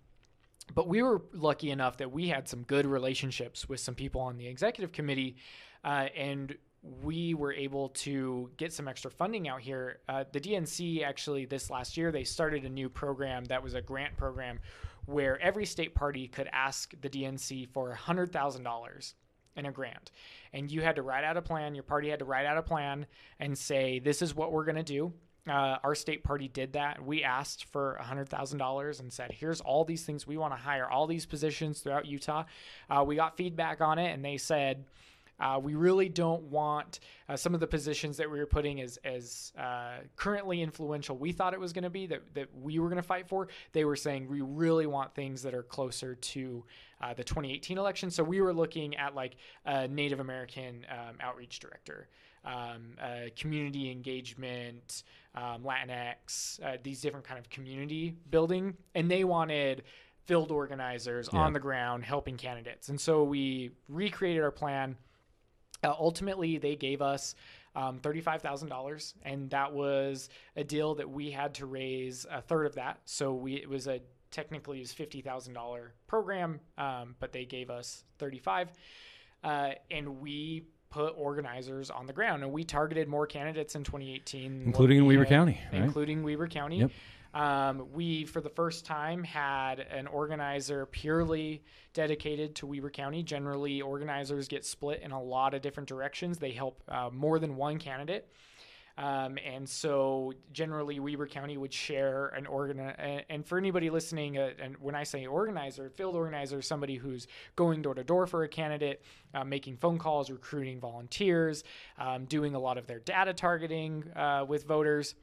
but 0.73 0.87
we 0.87 1.01
were 1.01 1.21
lucky 1.33 1.71
enough 1.71 1.97
that 1.97 2.11
we 2.11 2.27
had 2.27 2.47
some 2.47 2.63
good 2.63 2.85
relationships 2.85 3.67
with 3.67 3.79
some 3.79 3.95
people 3.95 4.21
on 4.21 4.37
the 4.37 4.47
executive 4.47 4.91
committee, 4.91 5.37
uh, 5.83 6.07
and 6.15 6.55
we 6.81 7.33
were 7.33 7.53
able 7.53 7.89
to 7.89 8.49
get 8.57 8.71
some 8.71 8.87
extra 8.87 9.11
funding 9.11 9.47
out 9.47 9.61
here. 9.61 9.99
Uh, 10.07 10.23
the 10.31 10.39
DNC 10.39 11.03
actually 11.03 11.45
this 11.45 11.69
last 11.69 11.97
year 11.97 12.11
they 12.11 12.23
started 12.23 12.63
a 12.63 12.69
new 12.69 12.89
program 12.89 13.45
that 13.45 13.61
was 13.61 13.73
a 13.73 13.81
grant 13.81 14.15
program 14.15 14.59
where 15.05 15.39
every 15.41 15.65
state 15.65 15.95
party 15.95 16.27
could 16.27 16.49
ask 16.53 16.93
the 17.01 17.09
DNC 17.09 17.67
for 17.69 17.93
hundred 17.93 18.31
thousand 18.31 18.63
dollars 18.63 19.15
in 19.55 19.65
a 19.65 19.71
grant, 19.71 20.11
and 20.53 20.71
you 20.71 20.81
had 20.81 20.95
to 20.95 21.01
write 21.01 21.23
out 21.23 21.35
a 21.35 21.41
plan. 21.41 21.75
Your 21.75 21.83
party 21.83 22.09
had 22.09 22.19
to 22.19 22.25
write 22.25 22.45
out 22.45 22.57
a 22.57 22.61
plan 22.61 23.05
and 23.39 23.57
say 23.57 23.99
this 23.99 24.21
is 24.21 24.35
what 24.35 24.51
we're 24.51 24.65
going 24.65 24.75
to 24.75 24.83
do. 24.83 25.11
Uh, 25.49 25.77
our 25.83 25.95
state 25.95 26.23
party 26.23 26.47
did 26.47 26.73
that. 26.73 27.03
We 27.03 27.23
asked 27.23 27.65
for 27.65 27.99
$100,000 28.01 28.99
and 28.99 29.11
said, 29.11 29.31
here's 29.31 29.61
all 29.61 29.83
these 29.83 30.03
things 30.03 30.27
we 30.27 30.37
want 30.37 30.53
to 30.53 30.59
hire, 30.59 30.87
all 30.87 31.07
these 31.07 31.25
positions 31.25 31.79
throughout 31.79 32.05
Utah. 32.05 32.43
Uh, 32.89 33.03
we 33.05 33.15
got 33.15 33.35
feedback 33.35 33.81
on 33.81 33.97
it, 33.97 34.13
and 34.13 34.23
they 34.23 34.37
said, 34.37 34.85
uh, 35.39 35.59
we 35.61 35.75
really 35.75 36.09
don't 36.09 36.43
want 36.43 36.99
uh, 37.27 37.35
some 37.35 37.53
of 37.53 37.59
the 37.59 37.67
positions 37.67 38.17
that 38.17 38.29
we 38.29 38.39
were 38.39 38.45
putting 38.45 38.81
as 38.81 38.97
as 39.05 39.53
uh, 39.57 39.97
currently 40.15 40.61
influential. 40.61 41.17
We 41.17 41.31
thought 41.31 41.53
it 41.53 41.59
was 41.59 41.73
going 41.73 41.83
to 41.83 41.89
be 41.89 42.07
that 42.07 42.33
that 42.33 42.47
we 42.55 42.79
were 42.79 42.89
going 42.89 43.01
to 43.01 43.07
fight 43.07 43.27
for. 43.27 43.47
They 43.71 43.85
were 43.85 43.95
saying 43.95 44.27
we 44.29 44.41
really 44.41 44.87
want 44.87 45.13
things 45.15 45.41
that 45.43 45.53
are 45.53 45.63
closer 45.63 46.15
to 46.15 46.63
uh, 47.01 47.13
the 47.13 47.23
2018 47.23 47.77
election. 47.77 48.11
So 48.11 48.23
we 48.23 48.41
were 48.41 48.53
looking 48.53 48.95
at 48.97 49.15
like 49.15 49.35
a 49.65 49.87
Native 49.87 50.19
American 50.19 50.85
um, 50.89 51.15
outreach 51.21 51.59
director. 51.59 52.09
Um, 52.45 52.95
uh, 53.01 53.29
community 53.35 53.91
engagement, 53.91 55.03
um, 55.35 55.61
Latinx, 55.63 56.63
uh, 56.63 56.77
these 56.81 57.01
different 57.01 57.25
kind 57.25 57.37
of 57.37 57.49
community 57.49 58.15
building, 58.31 58.77
and 58.95 59.11
they 59.11 59.25
wanted 59.25 59.83
field 60.25 60.49
organizers 60.49 61.29
Yeah. 61.33 61.39
on 61.39 61.51
the 61.51 61.59
ground 61.59 62.05
helping 62.05 62.37
candidates. 62.37 62.87
And 62.87 62.99
so 62.99 63.23
we 63.23 63.71
recreated 63.89 64.41
our 64.41 64.51
plan. 64.51 64.95
Uh, 65.83 65.93
ultimately, 65.97 66.57
they 66.57 66.75
gave 66.75 67.01
us 67.01 67.35
um, 67.75 67.99
$35,000, 67.99 69.13
and 69.23 69.49
that 69.51 69.71
was 69.73 70.29
a 70.55 70.63
deal 70.63 70.95
that 70.95 71.09
we 71.09 71.31
had 71.31 71.53
to 71.55 71.65
raise 71.65 72.25
a 72.29 72.41
third 72.41 72.65
of 72.65 72.75
that. 72.75 72.99
So 73.05 73.33
we 73.33 73.55
it 73.55 73.69
was 73.69 73.87
a 73.87 74.01
technically 74.31 74.77
it 74.77 74.81
was 74.81 74.93
$50,000 74.93 75.87
program, 76.07 76.59
um, 76.77 77.15
but 77.19 77.31
they 77.31 77.45
gave 77.45 77.69
us 77.69 78.03
35, 78.19 78.69
uh, 79.43 79.69
and 79.89 80.19
we 80.19 80.65
put 80.89 81.13
organizers 81.17 81.89
on 81.91 82.05
the 82.07 82.13
ground, 82.13 82.43
and 82.43 82.51
we 82.51 82.63
targeted 82.63 83.07
more 83.07 83.25
candidates 83.27 83.75
in 83.75 83.83
2018, 83.83 84.63
Including 84.65 84.97
in 84.97 85.05
we 85.05 85.15
Weber 85.15 85.25
had- 85.25 85.29
County, 85.29 85.61
right? 85.71 85.81
including 85.83 86.23
Weber 86.23 86.47
County. 86.47 86.79
Yep. 86.79 86.91
Um, 87.33 87.87
we, 87.93 88.25
for 88.25 88.41
the 88.41 88.49
first 88.49 88.85
time, 88.85 89.23
had 89.23 89.79
an 89.79 90.07
organizer 90.07 90.85
purely 90.87 91.63
dedicated 91.93 92.55
to 92.55 92.65
Weber 92.65 92.89
County. 92.89 93.21
Generally, 93.23 93.81
organizers 93.81 94.47
get 94.47 94.65
split 94.65 95.01
in 95.03 95.11
a 95.11 95.21
lot 95.21 95.53
of 95.53 95.61
different 95.61 95.87
directions. 95.87 96.39
They 96.39 96.51
help 96.51 96.81
uh, 96.87 97.09
more 97.11 97.39
than 97.39 97.55
one 97.55 97.77
candidate. 97.77 98.27
Um, 98.97 99.37
and 99.45 99.67
so, 99.67 100.33
generally, 100.51 100.99
Weber 100.99 101.25
County 101.25 101.55
would 101.57 101.71
share 101.71 102.27
an 102.29 102.45
organ. 102.45 102.79
And, 103.29 103.45
for 103.45 103.57
anybody 103.57 103.89
listening, 103.89 104.37
uh, 104.37 104.49
and 104.61 104.75
when 104.81 104.93
I 104.93 105.03
say 105.03 105.25
organizer, 105.25 105.89
field 105.89 106.15
organizer, 106.15 106.61
somebody 106.61 106.95
who's 106.95 107.25
going 107.55 107.81
door 107.81 107.93
to 107.93 108.03
door 108.03 108.27
for 108.27 108.43
a 108.43 108.49
candidate, 108.49 109.01
uh, 109.33 109.45
making 109.45 109.77
phone 109.77 109.99
calls, 109.99 110.29
recruiting 110.29 110.81
volunteers, 110.81 111.63
um, 111.97 112.25
doing 112.25 112.55
a 112.55 112.59
lot 112.59 112.77
of 112.77 112.87
their 112.87 112.99
data 112.99 113.33
targeting 113.33 114.03
uh, 114.17 114.43
with 114.45 114.65
voters. 114.65 115.15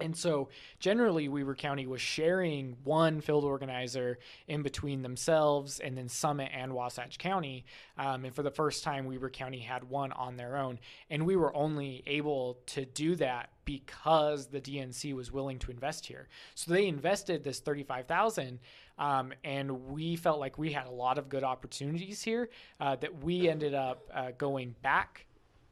And 0.00 0.16
so, 0.16 0.48
generally, 0.78 1.28
Weber 1.28 1.54
County 1.54 1.86
was 1.86 2.00
sharing 2.00 2.76
one 2.84 3.20
field 3.20 3.44
organizer 3.44 4.18
in 4.48 4.62
between 4.62 5.02
themselves 5.02 5.80
and 5.80 5.96
then 5.96 6.08
Summit 6.08 6.50
and 6.52 6.72
Wasatch 6.72 7.18
County. 7.18 7.64
Um, 7.96 8.24
and 8.24 8.34
for 8.34 8.42
the 8.42 8.50
first 8.50 8.82
time, 8.82 9.06
Weber 9.06 9.30
County 9.30 9.60
had 9.60 9.84
one 9.84 10.12
on 10.12 10.36
their 10.36 10.56
own. 10.56 10.78
And 11.10 11.26
we 11.26 11.36
were 11.36 11.54
only 11.54 12.02
able 12.06 12.58
to 12.66 12.84
do 12.84 13.14
that 13.16 13.50
because 13.64 14.46
the 14.46 14.60
DNC 14.60 15.14
was 15.14 15.32
willing 15.32 15.58
to 15.60 15.70
invest 15.70 16.06
here. 16.06 16.28
So 16.54 16.72
they 16.72 16.86
invested 16.86 17.44
this 17.44 17.60
35,000 17.60 18.58
um, 18.98 19.32
and 19.42 19.88
we 19.88 20.16
felt 20.16 20.38
like 20.38 20.58
we 20.58 20.72
had 20.72 20.86
a 20.86 20.90
lot 20.90 21.18
of 21.18 21.28
good 21.28 21.44
opportunities 21.44 22.22
here 22.22 22.50
uh, 22.80 22.96
that 22.96 23.24
we 23.24 23.48
ended 23.48 23.74
up 23.74 24.08
uh, 24.12 24.30
going 24.36 24.74
back 24.82 25.26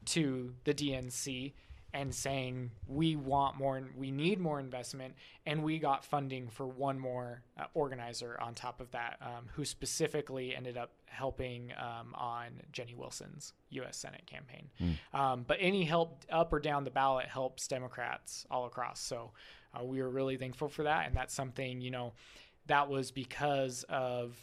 to 0.05 0.53
the 0.65 0.73
DNC 0.73 1.53
and 1.93 2.13
saying 2.13 2.71
we 2.87 3.15
want 3.15 3.55
more 3.57 3.77
and 3.77 3.87
we 3.95 4.09
need 4.09 4.39
more 4.39 4.59
investment 4.59 5.13
and 5.45 5.63
we 5.63 5.77
got 5.77 6.03
funding 6.03 6.47
for 6.49 6.65
one 6.65 6.97
more 6.99 7.43
uh, 7.59 7.65
organizer 7.73 8.37
on 8.41 8.55
top 8.55 8.81
of 8.81 8.89
that 8.91 9.17
um, 9.21 9.45
who 9.53 9.63
specifically 9.63 10.55
ended 10.55 10.75
up 10.77 10.91
helping 11.05 11.71
um, 11.77 12.13
on 12.15 12.47
jenny 12.71 12.95
wilson's 12.95 13.53
u.s 13.69 13.95
senate 13.97 14.25
campaign. 14.25 14.69
Um, 15.13 15.45
but 15.47 15.57
any 15.59 15.83
help 15.83 16.23
up 16.31 16.51
or 16.51 16.59
down 16.59 16.83
the 16.83 16.91
ballot 16.91 17.27
helps 17.27 17.67
democrats 17.67 18.45
all 18.49 18.65
across. 18.65 18.99
So 18.99 19.31
uh, 19.73 19.83
we 19.83 20.01
were 20.01 20.09
really 20.09 20.37
thankful 20.37 20.69
for 20.69 20.83
that 20.83 21.07
and 21.07 21.15
that's 21.15 21.33
something 21.33 21.81
you 21.81 21.91
know 21.91 22.13
that 22.67 22.89
was 22.89 23.11
because 23.11 23.83
of 23.89 24.35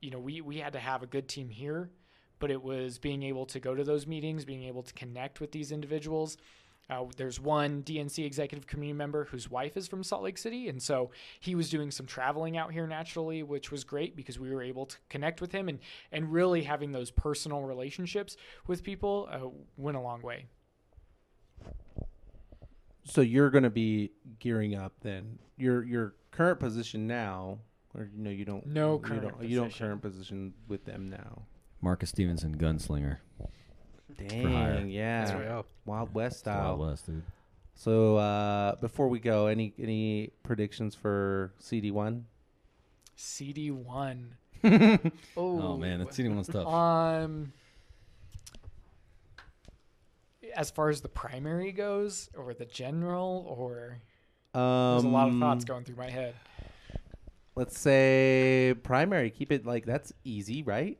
you 0.00 0.10
know 0.10 0.18
we, 0.18 0.40
we 0.40 0.58
had 0.58 0.72
to 0.72 0.78
have 0.78 1.02
a 1.02 1.06
good 1.06 1.28
team 1.28 1.48
here 1.48 1.90
but 2.38 2.50
it 2.50 2.60
was 2.60 2.98
being 2.98 3.22
able 3.22 3.46
to 3.46 3.60
go 3.60 3.74
to 3.74 3.84
those 3.84 4.06
meetings 4.06 4.44
being 4.44 4.64
able 4.64 4.82
to 4.82 4.92
connect 4.94 5.40
with 5.40 5.52
these 5.52 5.70
individuals 5.72 6.36
uh, 6.90 7.04
there's 7.16 7.40
one 7.40 7.82
DNC 7.82 8.24
executive 8.24 8.66
committee 8.66 8.92
member 8.92 9.24
whose 9.24 9.50
wife 9.50 9.76
is 9.76 9.88
from 9.88 10.02
Salt 10.02 10.22
Lake 10.22 10.38
City, 10.38 10.68
and 10.68 10.82
so 10.82 11.10
he 11.40 11.54
was 11.54 11.70
doing 11.70 11.90
some 11.90 12.06
traveling 12.06 12.56
out 12.56 12.72
here 12.72 12.86
naturally, 12.86 13.42
which 13.42 13.70
was 13.70 13.84
great 13.84 14.16
because 14.16 14.38
we 14.38 14.50
were 14.52 14.62
able 14.62 14.86
to 14.86 14.96
connect 15.08 15.40
with 15.40 15.52
him 15.52 15.68
and 15.68 15.78
and 16.10 16.32
really 16.32 16.62
having 16.62 16.92
those 16.92 17.10
personal 17.10 17.62
relationships 17.62 18.36
with 18.66 18.82
people 18.82 19.28
uh, 19.30 19.48
went 19.76 19.96
a 19.96 20.00
long 20.00 20.22
way. 20.22 20.46
So 23.04 23.20
you're 23.20 23.50
going 23.50 23.64
to 23.64 23.70
be 23.70 24.12
gearing 24.38 24.74
up 24.74 24.92
then. 25.00 25.38
Your 25.56 25.84
your 25.84 26.14
current 26.30 26.60
position 26.60 27.06
now, 27.06 27.58
or 27.94 28.10
no, 28.14 28.30
you 28.30 28.44
don't. 28.44 28.66
No 28.66 28.94
you 28.94 28.98
current 28.98 29.22
don't, 29.22 29.48
You 29.48 29.56
don't 29.60 29.74
current 29.74 30.02
position 30.02 30.54
with 30.68 30.84
them 30.84 31.08
now. 31.08 31.42
Marcus 31.80 32.10
Stevenson, 32.10 32.56
gunslinger. 32.56 33.18
Hire. 34.18 34.74
Dang, 34.76 34.90
yeah, 34.90 35.24
That's 35.24 35.40
real. 35.40 35.66
Wild 35.84 36.14
West 36.14 36.40
style. 36.40 36.76
Wild 36.76 36.90
West, 36.90 37.06
dude. 37.06 37.22
So 37.74 38.16
uh, 38.16 38.76
before 38.76 39.08
we 39.08 39.18
go, 39.18 39.46
any 39.46 39.72
any 39.78 40.30
predictions 40.42 40.94
for 40.94 41.52
CD 41.58 41.90
one? 41.90 42.26
CD 43.16 43.70
one. 43.70 44.36
Oh 45.36 45.76
man, 45.76 45.98
that's 45.98 46.18
anyone 46.20 46.44
stuff. 46.44 46.66
Um, 46.68 47.52
as 50.54 50.70
far 50.70 50.88
as 50.90 51.00
the 51.00 51.08
primary 51.08 51.72
goes, 51.72 52.28
or 52.36 52.54
the 52.54 52.64
general, 52.66 53.44
or 53.48 53.98
Um, 54.54 54.92
there's 54.92 55.04
a 55.04 55.08
lot 55.08 55.28
of 55.28 55.38
thoughts 55.38 55.64
going 55.64 55.84
through 55.84 55.96
my 55.96 56.10
head. 56.10 56.34
Let's 57.56 57.78
say 57.78 58.74
primary. 58.82 59.30
Keep 59.30 59.52
it 59.52 59.66
like 59.66 59.84
that's 59.84 60.12
easy, 60.24 60.62
right? 60.62 60.98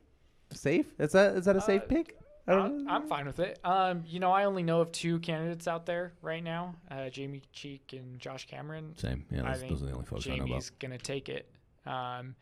Safe. 0.53 0.87
Is 0.99 1.13
that 1.13 1.37
is 1.37 1.45
that 1.47 1.57
a 1.57 1.61
safe 1.61 1.83
Uh, 1.83 1.87
pick? 1.87 2.19
I 2.47 2.53
don't 2.53 2.89
I'm. 2.89 3.03
I'm 3.03 3.09
fine 3.09 3.27
with 3.27 3.39
it. 3.39 3.59
Um, 3.65 4.03
you 4.07 4.19
know, 4.19 4.33
I 4.33 4.45
only 4.45 4.63
know 4.63 4.81
of 4.81 4.91
two 4.91 5.21
candidates 5.21 5.69
out 5.69 5.87
there 5.87 6.13
right 6.23 6.43
now: 6.43 6.75
uh, 6.91 7.09
Jamie 7.09 7.43
Cheek 7.53 7.93
and 7.93 8.19
Josh 8.19 8.47
Cameron. 8.49 8.95
Same. 8.97 9.25
Yeah, 9.31 9.43
those, 9.43 9.63
those 9.63 9.83
are 9.83 9.87
the 9.87 9.93
only 9.93 10.07
folks 10.07 10.27
I 10.27 10.31
know 10.31 10.37
about. 10.37 10.49
Jamie's 10.49 10.71
gonna 10.71 10.99
take 10.99 11.29
it. 11.29 11.49
Um, 11.87 12.35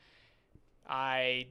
I 0.89 1.49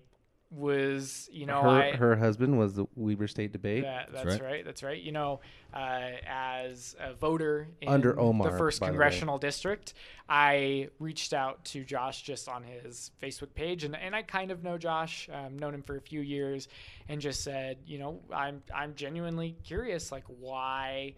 was, 0.52 1.30
you 1.32 1.46
know, 1.46 1.62
her 1.62 1.70
I 1.70 1.92
her 1.92 2.16
husband 2.16 2.58
was 2.58 2.74
the 2.74 2.86
Weber 2.96 3.28
State 3.28 3.52
debate. 3.52 3.84
That, 3.84 4.12
that's 4.12 4.26
right. 4.26 4.42
right. 4.42 4.66
That's 4.66 4.82
right. 4.82 5.00
You 5.00 5.12
know, 5.12 5.42
uh, 5.74 6.12
as 6.26 6.96
a 7.00 7.14
voter 7.14 7.68
in 7.82 7.90
Under 7.90 8.20
Omar, 8.20 8.52
the 8.52 8.58
first 8.58 8.80
by 8.80 8.88
the 8.88 8.92
congressional 8.92 9.38
district, 9.38 9.94
I 10.28 10.90
reached 11.00 11.34
out 11.34 11.64
to 11.66 11.84
Josh 11.84 12.24
just 12.24 12.50
on 12.50 12.64
his 12.64 13.12
Facebook 13.22 13.54
page, 13.54 13.84
and, 13.84 13.96
and 13.96 14.16
I 14.16 14.24
kind 14.24 14.50
of 14.50 14.64
know 14.64 14.78
Josh, 14.78 15.30
um, 15.32 15.60
known 15.60 15.76
him 15.76 15.84
for 15.84 15.98
a 15.98 16.02
few 16.02 16.22
years, 16.22 16.68
and 17.08 17.22
just 17.22 17.44
said, 17.44 17.78
you 17.86 18.00
know, 18.00 18.20
I'm 18.34 18.64
I'm 18.74 18.96
genuinely 18.96 19.56
curious, 19.64 20.12
like 20.12 20.26
why. 20.28 21.14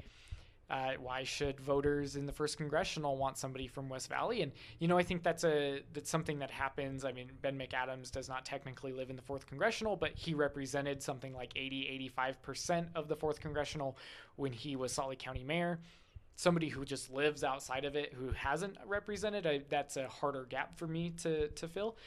Uh, 0.72 0.94
why 1.02 1.22
should 1.22 1.60
voters 1.60 2.16
in 2.16 2.26
the 2.26 2.32
first 2.32 2.56
congressional 2.56 3.18
want 3.18 3.38
somebody 3.38 3.68
from 3.68 3.90
West 3.90 4.08
Valley? 4.08 4.42
And 4.42 4.54
you 4.80 4.88
know, 4.88 4.98
I 4.98 5.04
think 5.04 5.22
that's 5.22 5.44
a 5.44 5.82
that's 5.92 6.10
something 6.10 6.40
that 6.40 6.50
happens. 6.50 7.04
I 7.04 7.12
mean, 7.12 7.30
Ben 7.42 7.60
McAdams 7.60 8.10
does 8.10 8.30
not 8.30 8.46
technically 8.46 8.94
live 8.94 9.10
in 9.10 9.18
the 9.18 9.22
fourth 9.22 9.46
congressional, 9.46 9.98
but 9.98 10.12
he 10.16 10.34
represented 10.34 11.04
something 11.04 11.34
like 11.34 11.52
80, 11.58 11.90
85 11.90 12.42
percent 12.42 12.88
of 12.96 13.10
the 13.10 13.18
fourth 13.18 13.42
congressional 13.42 13.98
when 14.38 14.54
he 14.54 14.78
was 14.78 14.94
Salt 14.94 15.10
Lake 15.10 15.20
County 15.20 15.44
mayor. 15.44 15.82
Somebody 16.38 16.70
who 16.70 16.86
just 16.86 17.12
lives 17.12 17.44
outside 17.44 17.84
of 17.84 17.98
it, 17.98 18.14
who 18.14 18.30
hasn't 18.30 18.78
represented, 18.86 19.46
I, 19.46 19.64
that's 19.68 19.98
a 19.98 20.08
harder 20.08 20.46
gap 20.46 20.78
for 20.78 20.88
me 20.88 21.10
to 21.24 21.50
to 21.50 21.68
fill. 21.68 21.98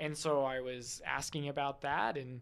And 0.00 0.16
so 0.16 0.42
I 0.42 0.58
was 0.58 1.00
asking 1.06 1.48
about 1.48 1.82
that, 1.82 2.16
and 2.16 2.40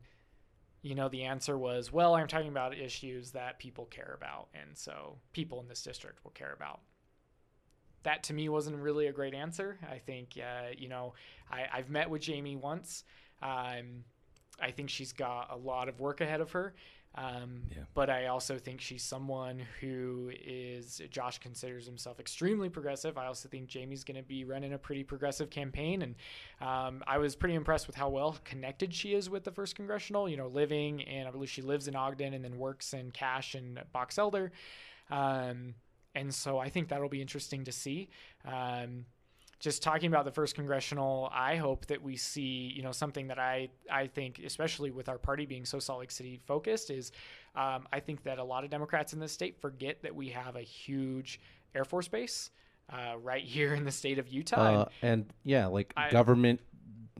you 0.89 0.95
know, 0.95 1.09
the 1.09 1.25
answer 1.25 1.57
was, 1.59 1.93
well, 1.93 2.15
I'm 2.15 2.29
talking 2.29 2.49
about 2.49 2.77
issues 2.79 3.33
that 3.33 3.59
people 3.59 3.87
care 3.87 4.15
about, 4.21 4.49
and 4.55 4.71
so 4.77 5.17
people 5.33 5.61
in 5.61 5.69
this 5.69 5.83
district 5.83 6.23
will 6.25 6.33
care 6.33 6.53
about. 6.55 6.81
that 8.05 8.23
to 8.25 8.33
me 8.33 8.49
wasn't 8.49 8.77
really 8.77 9.07
a 9.09 9.13
great 9.13 9.35
answer. 9.35 9.79
I 9.91 9.99
think 9.99 10.39
uh, 10.39 10.69
you 10.77 10.89
know 10.89 11.15
I, 11.51 11.67
I've 11.73 11.91
met 11.91 12.09
with 12.09 12.23
Jamie 12.23 12.57
once. 12.57 13.05
Um, 13.43 14.05
I 14.61 14.71
think 14.71 14.89
she's 14.91 15.13
got 15.13 15.51
a 15.53 15.57
lot 15.57 15.89
of 15.89 16.01
work 16.01 16.21
ahead 16.21 16.41
of 16.41 16.53
her. 16.53 16.75
Um, 17.17 17.63
Yeah. 17.71 17.85
But 17.95 18.11
I 18.11 18.27
also 18.27 18.59
think 18.59 18.81
she's 18.81 19.03
someone 19.03 19.63
who 19.81 20.31
is, 20.45 21.01
Josh 21.11 21.39
considers 21.39 21.87
himself 21.87 22.21
extremely 22.21 22.69
progressive. 22.69 23.17
I 23.17 23.27
also 23.27 23.49
think 23.49 23.69
Jamie's 23.69 24.05
going 24.05 24.17
to 24.17 24.23
be 24.23 24.45
running 24.45 24.75
a 24.75 24.79
pretty 24.79 25.03
progressive 25.03 25.49
campaign. 25.51 26.03
And 26.03 26.15
um, 26.61 27.03
I 27.07 27.19
was 27.19 27.35
pretty 27.35 27.55
impressed 27.55 27.87
with 27.87 27.97
how 27.97 28.11
well 28.11 28.37
connected 28.45 28.93
she 28.93 29.15
is 29.15 29.31
with 29.31 29.45
the 29.45 29.51
first 29.51 29.77
congressional, 29.77 30.29
you 30.29 30.37
know, 30.37 30.49
living 30.49 31.03
and 31.03 31.27
I 31.27 31.31
believe 31.31 31.51
she 31.51 31.63
lives 31.63 31.89
in 31.89 31.97
Ogden 31.97 32.35
and 32.35 32.45
then 32.45 32.59
works 32.59 32.93
in 32.93 33.11
Cache 33.11 33.55
and 33.55 33.83
Box 33.93 34.19
Elder. 34.19 34.53
Um, 35.11 35.75
and 36.15 36.35
so 36.35 36.59
I 36.59 36.69
think 36.71 36.89
that'll 36.89 37.09
be 37.09 37.21
interesting 37.21 37.65
to 37.65 37.73
see. 37.73 38.09
Um, 38.45 39.07
just 39.59 39.83
talking 39.83 40.09
about 40.09 40.25
the 40.25 40.31
first 40.31 40.55
congressional, 40.55 41.31
I 41.33 41.57
hope 41.57 41.87
that 41.87 42.03
we 42.03 42.17
see, 42.17 42.73
you 42.75 42.83
know, 42.83 42.93
something 42.93 43.29
that 43.29 43.39
I 43.39 43.69
I 43.91 44.07
think, 44.07 44.41
especially 44.45 44.91
with 44.91 45.09
our 45.09 45.19
party 45.19 45.47
being 45.47 45.65
so 45.65 45.79
Salt 45.79 46.01
Lake 46.01 46.11
City 46.11 46.41
focused, 46.47 46.91
is 46.91 47.13
um, 47.55 47.87
I 47.93 48.01
think 48.01 48.23
that 48.25 48.39
a 48.39 48.45
lot 48.45 48.65
of 48.65 48.71
Democrats 48.71 49.13
in 49.13 49.21
this 49.21 49.33
state 49.33 49.61
forget 49.61 50.03
that 50.03 50.15
we 50.15 50.29
have 50.31 50.57
a 50.57 50.63
huge 50.63 51.41
Air 51.75 51.85
Force 51.85 52.09
base 52.09 52.51
uh, 52.93 53.17
right 53.23 53.45
here 53.57 53.75
in 53.75 53.85
the 53.85 53.93
state 53.93 54.19
of 54.19 54.29
Utah. 54.29 54.83
Uh, 54.83 54.85
and 55.03 55.27
yeah, 55.43 55.67
like 55.67 55.93
I- 55.97 56.11
government 56.11 56.61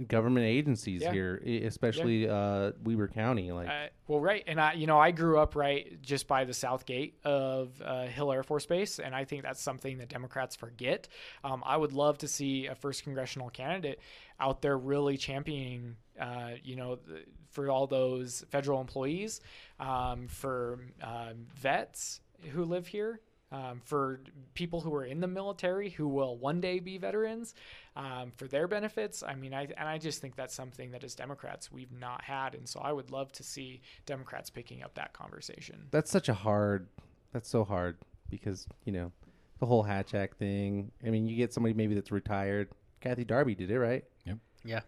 government 0.07 0.47
agencies 0.47 1.03
Yeah. 1.03 1.13
here, 1.13 1.37
especially 1.65 2.29
uh, 2.29 2.73
Weber 2.83 3.09
County. 3.09 3.53
Like, 3.53 3.69
Uh, 3.69 3.87
well, 4.07 4.21
right, 4.21 4.45
and 4.47 4.61
I, 4.61 4.75
you 4.75 4.87
know, 4.87 4.99
I 4.99 5.11
grew 5.11 5.39
up 5.39 5.57
right 5.57 6.01
just 6.03 6.29
by 6.29 6.45
the 6.45 6.53
south 6.53 6.85
gate 6.87 7.19
of 7.25 7.81
uh, 7.83 8.07
Hill 8.07 8.31
Air 8.33 8.43
Force 8.43 8.67
Base, 8.67 8.99
and 8.99 9.15
I 9.15 9.25
think 9.25 9.43
that's 9.43 9.63
something 9.63 9.99
that 9.99 10.09
Democrats 10.09 10.55
forget. 10.55 11.09
Um, 11.43 11.63
I 11.65 11.77
would 11.77 11.93
love 11.93 12.19
to 12.19 12.29
see 12.29 12.67
a 12.67 12.75
first 12.75 13.05
congressional 13.05 13.49
candidate 13.51 14.01
out 14.39 14.61
there 14.61 14.77
really 14.77 15.17
championing, 15.17 15.97
uh, 16.21 16.51
you 16.63 16.77
know, 16.77 16.97
the, 16.97 17.25
for 17.51 17.71
all 17.71 17.87
those 17.87 18.45
federal 18.51 18.81
employees, 18.83 19.41
um, 19.81 20.29
for 20.29 20.81
um, 21.03 21.47
vets 21.55 22.21
who 22.53 22.65
live 22.65 22.87
here. 22.87 23.21
Um, 23.53 23.81
for 23.85 24.23
people 24.55 24.81
who 24.81 24.93
are 24.97 25.05
in 25.05 25.21
the 25.21 25.29
military 25.29 25.89
who 25.89 26.09
will 26.09 26.37
one 26.37 26.61
day 26.61 26.81
be 26.81 26.99
veterans, 26.99 27.55
um, 27.97 28.31
for 28.37 28.47
their 28.47 28.69
benefits. 28.69 29.23
I 29.23 29.35
mean, 29.35 29.55
I 29.55 29.63
and 29.77 29.89
I 29.89 29.99
just 29.99 30.21
think 30.21 30.37
that's 30.37 30.55
something 30.55 30.91
that 30.93 31.03
as 31.03 31.15
Democrats 31.15 31.73
we've 31.73 31.93
not 31.93 32.23
had, 32.23 32.55
and 32.55 32.69
so 32.69 32.81
I 32.81 32.93
would 32.93 33.11
love 33.11 33.33
to 33.33 33.43
see 33.43 33.81
Democrats 34.05 34.51
picking 34.51 34.83
up 34.83 34.95
that 34.95 35.13
conversation. 35.13 35.89
that's 35.91 36.11
such 36.11 36.29
a 36.29 36.35
hard. 36.35 36.89
That's 37.33 37.49
so 37.49 37.65
hard 37.65 37.97
because 38.31 38.67
you 38.85 38.93
know 38.93 39.13
the 39.59 39.67
whole 39.67 39.83
Hatch 39.83 40.15
Act 40.15 40.39
thing. 40.39 40.93
I 41.05 41.11
mean, 41.11 41.27
you 41.27 41.37
get 41.37 41.53
somebody 41.53 41.75
maybe 41.75 41.95
that's 41.95 42.13
retired. 42.13 42.69
Kathy 43.01 43.25
Darby 43.25 43.55
did 43.55 43.71
it 43.71 43.79
right. 43.79 44.05
Yep. 44.25 44.39
Yeah. 44.65 44.81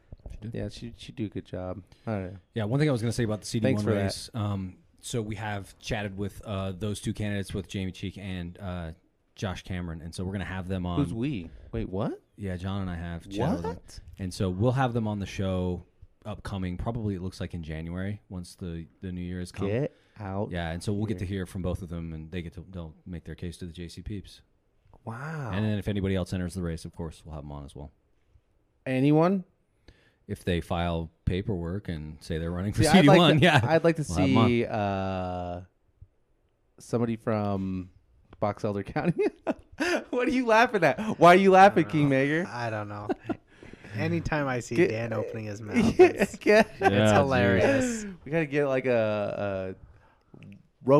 Yeah, 0.52 0.68
she 0.68 0.92
she 0.96 1.12
do 1.12 1.26
a 1.26 1.28
good 1.28 1.46
job. 1.46 1.82
I. 2.06 2.30
Yeah, 2.54 2.64
one 2.64 2.78
thing 2.78 2.88
I 2.88 2.92
was 2.92 3.00
going 3.00 3.10
to 3.10 3.16
say 3.16 3.24
about 3.24 3.40
the 3.40 3.46
CD1 3.46 3.62
Thanks 3.62 3.82
for 3.82 3.94
that. 3.94 4.02
race. 4.02 4.30
Um, 4.34 4.76
so 5.00 5.22
we 5.22 5.36
have 5.36 5.76
chatted 5.78 6.16
with 6.16 6.40
uh, 6.44 6.72
those 6.78 7.00
two 7.00 7.12
candidates, 7.12 7.54
with 7.54 7.68
Jamie 7.68 7.92
Cheek 7.92 8.18
and 8.18 8.58
uh, 8.60 8.90
Josh 9.36 9.62
Cameron, 9.62 10.02
and 10.02 10.14
so 10.14 10.24
we're 10.24 10.32
going 10.32 10.40
to 10.40 10.46
have 10.46 10.68
them 10.68 10.84
on. 10.86 10.98
Who's 11.02 11.14
we? 11.14 11.50
Wait, 11.72 11.88
what? 11.88 12.20
Yeah, 12.38 12.56
John 12.56 12.82
and 12.82 12.90
I 12.90 12.94
have 12.96 13.28
chatted 13.28 13.52
with 13.56 13.62
them. 13.62 13.70
What? 13.74 14.00
and 14.18 14.32
so 14.32 14.48
we'll 14.48 14.72
have 14.72 14.92
them 14.92 15.06
on 15.08 15.18
the 15.18 15.26
show 15.26 15.84
upcoming. 16.24 16.76
Probably 16.76 17.14
it 17.16 17.22
looks 17.22 17.40
like 17.40 17.52
in 17.52 17.62
January 17.62 18.20
once 18.28 18.54
the 18.54 18.86
the 19.02 19.10
New 19.12 19.20
Year 19.20 19.40
has 19.40 19.50
come. 19.52 19.66
Get 19.66 19.94
out! 20.20 20.50
Yeah, 20.50 20.70
and 20.70 20.82
so 20.82 20.92
we'll 20.92 21.06
get 21.06 21.18
to 21.18 21.26
hear 21.26 21.46
from 21.46 21.62
both 21.62 21.82
of 21.82 21.88
them, 21.88 22.12
and 22.12 22.30
they 22.30 22.40
get 22.42 22.54
to 22.54 22.64
they'll 22.70 22.94
make 23.06 23.24
their 23.24 23.34
case 23.34 23.56
to 23.58 23.66
the 23.66 23.72
JC 23.72 24.04
peeps. 24.04 24.40
Wow. 25.04 25.50
And 25.52 25.64
then 25.64 25.78
if 25.78 25.88
anybody 25.88 26.14
else 26.14 26.32
enters 26.32 26.54
the 26.54 26.62
race, 26.62 26.84
of 26.84 26.92
course, 26.94 27.22
we'll 27.24 27.34
have 27.34 27.42
them 27.44 27.52
on 27.52 27.64
as 27.64 27.74
well. 27.74 27.90
Anyone? 28.86 29.44
If 30.26 30.44
they 30.44 30.60
file 30.60 31.10
paperwork 31.24 31.88
and 31.88 32.18
say 32.20 32.36
they're 32.38 32.50
running 32.50 32.72
for 32.74 32.82
See, 32.82 32.90
CD 32.90 33.08
like 33.08 33.18
one, 33.18 33.38
to, 33.38 33.42
yeah, 33.44 33.60
I'd 33.64 33.82
like 33.84 33.96
to 33.96 34.04
We'll 34.08 34.18
have 34.18 34.28
'em 34.28 34.36
on. 34.36 34.46
see 34.48 34.66
uh, 34.66 35.60
somebody 36.78 37.16
from 37.16 37.88
Box 38.38 38.64
Elder 38.64 38.82
County. 38.82 39.24
what 40.10 40.28
are 40.28 40.30
you 40.32 40.46
laughing 40.46 40.84
at? 40.84 41.00
Why 41.18 41.32
are 41.34 41.36
you 41.38 41.50
laughing, 41.52 41.84
Kingmaker? 41.86 42.48
I 42.52 42.70
don't 42.70 42.88
know. 42.88 43.08
Anytime 43.96 44.46
I 44.46 44.60
see 44.60 44.76
Get- 44.76 44.90
Dan 44.90 45.12
opening 45.12 45.46
his 45.46 45.60
mouth, 45.62 45.98
it's, 45.98 46.36
get- 46.36 46.68
Yeah, 46.80 46.88
it's 46.88 47.10
dude. 47.10 47.16
hilarious. 47.16 48.06
we 48.24 48.30
gotta 48.32 48.46
get 48.46 48.66
like 48.66 48.86
a, 48.86 49.74
a 49.74 49.74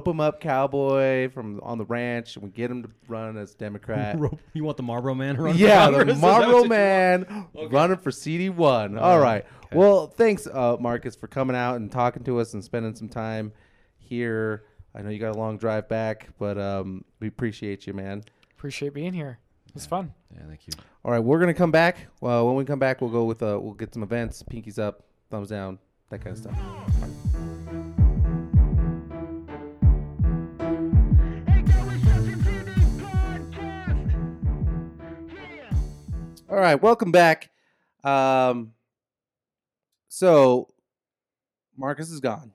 him 0.06 0.20
up 0.20 0.40
cowboy 0.40 1.28
from 1.30 1.60
on 1.62 1.78
the 1.78 1.84
ranch, 1.84 2.36
and 2.36 2.44
we 2.44 2.50
get 2.50 2.70
him 2.70 2.82
to 2.82 2.90
run 3.08 3.36
as 3.36 3.54
Democrat. 3.54 4.18
you 4.52 4.64
want 4.64 4.76
the 4.76 4.82
Marlboro 4.82 5.14
Man 5.14 5.36
to 5.36 5.42
run? 5.42 5.54
for 5.54 5.58
yeah, 5.58 5.84
Congress? 5.86 6.06
the 6.06 6.12
Is 6.12 6.20
that 6.20 6.26
what 6.26 6.40
Marlboro 6.40 6.62
you- 6.64 6.68
Man 6.68 7.46
running 7.70 7.96
for 7.98 8.10
CD 8.10 8.48
one. 8.50 8.98
All 8.98 9.18
right. 9.18 9.46
Well, 9.72 10.06
thanks, 10.08 10.46
uh, 10.46 10.76
Marcus, 10.80 11.14
for 11.14 11.26
coming 11.26 11.54
out 11.54 11.76
and 11.76 11.92
talking 11.92 12.24
to 12.24 12.38
us 12.40 12.54
and 12.54 12.64
spending 12.64 12.94
some 12.94 13.08
time 13.08 13.52
here. 13.98 14.64
I 14.94 15.02
know 15.02 15.10
you 15.10 15.18
got 15.18 15.36
a 15.36 15.38
long 15.38 15.58
drive 15.58 15.88
back, 15.88 16.28
but 16.38 16.58
um, 16.58 17.04
we 17.20 17.28
appreciate 17.28 17.86
you, 17.86 17.92
man. 17.92 18.24
Appreciate 18.58 18.92
being 18.92 19.12
here. 19.12 19.38
It 19.68 19.74
was 19.74 19.86
fun. 19.86 20.12
Yeah, 20.34 20.40
thank 20.48 20.66
you. 20.66 20.72
All 21.04 21.12
right, 21.12 21.20
we're 21.20 21.38
gonna 21.38 21.54
come 21.54 21.70
back. 21.70 22.08
Well, 22.20 22.44
when 22.44 22.56
we 22.56 22.64
come 22.64 22.80
back, 22.80 23.00
we'll 23.00 23.08
go 23.10 23.22
with 23.24 23.40
uh, 23.40 23.56
we'll 23.62 23.74
get 23.74 23.94
some 23.94 24.02
events, 24.02 24.42
pinkies 24.42 24.80
up, 24.80 25.04
thumbs 25.30 25.48
down, 25.50 25.78
that 26.10 26.18
kind 26.24 26.36
of 26.36 26.38
stuff. 26.42 27.68
All 36.48 36.56
right, 36.56 36.80
welcome 36.80 37.12
back. 37.12 37.50
Um, 38.04 38.72
so 40.08 40.68
Marcus 41.76 42.10
is 42.10 42.20
gone. 42.20 42.52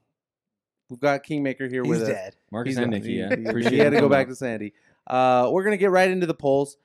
We've 0.90 1.00
got 1.00 1.24
Kingmaker 1.24 1.68
here 1.68 1.84
He's 1.84 1.90
with 1.90 2.02
us. 2.04 2.08
dead. 2.08 2.36
Marcus 2.52 2.72
He's 2.72 2.78
and 2.78 2.92
gone. 2.92 3.02
Nikki, 3.02 3.14
yeah. 3.14 3.36
he- 3.54 3.70
he 3.70 3.78
had 3.78 3.92
to 3.94 4.00
go 4.00 4.10
back 4.10 4.28
to 4.28 4.36
Sandy. 4.36 4.74
Uh, 5.08 5.50
we're 5.52 5.64
gonna 5.64 5.78
get 5.78 5.92
right 5.92 6.10
into 6.10 6.26
the 6.26 6.34
polls. 6.34 6.78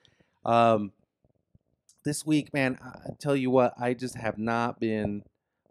Um, 0.45 0.93
this 2.05 2.25
week, 2.25 2.53
man, 2.55 2.79
I 2.83 3.11
tell 3.19 3.37
you 3.37 3.51
what, 3.51 3.75
I 3.79 3.95
just 3.95 4.17
have 4.17 4.39
not 4.39 4.81
been 4.81 5.23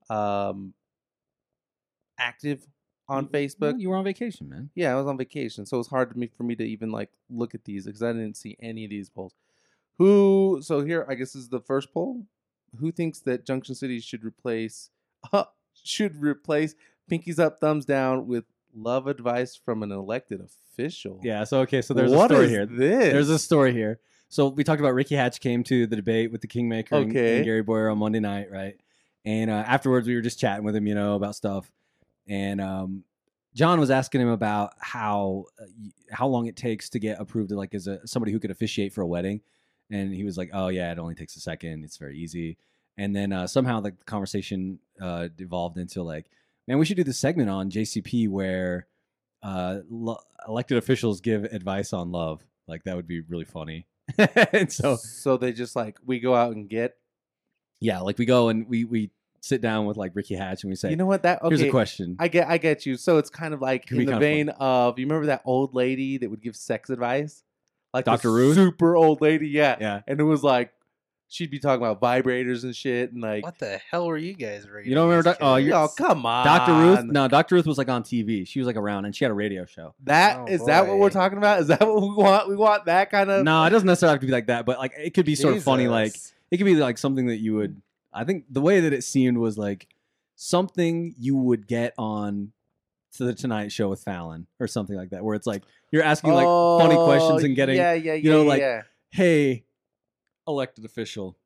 um, 0.10 0.74
active 2.20 2.66
on 3.10 3.28
Facebook. 3.28 3.80
You 3.80 3.90
were 3.90 3.96
on 3.96 4.04
vacation, 4.04 4.50
man. 4.50 4.70
Yeah, 4.76 4.94
I 4.94 4.96
was 4.96 5.08
on 5.08 5.18
vacation, 5.18 5.66
so 5.66 5.80
it's 5.80 5.90
hard 5.90 6.12
to 6.12 6.18
me 6.18 6.30
for 6.38 6.44
me 6.44 6.56
to 6.56 6.64
even 6.64 6.92
like 6.92 7.10
look 7.30 7.56
at 7.56 7.66
these 7.66 7.86
because 7.86 8.04
I 8.04 8.14
didn't 8.14 8.38
see 8.38 8.58
any 8.62 8.84
of 8.84 8.90
these 8.90 9.10
polls. 9.10 9.34
Who? 9.98 10.60
So 10.62 10.82
here, 10.86 11.06
I 11.10 11.16
guess 11.16 11.36
is 11.36 11.50
the 11.50 11.60
first 11.60 11.94
poll. 11.94 12.26
Who 12.80 12.92
thinks 12.92 13.20
that 13.22 13.46
Junction 13.46 13.76
City 13.76 14.00
should 14.00 14.24
replace 14.24 14.90
uh, 15.32 15.46
should 15.84 16.22
replace 16.22 16.76
pinkies 17.10 17.40
up, 17.40 17.60
thumbs 17.60 17.86
down 17.86 18.28
with 18.28 18.46
love 18.78 19.08
advice 19.08 19.56
from 19.56 19.84
an 19.84 19.92
elected 19.92 20.42
official? 20.42 21.20
Yeah. 21.24 21.44
So 21.44 21.60
okay. 21.62 21.82
So 21.82 21.94
there's 21.94 22.12
What 22.12 22.32
a 22.32 22.36
story 22.36 22.50
here. 22.50 22.66
This 22.66 23.12
There's 23.14 23.30
a 23.30 23.40
story 23.40 23.74
here. 23.74 24.00
So 24.30 24.50
we 24.50 24.64
talked 24.64 24.80
about 24.82 24.94
Ricky 24.94 25.16
Hatch 25.16 25.40
came 25.40 25.64
to 25.66 25.88
the 25.88 25.96
debate 25.96 26.32
with 26.32 26.42
the 26.42 26.48
Kingmaker 26.48 26.96
and- 26.96 27.10
Okay. 27.12 27.38
and, 27.38 27.46
Gary 27.46 27.64
Boyer 27.64 27.90
on 27.90 27.98
Monday 27.98 28.20
night, 28.20 28.52
right? 28.52 28.76
And 29.24 29.50
uh, 29.50 29.54
afterwards, 29.66 30.08
we 30.08 30.16
were 30.16 30.22
just 30.22 30.40
chatting 30.40 30.64
with 30.66 30.76
him, 30.76 30.86
you 30.88 30.96
know, 30.96 31.16
about 31.16 31.36
stuff. 31.36 31.72
And 32.28 32.60
um, 32.62 33.04
John 33.54 33.80
was 33.80 33.90
asking 33.90 34.22
him 34.22 34.28
about 34.30 34.74
how 34.80 35.46
uh, 35.60 35.66
how 36.12 36.28
long 36.28 36.46
it 36.48 36.56
takes 36.56 36.90
to 36.90 37.00
get 37.00 37.20
approved, 37.20 37.52
like 37.52 37.74
as 37.74 37.88
a 37.88 38.06
somebody 38.06 38.32
who 38.32 38.40
could 38.40 38.52
officiate 38.52 38.94
for 38.94 39.02
a 39.02 39.08
wedding. 39.08 39.42
And 39.90 40.14
he 40.14 40.24
was 40.24 40.38
like, 40.38 40.50
"Oh 40.54 40.68
yeah, 40.68 40.92
it 40.92 41.00
only 41.00 41.16
takes 41.16 41.36
a 41.38 41.40
second. 41.40 41.84
It's 41.86 41.98
very 41.98 42.18
easy." 42.20 42.58
And 42.98 43.16
then 43.16 43.32
uh, 43.32 43.48
somehow 43.48 43.80
the 43.80 43.92
conversation 44.06 44.80
uh, 45.00 45.30
devolved 45.36 45.78
into 45.78 46.04
like, 46.04 46.26
"Man, 46.68 46.78
we 46.78 46.86
should 46.86 46.98
do 46.98 47.04
this 47.04 47.20
segment 47.20 47.50
on 47.50 47.70
JCP 47.70 48.30
where 48.30 48.88
uh, 49.44 49.80
lo- 49.90 50.20
elected 50.48 50.78
officials 50.78 51.22
give 51.22 51.44
advice 51.46 51.94
on 51.94 52.12
love. 52.12 52.46
Like 52.68 52.84
that 52.84 52.96
would 52.96 53.08
be 53.08 53.22
really 53.22 53.46
funny." 53.46 53.88
and 54.54 54.72
so 54.72 54.96
so 54.96 55.38
they 55.38 55.52
just 55.52 55.76
like 55.76 55.98
we 56.06 56.20
go 56.20 56.34
out 56.34 56.56
and 56.56 56.70
get. 56.70 56.96
yeah, 57.82 58.00
like 58.00 58.18
we 58.18 58.26
go 58.26 58.50
and 58.50 58.68
we 58.68 58.86
we 58.86 59.12
sit 59.42 59.62
down 59.62 59.86
with 59.86 59.98
like 59.98 60.16
Ricky 60.16 60.36
Hatch 60.36 60.64
and 60.64 60.70
we 60.72 60.76
say, 60.76 60.90
You 60.90 60.96
know 60.96 61.06
what? 61.06 61.24
That 61.24 61.42
okay. 61.42 61.50
"Here's 61.50 61.62
a 61.62 61.70
question." 61.70 62.16
I 62.20 62.28
get, 62.28 62.48
I 62.50 62.58
get 62.58 62.86
you. 62.86 62.96
So 62.98 63.18
it's 63.18 63.30
kind 63.30 63.54
of 63.54 63.62
like 63.62 63.86
Could 63.88 64.00
in 64.00 64.06
the 64.06 64.18
vein 64.18 64.50
of 64.50 64.98
you 64.98 65.06
remember 65.06 65.28
that 65.28 65.42
old 65.46 65.74
lady 65.76 66.18
that 66.18 66.30
would 66.30 66.42
give 66.42 66.56
sex 66.56 66.90
advice, 66.90 67.44
like 67.94 68.06
Dr. 68.06 68.32
Ruth? 68.32 68.56
super 68.56 68.96
old 68.96 69.22
lady, 69.22 69.50
yeah. 69.50 69.78
yeah, 69.80 70.02
And 70.08 70.20
it 70.20 70.24
was 70.24 70.44
like 70.44 70.72
she'd 71.30 71.52
be 71.52 71.60
talking 71.60 71.86
about 71.86 72.02
vibrators 72.02 72.64
and 72.64 72.76
shit, 72.76 73.12
and 73.12 73.22
like, 73.22 73.44
What 73.44 73.60
the 73.60 73.80
hell 73.90 74.08
were 74.08 74.18
you 74.18 74.34
guys 74.34 74.68
reading? 74.68 74.90
You 74.90 74.96
don't 74.96 75.10
remember 75.10 75.30
as 75.30 75.38
doc- 75.38 75.44
oh, 75.44 75.56
kids? 75.56 75.68
you're- 75.68 75.78
oh 75.80 75.88
come 75.90 76.26
on, 76.26 76.46
Dr. 76.46 76.74
Ruth. 76.74 77.04
No, 77.06 77.28
Dr. 77.28 77.56
Ruth 77.56 77.66
was 77.66 77.78
like 77.78 77.90
on 77.90 78.04
TV. 78.04 78.48
She 78.48 78.60
was 78.60 78.68
like 78.68 78.76
around 78.76 79.06
and 79.06 79.16
she 79.16 79.24
had 79.26 79.32
a 79.32 79.36
radio 79.36 79.66
show. 79.66 79.94
That 80.04 80.38
Oh, 80.40 80.46
is 80.46 80.66
that 80.66 80.88
what 80.88 80.98
we're 80.98 81.10
talking 81.10 81.38
about? 81.38 81.60
Is 81.62 81.68
that 81.68 81.82
what 81.82 82.02
we 82.02 82.14
want? 82.14 82.50
We 82.50 82.56
want 82.56 82.86
that 82.86 83.10
kind 83.12 83.30
of. 83.30 83.44
No, 83.44 83.64
it 83.66 83.70
doesn't 83.70 83.88
necessarily 83.88 84.14
have 84.14 84.22
to 84.22 84.28
be 84.28 84.34
like 84.34 84.48
that, 84.48 84.66
but 84.66 84.78
like 84.80 84.94
it 84.98 85.14
could 85.14 85.26
be 85.26 85.36
sort 85.36 85.56
of 85.56 85.64
funny. 85.64 85.88
Like 85.88 86.14
Jesus. 86.14 86.34
it 86.52 86.58
could 86.58 86.66
be 86.66 86.76
like 86.76 86.98
something 86.98 87.28
that 87.28 87.38
you 87.38 87.56
would. 87.56 87.82
I 88.14 88.24
think 88.24 88.46
the 88.50 88.62
way 88.62 88.80
that 88.82 88.94
it 88.94 89.04
seemed 89.04 89.38
was 89.38 89.58
like 89.58 89.88
something 90.36 91.14
you 91.18 91.36
would 91.36 91.68
get 91.68 91.94
on 91.98 92.52
to 93.18 93.24
the 93.26 93.34
Tonight 93.34 93.72
Show 93.72 93.90
with 93.90 94.02
Fallon 94.02 94.48
or 94.60 94.68
something 94.68 94.96
like 94.96 95.10
that, 95.10 95.24
where 95.24 95.36
it's 95.36 95.48
like 95.48 95.64
you're 95.92 96.04
asking 96.04 96.34
like 96.34 96.46
funny 96.46 96.96
oh, 96.96 97.06
questions 97.06 97.44
and 97.44 97.56
getting, 97.56 97.80
Oh, 97.80 97.82
yeah, 97.82 97.94
yeah, 97.94 98.14
yeah, 98.14 98.14
you 98.14 98.32
know, 98.32 98.44
yeah, 98.44 98.50
like, 98.50 98.60
yeah. 98.62 98.82
hey, 99.10 99.64
elected 100.48 100.86
official. 100.86 101.38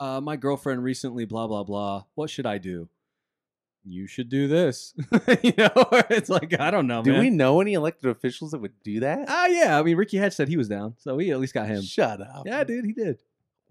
Uh, 0.00 0.20
my 0.20 0.36
girlfriend 0.36 0.82
recently, 0.84 1.24
blah 1.24 1.46
blah 1.46 1.64
blah. 1.64 2.04
What 2.14 2.30
should 2.30 2.46
I 2.46 2.58
do? 2.58 2.88
You 3.84 4.06
should 4.06 4.28
do 4.28 4.48
this. 4.48 4.94
you 5.42 5.52
know, 5.56 5.70
it's 6.10 6.28
like 6.28 6.58
I 6.60 6.70
don't 6.70 6.86
know, 6.86 7.02
Do 7.02 7.12
man. 7.12 7.20
we 7.20 7.30
know 7.30 7.60
any 7.60 7.72
elected 7.74 8.10
officials 8.10 8.50
that 8.50 8.58
would 8.60 8.74
do 8.82 9.00
that? 9.00 9.24
Ah, 9.28 9.46
yeah. 9.46 9.78
I 9.78 9.82
mean, 9.82 9.96
Ricky 9.96 10.18
Hatch 10.18 10.34
said 10.34 10.48
he 10.48 10.56
was 10.56 10.68
down, 10.68 10.94
so 10.98 11.14
we 11.16 11.30
at 11.32 11.40
least 11.40 11.54
got 11.54 11.66
him. 11.68 11.82
Shut 11.82 12.20
up. 12.20 12.42
Yeah, 12.46 12.62
dude, 12.64 12.84
he 12.84 12.92
did. 12.92 13.18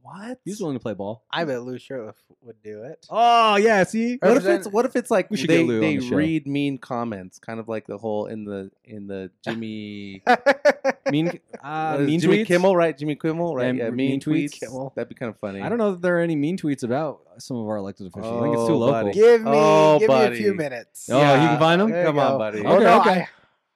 What? 0.08 0.40
He's 0.46 0.62
willing 0.62 0.78
to 0.78 0.80
play 0.80 0.94
ball. 0.94 1.24
I 1.30 1.44
bet 1.44 1.64
Lou 1.64 1.78
Shurtliff 1.78 2.14
would 2.42 2.62
do 2.64 2.84
it. 2.84 3.06
Oh 3.10 3.58
yeah, 3.58 3.84
see, 3.84 4.14
What 4.22 4.30
if 4.30 4.36
Represent- 4.38 4.60
it's 4.60 4.68
what 4.74 4.86
if 4.86 4.96
it's 4.96 5.12
like 5.12 5.30
We 5.30 5.36
should 5.36 5.50
they, 5.50 5.58
get 5.58 5.68
Lou 5.68 5.76
on 5.76 5.82
they 5.82 5.98
the 5.98 6.08
show. 6.08 6.16
read 6.16 6.48
mean 6.48 6.78
comments, 6.78 7.40
kind 7.40 7.60
of 7.60 7.68
like 7.68 7.88
the 7.88 7.98
whole 7.98 8.28
in 8.28 8.46
the 8.46 8.72
in 8.86 9.08
the 9.08 9.30
Jimmy 9.44 10.24
mean, 11.12 11.40
uh, 11.62 11.92
what 11.98 12.02
is 12.02 12.08
it, 12.08 12.10
mean 12.10 12.20
Jimmy 12.22 12.38
tweets. 12.44 12.48
Kimmel, 12.48 12.76
right? 12.76 12.98
Jimmy 12.98 13.16
Kimmel, 13.16 13.54
right? 13.56 13.76
Yeah, 13.76 13.84
Yeah, 13.86 13.90
mean 13.90 14.12
mean, 14.12 14.20
tweets. 14.22 14.52
tweets. 14.52 14.60
Kimmel. 14.62 14.94
That'd 14.96 15.10
be 15.10 15.16
kind 15.16 15.30
of 15.30 15.38
funny. 15.40 15.62
I 15.62 15.68
don't 15.70 15.78
know 15.78 15.92
that 15.92 16.02
there 16.02 16.18
are 16.18 16.22
any 16.22 16.36
mean 16.38 16.58
tweets 16.58 16.84
about 16.84 17.20
some 17.40 17.58
of 17.58 17.68
our 17.68 17.76
elected 17.78 18.08
officials. 18.08 18.40
I 18.40 18.44
think 18.44 18.56
it's 18.56 18.68
too 18.68 18.74
Oh, 18.74 18.78
local. 18.78 18.92
buddy. 18.94 19.12
give 19.12 19.42
me, 19.44 19.52
Oh, 19.54 20.00
give 20.00 20.08
me 20.10 20.16
a 20.16 20.18
buddy. 20.20 20.38
few 20.38 20.54
minutes. 20.54 21.10
Oh, 21.12 21.18
you 21.20 21.48
can 21.50 21.60
find 21.60 21.82
them. 21.82 21.92
There 21.92 22.00
you 22.02 22.06
Come 22.08 22.20
on, 22.20 22.32
go. 22.32 22.38
buddy. 22.38 22.64
Oh, 22.66 22.76
Okay, 22.76 22.84
no, 22.86 23.02
okay. 23.02 23.28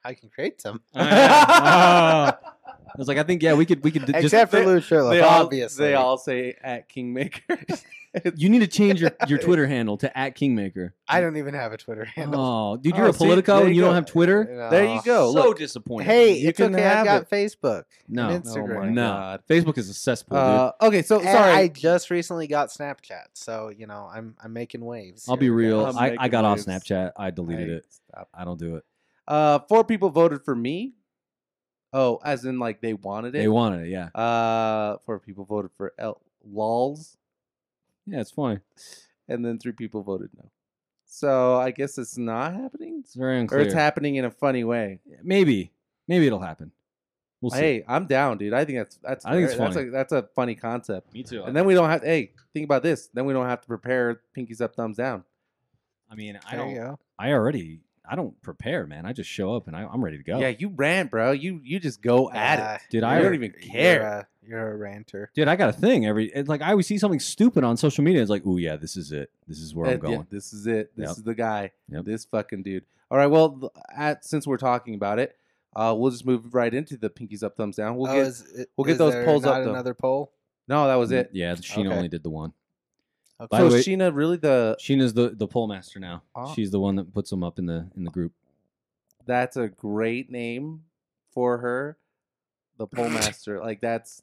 I, 0.06 0.10
I 0.10 0.14
can 0.14 0.30
create 0.30 0.62
some. 0.62 0.82
Ah. 0.96 2.38
I 2.94 2.98
was 2.98 3.08
like, 3.08 3.18
I 3.18 3.24
think 3.24 3.42
yeah, 3.42 3.54
we 3.54 3.66
could 3.66 3.84
we 3.84 3.92
could 3.92 4.06
just. 4.06 4.16
Except 4.26 4.52
for 4.52 4.58
they- 4.60 4.66
Lou 4.66 4.80
Shurtliff, 4.80 5.12
They 5.12 5.22
all, 5.22 5.44
obviously. 5.46 5.86
they 5.86 5.94
all 5.96 6.18
say 6.18 6.56
at 6.64 6.90
Kingmaker. 6.90 7.42
You 8.36 8.50
need 8.50 8.60
to 8.60 8.68
change 8.68 9.00
your, 9.00 9.12
your 9.30 9.40
Twitter 9.40 9.66
handle 9.66 9.96
to 10.00 10.18
at 10.18 10.36
Kingmaker. 10.36 10.94
I 11.08 11.22
don't 11.22 11.38
even 11.38 11.54
have 11.54 11.72
a 11.72 11.78
Twitter 11.78 12.04
handle. 12.04 12.42
Oh, 12.42 12.76
dude, 12.76 12.98
you're 12.98 13.06
Oh, 13.06 13.12
a 13.12 13.14
see, 13.14 13.20
Politico 13.20 13.60
and 13.60 13.70
you 13.70 13.76
you 13.76 13.82
don't 13.84 13.96
have 13.96 14.06
Twitter. 14.06 14.68
there 14.70 14.84
you 14.84 15.02
go. 15.06 15.32
So 15.32 15.48
Look, 15.48 15.58
disappointed. 15.58 16.08
Hey, 16.08 16.34
You 16.34 16.50
it's 16.50 16.58
can 16.58 16.76
okay. 16.76 16.84
have 16.84 17.08
I've 17.08 17.22
got 17.22 17.30
Facebook 17.30 17.84
no, 18.10 18.28
and 18.28 18.46
Oh 18.46 18.68
my 18.68 18.90
no. 18.90 19.02
God. 19.08 19.44
Facebook 19.50 19.78
is 19.78 19.88
a 19.88 19.94
cesspool, 19.94 20.38
dude. 20.38 20.44
uh, 20.46 20.72
okay, 20.82 21.04
so 21.04 21.20
And 21.22 21.30
sorry. 21.30 21.52
I 21.54 21.68
just 21.70 22.10
recently 22.12 22.48
got 22.48 22.68
Snapchat, 22.68 23.28
so 23.34 23.70
you 23.70 23.88
know 23.88 24.10
I'm 24.14 24.36
I'm 24.44 24.52
making 24.52 24.84
waves. 24.84 25.30
I'll 25.30 25.38
be 25.38 25.50
real. 25.50 25.86
I'm 25.86 25.98
I, 25.98 26.08
I 26.08 26.10
making 26.10 26.32
got 26.32 26.44
off. 26.44 26.58
Snapchat. 26.60 27.14
I 27.16 27.32
deleted 27.32 27.70
I- 27.70 27.74
it. 27.76 27.86
Stop. 28.10 28.28
I 28.34 28.44
don't 28.44 28.60
do 28.60 28.76
it. 28.76 28.84
Uh, 29.26 29.60
four 29.70 29.86
people 29.86 30.10
voted 30.10 30.44
for 30.44 30.54
me. 30.54 30.96
Oh, 31.94 32.20
as 32.24 32.46
in 32.46 32.58
like 32.60 32.80
they 32.82 32.94
wanted 32.94 33.36
it. 33.36 33.40
They 33.40 33.48
wanted 33.48 33.88
it, 33.88 33.90
yeah. 33.90 34.06
Uh, 34.16 34.98
four 35.06 35.20
people 35.20 35.44
voted 35.46 35.72
for 35.76 35.94
L- 36.00 36.22
lols, 36.46 37.18
Yeah, 38.06 38.22
it's 38.22 38.32
funny. 38.32 38.60
and 39.28 39.44
then 39.46 39.58
three 39.60 39.74
people 39.74 40.02
voted 40.04 40.30
no. 40.38 40.50
So 41.06 41.56
I 41.58 41.72
guess 41.72 41.98
it's 41.98 42.18
not 42.18 42.54
happening, 42.54 43.02
It's 43.04 43.14
very 43.16 43.40
unclear. 43.40 43.60
or 43.60 43.64
it's 43.64 43.74
happening 43.74 44.16
in 44.16 44.24
a 44.26 44.32
funny 44.32 44.64
way. 44.64 45.00
Maybe, 45.22 45.74
maybe 46.08 46.28
it'll 46.28 46.40
happen. 46.40 46.72
We'll 47.42 47.52
see. 47.52 47.58
Hey, 47.58 47.84
I'm 47.88 48.06
down, 48.06 48.38
dude. 48.38 48.54
I 48.54 48.64
think 48.66 48.78
that's 48.78 48.98
that's 49.04 49.26
I 49.26 49.32
think 49.34 49.46
it's 49.46 49.56
very- 49.56 49.66
that's 49.66 49.76
funny. 49.76 49.88
a, 49.88 49.92
that's 49.92 50.12
a 50.14 50.24
funny 50.36 50.56
concept. 50.56 51.12
me 51.14 51.24
too. 51.24 51.44
And 51.44 51.56
then 51.56 51.66
we 51.66 51.74
don't 51.74 51.90
have. 51.90 52.04
Hey, 52.04 52.32
think 52.54 52.66
about 52.66 52.84
this. 52.84 53.08
Then 53.14 53.26
we 53.26 53.34
don't 53.34 53.48
have 53.48 53.62
to 53.62 53.68
prepare 53.68 54.22
pinkies 54.38 54.62
up, 54.62 54.76
thumbs 54.76 54.96
down. 54.98 55.24
I 56.10 56.14
mean, 56.16 56.40
I 56.48 56.56
There 56.56 56.70
you 56.70 56.76
don't. 56.76 56.86
go. 56.92 57.00
I 57.18 57.32
already. 57.34 57.82
I 58.10 58.16
don't 58.16 58.40
prepare, 58.42 58.88
man. 58.88 59.06
I 59.06 59.14
just 59.14 59.30
show 59.30 59.54
up 59.56 59.68
and 59.68 59.76
I, 59.76 59.84
I'm 59.86 60.04
ready 60.04 60.18
to 60.18 60.24
go. 60.24 60.40
Yeah, 60.40 60.50
you 60.50 60.70
rant, 60.76 61.12
bro. 61.12 61.32
You 61.32 61.62
you 61.64 61.80
just 61.80 62.02
go 62.02 62.32
at 62.32 62.60
Uh, 62.60 62.74
it. 62.76 62.82
Dude, 62.90 63.04
I 63.04 63.22
don't 63.22 63.34
even 63.36 63.52
care. 63.52 64.02
You're 64.02 64.04
a, 64.08 64.28
you're 64.48 64.72
a 64.74 64.78
ranter. 64.78 65.32
Dude, 65.36 65.48
I 65.48 65.56
got 65.56 65.70
a 65.70 65.74
thing 65.74 66.06
every. 66.06 66.26
It's 66.32 66.50
like 66.50 66.62
I 66.62 66.72
always 66.72 66.88
see 66.88 66.98
something 66.98 67.20
stupid 67.20 67.64
on 67.64 67.78
social 67.78 68.04
media. 68.04 68.22
It's 68.22 68.30
like, 68.32 68.44
oh 68.46 68.58
yeah, 68.58 68.76
this 68.76 68.98
is 68.98 69.12
it. 69.12 69.30
This 69.48 69.60
is 69.60 69.76
where 69.76 69.86
I'm 69.92 70.04
Uh, 70.04 70.10
yeah, 70.10 70.16
going. 70.18 70.28
this 70.32 70.52
is 70.52 70.66
it. 70.68 70.92
This 70.98 71.10
Yep. 71.10 71.18
is 71.18 71.24
the 71.24 71.36
guy. 71.36 71.72
Yep. 71.90 72.06
This 72.06 72.26
fucking 72.26 72.64
dude. 72.64 72.86
All 73.12 73.18
right. 73.18 73.28
Well, 73.28 73.72
at, 73.96 74.26
since 74.26 74.48
we're 74.48 74.58
talking 74.58 74.96
about 74.96 75.20
it, 75.20 75.36
uh, 75.76 75.94
we'll 75.98 76.12
just 76.12 76.26
move 76.26 76.54
right 76.56 76.74
into 76.74 76.98
the 76.98 77.10
pinkies 77.10 77.44
up, 77.44 77.56
thumbs 77.56 77.76
down. 77.76 77.96
We'll 77.98 78.10
oh, 78.12 78.16
get. 78.16 78.28
is, 78.28 78.42
it- 78.54 78.70
we'll 78.76 78.86
get 78.86 78.98
those 78.98 79.14
there 79.14 79.26
polls 79.26 79.46
up, 79.46 79.58
not 79.60 79.64
though. 79.66 79.70
Another 79.72 79.94
poll. 79.94 80.34
no, 80.68 80.88
that 80.88 80.96
was 80.96 81.12
it. 81.12 81.30
Yeah, 81.34 81.56
she 81.56 81.82
Okay. 81.82 81.90
only 81.90 82.08
did 82.08 82.24
the 82.24 82.30
one. 82.30 82.54
Okay. 83.42 83.48
By 83.50 83.58
so 83.60 83.70
way- 83.70 83.80
is 83.80 83.86
Sheena 83.88 84.16
really 84.16 84.38
the? 84.38 84.78
Sheena's 84.80 85.14
the 85.14 85.30
the 85.30 85.48
poll 85.48 85.68
master 85.68 86.00
now. 86.00 86.22
Oh. 86.36 86.54
She's 86.54 86.70
the 86.72 86.80
one 86.80 86.96
that 86.98 87.12
puts 87.14 87.30
them 87.32 87.44
up 87.44 87.58
in 87.60 87.66
the 87.66 87.88
in 87.98 88.04
the 88.04 88.12
group. 88.12 88.34
That's 89.26 89.58
a 89.58 89.68
great 89.68 90.30
name 90.32 90.82
for 91.32 91.58
her, 91.60 91.98
the 92.78 92.88
pole 92.88 93.10
master. 93.10 93.60
Like 93.60 93.82
that's. 93.82 94.22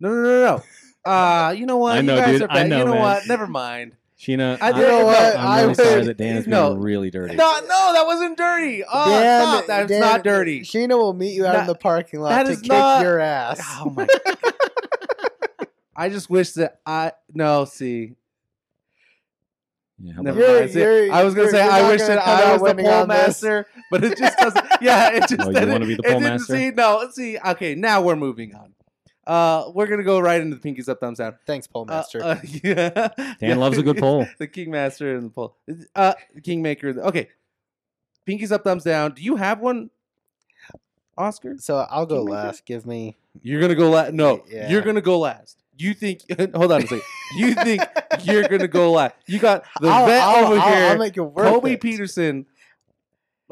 No, 0.00 0.08
no, 0.10 0.22
no, 0.22 0.44
no. 0.56 0.62
Uh, 1.06 1.54
you 1.56 1.66
know 1.66 1.76
what? 1.76 1.96
I 1.96 2.00
know, 2.00 2.16
you 2.16 2.20
guys 2.20 2.32
dude. 2.32 2.42
Are 2.42 2.50
I 2.50 2.54
bad. 2.54 2.68
know, 2.68 2.78
You 2.78 2.84
know 2.86 2.92
man. 2.94 3.00
what? 3.02 3.28
Never 3.28 3.46
mind. 3.46 3.92
Sheena, 4.18 4.58
I- 4.60 4.70
I, 4.72 4.76
you 4.80 4.86
know 4.88 5.04
what? 5.06 5.36
I'm 5.36 5.46
I 5.46 5.60
really 5.62 5.74
sorry 5.74 5.96
would- 5.98 6.06
that 6.08 6.16
Dan 6.16 6.36
is 6.38 6.46
no. 6.48 6.70
being 6.70 6.80
really 6.82 7.10
dirty. 7.12 7.36
No, 7.36 7.60
no, 7.60 7.92
that 7.92 8.04
wasn't 8.06 8.36
dirty. 8.36 8.82
Oh, 8.92 9.08
Dan- 9.10 9.42
stop. 9.42 9.66
That's 9.68 9.88
Dan- 9.88 10.00
not 10.00 10.24
dirty. 10.24 10.62
Sheena 10.62 10.98
will 10.98 11.12
meet 11.12 11.34
you 11.34 11.46
out 11.46 11.60
in 11.60 11.66
the 11.68 11.76
parking 11.76 12.18
lot 12.18 12.42
to 12.44 12.56
kick 12.56 12.66
not- 12.66 13.02
your 13.02 13.20
ass. 13.20 13.60
Oh 13.78 13.90
my. 13.90 14.08
I 15.96 16.08
just 16.08 16.28
wish 16.28 16.52
that 16.54 16.80
I 16.84 17.12
no 17.32 17.64
see. 17.66 18.14
Yeah, 19.98 20.12
how 20.14 20.22
Never 20.22 20.42
about- 20.44 20.70
You're- 20.74 20.82
you're- 21.06 21.10
I 21.10 21.24
was 21.24 21.34
gonna 21.34 21.50
say 21.50 21.62
I 21.62 21.88
wish 21.88 22.02
that 22.02 22.18
I 22.18 22.52
was 22.52 22.60
the 22.60 22.64
winning 22.64 22.84
pole 22.86 23.06
master, 23.06 23.66
but 23.90 24.04
it 24.04 24.18
just 24.18 24.36
doesn't. 24.38 24.66
Yeah, 24.82 25.10
it 25.14 25.20
just. 25.28 25.40
Oh, 25.40 25.46
you 25.48 25.52
didn't- 25.54 25.70
wanna 25.72 25.86
be 25.86 25.94
the 25.94 26.02
it 26.04 26.10
pole 26.10 26.20
didn't 26.20 26.32
master? 26.34 26.54
See, 26.56 26.70
no, 26.70 27.08
see. 27.10 27.38
Okay, 27.38 27.74
now 27.74 28.02
we're 28.02 28.14
moving 28.16 28.54
on. 28.54 28.74
Uh, 29.26 29.70
we're 29.74 29.86
gonna 29.86 30.02
go 30.04 30.20
right 30.20 30.40
into 30.40 30.54
the 30.56 30.60
pinkies 30.62 30.88
up, 30.88 31.00
thumbs 31.00 31.18
down. 31.18 31.36
Thanks, 31.46 31.66
pole 31.66 31.86
Uh, 31.88 31.94
master. 31.94 32.22
uh, 32.22 32.38
yeah. 32.62 33.08
Dan 33.40 33.58
loves 33.58 33.78
a 33.78 33.82
good 33.82 33.96
poll. 33.96 34.26
the 34.38 34.46
kingmaster 34.46 35.16
and 35.16 35.26
the 35.26 35.30
pole. 35.30 35.56
Uh, 35.94 36.12
the 36.34 36.40
kingmaker. 36.42 36.88
Okay, 37.00 37.28
pinkies 38.28 38.52
up, 38.52 38.64
thumbs 38.64 38.84
down. 38.84 39.12
Do 39.14 39.22
you 39.22 39.36
have 39.36 39.60
one, 39.60 39.88
Oscar? 41.16 41.56
so 41.58 41.78
I'll 41.90 42.06
go 42.06 42.18
Kingmaker? 42.18 42.36
last. 42.46 42.66
Give 42.66 42.84
me. 42.86 43.16
You're 43.42 43.60
gonna 43.60 43.74
go 43.74 43.90
last. 43.90 44.12
No, 44.12 44.44
Yeah. 44.48 44.68
you're 44.70 44.82
gonna 44.82 45.00
go 45.00 45.18
last. 45.18 45.62
You 45.78 45.94
think? 45.94 46.22
hold 46.54 46.72
on 46.72 46.82
a 46.82 46.86
second. 46.86 47.02
You 47.36 47.54
think 47.54 47.82
you're 48.22 48.48
gonna 48.48 48.68
go 48.68 48.92
last? 48.92 49.14
You 49.26 49.38
got 49.38 49.64
the 49.80 49.88
I'll, 49.88 50.06
vet 50.06 50.22
I'll, 50.22 50.44
over 50.46 50.58
I'll, 50.60 50.72
here, 50.74 50.86
I'll 50.90 50.98
make 50.98 51.16
it 51.16 51.20
worth 51.20 51.46
Kobe 51.52 51.72
it. 51.74 51.80
Peterson, 51.80 52.46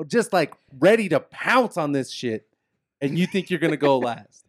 just 0.07 0.33
like 0.33 0.55
ready 0.79 1.09
to 1.11 1.21
pounce 1.21 1.77
on 1.77 1.93
this 1.93 2.11
shit, 2.11 2.47
and 3.01 3.19
you 3.19 3.27
think 3.27 3.51
you're 3.51 3.61
gonna 3.61 3.77
go 3.77 3.99
last? 4.11 4.45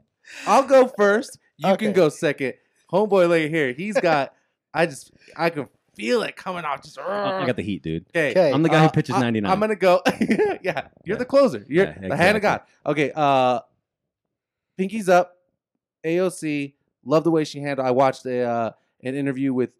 I'll 0.47 0.63
go 0.65 0.87
first. 0.87 1.37
You 1.57 1.75
can 1.77 1.93
go 1.93 2.09
second. 2.09 2.53
Homeboy 2.91 3.29
later 3.29 3.49
here, 3.49 3.73
he's 3.73 3.99
got. 3.99 4.33
I 4.73 4.85
just 4.85 5.11
I 5.35 5.49
can 5.49 5.67
feel 5.95 6.21
it 6.23 6.35
coming 6.35 6.65
off. 6.65 6.81
Just 6.83 6.99
I 6.99 7.45
got 7.45 7.55
the 7.55 7.63
heat, 7.63 7.81
dude. 7.81 8.05
okay. 8.09 8.31
Okay. 8.31 8.51
I'm 8.51 8.61
the 8.61 8.69
guy 8.69 8.79
who 8.79 8.85
Uh, 8.85 8.89
pitches 8.89 9.15
99. 9.15 9.51
I'm 9.51 9.59
gonna 9.59 9.75
go. 9.75 10.01
yeah, 10.19 10.57
you're 10.61 10.83
Yeah. 11.05 11.15
the 11.15 11.25
closer. 11.25 11.65
You're 11.67 11.85
Yeah, 11.85 12.07
the 12.09 12.15
hand 12.17 12.37
of 12.37 12.43
God. 12.43 12.61
Okay. 12.85 13.11
Uh, 13.15 13.61
Pinky's 14.77 15.09
up. 15.09 15.31
AOC. 16.05 16.74
Love 17.05 17.23
the 17.23 17.31
way 17.31 17.43
she 17.43 17.59
handled. 17.59 17.87
I 17.87 17.91
watched 17.91 18.25
a 18.25 18.41
uh, 18.41 18.71
an 19.03 19.15
interview 19.15 19.53
with 19.53 19.71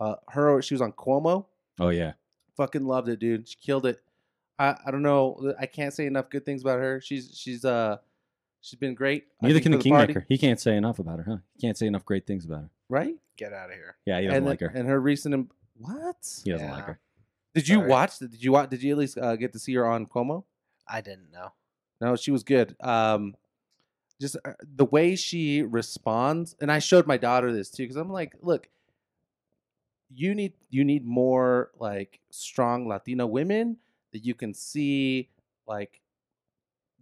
uh, 0.00 0.16
her. 0.30 0.60
She 0.62 0.74
was 0.74 0.80
on 0.82 0.92
Cuomo. 0.92 1.46
Oh 1.80 1.88
yeah, 1.90 2.12
Fucking 2.56 2.84
loved 2.84 3.08
it, 3.08 3.18
dude. 3.18 3.48
She 3.48 3.56
killed 3.60 3.86
it. 3.86 4.00
I, 4.58 4.76
I 4.86 4.90
don't 4.90 5.02
know. 5.02 5.54
I 5.58 5.66
can't 5.66 5.92
say 5.94 6.06
enough 6.06 6.28
good 6.28 6.44
things 6.44 6.60
about 6.62 6.78
her. 6.80 7.00
She's 7.00 7.32
she's 7.36 7.64
uh 7.64 7.96
she's 8.60 8.78
been 8.78 8.94
great. 8.94 9.24
Neither 9.40 9.60
can 9.60 9.72
for 9.72 9.78
the 9.78 9.84
the 9.84 9.90
party, 9.90 10.06
kingmaker. 10.12 10.26
He 10.28 10.38
can't 10.38 10.60
say 10.60 10.76
enough 10.76 10.98
about 10.98 11.18
her, 11.18 11.24
huh? 11.28 11.36
He 11.54 11.60
can't 11.66 11.76
say 11.78 11.86
enough 11.86 12.04
great 12.04 12.26
things 12.26 12.44
about 12.44 12.62
her. 12.62 12.70
right? 12.88 13.14
Get 13.36 13.52
out 13.52 13.70
of 13.70 13.76
here. 13.76 13.96
Yeah, 14.04 14.20
he 14.20 14.26
doesn't 14.26 14.36
And 14.38 14.46
like 14.46 14.58
then- 14.58 14.68
her. 14.70 14.78
And 14.78 14.88
her 14.88 15.00
recent 15.00 15.34
im- 15.34 15.50
what? 15.78 16.16
He 16.44 16.50
doesn't 16.50 16.66
Yeah. 16.68 16.74
like 16.74 16.84
her. 16.84 16.98
Did 17.54 17.68
you 17.68 17.76
Sorry. 17.78 17.88
watch? 17.88 18.18
Did 18.18 18.42
you 18.44 18.52
watch? 18.52 18.70
Did 18.70 18.82
you 18.82 18.92
at 18.92 18.98
least 18.98 19.18
uh, 19.18 19.36
get 19.36 19.52
to 19.54 19.58
see 19.58 19.74
her 19.74 19.86
on 19.86 20.06
Cuomo? 20.06 20.44
I 20.86 21.00
didn't 21.00 21.30
know. 21.32 21.52
No, 22.00 22.16
she 22.16 22.30
was 22.30 22.42
good. 22.42 22.76
Um, 22.80 23.34
just 24.22 24.36
uh, 24.44 24.52
the 24.76 24.84
way 24.86 25.16
she 25.16 25.62
responds, 25.62 26.56
and 26.60 26.72
I 26.72 26.78
showed 26.78 27.06
my 27.06 27.16
daughter 27.18 27.52
this 27.52 27.70
too 27.70 27.82
because 27.82 27.96
I'm 27.96 28.10
like, 28.10 28.34
look, 28.40 28.68
you 30.08 30.34
need 30.34 30.52
you 30.70 30.84
need 30.84 31.04
more 31.04 31.72
like 31.78 32.20
strong 32.30 32.86
Latino 32.88 33.26
women 33.26 33.78
that 34.12 34.24
you 34.24 34.34
can 34.34 34.54
see 34.54 35.28
like 35.66 36.00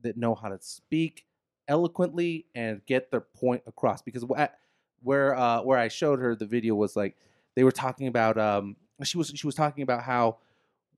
that 0.02 0.16
know 0.16 0.34
how 0.34 0.48
to 0.48 0.58
speak 0.60 1.26
eloquently 1.68 2.46
and 2.54 2.84
get 2.86 3.10
their 3.10 3.20
point 3.20 3.62
across. 3.66 4.00
Because 4.02 4.24
wh- 4.24 4.38
at- 4.38 4.58
where 5.02 5.34
uh, 5.34 5.62
where 5.62 5.78
I 5.78 5.88
showed 5.88 6.20
her 6.20 6.34
the 6.34 6.46
video 6.46 6.74
was 6.74 6.96
like 6.96 7.16
they 7.54 7.64
were 7.64 7.72
talking 7.72 8.06
about 8.06 8.38
um 8.38 8.76
she 9.04 9.18
was 9.18 9.28
she 9.34 9.46
was 9.46 9.54
talking 9.54 9.82
about 9.82 10.02
how 10.02 10.38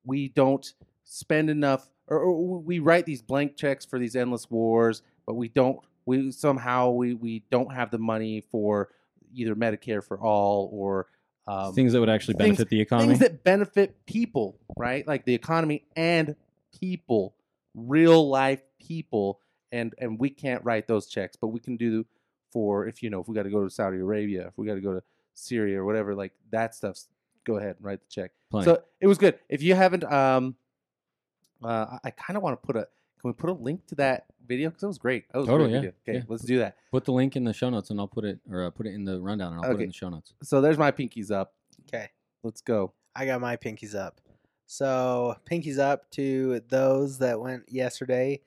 we 0.04 0.28
don't 0.28 0.72
spend 1.04 1.50
enough 1.50 1.88
or, 2.08 2.18
or 2.18 2.58
we 2.60 2.78
write 2.78 3.06
these 3.06 3.22
blank 3.22 3.56
checks 3.56 3.84
for 3.84 3.98
these 3.98 4.16
endless 4.16 4.50
wars 4.50 5.02
but 5.26 5.34
we 5.34 5.48
don't 5.48 5.80
we 6.06 6.30
somehow 6.30 6.90
we 6.90 7.14
we 7.14 7.44
don't 7.50 7.72
have 7.72 7.90
the 7.90 7.98
money 7.98 8.42
for 8.50 8.88
either 9.34 9.54
medicare 9.54 10.02
for 10.04 10.18
all 10.18 10.68
or 10.72 11.06
um, 11.46 11.74
things 11.74 11.92
that 11.92 12.00
would 12.00 12.08
actually 12.08 12.34
things- 12.34 12.56
benefit 12.56 12.68
the 12.68 12.80
economy. 12.80 13.08
things 13.08 13.20
that 13.20 13.44
benefit 13.44 14.04
people 14.06 14.58
right 14.76 15.06
like 15.06 15.24
the 15.24 15.34
economy 15.34 15.84
and 15.96 16.36
people 16.78 17.34
real 17.74 18.28
life 18.28 18.62
people 18.78 19.40
and 19.70 19.94
and 19.98 20.18
we 20.18 20.30
can't 20.30 20.64
write 20.64 20.86
those 20.86 21.06
checks 21.06 21.36
but 21.36 21.48
we 21.48 21.58
can 21.60 21.76
do 21.76 22.04
for 22.52 22.86
if 22.86 23.02
you 23.02 23.10
know 23.10 23.20
if 23.20 23.28
we 23.28 23.34
got 23.34 23.44
to 23.44 23.50
go 23.50 23.64
to 23.64 23.70
saudi 23.70 23.96
arabia 23.98 24.46
if 24.48 24.58
we 24.58 24.66
got 24.66 24.74
to 24.74 24.80
go 24.80 24.92
to 24.92 25.02
syria 25.34 25.80
or 25.80 25.84
whatever 25.84 26.14
like 26.14 26.32
that 26.50 26.74
stuff's 26.74 27.08
go 27.44 27.56
ahead 27.56 27.76
and 27.76 27.84
write 27.84 28.00
the 28.00 28.06
check 28.08 28.30
Plenty. 28.50 28.64
so 28.66 28.82
it 29.00 29.06
was 29.06 29.18
good. 29.18 29.38
If 29.48 29.62
you 29.62 29.74
haven't, 29.74 30.04
um, 30.04 30.54
uh, 31.64 31.98
I 32.04 32.10
kind 32.10 32.36
of 32.36 32.42
want 32.42 32.60
to 32.60 32.66
put 32.66 32.76
a 32.76 32.86
Can 33.22 33.30
we 33.30 33.32
put 33.34 33.50
a 33.50 33.52
link 33.52 33.86
to 33.86 33.94
that 33.96 34.26
video? 34.46 34.68
Because 34.70 34.82
it 34.82 34.86
was 34.88 34.98
great. 34.98 35.24
That 35.32 35.38
was 35.38 35.48
a 35.48 35.50
Totally, 35.52 35.70
great 35.70 35.76
yeah, 35.76 35.80
video. 35.80 35.92
Okay, 36.08 36.18
yeah. 36.18 36.24
let's 36.28 36.42
do 36.42 36.58
that. 36.58 36.76
Put 36.90 37.04
the 37.04 37.12
link 37.12 37.36
in 37.36 37.44
the 37.44 37.52
show 37.52 37.70
notes, 37.70 37.90
and 37.90 38.00
I'll 38.00 38.08
put 38.08 38.24
it 38.24 38.40
or 38.50 38.64
uh, 38.64 38.70
put 38.70 38.86
it 38.86 38.94
in 38.94 39.04
the 39.04 39.20
rundown, 39.20 39.52
and 39.54 39.64
I'll 39.64 39.70
put 39.70 39.80
it 39.80 39.84
in 39.84 39.88
the 39.90 39.94
show 39.94 40.08
notes. 40.08 40.34
So 40.42 40.60
there's 40.60 40.76
my 40.78 40.90
pinkies 40.90 41.30
up. 41.30 41.54
Okay. 41.86 42.08
Let's 42.42 42.60
go. 42.60 42.92
I 43.14 43.26
got 43.26 43.40
my 43.40 43.56
pinkies 43.56 43.94
up. 43.94 44.20
So 44.66 45.36
pinkies 45.48 45.78
up 45.78 46.10
to 46.12 46.60
those 46.68 47.18
that 47.18 47.38
went 47.40 47.64
yesterday, 47.68 48.40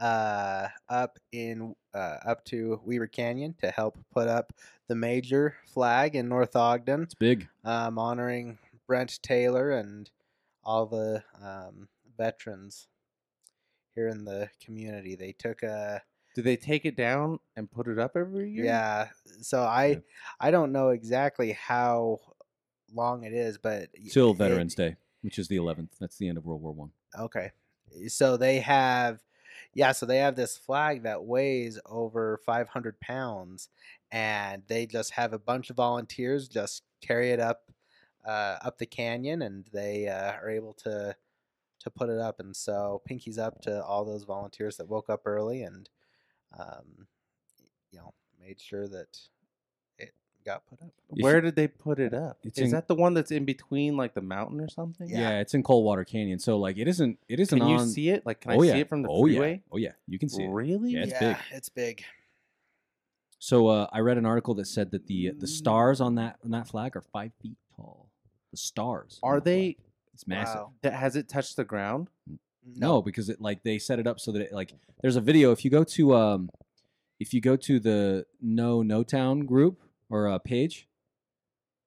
uh, 0.00 0.68
up 0.88 1.18
in 1.32 1.74
uh, 1.92 2.16
up 2.24 2.44
to 2.46 2.80
Weber 2.86 3.08
Canyon 3.08 3.54
to 3.60 3.70
help 3.70 3.98
put 4.14 4.28
up 4.28 4.54
the 4.88 4.94
major 4.94 5.56
flag 5.66 6.14
in 6.16 6.28
North 6.28 6.56
Ogden, 6.56 7.02
It's 7.02 7.14
big. 7.14 7.48
um, 7.64 7.98
honoring 7.98 8.58
Brent 8.86 9.18
Taylor 9.22 9.72
and 9.72 10.10
all 10.64 10.86
the 10.86 11.22
um, 11.42 11.88
veterans 12.16 12.88
here 13.94 14.08
in 14.08 14.24
the 14.24 14.48
community. 14.64 15.14
They 15.14 15.32
took 15.32 15.62
a 15.62 16.02
Do 16.34 16.42
they 16.42 16.56
take 16.56 16.84
it 16.84 16.96
down 16.96 17.38
and 17.56 17.70
put 17.70 17.88
it 17.88 17.98
up 17.98 18.12
every 18.16 18.50
year? 18.50 18.64
yeah. 18.64 19.08
So 19.40 19.62
I 19.62 19.86
Yeah. 19.86 19.98
I 20.40 20.50
don't 20.50 20.72
know 20.72 20.90
exactly 20.90 21.52
how 21.52 22.20
long 22.92 23.24
it 23.24 23.32
is, 23.32 23.58
but 23.58 23.88
Till 24.10 24.30
it- 24.32 24.38
Veterans 24.38 24.74
Day, 24.74 24.96
which 25.22 25.38
is 25.38 25.48
the 25.48 25.56
11th. 25.56 25.98
That's 26.00 26.16
the 26.16 26.28
end 26.28 26.38
of 26.38 26.44
World 26.44 26.62
War 26.62 26.72
One. 26.72 26.92
Okay. 27.18 27.52
So 28.08 28.36
they 28.38 28.60
have, 28.60 29.22
yeah, 29.74 29.92
so 29.92 30.06
they 30.06 30.18
have 30.18 30.34
this 30.36 30.56
flag 30.56 31.02
that 31.02 31.24
weighs 31.24 31.78
over 31.84 32.38
500 32.46 32.98
pounds, 33.00 33.68
and 34.10 34.62
they 34.66 34.86
just 34.86 35.12
have 35.12 35.34
a 35.34 35.38
bunch 35.38 35.68
of 35.68 35.76
volunteers 35.76 36.48
just 36.48 36.82
carry 37.02 37.30
it 37.32 37.40
up, 37.40 37.70
uh, 38.26 38.56
up 38.62 38.78
the 38.78 38.86
canyon, 38.86 39.42
and 39.42 39.66
they 39.72 40.08
uh, 40.08 40.32
are 40.32 40.48
able 40.48 40.72
to 40.74 41.14
to 41.82 41.90
put 41.90 42.08
it 42.08 42.18
up. 42.18 42.40
And 42.40 42.54
so, 42.56 43.02
pinkies 43.08 43.38
up 43.38 43.60
to 43.62 43.82
all 43.84 44.04
those 44.04 44.24
volunteers 44.24 44.76
that 44.76 44.88
woke 44.88 45.08
up 45.10 45.22
early 45.26 45.62
and, 45.62 45.88
um, 46.58 47.06
you 47.90 47.98
know, 47.98 48.12
made 48.40 48.60
sure 48.60 48.88
that 48.88 49.18
it 49.98 50.12
got 50.44 50.66
put 50.66 50.80
up. 50.82 50.92
If 51.10 51.22
Where 51.22 51.36
you- 51.36 51.40
did 51.42 51.56
they 51.56 51.68
put 51.68 51.98
it 51.98 52.12
up? 52.14 52.38
It's 52.42 52.58
Is 52.58 52.66
in- 52.66 52.70
that 52.72 52.88
the 52.88 52.94
one 52.94 53.14
that's 53.14 53.30
in 53.30 53.44
between 53.44 53.96
like 53.96 54.14
the 54.14 54.22
mountain 54.22 54.60
or 54.60 54.68
something? 54.68 55.08
Yeah. 55.08 55.20
Yeah. 55.20 55.40
it's 55.40 55.54
in 55.54 55.62
Coldwater 55.62 56.04
Canyon. 56.04 56.38
So 56.38 56.58
like 56.58 56.78
it 56.78 56.88
isn't 56.88 57.18
it 57.28 57.38
isn't 57.40 57.58
Can 57.58 57.68
you 57.68 57.76
on. 57.76 57.88
see 57.88 58.08
it? 58.10 58.24
Like, 58.26 58.40
can 58.40 58.52
oh 58.52 58.62
I 58.62 58.66
yeah. 58.66 58.72
see 58.72 58.80
it 58.80 58.88
from 58.88 59.02
the 59.02 59.08
oh 59.08 59.22
freeway? 59.22 59.52
yeah. 59.52 59.58
Oh 59.72 59.76
yeah. 59.76 59.92
You 60.06 60.18
can 60.18 60.28
see 60.28 60.42
it. 60.44 60.48
Really? 60.50 60.92
Yeah, 60.92 61.02
it's 61.02 61.12
yeah, 61.12 61.18
big. 61.20 61.36
It's 61.52 61.68
big. 61.68 62.04
So 63.38 63.66
uh, 63.68 63.88
I 63.92 64.00
read 64.00 64.18
an 64.18 64.26
article 64.26 64.54
that 64.54 64.66
said 64.66 64.90
that 64.92 65.06
the 65.06 65.30
the 65.36 65.46
stars 65.48 66.00
on 66.00 66.14
that 66.16 66.38
on 66.44 66.50
that 66.52 66.68
flag 66.68 66.96
are 66.96 67.00
five 67.02 67.32
feet 67.40 67.56
tall. 67.76 68.08
The 68.52 68.56
stars 68.56 69.18
on 69.22 69.28
Are 69.30 69.40
the 69.40 69.42
flag. 69.42 69.44
they? 69.44 69.76
It's 70.14 70.26
massive. 70.26 70.60
Wow. 70.60 70.72
That 70.82 70.94
has 70.94 71.16
it 71.16 71.28
touched 71.28 71.56
the 71.56 71.64
ground? 71.64 72.08
No, 72.64 73.02
because 73.02 73.28
it 73.28 73.40
like 73.40 73.62
they 73.62 73.78
set 73.78 73.98
it 73.98 74.06
up 74.06 74.20
so 74.20 74.32
that 74.32 74.42
it 74.42 74.52
like 74.52 74.72
there's 75.00 75.16
a 75.16 75.20
video. 75.20 75.52
If 75.52 75.64
you 75.64 75.70
go 75.70 75.84
to 75.84 76.14
um, 76.14 76.50
if 77.18 77.34
you 77.34 77.40
go 77.40 77.56
to 77.56 77.80
the 77.80 78.26
No 78.40 78.82
No 78.82 79.02
Town 79.02 79.40
group 79.40 79.80
or 80.10 80.28
uh, 80.28 80.38
page, 80.38 80.88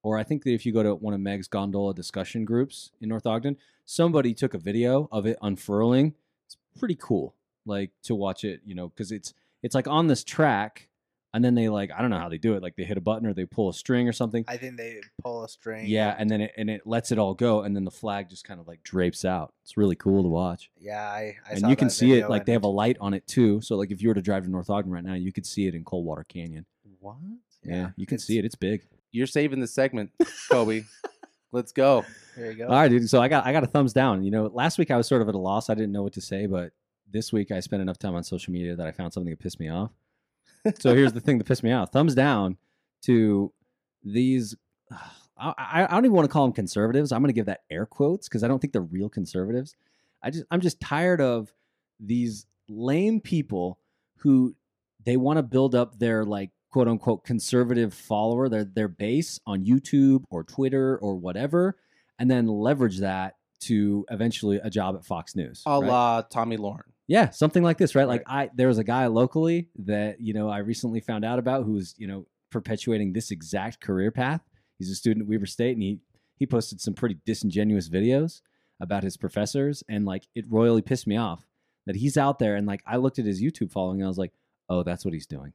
or 0.03 0.17
I 0.17 0.23
think 0.23 0.43
that 0.43 0.53
if 0.53 0.65
you 0.65 0.73
go 0.73 0.83
to 0.83 0.95
one 0.95 1.13
of 1.13 1.19
Meg's 1.19 1.47
gondola 1.47 1.93
discussion 1.93 2.45
groups 2.45 2.91
in 2.99 3.09
North 3.09 3.25
Ogden, 3.25 3.57
somebody 3.85 4.33
took 4.33 4.53
a 4.53 4.57
video 4.57 5.07
of 5.11 5.25
it 5.25 5.37
unfurling. 5.41 6.13
It's 6.45 6.57
pretty 6.77 6.97
cool, 6.99 7.35
like 7.65 7.91
to 8.03 8.15
watch 8.15 8.43
it, 8.43 8.61
you 8.65 8.75
know, 8.75 8.89
because 8.89 9.11
it's 9.11 9.33
it's 9.63 9.75
like 9.75 9.87
on 9.87 10.07
this 10.07 10.23
track, 10.23 10.89
and 11.35 11.43
then 11.43 11.53
they 11.53 11.67
like 11.67 11.91
I 11.91 12.01
don't 12.01 12.09
know 12.09 12.17
how 12.17 12.29
they 12.29 12.37
do 12.37 12.55
it, 12.55 12.63
like 12.63 12.77
they 12.77 12.85
hit 12.85 12.97
a 12.97 13.01
button 13.01 13.27
or 13.27 13.33
they 13.33 13.45
pull 13.45 13.69
a 13.69 13.73
string 13.73 14.07
or 14.07 14.13
something. 14.13 14.45
I 14.47 14.55
think 14.55 14.77
they 14.77 15.01
pull 15.21 15.43
a 15.43 15.49
string. 15.49 15.85
Yeah, 15.85 16.15
and 16.17 16.29
then 16.29 16.41
it 16.41 16.53
and 16.55 16.69
it 16.69 16.87
lets 16.87 17.11
it 17.11 17.19
all 17.19 17.33
go, 17.33 17.61
and 17.61 17.75
then 17.75 17.83
the 17.83 17.91
flag 17.91 18.29
just 18.29 18.45
kind 18.45 18.59
of 18.59 18.67
like 18.67 18.81
drapes 18.83 19.25
out. 19.25 19.53
It's 19.63 19.75
really 19.75 19.95
cool 19.95 20.23
to 20.23 20.29
watch 20.29 20.71
yeah, 20.79 21.03
I, 21.03 21.35
I 21.47 21.51
and 21.51 21.59
saw 21.59 21.67
you 21.69 21.75
can 21.75 21.87
that 21.89 21.93
see 21.93 22.13
it 22.13 22.29
like 22.29 22.45
they 22.45 22.53
have 22.53 22.63
a 22.63 22.67
light 22.67 22.97
on 23.01 23.13
it 23.13 23.25
too. 23.27 23.59
So 23.61 23.75
like 23.75 23.91
if 23.91 24.01
you 24.01 24.07
were 24.07 24.13
to 24.13 24.21
drive 24.21 24.43
to 24.45 24.49
North 24.49 24.69
Ogden 24.69 24.91
right 24.91 25.03
now, 25.03 25.15
you 25.15 25.33
could 25.33 25.45
see 25.45 25.67
it 25.67 25.75
in 25.75 25.83
Coldwater 25.83 26.23
Canyon. 26.23 26.65
What? 26.99 27.17
Yeah, 27.63 27.89
you 27.97 28.05
can 28.05 28.19
see 28.19 28.37
it. 28.37 28.45
It's 28.45 28.55
big. 28.55 28.83
You're 29.11 29.27
saving 29.27 29.59
the 29.59 29.67
segment, 29.67 30.11
Kobe. 30.51 30.83
Let's 31.51 31.71
go. 31.71 32.05
There 32.37 32.51
you 32.51 32.57
go. 32.57 32.67
All 32.67 32.73
right, 32.73 32.89
dude. 32.89 33.09
So 33.09 33.21
I 33.21 33.27
got 33.27 33.45
I 33.45 33.51
got 33.51 33.63
a 33.63 33.67
thumbs 33.67 33.93
down. 33.93 34.23
You 34.23 34.31
know, 34.31 34.45
last 34.53 34.77
week 34.77 34.91
I 34.91 34.97
was 34.97 35.07
sort 35.07 35.21
of 35.21 35.29
at 35.29 35.35
a 35.35 35.39
loss. 35.39 35.69
I 35.69 35.73
didn't 35.73 35.91
know 35.91 36.03
what 36.03 36.13
to 36.13 36.21
say, 36.21 36.45
but 36.45 36.71
this 37.11 37.33
week 37.33 37.51
I 37.51 37.59
spent 37.59 37.81
enough 37.81 37.97
time 37.97 38.15
on 38.15 38.23
social 38.23 38.53
media 38.53 38.75
that 38.75 38.87
I 38.87 38.91
found 38.91 39.13
something 39.13 39.31
that 39.31 39.39
pissed 39.39 39.59
me 39.59 39.69
off. 39.69 39.91
So 40.79 40.95
here's 40.95 41.13
the 41.13 41.19
thing 41.19 41.37
that 41.37 41.45
pissed 41.45 41.63
me 41.63 41.71
off. 41.71 41.91
Thumbs 41.91 42.15
down 42.15 42.57
to 43.03 43.51
these. 44.03 44.55
I, 45.37 45.53
I 45.57 45.83
I 45.83 45.87
don't 45.87 46.05
even 46.05 46.15
want 46.15 46.29
to 46.29 46.31
call 46.31 46.45
them 46.45 46.53
conservatives. 46.53 47.11
I'm 47.11 47.21
going 47.21 47.29
to 47.29 47.33
give 47.33 47.47
that 47.47 47.63
air 47.69 47.85
quotes 47.85 48.29
because 48.29 48.43
I 48.43 48.47
don't 48.47 48.59
think 48.59 48.73
they're 48.73 48.81
real 48.81 49.09
conservatives. 49.09 49.75
I 50.23 50.29
just 50.29 50.45
I'm 50.49 50.61
just 50.61 50.79
tired 50.79 51.21
of 51.21 51.53
these 51.99 52.45
lame 52.69 53.19
people 53.19 53.79
who 54.17 54.55
they 55.03 55.17
want 55.17 55.37
to 55.37 55.43
build 55.43 55.75
up 55.75 55.99
their 55.99 56.23
like 56.23 56.51
quote 56.71 56.87
unquote 56.87 57.23
conservative 57.23 57.93
follower, 57.93 58.49
their 58.49 58.63
their 58.63 58.87
base 58.87 59.39
on 59.45 59.65
YouTube 59.65 60.23
or 60.29 60.43
Twitter 60.43 60.97
or 60.97 61.15
whatever, 61.15 61.77
and 62.17 62.29
then 62.29 62.47
leverage 62.47 62.99
that 62.99 63.35
to 63.61 64.05
eventually 64.09 64.59
a 64.63 64.69
job 64.69 64.95
at 64.95 65.05
Fox 65.05 65.35
News. 65.35 65.63
A 65.65 65.79
right? 65.79 65.87
la 65.87 66.21
Tomi 66.21 66.57
Lahren. 66.57 66.81
Yeah, 67.07 67.29
something 67.29 67.63
like 67.63 67.77
this, 67.77 67.93
right? 67.95 68.07
Like 68.07 68.23
I 68.27 68.49
there 68.55 68.67
was 68.67 68.79
a 68.79 68.83
guy 68.83 69.07
locally 69.07 69.69
that, 69.77 70.19
you 70.19 70.33
know, 70.33 70.49
I 70.49 70.59
recently 70.59 70.99
found 70.99 71.23
out 71.23 71.37
about 71.39 71.63
who 71.63 71.73
was, 71.73 71.93
you 71.97 72.07
know, 72.07 72.25
perpetuating 72.51 73.13
this 73.13 73.31
exact 73.31 73.79
career 73.79 74.11
path. 74.11 74.41
He's 74.79 74.89
a 74.89 74.95
student 74.95 75.23
at 75.23 75.29
Weber 75.29 75.45
State 75.45 75.73
and 75.73 75.83
he 75.83 75.99
he 76.37 76.45
posted 76.45 76.81
some 76.81 76.93
pretty 76.93 77.17
disingenuous 77.25 77.89
videos 77.89 78.41
about 78.79 79.03
his 79.03 79.17
professors 79.17 79.83
and 79.87 80.05
like 80.05 80.23
it 80.35 80.45
royally 80.49 80.81
pissed 80.81 81.07
me 81.07 81.15
off 81.15 81.47
that 81.85 81.95
he's 81.95 82.17
out 82.17 82.39
there 82.39 82.55
and 82.55 82.67
like 82.67 82.81
I 82.85 82.97
looked 82.97 83.19
at 83.19 83.25
his 83.25 83.41
YouTube 83.41 83.71
following 83.71 83.99
and 84.01 84.05
I 84.05 84.09
was 84.09 84.17
like, 84.17 84.33
"Oh, 84.67 84.83
that's 84.83 85.05
what 85.05 85.13
he's 85.13 85.27
doing." 85.27 85.53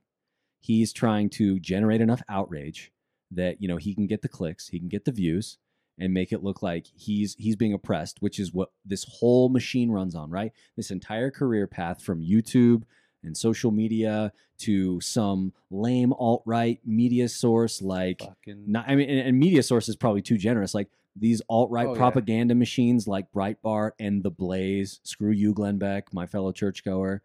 He's 0.60 0.92
trying 0.92 1.30
to 1.30 1.58
generate 1.58 2.00
enough 2.00 2.22
outrage 2.28 2.92
that, 3.32 3.60
you 3.62 3.68
know, 3.68 3.76
he 3.76 3.94
can 3.94 4.06
get 4.06 4.22
the 4.22 4.28
clicks, 4.28 4.68
he 4.68 4.78
can 4.78 4.88
get 4.88 5.04
the 5.04 5.12
views 5.12 5.58
and 6.00 6.14
make 6.14 6.32
it 6.32 6.42
look 6.42 6.62
like 6.62 6.86
he's 6.96 7.34
he's 7.38 7.56
being 7.56 7.72
oppressed, 7.72 8.20
which 8.20 8.38
is 8.40 8.52
what 8.52 8.70
this 8.84 9.04
whole 9.04 9.48
machine 9.48 9.90
runs 9.90 10.14
on, 10.14 10.30
right? 10.30 10.52
This 10.76 10.90
entire 10.90 11.30
career 11.30 11.66
path 11.66 12.02
from 12.02 12.22
YouTube 12.22 12.82
and 13.22 13.36
social 13.36 13.70
media 13.70 14.32
to 14.58 15.00
some 15.00 15.52
lame 15.70 16.12
alt 16.14 16.42
right 16.46 16.80
media 16.86 17.28
source 17.28 17.82
like 17.82 18.20
Fucking. 18.20 18.64
not, 18.66 18.88
I 18.88 18.94
mean, 18.96 19.10
and, 19.10 19.28
and 19.28 19.38
media 19.38 19.62
source 19.62 19.88
is 19.88 19.96
probably 19.96 20.22
too 20.22 20.38
generous. 20.38 20.74
Like 20.74 20.88
these 21.16 21.42
alt 21.48 21.70
right 21.70 21.86
Oh, 21.86 21.92
yeah. 21.92 21.98
propaganda 21.98 22.54
machines 22.54 23.06
like 23.06 23.30
Breitbart 23.32 23.90
and 23.98 24.22
The 24.22 24.30
Blaze. 24.30 25.00
Screw 25.02 25.32
you, 25.32 25.52
Glenn 25.52 25.76
Beck, 25.78 26.14
my 26.14 26.26
fellow 26.26 26.50
churchgoer. 26.52 27.22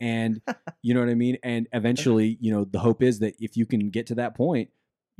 And 0.00 0.40
you 0.82 0.94
know 0.94 1.00
what 1.00 1.08
I 1.08 1.14
mean? 1.14 1.38
And 1.42 1.66
eventually, 1.72 2.36
you 2.40 2.52
know, 2.52 2.64
the 2.64 2.78
hope 2.80 3.02
is 3.02 3.18
that 3.20 3.34
if 3.40 3.56
you 3.56 3.66
can 3.66 3.90
get 3.90 4.06
to 4.08 4.14
that 4.16 4.36
point, 4.36 4.70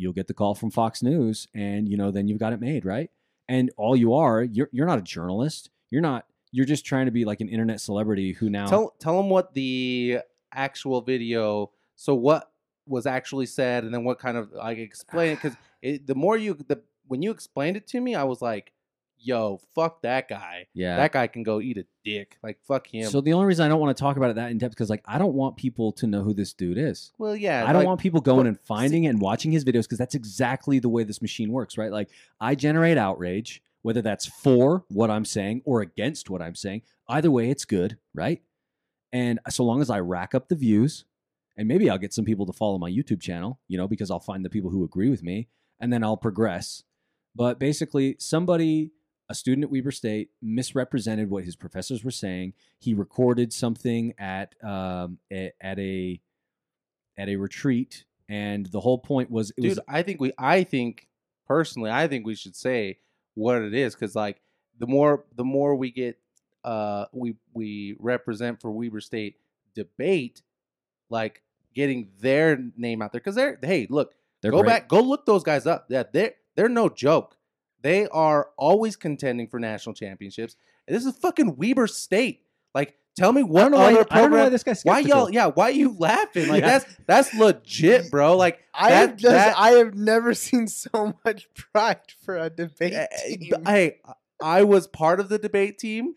you'll 0.03 0.13
get 0.13 0.27
the 0.27 0.35
call 0.35 0.55
from 0.55 0.71
Fox 0.71 1.03
News 1.03 1.49
and, 1.55 1.89
you 1.89 1.97
know, 1.97 2.11
then 2.11 2.29
you've 2.29 2.39
got 2.39 2.53
it 2.53 2.61
made, 2.61 2.85
right? 2.85 3.11
And 3.49 3.71
all 3.77 3.97
you 3.97 4.15
are, 4.15 4.43
you're, 4.43 4.69
you're 4.73 4.87
not 4.87 4.99
a 4.99 5.03
journalist. 5.03 5.71
You're 5.91 6.03
not, 6.03 6.27
you're 6.51 6.67
just 6.67 6.85
trying 6.85 7.07
to 7.07 7.13
be 7.13 7.25
like 7.25 7.41
an 7.41 7.49
internet 7.49 7.81
celebrity 7.81 8.33
who 8.33 8.51
now. 8.51 8.67
Tell 8.67 8.95
tell 8.99 9.17
them 9.17 9.31
what 9.31 9.55
the 9.55 10.19
actual 10.53 11.01
video. 11.01 11.71
So 11.97 12.15
what 12.15 12.51
was 12.87 13.07
actually 13.07 13.47
said, 13.47 13.85
and 13.85 13.93
then 13.93 14.05
what 14.05 14.19
kind 14.19 14.37
of 14.37 14.53
like 14.53 14.79
explain 14.79 15.33
it 15.33 15.43
because 15.43 15.57
the 16.07 16.15
more 16.15 16.37
you 16.37 16.55
the 16.55 16.83
when 17.07 17.23
you 17.23 17.31
explained 17.31 17.77
it 17.77 17.87
to 17.89 18.01
me, 18.01 18.15
I 18.15 18.25
was 18.25 18.43
like, 18.43 18.73
"Yo, 19.23 19.61
fuck 19.75 20.03
that 20.03 20.29
guy. 20.29 20.67
yeah. 20.75 20.97
That 20.97 21.13
guy 21.13 21.27
can 21.27 21.43
go 21.43 21.61
eat 21.61 21.79
a 21.79 21.87
dick. 22.05 22.39
Like 22.43 22.59
fuck 22.63 22.87
him." 22.87 23.11
So 23.11 23.21
the 23.21 23.33
only 23.33 23.47
reason 23.47 23.65
I 23.65 23.69
don't 23.69 23.81
want 23.81 23.97
to 23.97 24.01
talk 24.01 24.17
about 24.17 24.31
it 24.31 24.37
that 24.37 24.51
in 24.51 24.59
depth 24.59 24.75
because 24.75 24.91
like 24.91 25.03
I 25.07 25.19
don't 25.19 25.35
want 25.35 25.57
people 25.57 25.93
to 25.93 26.07
know 26.07 26.23
who 26.23 26.35
this 26.35 26.53
dude 26.53 26.79
is. 26.79 27.13
well, 27.19 27.37
yeah, 27.37 27.65
I 27.65 27.73
don't 27.73 27.81
like, 27.81 27.87
want 27.87 28.01
people 28.01 28.21
going 28.21 28.47
and 28.47 28.59
finding 28.61 29.05
it 29.05 29.09
and 29.09 29.21
watching 29.21 29.53
his 29.53 29.65
videos 29.65 29.83
because 29.83 29.99
that's 29.99 30.15
exactly 30.15 30.79
the 30.79 30.89
way 30.89 31.05
this 31.05 31.23
machine 31.23 31.53
works, 31.53 31.79
right? 31.79 31.93
Like 31.93 32.09
I 32.41 32.55
generate 32.55 32.99
outrage, 32.99 33.63
whether 33.83 34.03
that's 34.03 34.27
for 34.27 34.85
what 34.89 35.11
I'm 35.11 35.25
saying 35.25 35.63
or 35.65 35.81
against 35.81 36.31
what 36.31 36.43
I'm 36.43 36.55
saying. 36.55 36.83
Either 37.09 37.31
way, 37.31 37.51
it's 37.51 37.65
good, 37.65 37.99
right? 38.15 38.43
And 39.13 39.39
so 39.51 39.65
long 39.65 39.83
as 39.83 39.91
I 39.91 40.01
rack 40.01 40.35
up 40.35 40.49
the 40.49 40.55
views, 40.55 41.05
and 41.57 41.69
maybe 41.69 41.91
I'll 41.91 41.99
get 41.99 42.15
some 42.15 42.25
people 42.25 42.47
to 42.47 42.53
follow 42.53 42.79
my 42.79 42.91
YouTube 42.91 43.21
channel, 43.21 43.61
you 43.69 43.77
know, 43.77 43.87
because 43.87 44.11
I'll 44.11 44.21
find 44.21 44.45
the 44.45 44.51
people 44.51 44.71
who 44.71 44.85
agree 44.85 45.11
with 45.11 45.23
me, 45.23 45.49
and 45.79 45.93
then 45.93 46.03
I'll 46.03 46.17
progress. 46.17 46.83
But 47.35 47.59
basically, 47.59 48.17
somebody, 48.19 48.93
a 49.33 49.35
student 49.35 49.65
at 49.65 49.71
Weber 49.71 49.91
State, 49.91 50.31
misrepresented 50.41 51.29
what 51.31 51.45
his 51.45 51.57
professors 51.57 52.05
were 52.05 52.11
saying. 52.11 52.53
He 52.79 52.95
recorded 52.95 53.53
something 53.53 54.15
at 54.19 54.55
um, 54.63 55.19
a- 55.33 55.53
at 55.61 55.79
a 55.79 56.21
at 57.17 57.29
a 57.29 57.37
retreat, 57.37 58.05
and 58.29 58.67
the 58.67 58.81
whole 58.81 58.99
point 58.99 59.31
was 59.31 59.51
it 59.51 59.63
dude. 59.63 59.71
was 59.71 59.81
I 59.89 60.03
think 60.03 60.21
we. 60.21 60.33
I 60.39 60.63
think 60.65 61.09
personally, 61.49 61.91
I 61.91 62.07
think 62.09 62.25
we 62.27 62.35
should 62.35 62.55
say 62.55 62.99
what 63.35 63.63
it 63.63 63.75
is 63.75 63.95
because 63.95 64.15
like 64.15 64.41
the 64.79 64.87
more 64.87 65.25
the 65.35 65.45
more 65.45 65.75
we 65.75 65.91
get, 65.91 66.19
uh, 66.65 67.07
we 67.13 67.35
we 67.55 67.97
represent 67.99 68.61
for 68.61 68.71
Weber 68.71 69.01
State 69.01 69.37
debate, 69.75 70.43
like 71.11 71.43
getting 71.75 72.11
their 72.21 72.59
name 72.77 73.01
out 73.03 73.13
there 73.13 73.21
because 73.21 73.35
they're 73.35 73.59
hey 73.63 73.87
look 73.89 74.15
they're 74.43 74.51
go 74.51 74.61
great. 74.61 74.69
back 74.69 74.89
go 74.89 75.01
look 75.01 75.25
those 75.25 75.43
guys 75.43 75.67
up 75.67 75.87
yeah 75.89 76.03
they're 76.13 76.33
they're 76.55 76.69
no 76.69 76.87
joke 76.87 77.39
they 77.83 78.07
are 78.09 78.49
always 78.57 78.97
contending 78.97 79.47
for 79.49 79.59
national 79.61 79.95
championships 79.95 80.57
this 80.89 81.05
is 81.05 81.15
fucking 81.17 81.57
weber 81.57 81.87
state 81.87 82.43
like 82.75 82.97
Tell 83.15 83.31
me 83.31 83.43
why, 83.43 83.65
other 83.65 83.75
I 83.75 83.77
don't 83.83 83.91
know 83.91 83.99
why 83.99 84.05
program. 84.21 84.53
this 84.53 84.65
guy's 84.65 84.83
Why 84.85 85.01
y'all? 85.01 85.31
Yeah, 85.31 85.49
why 85.49 85.69
you 85.69 85.95
laughing? 85.99 86.49
Like 86.49 86.63
Yeah. 86.63 86.79
that's 86.79 86.97
that's 87.07 87.35
legit, 87.35 88.11
bro. 88.11 88.39
Like 88.39 88.61
I 88.73 88.89
that- 88.89 88.97
have 89.11 89.17
just 89.19 89.33
that- 89.35 89.55
I 89.59 89.73
have 89.73 89.95
never 89.95 90.33
seen 90.47 90.67
so 90.67 91.13
much 91.23 91.47
pride 91.55 92.01
for 92.25 92.39
a 92.39 92.49
debate 92.49 92.95
eh, 92.95 93.07
team. 93.37 93.53
hey, 93.67 94.01
I 94.43 94.63
was 94.63 94.87
part 94.87 95.21
of 95.21 95.29
the 95.29 95.37
debate 95.37 95.77
team. 95.79 96.15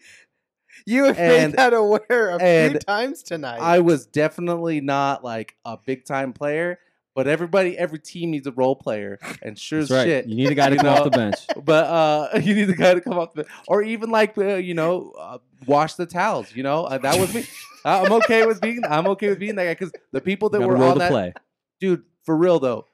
you 0.85 1.03
have 1.03 1.19
and- 1.19 1.51
made 1.51 1.57
that 1.57 1.73
aware 1.73 2.29
a 2.29 2.69
few 2.69 2.79
times 2.79 3.23
tonight. 3.23 3.59
I 3.59 3.79
was 3.81 4.05
definitely 4.05 4.79
not 4.79 5.21
like 5.21 5.57
a 5.65 5.77
big 5.85 6.05
time 6.05 6.31
player, 6.31 6.79
but 7.15 7.27
everybody, 7.27 7.77
every 7.77 7.97
team 7.97 8.31
needs 8.31 8.45
a 8.45 8.51
role 8.51 8.75
player, 8.75 9.17
and 9.41 9.57
sure 9.57 9.79
That's 9.79 9.91
as 9.91 9.97
right. 9.97 10.05
shit. 10.05 10.27
You 10.27 10.35
need 10.35 10.51
a 10.51 10.55
guy 10.55 10.69
to 10.69 10.75
come 10.75 10.87
off 10.87 11.05
the 11.05 11.09
bench. 11.09 11.37
But 11.63 11.85
uh, 11.85 12.39
you 12.43 12.53
need 12.53 12.65
the 12.65 12.75
guy 12.75 12.93
to 12.93 13.01
come 13.01 13.17
up, 13.17 13.33
the, 13.33 13.43
bench, 13.43 13.55
or 13.67 13.81
even 13.81 14.11
like 14.11 14.37
uh, 14.37 14.55
you 14.55 14.73
know, 14.73 15.13
uh, 15.17 15.37
wash 15.65 15.95
the 15.95 16.05
towels. 16.05 16.53
You 16.53 16.63
know, 16.63 16.83
uh, 16.83 16.97
that 16.99 17.17
was 17.19 17.33
me. 17.33 17.45
I- 17.85 18.01
I'm 18.01 18.11
okay 18.13 18.45
with 18.45 18.61
being. 18.61 18.81
I'm 18.87 19.07
okay 19.07 19.29
with 19.29 19.39
being 19.39 19.55
that 19.55 19.63
guy 19.63 19.73
because 19.73 19.91
the 20.11 20.21
people 20.21 20.49
that 20.49 20.59
Got 20.59 20.67
were 20.67 20.77
on 20.77 20.97
that, 20.97 21.09
play. 21.09 21.33
dude, 21.79 22.03
for 22.23 22.35
real 22.35 22.59
though, 22.59 22.85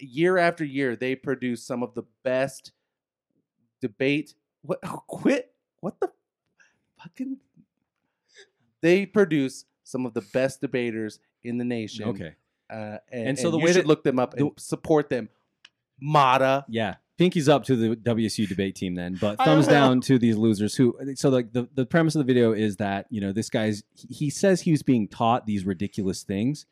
year 0.00 0.38
after 0.38 0.64
year 0.64 0.96
they 0.96 1.14
produce 1.14 1.62
some 1.62 1.82
of 1.82 1.94
the 1.94 2.04
best 2.24 2.72
debate. 3.80 4.34
What 4.62 4.80
quit? 4.80 5.52
What 5.80 6.00
the 6.00 6.10
fucking? 7.02 7.36
They 8.80 9.06
produce 9.06 9.64
some 9.84 10.06
of 10.06 10.14
the 10.14 10.22
best 10.32 10.60
debaters 10.60 11.18
in 11.42 11.58
the 11.58 11.64
nation. 11.64 12.08
Okay. 12.08 12.34
Uh, 12.70 12.98
and, 13.10 13.28
And 13.30 13.38
so 13.38 13.50
the 13.50 13.58
you 13.58 13.64
way 13.64 13.72
should 13.72 13.82
that- 13.82 13.86
look 13.88 14.04
them 14.04 14.18
up 14.18 14.34
and 14.34 14.50
support 14.58 15.08
them. 15.08 15.28
Mata, 16.00 16.64
Yeah. 16.68 16.96
Pinky's 17.16 17.48
up 17.48 17.64
to 17.64 17.74
the 17.74 17.96
WSU 17.96 18.46
debate 18.46 18.76
team 18.76 18.94
then, 18.94 19.18
but 19.20 19.38
thumbs 19.38 19.66
down 19.66 20.00
to 20.02 20.20
these 20.20 20.36
losers 20.36 20.76
who 20.76 20.96
so 21.16 21.28
like 21.30 21.52
the, 21.52 21.68
the 21.74 21.84
premise 21.84 22.14
of 22.14 22.20
the 22.20 22.24
video 22.32 22.52
is 22.52 22.76
that, 22.76 23.06
you 23.10 23.20
know, 23.20 23.32
this 23.32 23.50
guy's 23.50 23.82
he- 23.92 24.14
he 24.14 24.30
says 24.30 24.60
he 24.60 24.70
was 24.70 24.84
being 24.84 25.08
taught 25.08 25.44
these 25.44 25.64
ridiculous 25.66 26.22
things, 26.22 26.64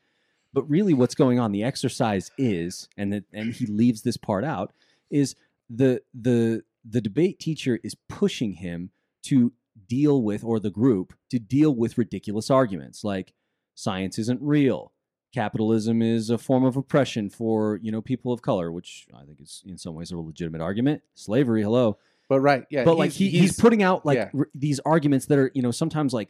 but 0.52 0.62
really 0.70 0.94
what's 0.94 1.16
going 1.16 1.40
on 1.40 1.51
the 1.51 1.64
exercise 1.64 2.31
is 2.39 2.89
and 2.97 3.12
that 3.12 3.24
and 3.32 3.55
he 3.55 3.66
leaves 3.66 4.02
this 4.02 4.16
part 4.16 4.44
out 4.44 4.73
is 5.10 5.35
the 5.68 6.01
the 6.14 6.62
the 6.89 7.01
debate 7.01 7.40
teacher 7.40 7.81
is 7.82 7.97
pushing 8.09 8.52
him 8.52 8.90
to 9.24 9.52
deal 9.89 10.23
with 10.23 10.44
or 10.44 10.60
the 10.60 10.70
group 10.70 11.12
to 11.31 11.40
deal 11.40 11.74
with 11.74 11.98
ridiculous 11.98 12.51
arguments 12.51 13.02
like 13.02 13.32
science 13.74 14.16
isn't 14.16 14.40
real 14.40 14.93
capitalism 15.35 16.03
is 16.03 16.31
a 16.31 16.39
form 16.39 16.65
of 16.65 16.77
oppression 16.77 17.28
for 17.28 17.78
you 17.82 17.93
know 17.93 18.01
people 18.01 18.32
of 18.32 18.43
color 18.43 18.73
which 18.73 19.07
i 19.15 19.24
think 19.24 19.40
is 19.40 19.62
in 19.66 19.77
some 19.77 19.94
ways 19.94 20.11
a 20.11 20.16
legitimate 20.16 20.61
argument 20.61 21.03
slavery 21.15 21.62
hello 21.62 21.98
but 22.28 22.40
right, 22.40 22.65
yeah, 22.70 22.85
but 22.85 22.98
like 22.98 23.12
he, 23.12 23.28
he's, 23.28 23.59
putting 23.59 23.82
out 23.85 24.05
like 24.05 24.16
yeah. 24.16 24.31
r- 24.36 24.48
these 24.53 24.81
arguments 24.81 25.27
that 25.27 25.39
are 25.39 25.53
you 25.55 25.62
know 25.62 25.70
sometimes 25.70 26.12
like 26.12 26.28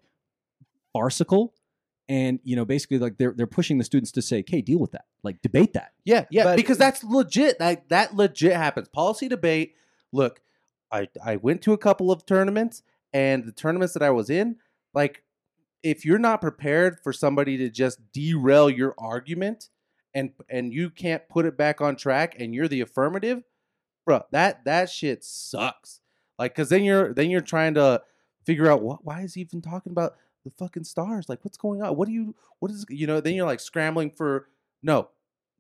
farcical 0.93 1.55
and 2.09 2.39
you 2.44 2.55
know 2.55 2.64
basically 2.64 2.98
like 2.98 3.16
they're 3.16 3.32
they're 3.32 3.47
pushing 3.47 3.78
the 3.78 3.85
students 3.85 4.12
to 4.12 4.23
say 4.23 4.40
okay 4.40 4.60
deal 4.60 4.78
with 4.78 4.93
that 4.93 5.06
like 5.23 5.40
debate 5.43 5.73
that 5.73 5.93
Yeah, 6.05 6.24
yeah, 6.31 6.44
But- 6.44 6.56
because 6.56 6.78
that's 6.78 7.02
legit. 7.02 7.59
That 7.59 7.89
that 7.89 8.14
legit 8.14 8.55
happens. 8.55 8.89
Policy 8.89 9.28
debate. 9.28 9.74
Look, 10.12 10.40
I 10.93 11.09
I 11.24 11.36
went 11.36 11.62
to 11.62 11.73
a 11.73 11.78
couple 11.78 12.12
of 12.12 12.24
tournaments, 12.27 12.82
and 13.12 13.44
the 13.44 13.52
tournaments 13.52 13.93
that 13.94 14.02
I 14.02 14.10
was 14.10 14.31
in, 14.31 14.56
like, 14.94 15.23
if 15.87 16.05
you're 16.05 16.19
not 16.19 16.41
prepared 16.41 16.99
for 16.99 17.13
somebody 17.13 17.57
to 17.59 17.71
just 17.71 18.01
derail 18.13 18.69
your 18.69 18.93
argument, 18.99 19.69
and 20.13 20.33
and 20.49 20.73
you 20.73 20.91
can't 20.91 21.29
put 21.29 21.47
it 21.47 21.57
back 21.57 21.81
on 21.81 21.95
track, 21.95 22.35
and 22.41 22.53
you're 22.53 22.67
the 22.67 22.81
affirmative, 22.81 23.45
bro, 24.05 24.23
that 24.33 24.65
that 24.65 24.91
shit 24.91 25.23
sucks. 25.23 26.01
Like, 26.41 26.57
cause 26.57 26.71
then 26.71 26.83
you're 26.83 27.15
then 27.15 27.31
you're 27.31 27.41
trying 27.41 27.75
to 27.75 28.03
figure 28.45 28.69
out 28.69 28.83
what 28.83 29.05
why 29.05 29.21
is 29.21 29.35
he 29.35 29.43
even 29.43 29.63
talking 29.63 29.93
about 29.93 30.17
the 30.45 30.51
fucking 30.51 30.83
stars? 30.83 31.29
Like, 31.29 31.45
what's 31.45 31.57
going 31.57 31.83
on? 31.83 31.97
What 31.97 32.09
do 32.09 32.15
you 32.15 32.35
what 32.59 32.73
is 32.73 32.85
you 32.89 33.07
know? 33.07 33.21
Then 33.21 33.35
you're 33.35 33.47
like 33.47 33.61
scrambling 33.61 34.11
for 34.11 34.49
no 34.83 35.11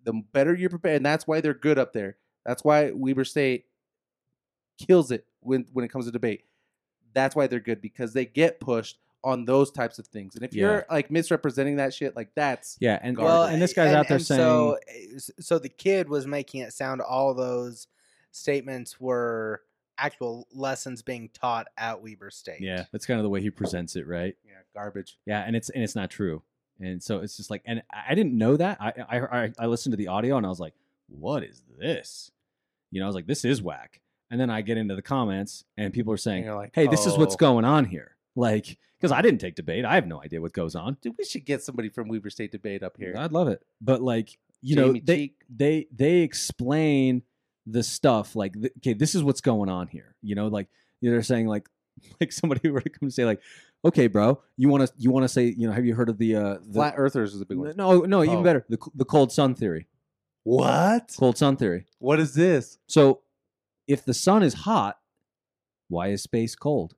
the 0.02 0.12
better 0.32 0.54
you're 0.54 0.70
prepared, 0.70 0.96
and 0.96 1.06
that's 1.06 1.28
why 1.28 1.40
they're 1.40 1.54
good 1.54 1.78
up 1.78 1.92
there. 1.92 2.16
That's 2.44 2.64
why 2.64 2.90
Weber 2.90 3.24
State 3.24 3.66
kills 4.76 5.12
it 5.12 5.24
when 5.38 5.66
when 5.72 5.84
it 5.84 5.92
comes 5.92 6.06
to 6.06 6.10
debate. 6.10 6.42
That's 7.14 7.36
why 7.36 7.46
they're 7.46 7.60
good 7.60 7.80
because 7.80 8.12
they 8.12 8.26
get 8.26 8.58
pushed 8.58 8.98
on 9.26 9.44
those 9.44 9.70
types 9.70 9.98
of 9.98 10.06
things. 10.06 10.36
And 10.36 10.44
if 10.44 10.54
Yeah. 10.54 10.60
you're 10.62 10.86
like 10.90 11.10
misrepresenting 11.10 11.76
that 11.76 11.92
shit, 11.92 12.14
like 12.16 12.30
that's 12.34 12.76
yeah 12.80 12.98
and 13.02 13.16
Garbage. 13.16 13.28
well, 13.30 13.42
and 13.44 13.60
this 13.60 13.72
guy's 13.74 13.88
and- 13.88 13.96
out 13.96 14.08
there 14.08 14.18
saying 14.18 14.40
eh, 14.88 15.18
so 15.18 15.32
so 15.40 15.58
the 15.58 15.68
kid 15.68 16.08
was 16.08 16.26
making 16.26 16.60
it 16.62 16.72
sound 16.72 17.00
all 17.00 17.34
those 17.34 17.88
statements 18.30 19.00
were 19.00 19.62
actual 19.98 20.46
lessons 20.52 21.02
being 21.02 21.30
taught 21.32 21.66
at 21.78 22.02
Weber 22.02 22.30
State. 22.30 22.60
yeah 22.60 22.84
that's 22.92 23.06
kind 23.06 23.18
of 23.18 23.24
the 23.24 23.30
way 23.30 23.40
he 23.40 23.50
presents 23.50 23.96
it 23.96 24.06
right 24.06 24.36
yeah, 24.44 24.52
garbage. 24.74 25.18
Yeah, 25.26 25.42
and 25.46 25.56
it's 25.56 25.70
and 25.70 25.82
it's 25.82 25.96
not 25.96 26.10
true. 26.10 26.42
And 26.78 27.02
so 27.02 27.20
it's 27.20 27.36
just 27.38 27.50
like, 27.50 27.62
and 27.64 27.82
I 27.92 28.12
I 28.12 28.14
didn't 28.14 28.36
know 28.36 28.56
that. 28.58 28.76
I 28.80 28.92
I 29.08 29.18
I, 29.44 29.52
I 29.58 29.66
listened 29.66 29.92
to 29.94 29.96
the 29.96 30.08
audio 30.08 30.36
and 30.36 30.44
I 30.44 30.50
was 30.50 30.60
like, 30.60 30.74
what 31.08 31.42
is 31.42 31.62
this? 31.78 32.30
You 32.90 33.00
know, 33.00 33.06
I 33.06 33.08
was 33.08 33.14
like, 33.16 33.26
this 33.26 33.44
is 33.44 33.62
whack. 33.62 34.00
And 34.30 34.38
then 34.40 34.50
I 34.50 34.60
get 34.60 34.76
into 34.76 34.94
the 34.94 35.02
comments 35.02 35.64
and 35.78 35.92
people 35.94 36.12
are 36.12 36.16
saying, 36.18 36.46
like, 36.48 36.72
hey, 36.74 36.86
this 36.88 37.06
is 37.06 37.16
what's 37.16 37.34
"Oh, 37.36 37.38
going 37.38 37.64
on 37.64 37.84
here. 37.86 38.16
Like, 38.34 38.76
because 39.06 39.18
I 39.18 39.22
didn't 39.22 39.40
take 39.40 39.54
debate, 39.54 39.84
I 39.84 39.94
have 39.94 40.06
no 40.06 40.22
idea 40.22 40.40
what 40.40 40.52
goes 40.52 40.74
on. 40.74 40.96
Dude, 41.00 41.14
we 41.18 41.24
should 41.24 41.44
get 41.44 41.62
somebody 41.62 41.88
from 41.88 42.08
Weber 42.08 42.30
State 42.30 42.52
debate 42.52 42.82
up 42.82 42.96
here. 42.98 43.14
I'd 43.16 43.32
love 43.32 43.48
it, 43.48 43.62
but 43.80 44.02
like, 44.02 44.38
you 44.62 44.76
know, 44.76 44.92
they 44.92 45.16
Cheek. 45.28 45.34
they 45.48 45.86
they 45.94 46.18
explain 46.18 47.22
the 47.66 47.82
stuff 47.82 48.36
like, 48.36 48.54
th- 48.54 48.72
okay, 48.78 48.92
this 48.94 49.14
is 49.14 49.22
what's 49.22 49.40
going 49.40 49.68
on 49.68 49.88
here. 49.88 50.14
You 50.22 50.34
know, 50.34 50.46
like 50.48 50.68
they're 51.02 51.22
saying 51.22 51.46
like 51.46 51.68
like 52.20 52.32
somebody 52.32 52.68
were 52.70 52.80
to 52.80 52.88
come 52.90 53.06
and 53.06 53.14
say 53.14 53.24
like, 53.24 53.40
okay, 53.84 54.06
bro, 54.06 54.40
you 54.56 54.68
want 54.68 54.86
to 54.86 54.92
you 54.98 55.10
want 55.10 55.24
to 55.24 55.28
say 55.28 55.54
you 55.56 55.66
know 55.66 55.72
have 55.72 55.84
you 55.86 55.94
heard 55.94 56.08
of 56.08 56.18
the 56.18 56.36
uh 56.36 56.54
the, 56.66 56.72
Flat 56.74 56.94
Earthers 56.96 57.34
is 57.34 57.40
a 57.40 57.46
big 57.46 57.58
one. 57.58 57.72
no 57.76 58.00
no 58.00 58.22
even 58.24 58.36
Oh. 58.38 58.42
better 58.42 58.64
the 58.68 58.78
the 58.94 59.04
cold 59.04 59.30
sun 59.32 59.54
theory 59.54 59.86
What? 60.44 61.14
cold 61.18 61.36
sun 61.38 61.56
theory. 61.56 61.86
What 61.98 62.18
is 62.20 62.34
this? 62.34 62.78
So 62.86 63.20
if 63.86 64.04
the 64.04 64.14
sun 64.14 64.42
is 64.42 64.54
hot, 64.54 64.98
why 65.88 66.08
is 66.08 66.22
space 66.22 66.54
cold? 66.56 66.94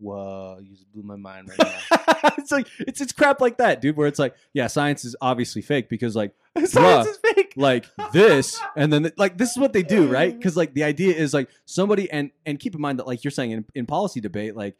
Whoa, 0.00 0.58
you 0.62 0.70
just 0.70 0.90
blew 0.92 1.02
my 1.02 1.16
mind 1.16 1.50
right 1.50 1.58
now. 1.58 2.30
it's 2.38 2.50
like 2.50 2.66
it's 2.80 3.00
it's 3.00 3.12
crap 3.12 3.40
like 3.40 3.58
that, 3.58 3.80
dude. 3.80 3.96
Where 3.96 4.06
it's 4.08 4.18
like, 4.18 4.34
yeah, 4.54 4.66
science 4.66 5.04
is 5.04 5.14
obviously 5.20 5.62
fake 5.62 5.88
because 5.88 6.16
like 6.16 6.34
Science 6.64 7.06
is 7.08 7.18
fake. 7.18 7.52
like 7.56 7.86
this 8.12 8.58
and 8.76 8.92
then 8.92 9.12
like 9.16 9.36
this 9.38 9.50
is 9.50 9.58
what 9.58 9.72
they 9.72 9.82
do 9.82 10.08
right 10.08 10.34
because 10.36 10.56
like 10.56 10.74
the 10.74 10.82
idea 10.84 11.14
is 11.14 11.32
like 11.34 11.48
somebody 11.64 12.10
and 12.10 12.30
and 12.46 12.58
keep 12.58 12.74
in 12.74 12.80
mind 12.80 12.98
that 12.98 13.06
like 13.06 13.22
you're 13.22 13.30
saying 13.30 13.50
in, 13.52 13.64
in 13.74 13.86
policy 13.86 14.20
debate 14.20 14.56
like 14.56 14.74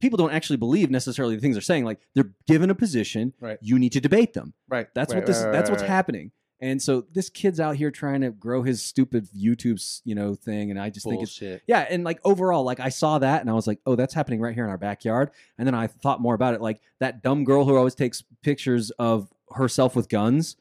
people 0.00 0.16
don't 0.16 0.32
actually 0.32 0.56
believe 0.56 0.90
necessarily 0.90 1.36
the 1.36 1.40
things 1.40 1.54
they're 1.54 1.62
saying 1.62 1.84
like 1.84 2.00
they're 2.14 2.32
given 2.48 2.70
a 2.70 2.74
position 2.74 3.32
Right. 3.40 3.58
you 3.62 3.78
need 3.78 3.92
to 3.92 4.00
debate 4.00 4.32
them 4.34 4.52
Right. 4.68 4.88
that's 4.94 5.12
right, 5.14 5.20
what 5.20 5.26
this 5.26 5.42
right, 5.44 5.52
that's 5.52 5.68
right, 5.68 5.74
what's 5.74 5.82
right. 5.82 5.90
happening 5.90 6.32
and 6.60 6.80
so 6.80 7.04
this 7.12 7.28
kid's 7.28 7.60
out 7.60 7.76
here 7.76 7.90
trying 7.90 8.22
to 8.22 8.30
grow 8.30 8.62
his 8.62 8.82
stupid 8.82 9.28
youtube's 9.36 10.00
you 10.04 10.14
know 10.14 10.34
thing 10.34 10.70
and 10.70 10.80
i 10.80 10.88
just 10.88 11.06
think 11.06 11.22
it's 11.22 11.38
Bullshit. 11.38 11.62
yeah, 11.66 11.86
and 11.90 12.04
like 12.04 12.18
overall, 12.24 12.64
like 12.64 12.80
I 12.80 12.88
saw 12.88 13.18
that 13.18 13.40
and 13.42 13.50
I 13.50 13.52
was 13.52 13.66
like, 13.66 13.78
oh, 13.86 13.94
that's 13.96 14.14
happening 14.14 14.40
right 14.40 14.54
here 14.54 14.64
in 14.64 14.70
our 14.70 14.78
backyard. 14.78 15.30
And 15.58 15.66
then 15.66 15.74
I 15.74 15.86
thought 15.86 16.20
more 16.20 16.34
about 16.34 16.54
it. 16.54 16.60
Like 16.60 16.80
that 17.00 17.22
dumb 17.22 17.44
girl 17.44 17.64
who 17.64 17.76
always 17.76 17.94
takes 17.94 18.22
pictures 18.42 18.90
of 18.92 19.28
herself 19.52 19.94
with 19.94 20.08
guns. 20.08 20.56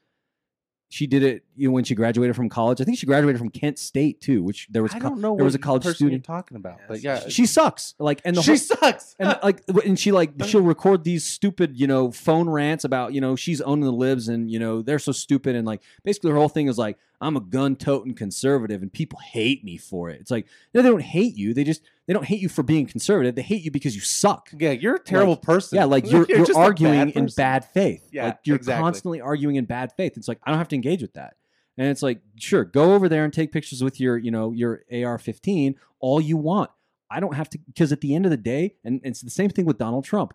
She 0.89 1.07
did 1.07 1.23
it, 1.23 1.44
you 1.55 1.67
know, 1.69 1.73
when 1.73 1.83
she 1.83 1.95
graduated 1.95 2.35
from 2.35 2.49
college. 2.49 2.81
I 2.81 2.83
think 2.83 2.97
she 2.97 3.05
graduated 3.05 3.39
from 3.39 3.49
Kent 3.49 3.79
State 3.79 4.21
too, 4.21 4.43
which 4.43 4.67
there 4.69 4.83
was 4.83 4.93
I 4.93 4.99
don't 4.99 5.19
know 5.21 5.35
there 5.35 5.45
was 5.45 5.55
a 5.55 5.59
college 5.59 5.83
person 5.83 5.95
student. 5.95 6.27
you're 6.27 6.35
talking 6.35 6.57
about, 6.57 6.79
but 6.87 7.01
yeah, 7.01 7.27
She 7.27 7.45
sucks. 7.45 7.95
Like 7.99 8.21
and 8.25 8.35
the 8.35 8.41
she 8.41 8.51
whole, 8.51 8.57
sucks. 8.57 9.15
and 9.19 9.37
like 9.43 9.61
and 9.85 9.97
she 9.99 10.11
like 10.11 10.33
she'll 10.45 10.61
record 10.61 11.03
these 11.03 11.25
stupid 11.25 11.77
you 11.79 11.87
know 11.87 12.11
phone 12.11 12.49
rants 12.49 12.83
about 12.83 13.13
you 13.13 13.21
know 13.21 13.35
she's 13.35 13.61
owning 13.61 13.85
the 13.85 13.91
libs 13.91 14.27
and 14.27 14.49
you 14.51 14.59
know 14.59 14.81
they're 14.81 14.99
so 14.99 15.11
stupid 15.11 15.55
and 15.55 15.65
like 15.65 15.81
basically 16.03 16.31
her 16.31 16.37
whole 16.37 16.49
thing 16.49 16.67
is 16.67 16.77
like 16.77 16.97
i'm 17.21 17.35
a 17.37 17.39
gun 17.39 17.75
toting 17.75 18.13
conservative 18.13 18.81
and 18.81 18.91
people 18.91 19.19
hate 19.19 19.63
me 19.63 19.77
for 19.77 20.09
it 20.09 20.19
it's 20.19 20.31
like 20.31 20.45
no 20.73 20.81
they 20.81 20.89
don't 20.89 21.01
hate 21.01 21.35
you 21.35 21.53
they 21.53 21.63
just 21.63 21.81
they 22.07 22.13
don't 22.13 22.25
hate 22.25 22.39
you 22.41 22.49
for 22.49 22.63
being 22.63 22.85
conservative 22.85 23.35
they 23.35 23.41
hate 23.41 23.63
you 23.63 23.71
because 23.71 23.95
you 23.95 24.01
suck 24.01 24.49
yeah, 24.57 24.71
you're 24.71 24.95
a 24.95 24.99
terrible 24.99 25.35
person. 25.37 25.75
yeah 25.77 25.85
like 25.85 26.05
you're, 26.11 26.25
you're, 26.27 26.39
just 26.45 26.51
a 26.51 26.57
arguing 26.57 27.07
bad 27.07 27.15
in 27.15 27.27
bad 27.37 27.65
faith 27.65 28.07
Yeah, 28.11 28.25
like 28.25 28.39
you're 28.43 28.55
exactly. 28.57 28.81
constantly 28.83 29.21
arguing 29.21 29.55
in 29.55 29.65
bad 29.65 29.91
faith 29.93 30.17
it's 30.17 30.27
like 30.27 30.39
i 30.43 30.49
don't 30.51 30.57
have 30.57 30.67
to 30.69 30.75
engage 30.75 31.01
with 31.01 31.13
that 31.13 31.35
and 31.77 31.87
it's 31.87 32.01
like 32.01 32.21
sure 32.39 32.63
go 32.63 32.93
over 32.93 33.09
there 33.09 33.23
and 33.23 33.33
take 33.33 33.51
pictures 33.51 33.83
with 33.83 33.99
your 33.99 34.17
you 34.17 34.31
know 34.31 34.51
your 34.51 34.83
ar-15 34.91 35.75
all 35.99 36.21
you 36.21 36.37
want 36.37 36.69
i 37.09 37.19
don't 37.19 37.35
have 37.35 37.49
to 37.49 37.57
because 37.67 37.91
at 37.91 38.01
the 38.01 38.15
end 38.15 38.25
of 38.25 38.31
the 38.31 38.37
day 38.37 38.75
and 38.83 39.01
it's 39.03 39.21
the 39.21 39.29
same 39.29 39.49
thing 39.49 39.65
with 39.65 39.77
donald 39.77 40.03
trump 40.05 40.33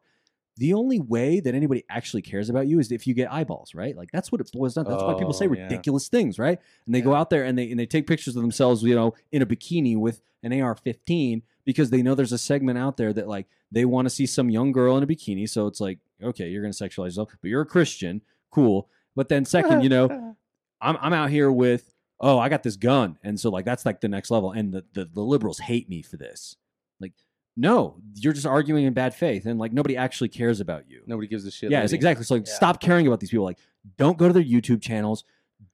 the 0.57 0.75
only 0.75 1.01
way 1.01 1.41
that 1.41 1.55
anybody 1.55 1.85
actually 1.89 2.21
cares 2.21 2.51
about 2.51 2.67
you 2.67 2.79
is 2.81 2.93
if 2.93 3.07
you 3.07 3.15
get 3.15 3.33
eyeballs, 3.33 3.75
right? 3.75 3.97
Like 3.97 4.11
that's 4.13 4.31
what 4.31 4.43
it 4.43 4.51
boils 4.53 4.75
down. 4.75 4.85
to. 4.85 4.91
That's 4.91 5.03
why 5.03 5.15
people 5.15 5.33
say 5.33 5.49
Oh, 5.49 5.55
yeah. 5.55 5.63
ridiculous 5.63 6.09
things, 6.09 6.39
right? 6.39 6.59
And 6.85 6.95
they 6.95 7.01
go 7.01 7.15
out 7.15 7.31
there 7.31 7.45
and 7.45 7.57
they 7.57 7.71
and 7.71 7.81
they 7.81 7.87
take 7.87 8.07
pictures 8.07 8.37
of 8.37 8.43
themselves, 8.43 8.83
you 8.83 8.95
know, 8.95 9.15
in 9.33 9.41
a 9.41 9.47
bikini 9.47 9.97
with 9.97 10.21
an 10.43 10.53
AR-15 10.53 11.41
because 11.65 11.89
they 11.89 12.03
know 12.03 12.15
there's 12.15 12.33
a 12.33 12.37
segment 12.37 12.77
out 12.79 12.99
there 12.99 13.11
that 13.15 13.27
like 13.27 13.47
they 13.73 13.87
want 13.87 14.05
to 14.07 14.11
see 14.11 14.27
some 14.27 14.51
young 14.51 14.71
girl 14.71 14.99
in 14.99 15.03
a 15.03 15.07
bikini. 15.07 15.49
So 15.49 15.67
it's 15.67 15.81
like, 15.81 15.99
okay, 16.23 16.49
you're 16.49 16.61
gonna 16.63 16.75
sexualize 16.75 17.07
yourself, 17.07 17.31
but 17.41 17.49
you're 17.49 17.63
a 17.63 17.67
Christian, 17.67 18.21
cool. 18.51 18.91
But 19.17 19.31
then 19.31 19.47
second, 19.47 19.81
you 19.83 19.89
know, 19.89 20.37
I'm 20.81 20.97
I'm 21.01 21.13
out 21.13 21.31
here 21.31 21.51
with 21.51 21.93
oh 22.21 22.39
I 22.39 22.49
got 22.49 22.63
this 22.63 22.77
gun, 22.77 23.19
and 23.23 23.39
so 23.39 23.51
like 23.51 23.65
that's 23.65 23.85
like 23.87 24.01
the 24.01 24.09
next 24.09 24.31
level, 24.31 24.53
and 24.53 24.73
the 24.73 24.85
the, 24.93 25.05
the 25.05 25.21
liberals 25.23 25.59
hate 25.59 25.89
me 25.89 26.03
for 26.03 26.17
this. 26.17 26.57
Like 27.01 27.13
no, 27.57 27.97
you're 28.15 28.33
just 28.33 28.47
arguing 28.47 28.85
in 28.85 28.93
bad 28.93 29.15
faith, 29.15 29.47
and 29.47 29.59
like 29.59 29.73
nobody 29.73 29.97
actually 29.97 30.29
cares 30.29 30.61
about 30.61 30.89
you. 30.89 31.03
Nobody 31.07 31.29
gives 31.29 31.45
a 31.47 31.51
shit. 31.51 31.71
yeah, 31.71 31.83
it's 31.83 31.93
exactly. 31.93 32.25
So 32.25 32.35
like, 32.37 32.47
Yeah. 32.47 32.53
stop 32.55 32.81
caring 32.81 33.07
about 33.07 33.21
these 33.21 33.31
people. 33.31 33.45
Like, 33.45 33.59
don't 33.99 34.17
go 34.19 34.27
to 34.29 34.33
their 34.33 34.43
YouTube 34.43 34.81
channels. 34.83 35.25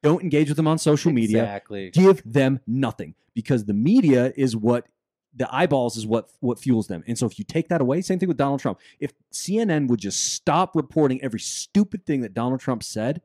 Don't 0.03 0.23
engage 0.23 0.49
with 0.49 0.57
them 0.57 0.67
on 0.67 0.79
social 0.79 1.13
media. 1.13 1.43
Exactly. 1.43 1.91
Give 1.91 2.21
them 2.25 2.61
nothing 2.67 3.15
because 3.35 3.65
the 3.67 3.75
media 3.75 4.33
is 4.37 4.57
what 4.57 4.87
the 5.35 5.55
eyeballs 5.55 5.97
is 5.97 6.07
what 6.07 6.31
what 6.41 6.59
fuels 6.59 6.89
them. 6.89 7.05
And 7.07 7.17
so 7.17 7.27
if 7.27 7.39
you 7.39 7.45
take 7.45 7.69
that 7.69 7.81
away, 7.81 8.01
same 8.01 8.19
thing 8.19 8.29
with 8.29 8.39
Donald 8.39 8.61
Trump. 8.61 8.81
If 8.99 9.13
CNN 9.33 9.87
would 9.89 10.01
just 10.01 10.33
stop 10.35 10.75
reporting 10.75 11.23
every 11.23 11.41
stupid 11.41 12.05
thing 12.07 12.23
that 12.23 12.35
Donald 12.35 12.61
Trump 12.61 12.83
said, 12.83 13.21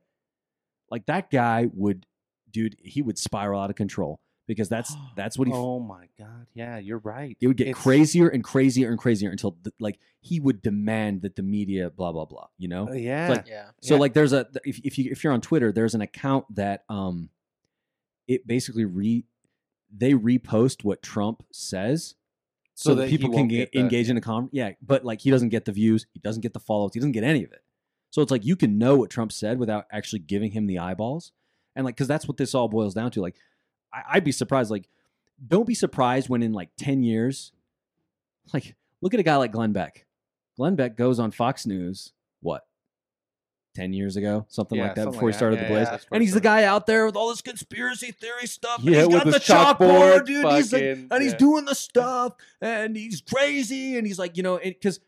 like 0.91 1.05
that 1.07 1.31
guy 1.31 1.67
would, 1.73 2.05
dude, 2.51 2.75
he 2.83 3.01
would 3.01 3.17
spiral 3.17 3.59
out 3.61 3.69
of 3.71 3.75
control 3.75 4.19
because 4.47 4.67
that's 4.69 4.93
that's 5.15 5.37
what 5.37 5.47
he 5.47 5.53
Oh 5.53 5.79
my 5.79 6.07
god. 6.19 6.45
Yeah, 6.53 6.77
you're 6.77 6.97
right. 6.99 7.37
it 7.41 7.47
would 7.47 7.57
get 7.57 7.67
It's- 7.69 7.81
crazier 7.83 8.27
and 8.27 8.43
crazier 8.43 8.89
and 8.89 8.99
crazier 8.99 9.29
until 9.31 9.55
the, 9.63 9.71
like 9.79 9.97
he 10.19 10.39
would 10.39 10.61
demand 10.61 11.21
that 11.23 11.35
the 11.35 11.41
media 11.43 11.89
blah 11.89 12.11
blah 12.11 12.25
blah 12.25 12.47
you 12.57 12.67
know 12.67 12.89
Uh, 12.89 12.93
yeah. 12.93 13.29
like- 13.29 13.47
Yeah. 13.47 13.69
so 13.81 13.95
Yeah. 13.95 13.99
like 14.01 14.13
there's 14.13 14.33
a 14.33 14.47
if, 14.65 14.79
if 14.83 14.97
you 14.99 15.09
if 15.11 15.23
you're 15.23 15.33
on 15.33 15.41
twitter 15.41 15.71
there's 15.71 15.95
an 15.95 16.01
account 16.01 16.45
that 16.55 16.83
um 16.89 17.29
it 18.27 18.45
basically 18.45 18.85
re 18.85 19.23
they 19.95 20.13
repost 20.13 20.83
what 20.83 21.01
trump 21.01 21.43
says 21.51 22.15
so, 22.75 22.91
So 22.91 22.95
that 22.95 23.01
that 23.03 23.09
people 23.09 23.29
can 23.29 23.39
won't 23.39 23.49
get 23.49 23.71
the- 23.71 23.79
engage 23.79 24.09
in 24.09 24.17
a 24.17 24.21
con 24.21 24.49
yeah 24.51 24.71
but 24.81 25.03
like 25.05 25.21
he 25.21 25.31
doesn't 25.31 25.49
get 25.49 25.65
the 25.65 25.71
views 25.71 26.05
he 26.13 26.19
doesn't 26.19 26.41
get 26.41 26.53
the 26.53 26.59
follows 26.59 26.91
he 26.93 26.99
doesn't 26.99 27.11
get 27.13 27.23
any 27.23 27.43
of 27.43 27.51
it 27.51 27.63
so 28.11 28.21
it's 28.21 28.29
like 28.31 28.45
you 28.45 28.55
can 28.55 28.77
know 28.77 28.95
what 28.97 29.09
trump 29.09 29.31
said 29.31 29.57
without 29.57 29.85
actually 29.91 30.19
giving 30.19 30.51
him 30.51 30.67
the 30.67 30.77
eyeballs. 30.79 31.31
And 31.75 31.85
like 31.85 31.95
because 31.95 32.07
that's 32.07 32.27
what 32.27 32.37
this 32.37 32.53
all 32.53 32.67
boils 32.67 32.93
down 32.93 33.09
to. 33.11 33.21
Like 33.21 33.35
I, 33.93 34.01
i'd 34.17 34.23
be 34.23 34.31
surprised 34.31 34.69
like 34.69 34.87
don't 35.47 35.65
be 35.65 35.73
surprised 35.73 36.29
when 36.29 36.43
in 36.43 36.53
like 36.53 36.69
10 36.77 37.01
years 37.03 37.51
like 38.53 38.75
look 39.01 39.13
at 39.15 39.19
a 39.19 39.23
guy 39.23 39.37
like 39.37 39.51
glenn 39.51 39.71
beck. 39.73 40.05
Glenn 40.57 40.75
beck 40.75 40.95
goes 40.97 41.17
on 41.19 41.31
fox 41.31 41.65
news 41.65 42.13
what 42.41 42.63
10 43.75 43.93
years 43.93 44.17
ago? 44.17 44.45
Something 44.49 44.79
Yeah, 44.79 44.87
like 44.87 44.95
that 44.95 45.03
something 45.03 45.13
before 45.17 45.29
he 45.29 45.31
like 45.31 45.33
that. 45.33 45.37
started 45.37 45.55
Yeah, 45.61 45.67
the 45.67 45.73
blaze. 45.73 45.87
yeah, 45.89 45.97
and 46.11 46.21
he's 46.21 46.33
the 46.33 46.41
guy 46.41 46.65
out 46.65 46.85
there 46.87 47.05
with 47.05 47.15
all 47.15 47.29
this 47.29 47.41
conspiracy 47.41 48.11
theory 48.11 48.45
stuff 48.47 48.81
Yeah, 48.83 49.05
he's 49.05 49.15
got 49.15 49.25
the 49.25 49.31
chalkboard 49.39 50.25
dude 50.25 50.45
he's 50.51 50.73
like, 50.73 50.83
and 50.83 51.23
he's 51.23 51.33
doing 51.35 51.63
the 51.63 51.75
stuff 51.75 52.33
and 52.59 52.97
he's 52.97 53.21
crazy 53.21 53.97
and 53.97 54.05
he's 54.05 54.19
like 54.19 54.35
you 54.35 54.43
know 54.43 54.59
because 54.61 54.99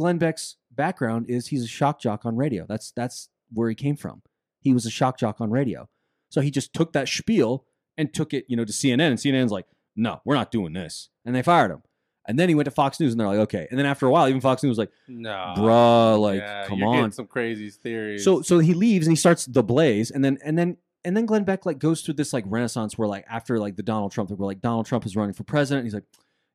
glenn 0.00 0.18
beck's 0.18 0.56
background 0.70 1.26
is 1.28 1.48
he's 1.48 1.64
a 1.64 1.68
shock 1.68 2.00
jock 2.00 2.24
on 2.24 2.36
radio. 2.36 2.64
That's 2.68 2.90
that's 2.92 3.28
where 3.52 3.68
he 3.68 3.74
came 3.74 3.96
from. 3.96 4.22
He 4.60 4.72
was 4.72 4.86
a 4.86 4.90
shock 4.90 5.18
jock 5.18 5.40
on 5.40 5.50
radio. 5.50 5.88
So 6.30 6.40
he 6.40 6.50
just 6.50 6.72
took 6.72 6.92
that 6.92 7.08
spiel 7.08 7.64
and 7.98 8.12
took 8.14 8.32
it 8.32 8.44
you 8.48 8.56
know 8.56 8.64
to 8.64 8.72
cnn 8.72 9.00
and 9.10 9.18
cnn's 9.18 9.52
like 9.52 9.66
no 9.96 10.20
we're 10.24 10.34
not 10.36 10.50
doing 10.50 10.72
this. 10.72 11.10
And 11.24 11.34
they 11.34 11.42
fired 11.42 11.70
him. 11.70 11.82
And 12.28 12.38
then 12.38 12.48
he 12.48 12.54
went 12.54 12.66
to 12.66 12.70
fox 12.70 13.00
news 13.00 13.12
and 13.12 13.20
they're 13.20 13.26
like 13.28 13.38
okay. 13.48 13.66
And 13.70 13.78
then 13.78 13.86
after 13.86 14.06
a 14.06 14.10
while 14.10 14.28
even 14.28 14.40
fox 14.40 14.62
news 14.62 14.70
was 14.70 14.78
like 14.78 14.92
No. 15.08 15.54
bruh 15.56 16.18
like 16.20 16.40
Yeah, 16.40 16.66
come 16.66 16.82
on. 16.82 16.94
getting 16.96 17.10
some 17.12 17.26
crazy 17.26 17.68
theories. 17.70 18.24
so 18.24 18.40
so 18.42 18.58
he 18.58 18.72
leaves 18.74 19.06
and 19.06 19.12
he 19.12 19.16
starts 19.16 19.44
the 19.46 19.62
blaze 19.62 20.10
and 20.10 20.24
then 20.24 20.38
and 20.44 20.56
then 20.58 20.76
and 21.04 21.16
then 21.16 21.24
Glenn 21.26 21.44
Beck 21.44 21.64
like 21.66 21.78
goes 21.78 22.02
through 22.02 22.14
this 22.14 22.32
like 22.32 22.44
renaissance 22.46 22.96
where 22.98 23.08
like 23.08 23.24
after 23.28 23.58
like 23.58 23.74
the 23.76 23.82
Donald 23.82 24.12
Trump 24.12 24.28
thing, 24.28 24.38
where 24.38 24.46
like 24.46 24.60
Donald 24.60 24.86
Trump 24.86 25.04
is 25.06 25.16
running 25.16 25.32
for 25.32 25.44
president 25.44 25.84
he's 25.84 25.94
like 25.94 26.04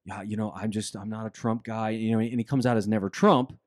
yeah 0.05 0.21
you 0.21 0.37
know 0.37 0.51
I'm 0.55 0.71
just 0.71 0.95
I'm 0.95 1.09
not 1.09 1.25
a 1.25 1.29
Trump 1.29 1.63
guy 1.63 1.91
you 1.91 2.11
know 2.11 2.19
and 2.19 2.39
he 2.39 2.43
comes 2.43 2.65
out 2.65 2.77
as 2.77 2.87
never 2.87 3.09
Trump 3.09 3.57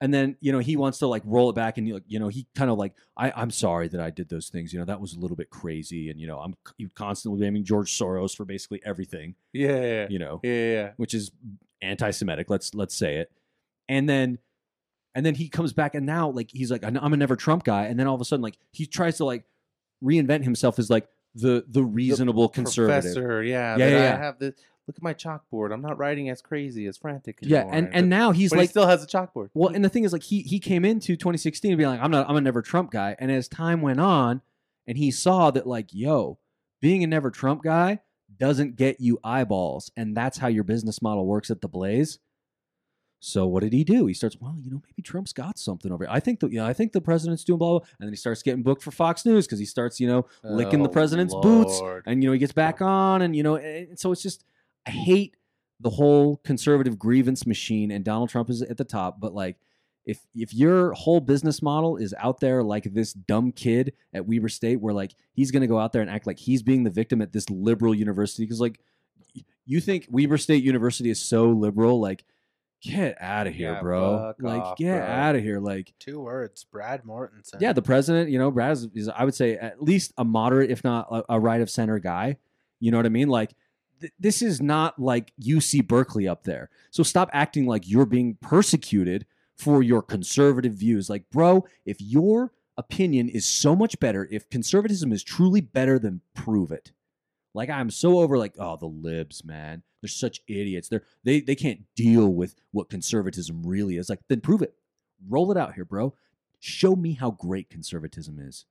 and 0.00 0.12
then 0.12 0.36
you 0.40 0.52
know 0.52 0.58
he 0.58 0.76
wants 0.76 0.98
to 0.98 1.06
like 1.06 1.22
roll 1.24 1.50
it 1.50 1.54
back 1.54 1.78
and 1.78 1.88
you 2.06 2.18
know 2.18 2.28
he 2.28 2.46
kind 2.54 2.70
of 2.70 2.78
like 2.78 2.94
I 3.16 3.32
I'm 3.34 3.50
sorry 3.50 3.88
that 3.88 4.00
I 4.00 4.10
did 4.10 4.28
those 4.28 4.48
things 4.48 4.72
you 4.72 4.78
know 4.78 4.84
that 4.84 5.00
was 5.00 5.14
a 5.14 5.18
little 5.18 5.36
bit 5.36 5.50
crazy 5.50 6.10
and 6.10 6.20
you 6.20 6.26
know 6.26 6.38
I'm 6.38 6.54
constantly 6.94 7.38
blaming 7.40 7.64
George 7.64 7.96
Soros 7.96 8.36
for 8.36 8.44
basically 8.44 8.80
everything 8.84 9.34
yeah, 9.52 9.80
yeah, 9.80 10.06
you 10.10 10.18
know 10.18 10.40
yeah, 10.42 10.52
yeah. 10.52 10.90
which 10.96 11.14
is 11.14 11.30
anti-Semitic. 11.82 12.50
Let's 12.50 12.74
let's 12.74 12.96
say 12.96 13.16
it. 13.16 13.30
And 13.88 14.08
then 14.08 14.38
and 15.14 15.24
then 15.24 15.34
he 15.34 15.48
comes 15.48 15.72
back 15.72 15.94
and 15.94 16.04
now 16.06 16.30
like 16.30 16.50
he's 16.50 16.70
like 16.70 16.84
I'm 16.84 17.12
a 17.12 17.16
never 17.16 17.36
Trump 17.36 17.64
guy. 17.64 17.84
And 17.84 17.98
then 17.98 18.06
all 18.06 18.14
of 18.14 18.20
a 18.20 18.24
sudden 18.24 18.42
like 18.42 18.58
he 18.72 18.86
tries 18.86 19.16
to 19.18 19.24
like 19.24 19.44
reinvent 20.02 20.44
himself 20.44 20.78
as 20.78 20.90
like 20.90 21.08
the 21.34 21.64
the 21.68 21.82
reasonable 21.82 22.48
conservative. 22.48 23.14
Professor, 23.14 23.42
yeah, 23.42 23.76
Yeah, 23.76 23.88
yeah, 23.88 24.14
I 24.14 24.18
have 24.18 24.38
the 24.38 24.54
look 24.86 24.96
at 24.96 25.02
my 25.02 25.14
chalkboard. 25.14 25.72
I'm 25.72 25.82
not 25.82 25.98
writing 25.98 26.28
as 26.28 26.40
crazy 26.40 26.86
as 26.86 26.96
frantic. 26.96 27.38
anymore. 27.42 27.70
Yeah, 27.70 27.76
and 27.76 27.88
and 27.94 28.08
now 28.08 28.32
he's 28.32 28.50
but 28.50 28.58
like 28.58 28.68
he 28.68 28.70
still 28.70 28.86
has 28.86 29.02
a 29.02 29.06
chalkboard. 29.06 29.50
well, 29.54 29.72
and 29.74 29.84
the 29.84 29.88
thing 29.88 30.04
is 30.04 30.12
like 30.12 30.22
he 30.22 30.42
he 30.42 30.58
came 30.58 30.84
into 30.84 31.16
2016 31.16 31.76
being 31.76 31.88
like 31.88 32.00
I'm 32.00 32.10
not 32.10 32.28
I'm 32.28 32.36
a 32.36 32.40
never 32.40 32.62
Trump 32.62 32.90
guy. 32.90 33.16
And 33.18 33.30
as 33.30 33.48
time 33.48 33.82
went 33.82 34.00
on, 34.00 34.42
and 34.86 34.96
he 34.96 35.10
saw 35.10 35.50
that 35.50 35.66
like 35.66 35.92
yo, 35.92 36.38
being 36.80 37.02
a 37.02 37.06
never 37.06 37.30
Trump 37.30 37.62
guy 37.62 38.00
doesn't 38.38 38.76
get 38.76 39.00
you 39.00 39.18
eyeballs, 39.24 39.90
and 39.96 40.16
that's 40.16 40.38
how 40.38 40.48
your 40.48 40.64
business 40.64 41.00
model 41.00 41.26
works 41.26 41.50
at 41.50 41.60
the 41.60 41.68
Blaze. 41.68 42.18
So 43.18 43.46
what 43.46 43.62
did 43.62 43.72
he 43.72 43.82
do? 43.82 44.06
He 44.06 44.14
starts, 44.14 44.36
well, 44.40 44.54
you 44.60 44.70
know, 44.70 44.82
maybe 44.86 45.02
Trump's 45.02 45.32
got 45.32 45.58
something 45.58 45.90
over. 45.90 46.04
Here. 46.04 46.12
I 46.12 46.20
think 46.20 46.42
you 46.42 46.50
know, 46.50 46.66
I 46.66 46.72
think 46.74 46.92
the 46.92 47.00
president's 47.00 47.44
doing 47.44 47.58
blah, 47.58 47.78
blah, 47.78 47.88
and 47.98 48.06
then 48.06 48.10
he 48.10 48.16
starts 48.16 48.42
getting 48.42 48.62
booked 48.62 48.82
for 48.82 48.90
Fox 48.90 49.24
News 49.24 49.46
because 49.46 49.58
he 49.58 49.64
starts, 49.64 49.98
you 49.98 50.06
know, 50.06 50.26
licking 50.44 50.82
the 50.82 50.88
Oh, 50.88 50.92
president's 50.92 51.34
boots, 51.34 51.80
and 52.06 52.22
you 52.22 52.28
know, 52.28 52.32
he 52.34 52.38
gets 52.38 52.52
back 52.52 52.82
on, 52.82 53.22
and 53.22 53.34
you 53.34 53.42
know, 53.42 53.56
and 53.56 53.98
so 53.98 54.12
it's 54.12 54.22
just, 54.22 54.44
I 54.86 54.90
hate 54.90 55.36
the 55.80 55.90
whole 55.90 56.36
conservative 56.38 56.98
grievance 56.98 57.46
machine, 57.46 57.90
and 57.90 58.04
Donald 58.04 58.30
Trump 58.30 58.48
is 58.50 58.62
at 58.62 58.76
the 58.76 58.84
top, 58.84 59.20
but 59.20 59.34
like. 59.34 59.56
If, 60.08 60.20
if 60.36 60.54
your 60.54 60.92
whole 60.92 61.18
business 61.18 61.60
model 61.60 61.96
is 61.96 62.14
out 62.20 62.38
there 62.38 62.62
like 62.62 62.84
this 62.94 63.12
dumb 63.12 63.50
kid 63.50 63.92
at 64.14 64.24
Weber 64.24 64.48
State, 64.48 64.80
where 64.80 64.94
like 64.94 65.16
he's 65.32 65.50
gonna 65.50 65.66
go 65.66 65.80
out 65.80 65.92
there 65.92 66.00
and 66.00 66.08
act 66.08 66.28
like 66.28 66.38
he's 66.38 66.62
being 66.62 66.84
the 66.84 66.90
victim 66.90 67.20
at 67.20 67.32
this 67.32 67.50
liberal 67.50 67.92
university, 67.92 68.44
because 68.44 68.60
like 68.60 68.78
you 69.64 69.80
think 69.80 70.06
Weber 70.08 70.38
State 70.38 70.62
University 70.62 71.10
is 71.10 71.20
so 71.20 71.50
liberal, 71.50 72.00
like 72.00 72.24
get 72.80 73.20
out 73.20 73.48
of 73.48 73.54
here, 73.54 73.72
Yeah, 73.72 73.80
bro. 73.80 74.32
Like 74.38 74.62
off, 74.62 74.78
get 74.78 75.02
out 75.02 75.34
of 75.34 75.42
here. 75.42 75.58
Like 75.58 75.92
Two 75.98 76.20
words. 76.20 76.62
Brad 76.62 77.02
Mortensen. 77.02 77.60
yeah, 77.60 77.72
the 77.72 77.82
president, 77.82 78.30
you 78.30 78.38
know, 78.38 78.52
Brad 78.52 78.74
is, 78.74 78.88
is 78.94 79.08
I 79.08 79.24
would 79.24 79.34
say 79.34 79.56
at 79.56 79.82
least 79.82 80.12
a 80.16 80.24
moderate, 80.24 80.70
if 80.70 80.84
not 80.84 81.08
a, 81.10 81.24
a 81.30 81.40
right 81.40 81.60
of 81.60 81.68
center 81.68 81.98
guy. 81.98 82.36
You 82.78 82.92
know 82.92 82.96
what 82.98 83.06
I 83.06 83.08
mean? 83.08 83.28
Like 83.28 83.54
th- 84.00 84.12
this 84.18 84.42
is 84.42 84.60
not 84.60 84.98
like 84.98 85.32
UC 85.40 85.86
Berkeley 85.86 86.28
up 86.28 86.44
there. 86.44 86.70
So 86.90 87.02
stop 87.02 87.30
acting 87.32 87.66
like 87.66 87.88
you're 87.88 88.06
being 88.06 88.36
persecuted 88.40 89.26
for 89.56 89.82
your 89.82 90.02
conservative 90.02 90.74
views. 90.74 91.08
Like, 91.08 91.28
bro, 91.30 91.66
if 91.84 92.00
your 92.00 92.52
opinion 92.76 93.28
is 93.28 93.46
so 93.46 93.74
much 93.74 93.98
better, 93.98 94.28
if 94.30 94.48
conservatism 94.50 95.12
is 95.12 95.22
truly 95.22 95.60
better, 95.60 95.98
then 95.98 96.20
prove 96.34 96.70
it. 96.70 96.92
Like 97.54 97.70
I'm 97.70 97.90
so 97.90 98.20
over 98.20 98.36
like, 98.36 98.54
oh, 98.58 98.76
the 98.76 98.86
libs, 98.86 99.44
man. 99.44 99.82
They're 100.02 100.08
such 100.08 100.42
idiots. 100.46 100.88
They're 100.88 101.04
they 101.24 101.40
they 101.40 101.54
can't 101.54 101.80
deal 101.94 102.28
with 102.28 102.54
what 102.70 102.90
conservatism 102.90 103.62
really 103.64 103.96
is. 103.96 104.10
Like, 104.10 104.20
then 104.28 104.42
prove 104.42 104.60
it. 104.60 104.74
Roll 105.26 105.50
it 105.50 105.56
out 105.56 105.74
here, 105.74 105.86
bro. 105.86 106.14
Show 106.60 106.94
me 106.94 107.14
how 107.14 107.30
great 107.30 107.70
conservatism 107.70 108.38
is. 108.38 108.66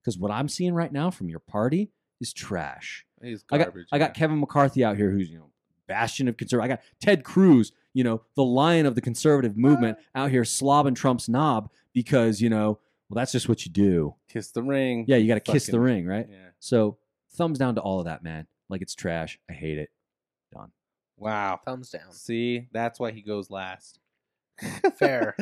Because 0.00 0.18
what 0.18 0.32
I'm 0.32 0.48
seeing 0.48 0.74
right 0.74 0.92
now 0.92 1.10
from 1.10 1.28
your 1.28 1.38
party 1.38 1.90
is 2.20 2.32
trash. 2.32 3.06
He's 3.24 3.44
I 3.50 3.58
got 3.58 3.64
garbage. 3.64 3.88
I 3.92 3.98
got. 3.98 4.14
Kevin 4.14 4.40
McCarthy 4.40 4.84
out 4.84 4.96
here 4.96 5.10
who's, 5.10 5.30
you 5.30 5.38
know, 5.38 5.50
bastion 5.86 6.28
of 6.28 6.36
conservative. 6.36 6.64
I 6.64 6.74
got 6.76 6.82
Ted 7.00 7.24
Cruz, 7.24 7.72
you 7.92 8.04
know, 8.04 8.22
the 8.36 8.44
lion 8.44 8.86
of 8.86 8.94
the 8.94 9.00
conservative 9.00 9.56
movement 9.56 9.98
out 10.14 10.30
here 10.30 10.42
slobbing 10.42 10.94
Trump's 10.94 11.28
knob 11.28 11.70
because, 11.92 12.40
you 12.40 12.48
know, 12.50 12.78
well, 13.08 13.16
that's 13.16 13.32
just 13.32 13.48
what 13.48 13.64
you 13.66 13.72
do. 13.72 14.14
kiss 14.28 14.50
the 14.50 14.62
ring. 14.62 15.04
Yeah, 15.06 15.16
you 15.16 15.28
got 15.28 15.34
to 15.34 15.52
kiss 15.52 15.66
the 15.66 15.80
ring, 15.80 16.06
right? 16.06 16.26
Yeah. 16.28 16.48
So 16.58 16.98
thumbs 17.32 17.58
down 17.58 17.74
to 17.74 17.80
all 17.80 17.98
of 17.98 18.06
that, 18.06 18.22
man. 18.22 18.46
Like 18.68 18.82
it's 18.82 18.94
trash. 18.94 19.38
I 19.48 19.52
hate 19.52 19.78
it. 19.78 19.90
Done. 20.52 20.70
Wow. 21.16 21.60
Thumbs 21.64 21.90
down. 21.90 22.12
See, 22.12 22.68
that's 22.72 22.98
why 22.98 23.12
he 23.12 23.20
goes 23.22 23.50
last. 23.50 24.00
Fair. 24.98 25.36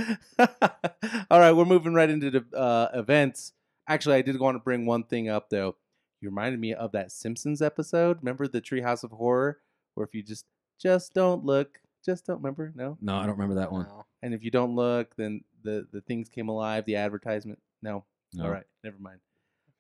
All 1.31 1.39
right, 1.39 1.53
we're 1.53 1.65
moving 1.65 1.95
right 1.95 2.11
into 2.11 2.31
the 2.31 2.45
uh, 2.57 2.89
events. 2.95 3.53
Actually, 3.87 4.17
I 4.17 4.23
did 4.23 4.39
want 4.39 4.57
to 4.57 4.61
bring 4.61 4.87
one 4.87 5.05
thing 5.05 5.29
up 5.29 5.51
though. 5.51 5.77
You 6.23 6.29
reminded 6.29 6.61
me 6.61 6.73
of 6.73 6.93
that 6.93 7.11
Simpsons 7.11 7.61
episode. 7.61 8.19
Remember 8.23 8.47
the 8.47 8.61
Treehouse 8.61 9.03
of 9.03 9.11
Horror, 9.11 9.59
where 9.95 10.07
if 10.07 10.15
you 10.15 10.23
just 10.23 10.47
just 10.81 11.15
don't 11.15 11.45
look, 11.45 11.81
just 12.05 12.27
don't 12.27 12.37
remember, 12.37 12.73
no. 12.75 12.97
No, 13.01 13.17
I 13.17 13.27
don't 13.27 13.33
remember 13.33 13.57
that 13.57 13.73
one. 13.73 13.87
No. 13.89 14.07
And 14.23 14.33
if 14.33 14.45
you 14.45 14.51
don't 14.51 14.75
look, 14.75 15.17
then 15.17 15.43
the 15.63 15.87
the 15.93 16.01
things 16.01 16.29
came 16.29 16.49
alive. 16.49 16.85
The 16.85 16.97
advertisement, 16.97 17.59
no. 17.83 18.05
No. 18.35 18.45
All 18.45 18.51
right, 18.51 18.65
never 18.83 18.97
mind. 18.99 19.19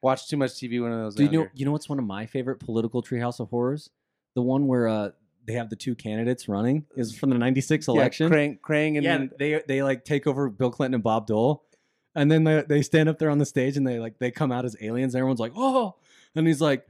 Watch 0.02 0.28
too 0.28 0.36
much 0.36 0.50
TV 0.52 0.82
One 0.82 0.92
of 0.92 0.98
those. 0.98 1.14
Do 1.14 1.22
you 1.22 1.28
know? 1.28 1.34
younger. 1.34 1.52
You 1.54 1.64
know 1.64 1.72
what's 1.72 1.88
one 1.88 1.98
of 1.98 2.04
my 2.04 2.26
favorite 2.26 2.58
political 2.58 3.02
Treehouse 3.02 3.38
of 3.38 3.48
Horrors? 3.50 3.90
The 4.34 4.42
one 4.42 4.66
where 4.66 4.88
uh, 4.88 5.10
they 5.46 5.54
have 5.54 5.70
the 5.70 5.76
two 5.76 5.94
candidates 5.94 6.48
running 6.48 6.86
is 6.96 7.16
from 7.16 7.30
the 7.30 7.38
'96 7.38 7.86
election. 7.86 8.30
Yeah, 8.30 8.36
Kang, 8.36 8.58
Kang 8.66 8.96
and 8.96 9.04
yeah, 9.04 9.18
then 9.18 9.30
they 9.38 9.62
they 9.66 9.82
like 9.82 10.04
take 10.04 10.26
over 10.26 10.50
Bill 10.50 10.70
Clinton 10.70 10.94
and 10.94 11.04
Bob 11.04 11.28
Dole, 11.28 11.64
and 12.14 12.30
then 12.30 12.44
they 12.44 12.62
they 12.62 12.82
stand 12.82 13.08
up 13.08 13.18
there 13.18 13.30
on 13.30 13.38
the 13.38 13.46
stage 13.46 13.76
and 13.76 13.86
they 13.86 13.98
like 13.98 14.18
they 14.18 14.30
come 14.30 14.50
out 14.52 14.64
as 14.64 14.76
aliens. 14.80 15.14
And 15.14 15.20
everyone's 15.20 15.40
like, 15.40 15.52
oh, 15.56 15.94
and 16.34 16.46
he's 16.46 16.60
like, 16.60 16.86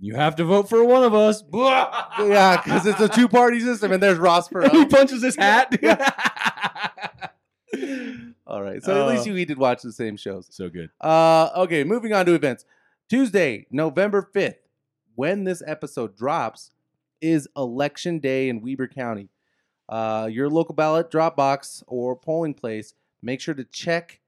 you 0.00 0.14
have 0.16 0.36
to 0.36 0.44
vote 0.44 0.68
for 0.68 0.84
one 0.84 1.04
of 1.04 1.14
us. 1.14 1.42
yeah, 1.52 2.60
because 2.62 2.84
it's 2.86 3.00
a 3.00 3.08
two 3.08 3.28
party 3.28 3.60
system, 3.60 3.92
and 3.92 4.02
there's 4.02 4.18
Ross 4.18 4.50
And 4.52 4.72
he 4.72 4.86
punches 4.86 5.22
his 5.22 5.36
hat. 5.36 5.72
All 8.46 8.62
right, 8.62 8.82
so 8.82 9.02
at 9.08 9.08
least 9.14 9.28
Uh, 9.28 9.32
we 9.32 9.44
did 9.44 9.58
watch 9.58 9.82
the 9.82 9.92
same 9.92 10.16
shows. 10.16 10.46
so 10.50 10.68
good. 10.68 10.90
Uh, 11.00 11.48
okay, 11.56 11.82
moving 11.82 12.12
on 12.12 12.26
to 12.26 12.34
events. 12.34 12.64
Tuesday, 13.08 13.66
November 13.70 14.28
5th, 14.34 14.56
when 15.14 15.44
this 15.44 15.62
episode 15.66 16.16
drops, 16.16 16.70
is 17.20 17.48
election 17.56 18.18
day 18.18 18.48
in 18.48 18.60
Weber 18.60 18.86
County. 18.88 19.28
uh, 19.88 20.28
your 20.30 20.48
local 20.50 20.74
ballot 20.74 21.10
drop 21.10 21.36
box 21.36 21.82
or 21.86 22.14
polling 22.16 22.54
place, 22.54 22.94
make 23.22 23.40
sure 23.40 23.54
to 23.54 23.64
check 23.64 24.20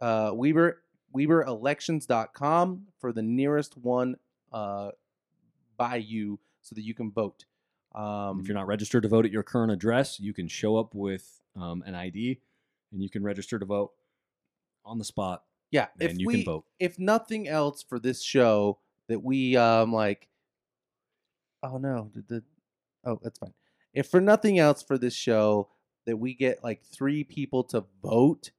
uh, 0.00 0.30
Weber 0.32 0.82
WeberElections.com 1.16 2.86
for 2.98 3.12
the 3.12 3.22
nearest 3.22 3.76
one 3.76 4.16
uh, 4.52 4.90
by 5.76 5.96
you 5.96 6.38
so 6.62 6.74
that 6.74 6.82
you 6.82 6.94
can 6.94 7.10
vote. 7.10 7.44
Um, 7.94 8.40
if 8.40 8.48
you're 8.48 8.56
not 8.56 8.66
registered 8.66 9.02
to 9.04 9.08
vote 9.08 9.24
at 9.24 9.30
your 9.30 9.42
current 9.42 9.72
address, 9.72 10.20
you 10.20 10.34
can 10.34 10.48
show 10.48 10.76
up 10.76 10.94
with 10.94 11.40
um, 11.56 11.82
an 11.86 11.94
ID 11.94 12.40
and 12.92 13.02
you 13.02 13.08
can 13.08 13.22
register 13.22 13.58
to 13.58 13.64
vote 13.64 13.92
on 14.84 14.98
the 14.98 15.04
spot. 15.04 15.44
yeah, 15.70 15.88
and 15.98 16.10
if 16.10 16.18
you 16.18 16.26
we, 16.26 16.34
can 16.34 16.44
vote. 16.44 16.64
if 16.78 16.98
nothing 16.98 17.48
else 17.48 17.82
for 17.82 17.98
this 17.98 18.22
show 18.22 18.78
that 19.08 19.22
we 19.22 19.56
um 19.56 19.92
like, 19.92 20.28
oh 21.62 21.78
no, 21.78 22.10
did 22.12 22.28
the 22.28 22.42
oh 23.04 23.18
that's 23.22 23.38
fine. 23.38 23.54
If 23.92 24.08
for 24.08 24.20
nothing 24.20 24.58
else 24.58 24.82
for 24.82 24.98
this 24.98 25.14
show 25.14 25.68
that 26.04 26.18
we 26.18 26.34
get 26.34 26.62
like 26.62 26.82
three 26.84 27.24
people 27.24 27.64
to 27.64 27.84
vote 28.02 28.50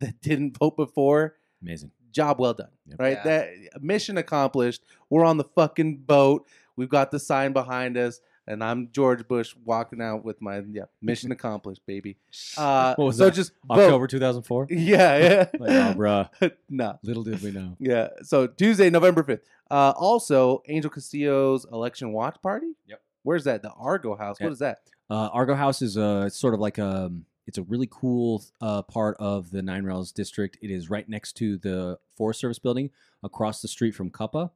that 0.00 0.20
didn't 0.22 0.58
vote 0.58 0.76
before, 0.76 1.36
Amazing. 1.62 1.90
job 2.12 2.38
well 2.40 2.54
done. 2.54 2.68
Yep. 2.86 3.00
Right? 3.00 3.18
Yeah. 3.18 3.24
That 3.24 3.82
mission 3.82 4.16
accomplished. 4.18 4.82
We're 5.10 5.24
on 5.24 5.36
the 5.36 5.44
fucking 5.44 5.98
boat. 5.98 6.46
We've 6.76 6.88
got 6.88 7.10
the 7.10 7.18
sign 7.18 7.52
behind 7.52 7.96
us, 7.96 8.20
and 8.46 8.62
I'm 8.62 8.90
George 8.92 9.26
Bush 9.26 9.54
walking 9.64 10.00
out 10.02 10.24
with 10.24 10.40
my 10.42 10.62
yeah 10.70 10.84
mission 11.00 11.32
accomplished, 11.36 11.80
baby. 11.86 12.16
Uh, 12.56 12.94
What 12.96 13.04
was 13.06 13.16
so 13.16 13.26
that? 13.26 13.34
just. 13.34 13.52
October 13.70 14.06
2004? 14.06 14.66
Yeah, 14.70 15.16
yeah. 15.18 15.48
Like, 15.58 15.70
oh, 15.70 15.94
bruh. 15.96 16.52
no. 16.68 16.98
Little 17.02 17.22
did 17.24 17.40
we 17.42 17.50
know. 17.52 17.76
Yeah. 17.80 18.08
So 18.22 18.46
Tuesday, 18.46 18.90
November 18.90 19.22
fifth. 19.22 19.40
Uh, 19.70 19.92
also, 19.96 20.62
Angel 20.68 20.90
Castillo's 20.90 21.64
election 21.72 22.12
watch 22.12 22.36
party. 22.42 22.68
Yep. 22.86 23.00
Where's 23.22 23.44
that? 23.44 23.62
The 23.62 23.70
Argo 23.70 24.14
House. 24.14 24.36
Yeah. 24.38 24.46
What 24.46 24.52
is 24.52 24.58
that? 24.60 24.78
Uh, 25.10 25.28
Argo 25.32 25.54
House 25.54 25.82
is 25.82 25.96
uh, 25.96 26.24
it's 26.26 26.36
sort 26.38 26.52
of 26.54 26.60
like 26.60 26.78
a, 26.78 27.10
it's 27.46 27.58
a 27.58 27.62
really 27.62 27.88
cool 27.90 28.42
uh, 28.60 28.82
part 28.82 29.16
of 29.18 29.50
the 29.50 29.62
Nine 29.62 29.84
Rails 29.84 30.12
district. 30.12 30.58
It 30.62 30.70
is 30.70 30.90
right 30.90 31.08
next 31.08 31.34
to 31.34 31.58
the 31.58 31.98
Forest 32.16 32.40
Service 32.40 32.58
building, 32.58 32.90
across 33.22 33.62
the 33.62 33.68
street 33.68 33.94
from 33.94 34.10
Cuppa. 34.10 34.50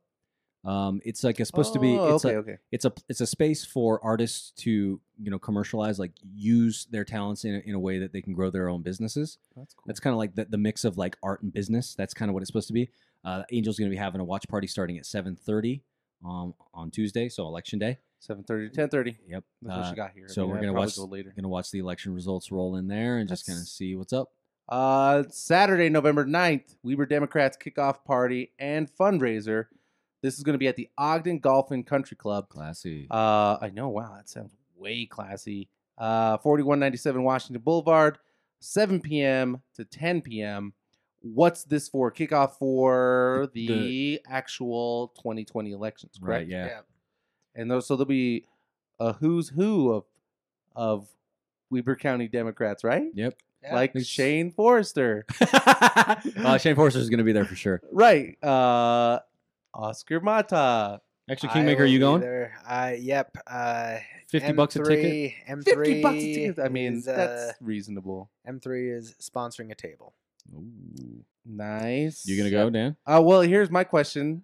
Um, 0.62 1.00
it's 1.04 1.24
like 1.24 1.40
it's 1.40 1.48
supposed 1.48 1.72
to 1.72 1.78
be. 1.78 1.96
Oh, 1.96 2.14
It's 2.16 2.24
okay. 2.24 2.34
a, 2.34 2.38
okay. 2.40 2.56
it's 2.70 2.84
a 2.84 2.92
it's 3.08 3.20
a 3.22 3.26
space 3.26 3.64
for 3.64 3.98
artists 4.04 4.50
to 4.62 5.00
you 5.18 5.30
know 5.30 5.38
commercialize, 5.38 5.98
like 5.98 6.12
use 6.34 6.86
their 6.90 7.04
talents 7.04 7.44
in 7.44 7.54
a, 7.54 7.58
in 7.60 7.74
a 7.74 7.78
way 7.78 7.98
that 7.98 8.12
they 8.12 8.20
can 8.20 8.34
grow 8.34 8.50
their 8.50 8.68
own 8.68 8.82
businesses. 8.82 9.38
That's 9.56 9.72
cool. 9.72 9.84
That's 9.86 10.00
kind 10.00 10.12
of 10.12 10.18
like 10.18 10.34
the, 10.34 10.44
the 10.44 10.58
mix 10.58 10.84
of 10.84 10.98
like 10.98 11.16
art 11.22 11.42
and 11.42 11.52
business. 11.52 11.94
That's 11.94 12.12
kind 12.12 12.28
of 12.28 12.34
what 12.34 12.42
it's 12.42 12.48
supposed 12.48 12.68
to 12.68 12.74
be. 12.74 12.90
Uh, 13.24 13.44
Angel's 13.50 13.78
going 13.78 13.90
to 13.90 13.94
be 13.94 13.98
having 13.98 14.20
a 14.20 14.24
watch 14.24 14.46
party 14.48 14.66
starting 14.66 14.98
at 14.98 15.06
seven 15.06 15.34
thirty 15.34 15.82
um, 16.24 16.54
on 16.74 16.90
Tuesday, 16.90 17.30
so 17.30 17.46
election 17.46 17.78
day. 17.78 17.98
Seven 18.20 18.44
thirty 18.44 18.68
to 18.68 18.74
ten 18.74 18.88
thirty. 18.88 19.16
Yep. 19.28 19.44
That's 19.62 19.76
what 19.76 19.84
Uh, 19.86 19.90
she 19.90 19.96
got 19.96 20.12
here. 20.12 20.26
I 20.28 20.32
so 20.32 20.42
mean, 20.42 20.50
we're 20.50 20.60
gonna 20.60 20.72
watch 20.74 20.94
go 20.96 21.04
later. 21.06 21.32
gonna 21.34 21.48
watch 21.48 21.70
the 21.70 21.78
election 21.80 22.14
results 22.14 22.52
roll 22.52 22.76
in 22.76 22.86
there 22.86 23.16
and 23.18 23.28
just 23.28 23.46
kind 23.46 23.58
of 23.58 23.66
see 23.66 23.96
what's 23.96 24.12
up. 24.12 24.28
Uh, 24.68 25.24
Saturday, 25.30 25.88
November 25.88 26.24
9th, 26.24 26.76
Weber 26.84 27.06
Democrats 27.06 27.56
kickoff 27.56 28.04
party 28.04 28.52
and 28.58 28.88
fundraiser. 28.94 29.66
This 30.22 30.36
is 30.36 30.44
going 30.44 30.52
to 30.52 30.58
be 30.58 30.68
at 30.68 30.76
the 30.76 30.88
Ogden 30.98 31.38
Golf 31.40 31.70
and 31.72 31.84
Country 31.84 32.16
Club. 32.16 32.48
Classy. 32.50 33.08
Uh, 33.10 33.56
I 33.60 33.70
know. 33.74 33.88
Wow, 33.88 34.14
that 34.16 34.28
sounds 34.28 34.52
way 34.76 35.06
classy. 35.06 35.68
Uh, 35.98 36.36
4197 36.38 37.22
Washington 37.24 37.62
Boulevard, 37.62 38.18
7 38.60 39.00
p.m. 39.00 39.62
to 39.74 39.84
10 39.84 40.20
p.m. 40.20 40.74
What's 41.22 41.64
this 41.64 41.88
for? 41.88 42.12
Kickoff 42.12 42.52
for 42.58 43.48
The- 43.54 43.66
the, 43.66 44.20
actual 44.28 45.08
2020 45.16 45.72
elections, 45.72 46.16
correct? 46.22 46.42
right. 46.42 46.46
Yeah. 46.48 46.66
Yeah. 46.66 46.80
And 47.54 47.70
those, 47.70 47.86
so 47.86 47.96
there'll 47.96 48.06
be 48.06 48.44
a 48.98 49.12
who's 49.14 49.48
who 49.50 49.92
of 49.92 50.04
of 50.76 51.08
Weber 51.70 51.96
County 51.96 52.28
Democrats, 52.28 52.84
right? 52.84 53.08
Yep. 53.14 53.36
Yeah. 53.62 53.74
Like 53.74 53.90
It's- 53.90 54.06
Shane 54.06 54.50
Forrester, 54.50 55.26
uh, 55.52 56.56
Shane 56.58 56.74
Forster 56.76 56.98
is 57.00 57.10
going 57.10 57.18
to 57.18 57.24
be 57.24 57.32
there 57.32 57.44
for 57.44 57.56
sure. 57.56 57.82
right? 57.92 58.42
Uh, 58.42 59.18
Oscar 59.74 60.20
Mata, 60.20 61.00
Actually, 61.30 61.50
I 61.50 61.52
Kingmaker, 61.52 61.82
are 61.82 61.86
you 61.86 61.98
going? 61.98 62.22
There. 62.22 62.54
Uh, 62.66 62.92
yep. 62.98 63.36
Uh, 63.46 63.98
50 64.30 64.52
bucks 64.52 64.76
a 64.76 64.82
ticket? 64.82 65.32
M3 65.48 65.64
fifty 65.64 66.02
bucks 66.02 66.16
a 66.16 66.34
ticket. 66.34 66.58
I 66.58 66.68
mean, 66.68 66.94
is, 66.94 67.06
uh, 67.08 67.14
that's 67.16 67.58
reasonable. 67.60 68.30
M3 68.48 68.96
is 68.96 69.14
sponsoring 69.20 69.70
a 69.70 69.74
table. 69.74 70.14
Ooh. 70.54 71.24
Nice. 71.44 72.26
You 72.26 72.36
gonna 72.36 72.50
go, 72.50 72.70
Dan? 72.70 72.96
Uh, 73.06 73.20
well, 73.24 73.40
here's 73.42 73.70
my 73.70 73.84
question: 73.84 74.42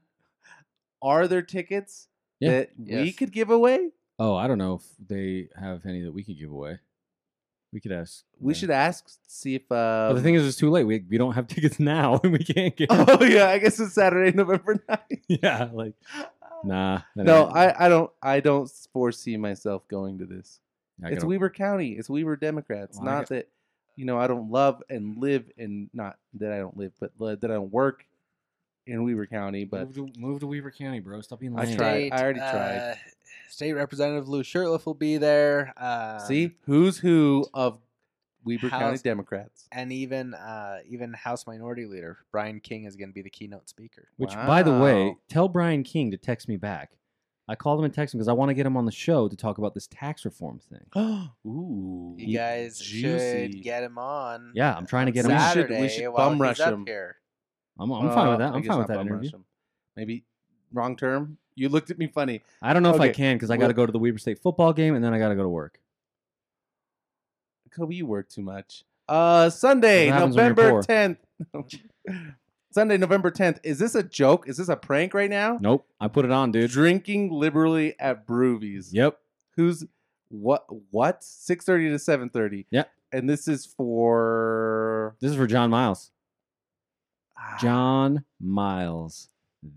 Are 1.03 1.27
there 1.29 1.43
tickets 1.43 2.09
Yeah. 2.41 2.51
that 2.61 2.71
we 2.79 2.85
Yes. 3.07 3.17
could 3.17 3.33
give 3.33 3.51
away? 3.51 3.91
Oh, 4.19 4.35
I 4.35 4.47
don't 4.47 4.59
know 4.59 4.75
if 4.75 4.83
they 5.09 5.49
have 5.57 5.85
any 5.87 6.03
that 6.03 6.13
we 6.13 6.23
could 6.25 6.39
give 6.39 6.51
away. 6.51 6.79
We 7.73 7.81
could 7.81 7.93
ask. 7.93 8.25
We 8.41 8.53
them. 8.53 8.59
should 8.61 8.71
ask, 8.71 9.05
see 9.27 9.57
if. 9.57 9.63
Uh, 9.71 10.09
But 10.09 10.15
the 10.15 10.23
thing 10.23 10.35
is, 10.35 10.47
it's 10.47 10.57
too 10.57 10.71
late. 10.71 10.85
We, 10.85 11.05
we 11.11 11.19
don't 11.19 11.33
have 11.35 11.47
tickets 11.55 11.79
now, 11.79 12.21
and 12.23 12.33
we 12.33 12.39
can't 12.39 12.75
get. 12.77 12.89
oh 12.91 13.23
yeah, 13.25 13.49
I 13.49 13.59
guess 13.59 13.79
it's 13.81 13.93
Saturday, 13.95 14.31
November 14.37 14.77
9th. 14.89 15.21
yeah, 15.29 15.69
like 15.73 15.95
nah. 16.65 17.01
that 17.17 17.25
No, 17.25 17.47
ain't- 17.49 17.57
I, 17.57 17.75
I 17.81 17.89
don't 17.89 18.11
I 18.23 18.41
don't 18.41 18.71
foresee 18.93 19.37
myself 19.37 19.87
going 19.89 20.19
to 20.19 20.27
this. 20.27 20.61
I 21.05 21.09
it's 21.09 21.17
gotta- 21.17 21.27
Weber 21.27 21.51
County. 21.51 21.93
It's 21.93 22.09
Weber 22.09 22.37
Democrats. 22.37 22.99
Well, 22.99 23.09
I 23.09 23.13
not 23.13 23.21
got- 23.23 23.29
that 23.31 23.49
you 23.97 24.05
know 24.07 24.19
I 24.19 24.27
don't 24.27 24.51
love 24.51 24.83
and 24.89 25.19
live 25.19 25.51
and 25.59 25.91
not 25.93 26.17
that 26.35 26.53
I 26.53 26.59
don't 26.59 26.77
live, 26.79 26.93
but 27.01 27.11
li- 27.19 27.35
that 27.35 27.51
I 27.51 27.55
don't 27.55 27.73
work 27.73 28.07
in 28.87 29.05
Weber 29.05 29.27
County. 29.27 29.65
But 29.65 29.87
move 29.87 29.95
to, 30.15 30.21
move 30.21 30.41
to 30.41 30.47
Weber 30.47 30.71
County, 30.71 31.01
bro. 31.01 31.21
Stop 31.21 31.41
being 31.41 31.59
I 31.59 31.65
lame. 31.65 31.77
tried. 31.77 32.13
I 32.13 32.23
already 32.23 32.39
tried. 32.41 32.77
Uh, 32.79 32.95
State 33.49 33.73
Representative 33.75 34.29
Lou 34.29 34.43
Shurtliff 34.43 34.87
will 34.87 34.95
be 34.95 35.17
there. 35.19 35.73
Um, 35.77 36.21
see 36.21 36.53
who's 36.67 36.99
who 36.99 37.47
of 37.55 37.79
Weber 38.45 38.69
County 38.71 38.99
Democrats. 38.99 39.67
and 39.73 39.93
even 39.93 40.35
uh, 40.35 40.79
even 40.89 41.13
House 41.15 41.47
Minority 41.47 41.87
Leader 41.87 42.19
Brian 42.33 42.61
King 42.61 42.85
is 42.85 42.97
going 42.97 43.09
to 43.09 43.15
be 43.15 43.23
the 43.23 43.31
keynote 43.31 43.69
speaker. 43.69 44.09
Which, 44.17 44.35
by 44.35 44.63
the 44.63 44.79
way, 44.79 45.17
tell 45.29 45.49
Brian 45.49 45.83
King 45.83 46.11
to 46.13 46.17
text 46.17 46.49
me 46.49 46.57
back. 46.57 46.93
I 47.49 47.55
called 47.55 47.79
him 47.79 47.85
and 47.85 47.95
texted 47.95 48.15
him 48.15 48.19
because 48.19 48.27
I 48.29 48.33
want 48.33 48.49
to 48.49 48.55
get 48.55 48.67
him 48.67 48.77
on 48.77 48.87
the 48.87 48.93
show 48.93 49.29
to 49.29 49.37
talk 49.37 49.59
about 49.59 49.73
this 49.73 49.87
tax 49.87 50.25
reform 50.25 50.59
thing. 50.59 50.85
Ooh, 51.47 52.17
You 52.19 52.37
guys 52.37 52.79
juicy. 52.81 53.53
should 53.53 53.63
get 53.63 53.85
him 53.85 53.99
on. 53.99 54.51
Yeah, 54.55 54.75
I'm 54.77 54.85
trying 54.87 55.07
to 55.07 55.13
get 55.13 55.25
him 55.27 55.31
We 55.31 55.37
on. 55.37 55.53
should- 55.53 55.71
we 55.71 55.89
should 55.89 56.13
bum 56.13 56.43
rush 56.43 56.59
him. 56.59 56.85
Here. 56.87 57.17
I'm, 57.79 57.91
I'm 57.93 58.11
fine 58.11 58.29
with 58.29 58.35
Uh, 58.35 58.39
that. 58.39 58.55
I'm 58.55 58.63
fine 58.63 58.79
with 58.79 58.87
that 58.89 59.01
interview. 59.01 59.31
him. 59.31 59.45
Maybe 59.97 60.25
wrong 60.73 60.97
term. 60.97 61.39
You 61.55 61.69
looked 61.69 61.91
at 61.91 61.99
me 61.99 62.07
funny. 62.07 62.43
I 62.61 62.73
don't 62.73 62.83
know 62.83 62.95
if 62.95 63.01
I 63.01 63.09
can 63.09 63.37
because 63.37 63.51
I 63.51 63.57
got 63.57 63.69
to 63.69 63.73
go 63.75 63.87
to 63.87 63.93
the 63.93 63.99
Weber 63.99 64.19
State 64.19 64.39
football 64.39 64.73
game 64.73 64.95
and 64.95 65.03
then 65.05 65.15
I 65.15 65.19
got 65.19 65.29
to 65.29 65.35
go 65.35 65.43
to 65.43 65.49
work. 65.49 65.81
Kobe, 67.71 67.95
you 67.95 68.07
work 68.07 68.29
too 68.29 68.43
much. 68.43 68.85
Uh, 69.09 69.49
Sunday, 69.51 70.07
What 70.11 70.15
happens 70.15 70.37
when 70.37 70.45
you're 70.47 70.55
November 70.55 70.83
tenth. 70.83 71.19
Sunday, 72.73 72.97
November 72.99 73.31
tenth. 73.31 73.61
Is 73.63 73.79
this 73.79 73.95
a 73.95 74.03
joke? 74.03 74.49
Is 74.49 74.57
this 74.59 74.69
a 74.69 74.77
prank 74.77 75.15
right 75.15 75.31
now? 75.31 75.59
Nope, 75.61 75.87
I 76.01 76.09
put 76.09 76.25
it 76.25 76.31
on, 76.31 76.53
dude. 76.53 76.71
Drinking 76.71 77.31
liberally 77.33 77.95
at 77.99 78.27
Broovies. 78.27 78.89
Yep. 78.93 79.19
Who's 79.57 79.85
what? 80.29 80.67
What? 80.91 81.23
Six 81.25 81.65
thirty 81.65 81.89
to 81.89 81.99
seven 81.99 82.29
thirty. 82.29 82.67
Yep. 82.71 82.91
And 83.13 83.31
this 83.31 83.47
is 83.49 83.65
for 83.65 85.17
This 85.21 85.31
is 85.31 85.37
for 85.37 85.47
John 85.47 85.71
Miles. 85.71 86.11
Ah, 87.49 87.59
John 87.61 88.25
Miles. 88.41 89.29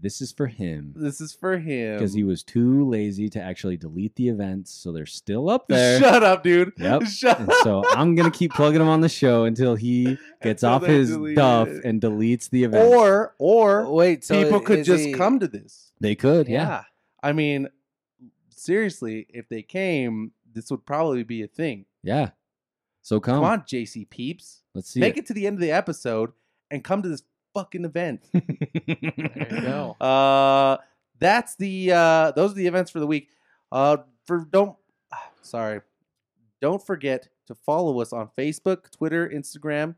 This 0.01 0.21
is 0.21 0.31
for 0.31 0.45
him 0.45 0.93
This 0.95 1.19
is 1.19 1.33
for 1.33 1.57
him 1.57 1.95
because 1.97 2.13
he 2.13 2.23
was 2.23 2.43
too 2.43 2.87
lazy 2.87 3.27
to 3.29 3.41
actually 3.41 3.75
delete 3.75 4.15
the 4.15 4.29
events, 4.29 4.71
so 4.71 4.91
they're 4.91 5.07
still 5.07 5.49
up 5.49 5.67
there. 5.69 5.99
Shut 5.99 6.21
up, 6.21 6.43
dude. 6.43 6.73
Yep. 6.77 7.03
Shut 7.07 7.39
And 7.39 7.49
up. 7.49 7.55
so 7.63 7.83
I'm 7.95 8.13
gonna 8.13 8.29
keep 8.29 8.53
plugging 8.53 8.81
him 8.81 8.87
on 8.87 9.01
the 9.01 9.09
show 9.09 9.45
until 9.45 9.75
he 9.75 10.03
gets 10.43 10.61
Until 10.63 10.69
off 10.75 10.81
they 10.83 10.87
his 10.93 11.09
delete 11.09 11.37
duff 11.37 11.67
it. 11.69 11.85
and 11.85 11.99
deletes 12.01 12.49
the 12.51 12.65
event. 12.65 12.87
or 12.93 13.33
or 13.39 13.91
Wait, 13.91 14.23
so 14.23 14.43
people 14.43 14.59
could 14.59 14.79
is 14.79 14.87
just 14.87 15.05
he- 15.05 15.13
come 15.13 15.39
to 15.39 15.47
this. 15.47 15.91
they 15.99 16.13
could, 16.13 16.47
yeah. 16.47 16.67
Yeah. 16.67 16.83
I 17.23 17.33
mean, 17.33 17.67
seriously, 18.49 19.25
if 19.29 19.49
they 19.49 19.61
came, 19.61 20.31
this 20.53 20.69
would 20.71 20.85
probably 20.85 21.23
be 21.23 21.41
a 21.43 21.47
thing. 21.47 21.85
Yeah. 22.03 22.31
So 23.01 23.19
come. 23.19 23.35
Come 23.37 23.43
on, 23.43 23.61
JC 23.61 24.07
Peeps. 24.09 24.61
Let's 24.75 24.89
see 24.91 24.99
Make 24.99 25.17
it. 25.17 25.21
it 25.21 25.25
to 25.27 25.33
the 25.33 25.47
end 25.47 25.55
of 25.55 25.61
the 25.61 25.71
episode 25.71 26.31
and 26.69 26.83
come 26.83 27.01
to 27.01 27.09
this 27.09 27.23
fucking 27.53 27.85
event. 27.85 28.21
There 28.33 29.47
you 29.51 29.61
go. 29.61 29.95
Uh, 30.01 30.77
that's 31.19 31.55
the 31.55 31.91
uh, 31.91 32.31
those 32.31 32.51
are 32.51 32.55
the 32.55 32.67
events 32.67 32.91
for 32.91 32.99
the 32.99 33.07
week. 33.07 33.29
Uh, 33.71 33.97
for 34.25 34.47
don't 34.49 34.77
sorry, 35.41 35.81
don't 36.61 36.85
forget 36.85 37.27
to 37.47 37.55
follow 37.55 37.99
us 38.01 38.13
on 38.13 38.29
Facebook, 38.37 38.89
Twitter, 38.91 39.27
Instagram. 39.27 39.95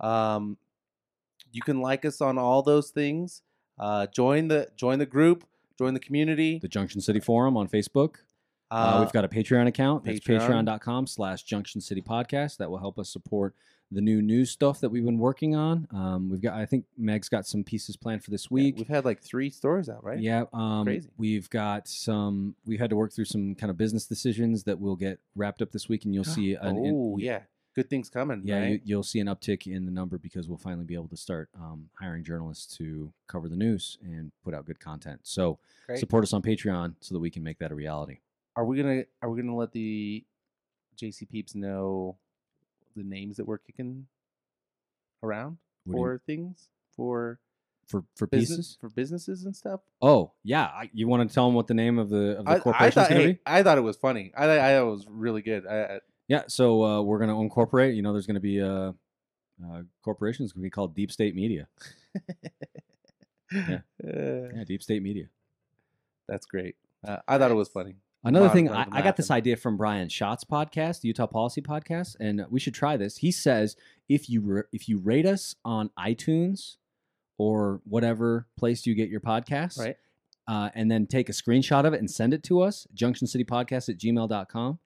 Um, 0.00 0.58
you 1.52 1.62
can 1.62 1.80
like 1.80 2.04
us 2.04 2.20
on 2.20 2.38
all 2.38 2.62
those 2.62 2.90
things. 2.90 3.42
Uh, 3.78 4.06
join 4.08 4.48
the 4.48 4.68
join 4.76 4.98
the 4.98 5.06
group, 5.06 5.44
join 5.78 5.94
the 5.94 6.00
community. 6.00 6.58
the 6.58 6.68
Junction 6.68 7.00
City 7.00 7.20
Forum 7.20 7.56
on 7.56 7.68
Facebook. 7.68 8.16
Uh, 8.70 8.98
we've 9.00 9.12
got 9.12 9.24
a 9.24 9.28
Patreon 9.28 9.66
account. 9.66 10.04
That's 10.04 10.20
Patreon. 10.20 10.40
patreon.com 10.40 11.06
slash 11.06 11.44
Junction 11.44 11.80
City 11.80 12.02
Podcast. 12.02 12.58
That 12.58 12.70
will 12.70 12.78
help 12.78 12.98
us 12.98 13.08
support 13.10 13.54
the 13.90 14.00
new 14.00 14.20
news 14.20 14.50
stuff 14.50 14.80
that 14.80 14.90
we've 14.90 15.04
been 15.04 15.18
working 15.18 15.54
on. 15.54 15.88
Um, 15.90 16.28
we've 16.30 16.42
got, 16.42 16.54
I 16.54 16.66
think 16.66 16.84
Meg's 16.96 17.28
got 17.28 17.46
some 17.46 17.64
pieces 17.64 17.96
planned 17.96 18.22
for 18.22 18.30
this 18.30 18.48
Yeah, 18.50 18.54
week. 18.54 18.76
we've 18.76 18.86
had 18.88 19.04
like 19.04 19.22
three 19.22 19.48
stories 19.50 19.88
out, 19.88 20.04
right? 20.04 20.18
Yeah, 20.18 20.44
um, 20.52 20.84
Crazy. 20.84 21.08
we've 21.16 21.48
got 21.48 21.88
some. 21.88 22.54
We've 22.66 22.78
had 22.80 22.90
to 22.90 22.96
work 22.96 23.12
through 23.14 23.24
some 23.26 23.54
kind 23.54 23.70
of 23.70 23.76
business 23.78 24.06
decisions 24.06 24.64
that 24.64 24.78
will 24.78 24.96
get 24.96 25.20
wrapped 25.34 25.62
up 25.62 25.72
this 25.72 25.88
week, 25.88 26.04
and 26.04 26.14
you'll 26.14 26.24
see 26.38 26.54
an. 26.54 26.76
in- 26.76 26.94
oh 26.94 27.16
yeah, 27.18 27.40
good 27.74 27.88
things 27.88 28.10
coming. 28.10 28.42
yeah, 28.44 28.58
right? 28.60 28.68
you, 28.72 28.80
you'll 28.84 29.02
see 29.02 29.20
an 29.20 29.26
uptick 29.28 29.66
in 29.66 29.86
the 29.86 29.92
number 29.92 30.18
because 30.18 30.48
we'll 30.48 30.58
finally 30.58 30.84
be 30.84 30.94
able 30.94 31.08
to 31.08 31.16
start 31.16 31.48
um, 31.58 31.88
hiring 31.98 32.24
journalists 32.24 32.76
to 32.76 33.10
cover 33.26 33.48
the 33.48 33.56
news 33.56 33.96
and 34.02 34.32
put 34.44 34.52
out 34.52 34.66
good 34.66 34.80
content. 34.80 35.20
So 35.22 35.58
Great. 35.86 35.98
support 35.98 36.24
us 36.24 36.32
on 36.34 36.42
Patreon 36.42 36.94
so 37.00 37.14
that 37.14 37.20
we 37.20 37.30
can 37.30 37.42
make 37.42 37.58
that 37.60 37.72
a 37.72 37.74
reality. 37.74 38.18
Are 38.54 38.64
we 38.66 38.76
gonna 38.76 39.04
Are 39.22 39.30
we 39.30 39.40
gonna 39.40 39.56
let 39.56 39.72
the 39.72 40.24
JC 41.00 41.26
peeps 41.30 41.54
know 41.54 42.16
the 42.98 43.04
names 43.08 43.36
that 43.38 43.46
we're 43.46 43.58
kicking 43.58 44.06
around 45.22 45.58
What 45.84 45.92
do 45.94 45.98
you- 45.98 46.04
for 46.04 46.18
things 46.26 46.68
for 46.96 47.40
for 47.86 48.04
for 48.16 48.26
business 48.26 48.56
pieces. 48.58 48.78
for 48.80 48.88
businesses 48.90 49.44
and 49.44 49.56
stuff? 49.56 49.80
Oh 50.02 50.32
yeah, 50.44 50.64
I, 50.64 50.90
you 50.92 51.08
want 51.08 51.26
to 51.28 51.34
tell 51.34 51.46
them 51.46 51.54
what 51.54 51.66
the 51.68 51.74
name 51.74 51.98
of 51.98 52.10
the 52.10 52.38
of 52.38 52.44
the 52.44 52.50
I, 52.50 52.54
I 52.54 52.58
corporation 52.58 52.88
is 52.88 52.94
thought 52.94 53.08
going 53.10 53.20
to 53.22 53.26
hey, 53.28 53.32
be? 53.34 53.40
I 53.46 53.62
thought 53.62 53.78
it 53.78 53.82
was 53.82 53.96
funny. 53.96 54.32
I 54.36 54.44
I 54.44 54.56
thought 54.76 54.86
it 54.88 54.90
was 54.90 55.06
really 55.08 55.40
good. 55.42 55.66
I, 55.66 55.80
I, 55.82 55.98
Yeah, 56.28 56.42
so 56.48 56.84
uh, 56.84 57.00
we're 57.02 57.18
going 57.18 57.30
to 57.30 57.40
incorporate. 57.40 57.94
You 57.94 58.02
know, 58.02 58.12
there's 58.12 58.26
going 58.26 58.34
to 58.34 58.40
be 58.40 58.58
a, 58.58 58.94
a 59.64 59.84
corporation. 60.04 60.44
It's 60.44 60.52
going 60.52 60.60
to 60.62 60.66
be 60.66 60.70
called 60.70 60.94
Deep 60.94 61.10
State 61.10 61.34
Media. 61.34 61.68
Yeah. 63.50 63.78
Uh, 64.04 64.52
Yeah, 64.54 64.64
Deep 64.66 64.82
State 64.82 65.02
Media. 65.02 65.28
that's 66.28 66.44
great. 66.44 66.76
Uh, 67.06 67.16
I 67.26 67.38
thought 67.38 67.50
it 67.50 67.54
was 67.54 67.68
funny. 67.70 67.96
Another 68.28 68.48
thing, 68.48 68.68
I, 68.70 68.86
I 68.90 69.02
got 69.02 69.16
this 69.16 69.30
idea 69.30 69.56
from 69.56 69.76
Bryan 69.76 70.08
Schott 70.08 70.42
podcast, 70.50 71.00
the 71.00 71.08
Utah 71.08 71.26
Policy 71.26 71.60
Podcast, 71.62 72.16
and 72.20 72.44
we 72.50 72.60
should 72.60 72.74
try 72.74 72.96
this. 72.96 73.16
He 73.18 73.30
says 73.32 73.76
if 74.08 74.28
you 74.30 74.40
ra- 74.40 74.62
if 74.72 74.88
you 74.88 74.98
rate 74.98 75.26
us 75.26 75.54
on 75.64 75.90
iTunes 75.98 76.76
or 77.38 77.80
whatever 77.84 78.46
place 78.58 78.86
you 78.86 78.94
get 78.94 79.08
your 79.08 79.20
podcasts, 79.20 79.78
Right. 79.78 79.96
uh, 80.46 80.70
and 80.74 80.90
then 80.90 81.06
take 81.06 81.28
a 81.28 81.32
screenshot 81.32 81.84
of 81.86 81.94
it 81.94 82.00
and 82.00 82.10
send 82.10 82.34
it 82.34 82.42
to 82.44 82.60
us, 82.62 82.86
junctioncitypodcast 82.94 83.88
at 83.88 83.98
gmail.com, 83.98 84.78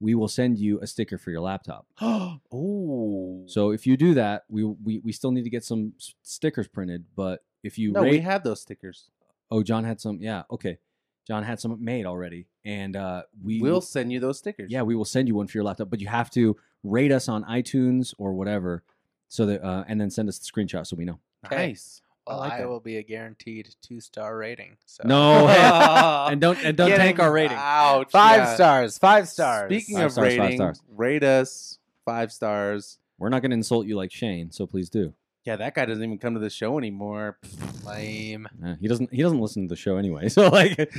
we 0.00 0.14
will 0.14 0.28
send 0.28 0.58
you 0.58 0.80
a 0.80 0.86
sticker 0.86 1.18
for 1.18 1.30
your 1.30 1.40
laptop. 1.40 1.86
oh, 2.00 3.44
So 3.46 3.70
if 3.70 3.86
you 3.86 3.96
do 3.96 4.14
that, 4.14 4.44
we, 4.48 4.64
we, 4.64 4.98
we 5.04 5.12
still 5.12 5.30
need 5.32 5.44
to 5.44 5.50
get 5.50 5.64
some 5.64 5.92
s- 5.98 6.14
stickers 6.22 6.66
printed, 6.68 7.04
but 7.14 7.44
if 7.62 7.78
you 7.78 7.92
no, 7.92 8.02
rate 8.02 8.10
we 8.10 8.18
have 8.20 8.42
those 8.42 8.60
stickers. 8.60 9.10
Oh, 9.50 9.62
John 9.62 9.84
had 9.84 10.00
some. 10.00 10.18
Yeah, 10.20 10.42
okay. 10.50 10.78
John 11.26 11.42
had 11.42 11.60
some 11.60 11.76
made 11.82 12.06
already, 12.06 12.46
and 12.64 12.96
uh, 12.96 13.22
we 13.42 13.60
We'll 13.60 13.80
send 13.80 14.12
you 14.12 14.20
those 14.20 14.38
stickers. 14.38 14.70
Yeah, 14.70 14.82
we 14.82 14.94
will 14.94 15.04
send 15.04 15.28
you 15.28 15.34
one 15.34 15.46
for 15.46 15.58
your 15.58 15.64
laptop, 15.64 15.90
but 15.90 16.00
you 16.00 16.08
have 16.08 16.30
to 16.30 16.56
rate 16.82 17.12
us 17.12 17.28
on 17.28 17.44
iTunes 17.44 18.12
or 18.18 18.32
whatever, 18.32 18.82
so 19.28 19.46
that 19.46 19.64
uh, 19.64 19.84
and 19.86 20.00
then 20.00 20.10
send 20.10 20.28
us 20.28 20.38
the 20.38 20.44
screenshot 20.44 20.86
so 20.86 20.96
we 20.96 21.04
know. 21.04 21.18
Okay. 21.46 21.68
nice. 21.68 22.02
Well, 22.26 22.40
I 22.40 22.46
I, 22.46 22.48
like 22.48 22.58
that. 22.58 22.68
will 22.68 22.80
be 22.80 22.98
a 22.98 23.02
guaranteed 23.02 23.74
two 23.82 24.00
star 24.00 24.36
rating. 24.36 24.76
So 24.86 25.02
No, 25.06 25.48
and 26.30 26.40
don't 26.40 26.58
and 26.64 26.76
don't 26.76 26.88
Get 26.88 26.98
tank 26.98 27.18
our 27.18 27.32
rating. 27.32 27.56
Ouch. 27.58 28.10
five 28.10 28.38
yeah. 28.38 28.54
stars. 28.54 28.98
Five 28.98 29.28
stars. 29.28 29.68
Speaking 29.68 29.96
Five 29.96 30.06
of 30.06 30.12
stars, 30.12 30.38
rating, 30.38 30.74
rate 30.88 31.24
us 31.24 31.78
five 32.04 32.32
stars. 32.32 32.98
We're 33.18 33.28
not 33.28 33.42
going 33.42 33.50
to 33.50 33.56
insult 33.56 33.86
you 33.86 33.96
like 33.96 34.12
Shane, 34.12 34.50
so 34.50 34.66
please 34.66 34.88
do. 34.88 35.14
Yeah, 35.44 35.56
that 35.56 35.74
guy 35.74 35.86
doesn't 35.86 36.02
even 36.02 36.18
come 36.18 36.34
to 36.34 36.40
the 36.40 36.50
show 36.50 36.78
anymore. 36.78 37.38
lame. 37.84 38.48
Uh, 38.64 38.76
he 38.80 38.86
doesn't. 38.86 39.12
He 39.12 39.22
doesn't 39.22 39.40
listen 39.40 39.62
to 39.64 39.68
the 39.68 39.76
show 39.76 39.96
anyway. 39.96 40.28
So 40.32 40.48
like, 40.48 40.92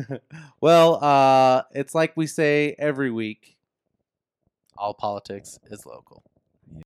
well, 0.60 1.02
uh, 1.02 1.62
it's 1.72 1.94
like 1.94 2.16
we 2.16 2.26
say 2.26 2.76
every 2.78 3.10
week. 3.10 3.56
All 4.76 4.94
politics 4.94 5.58
is 5.70 5.84
local. 5.84 6.22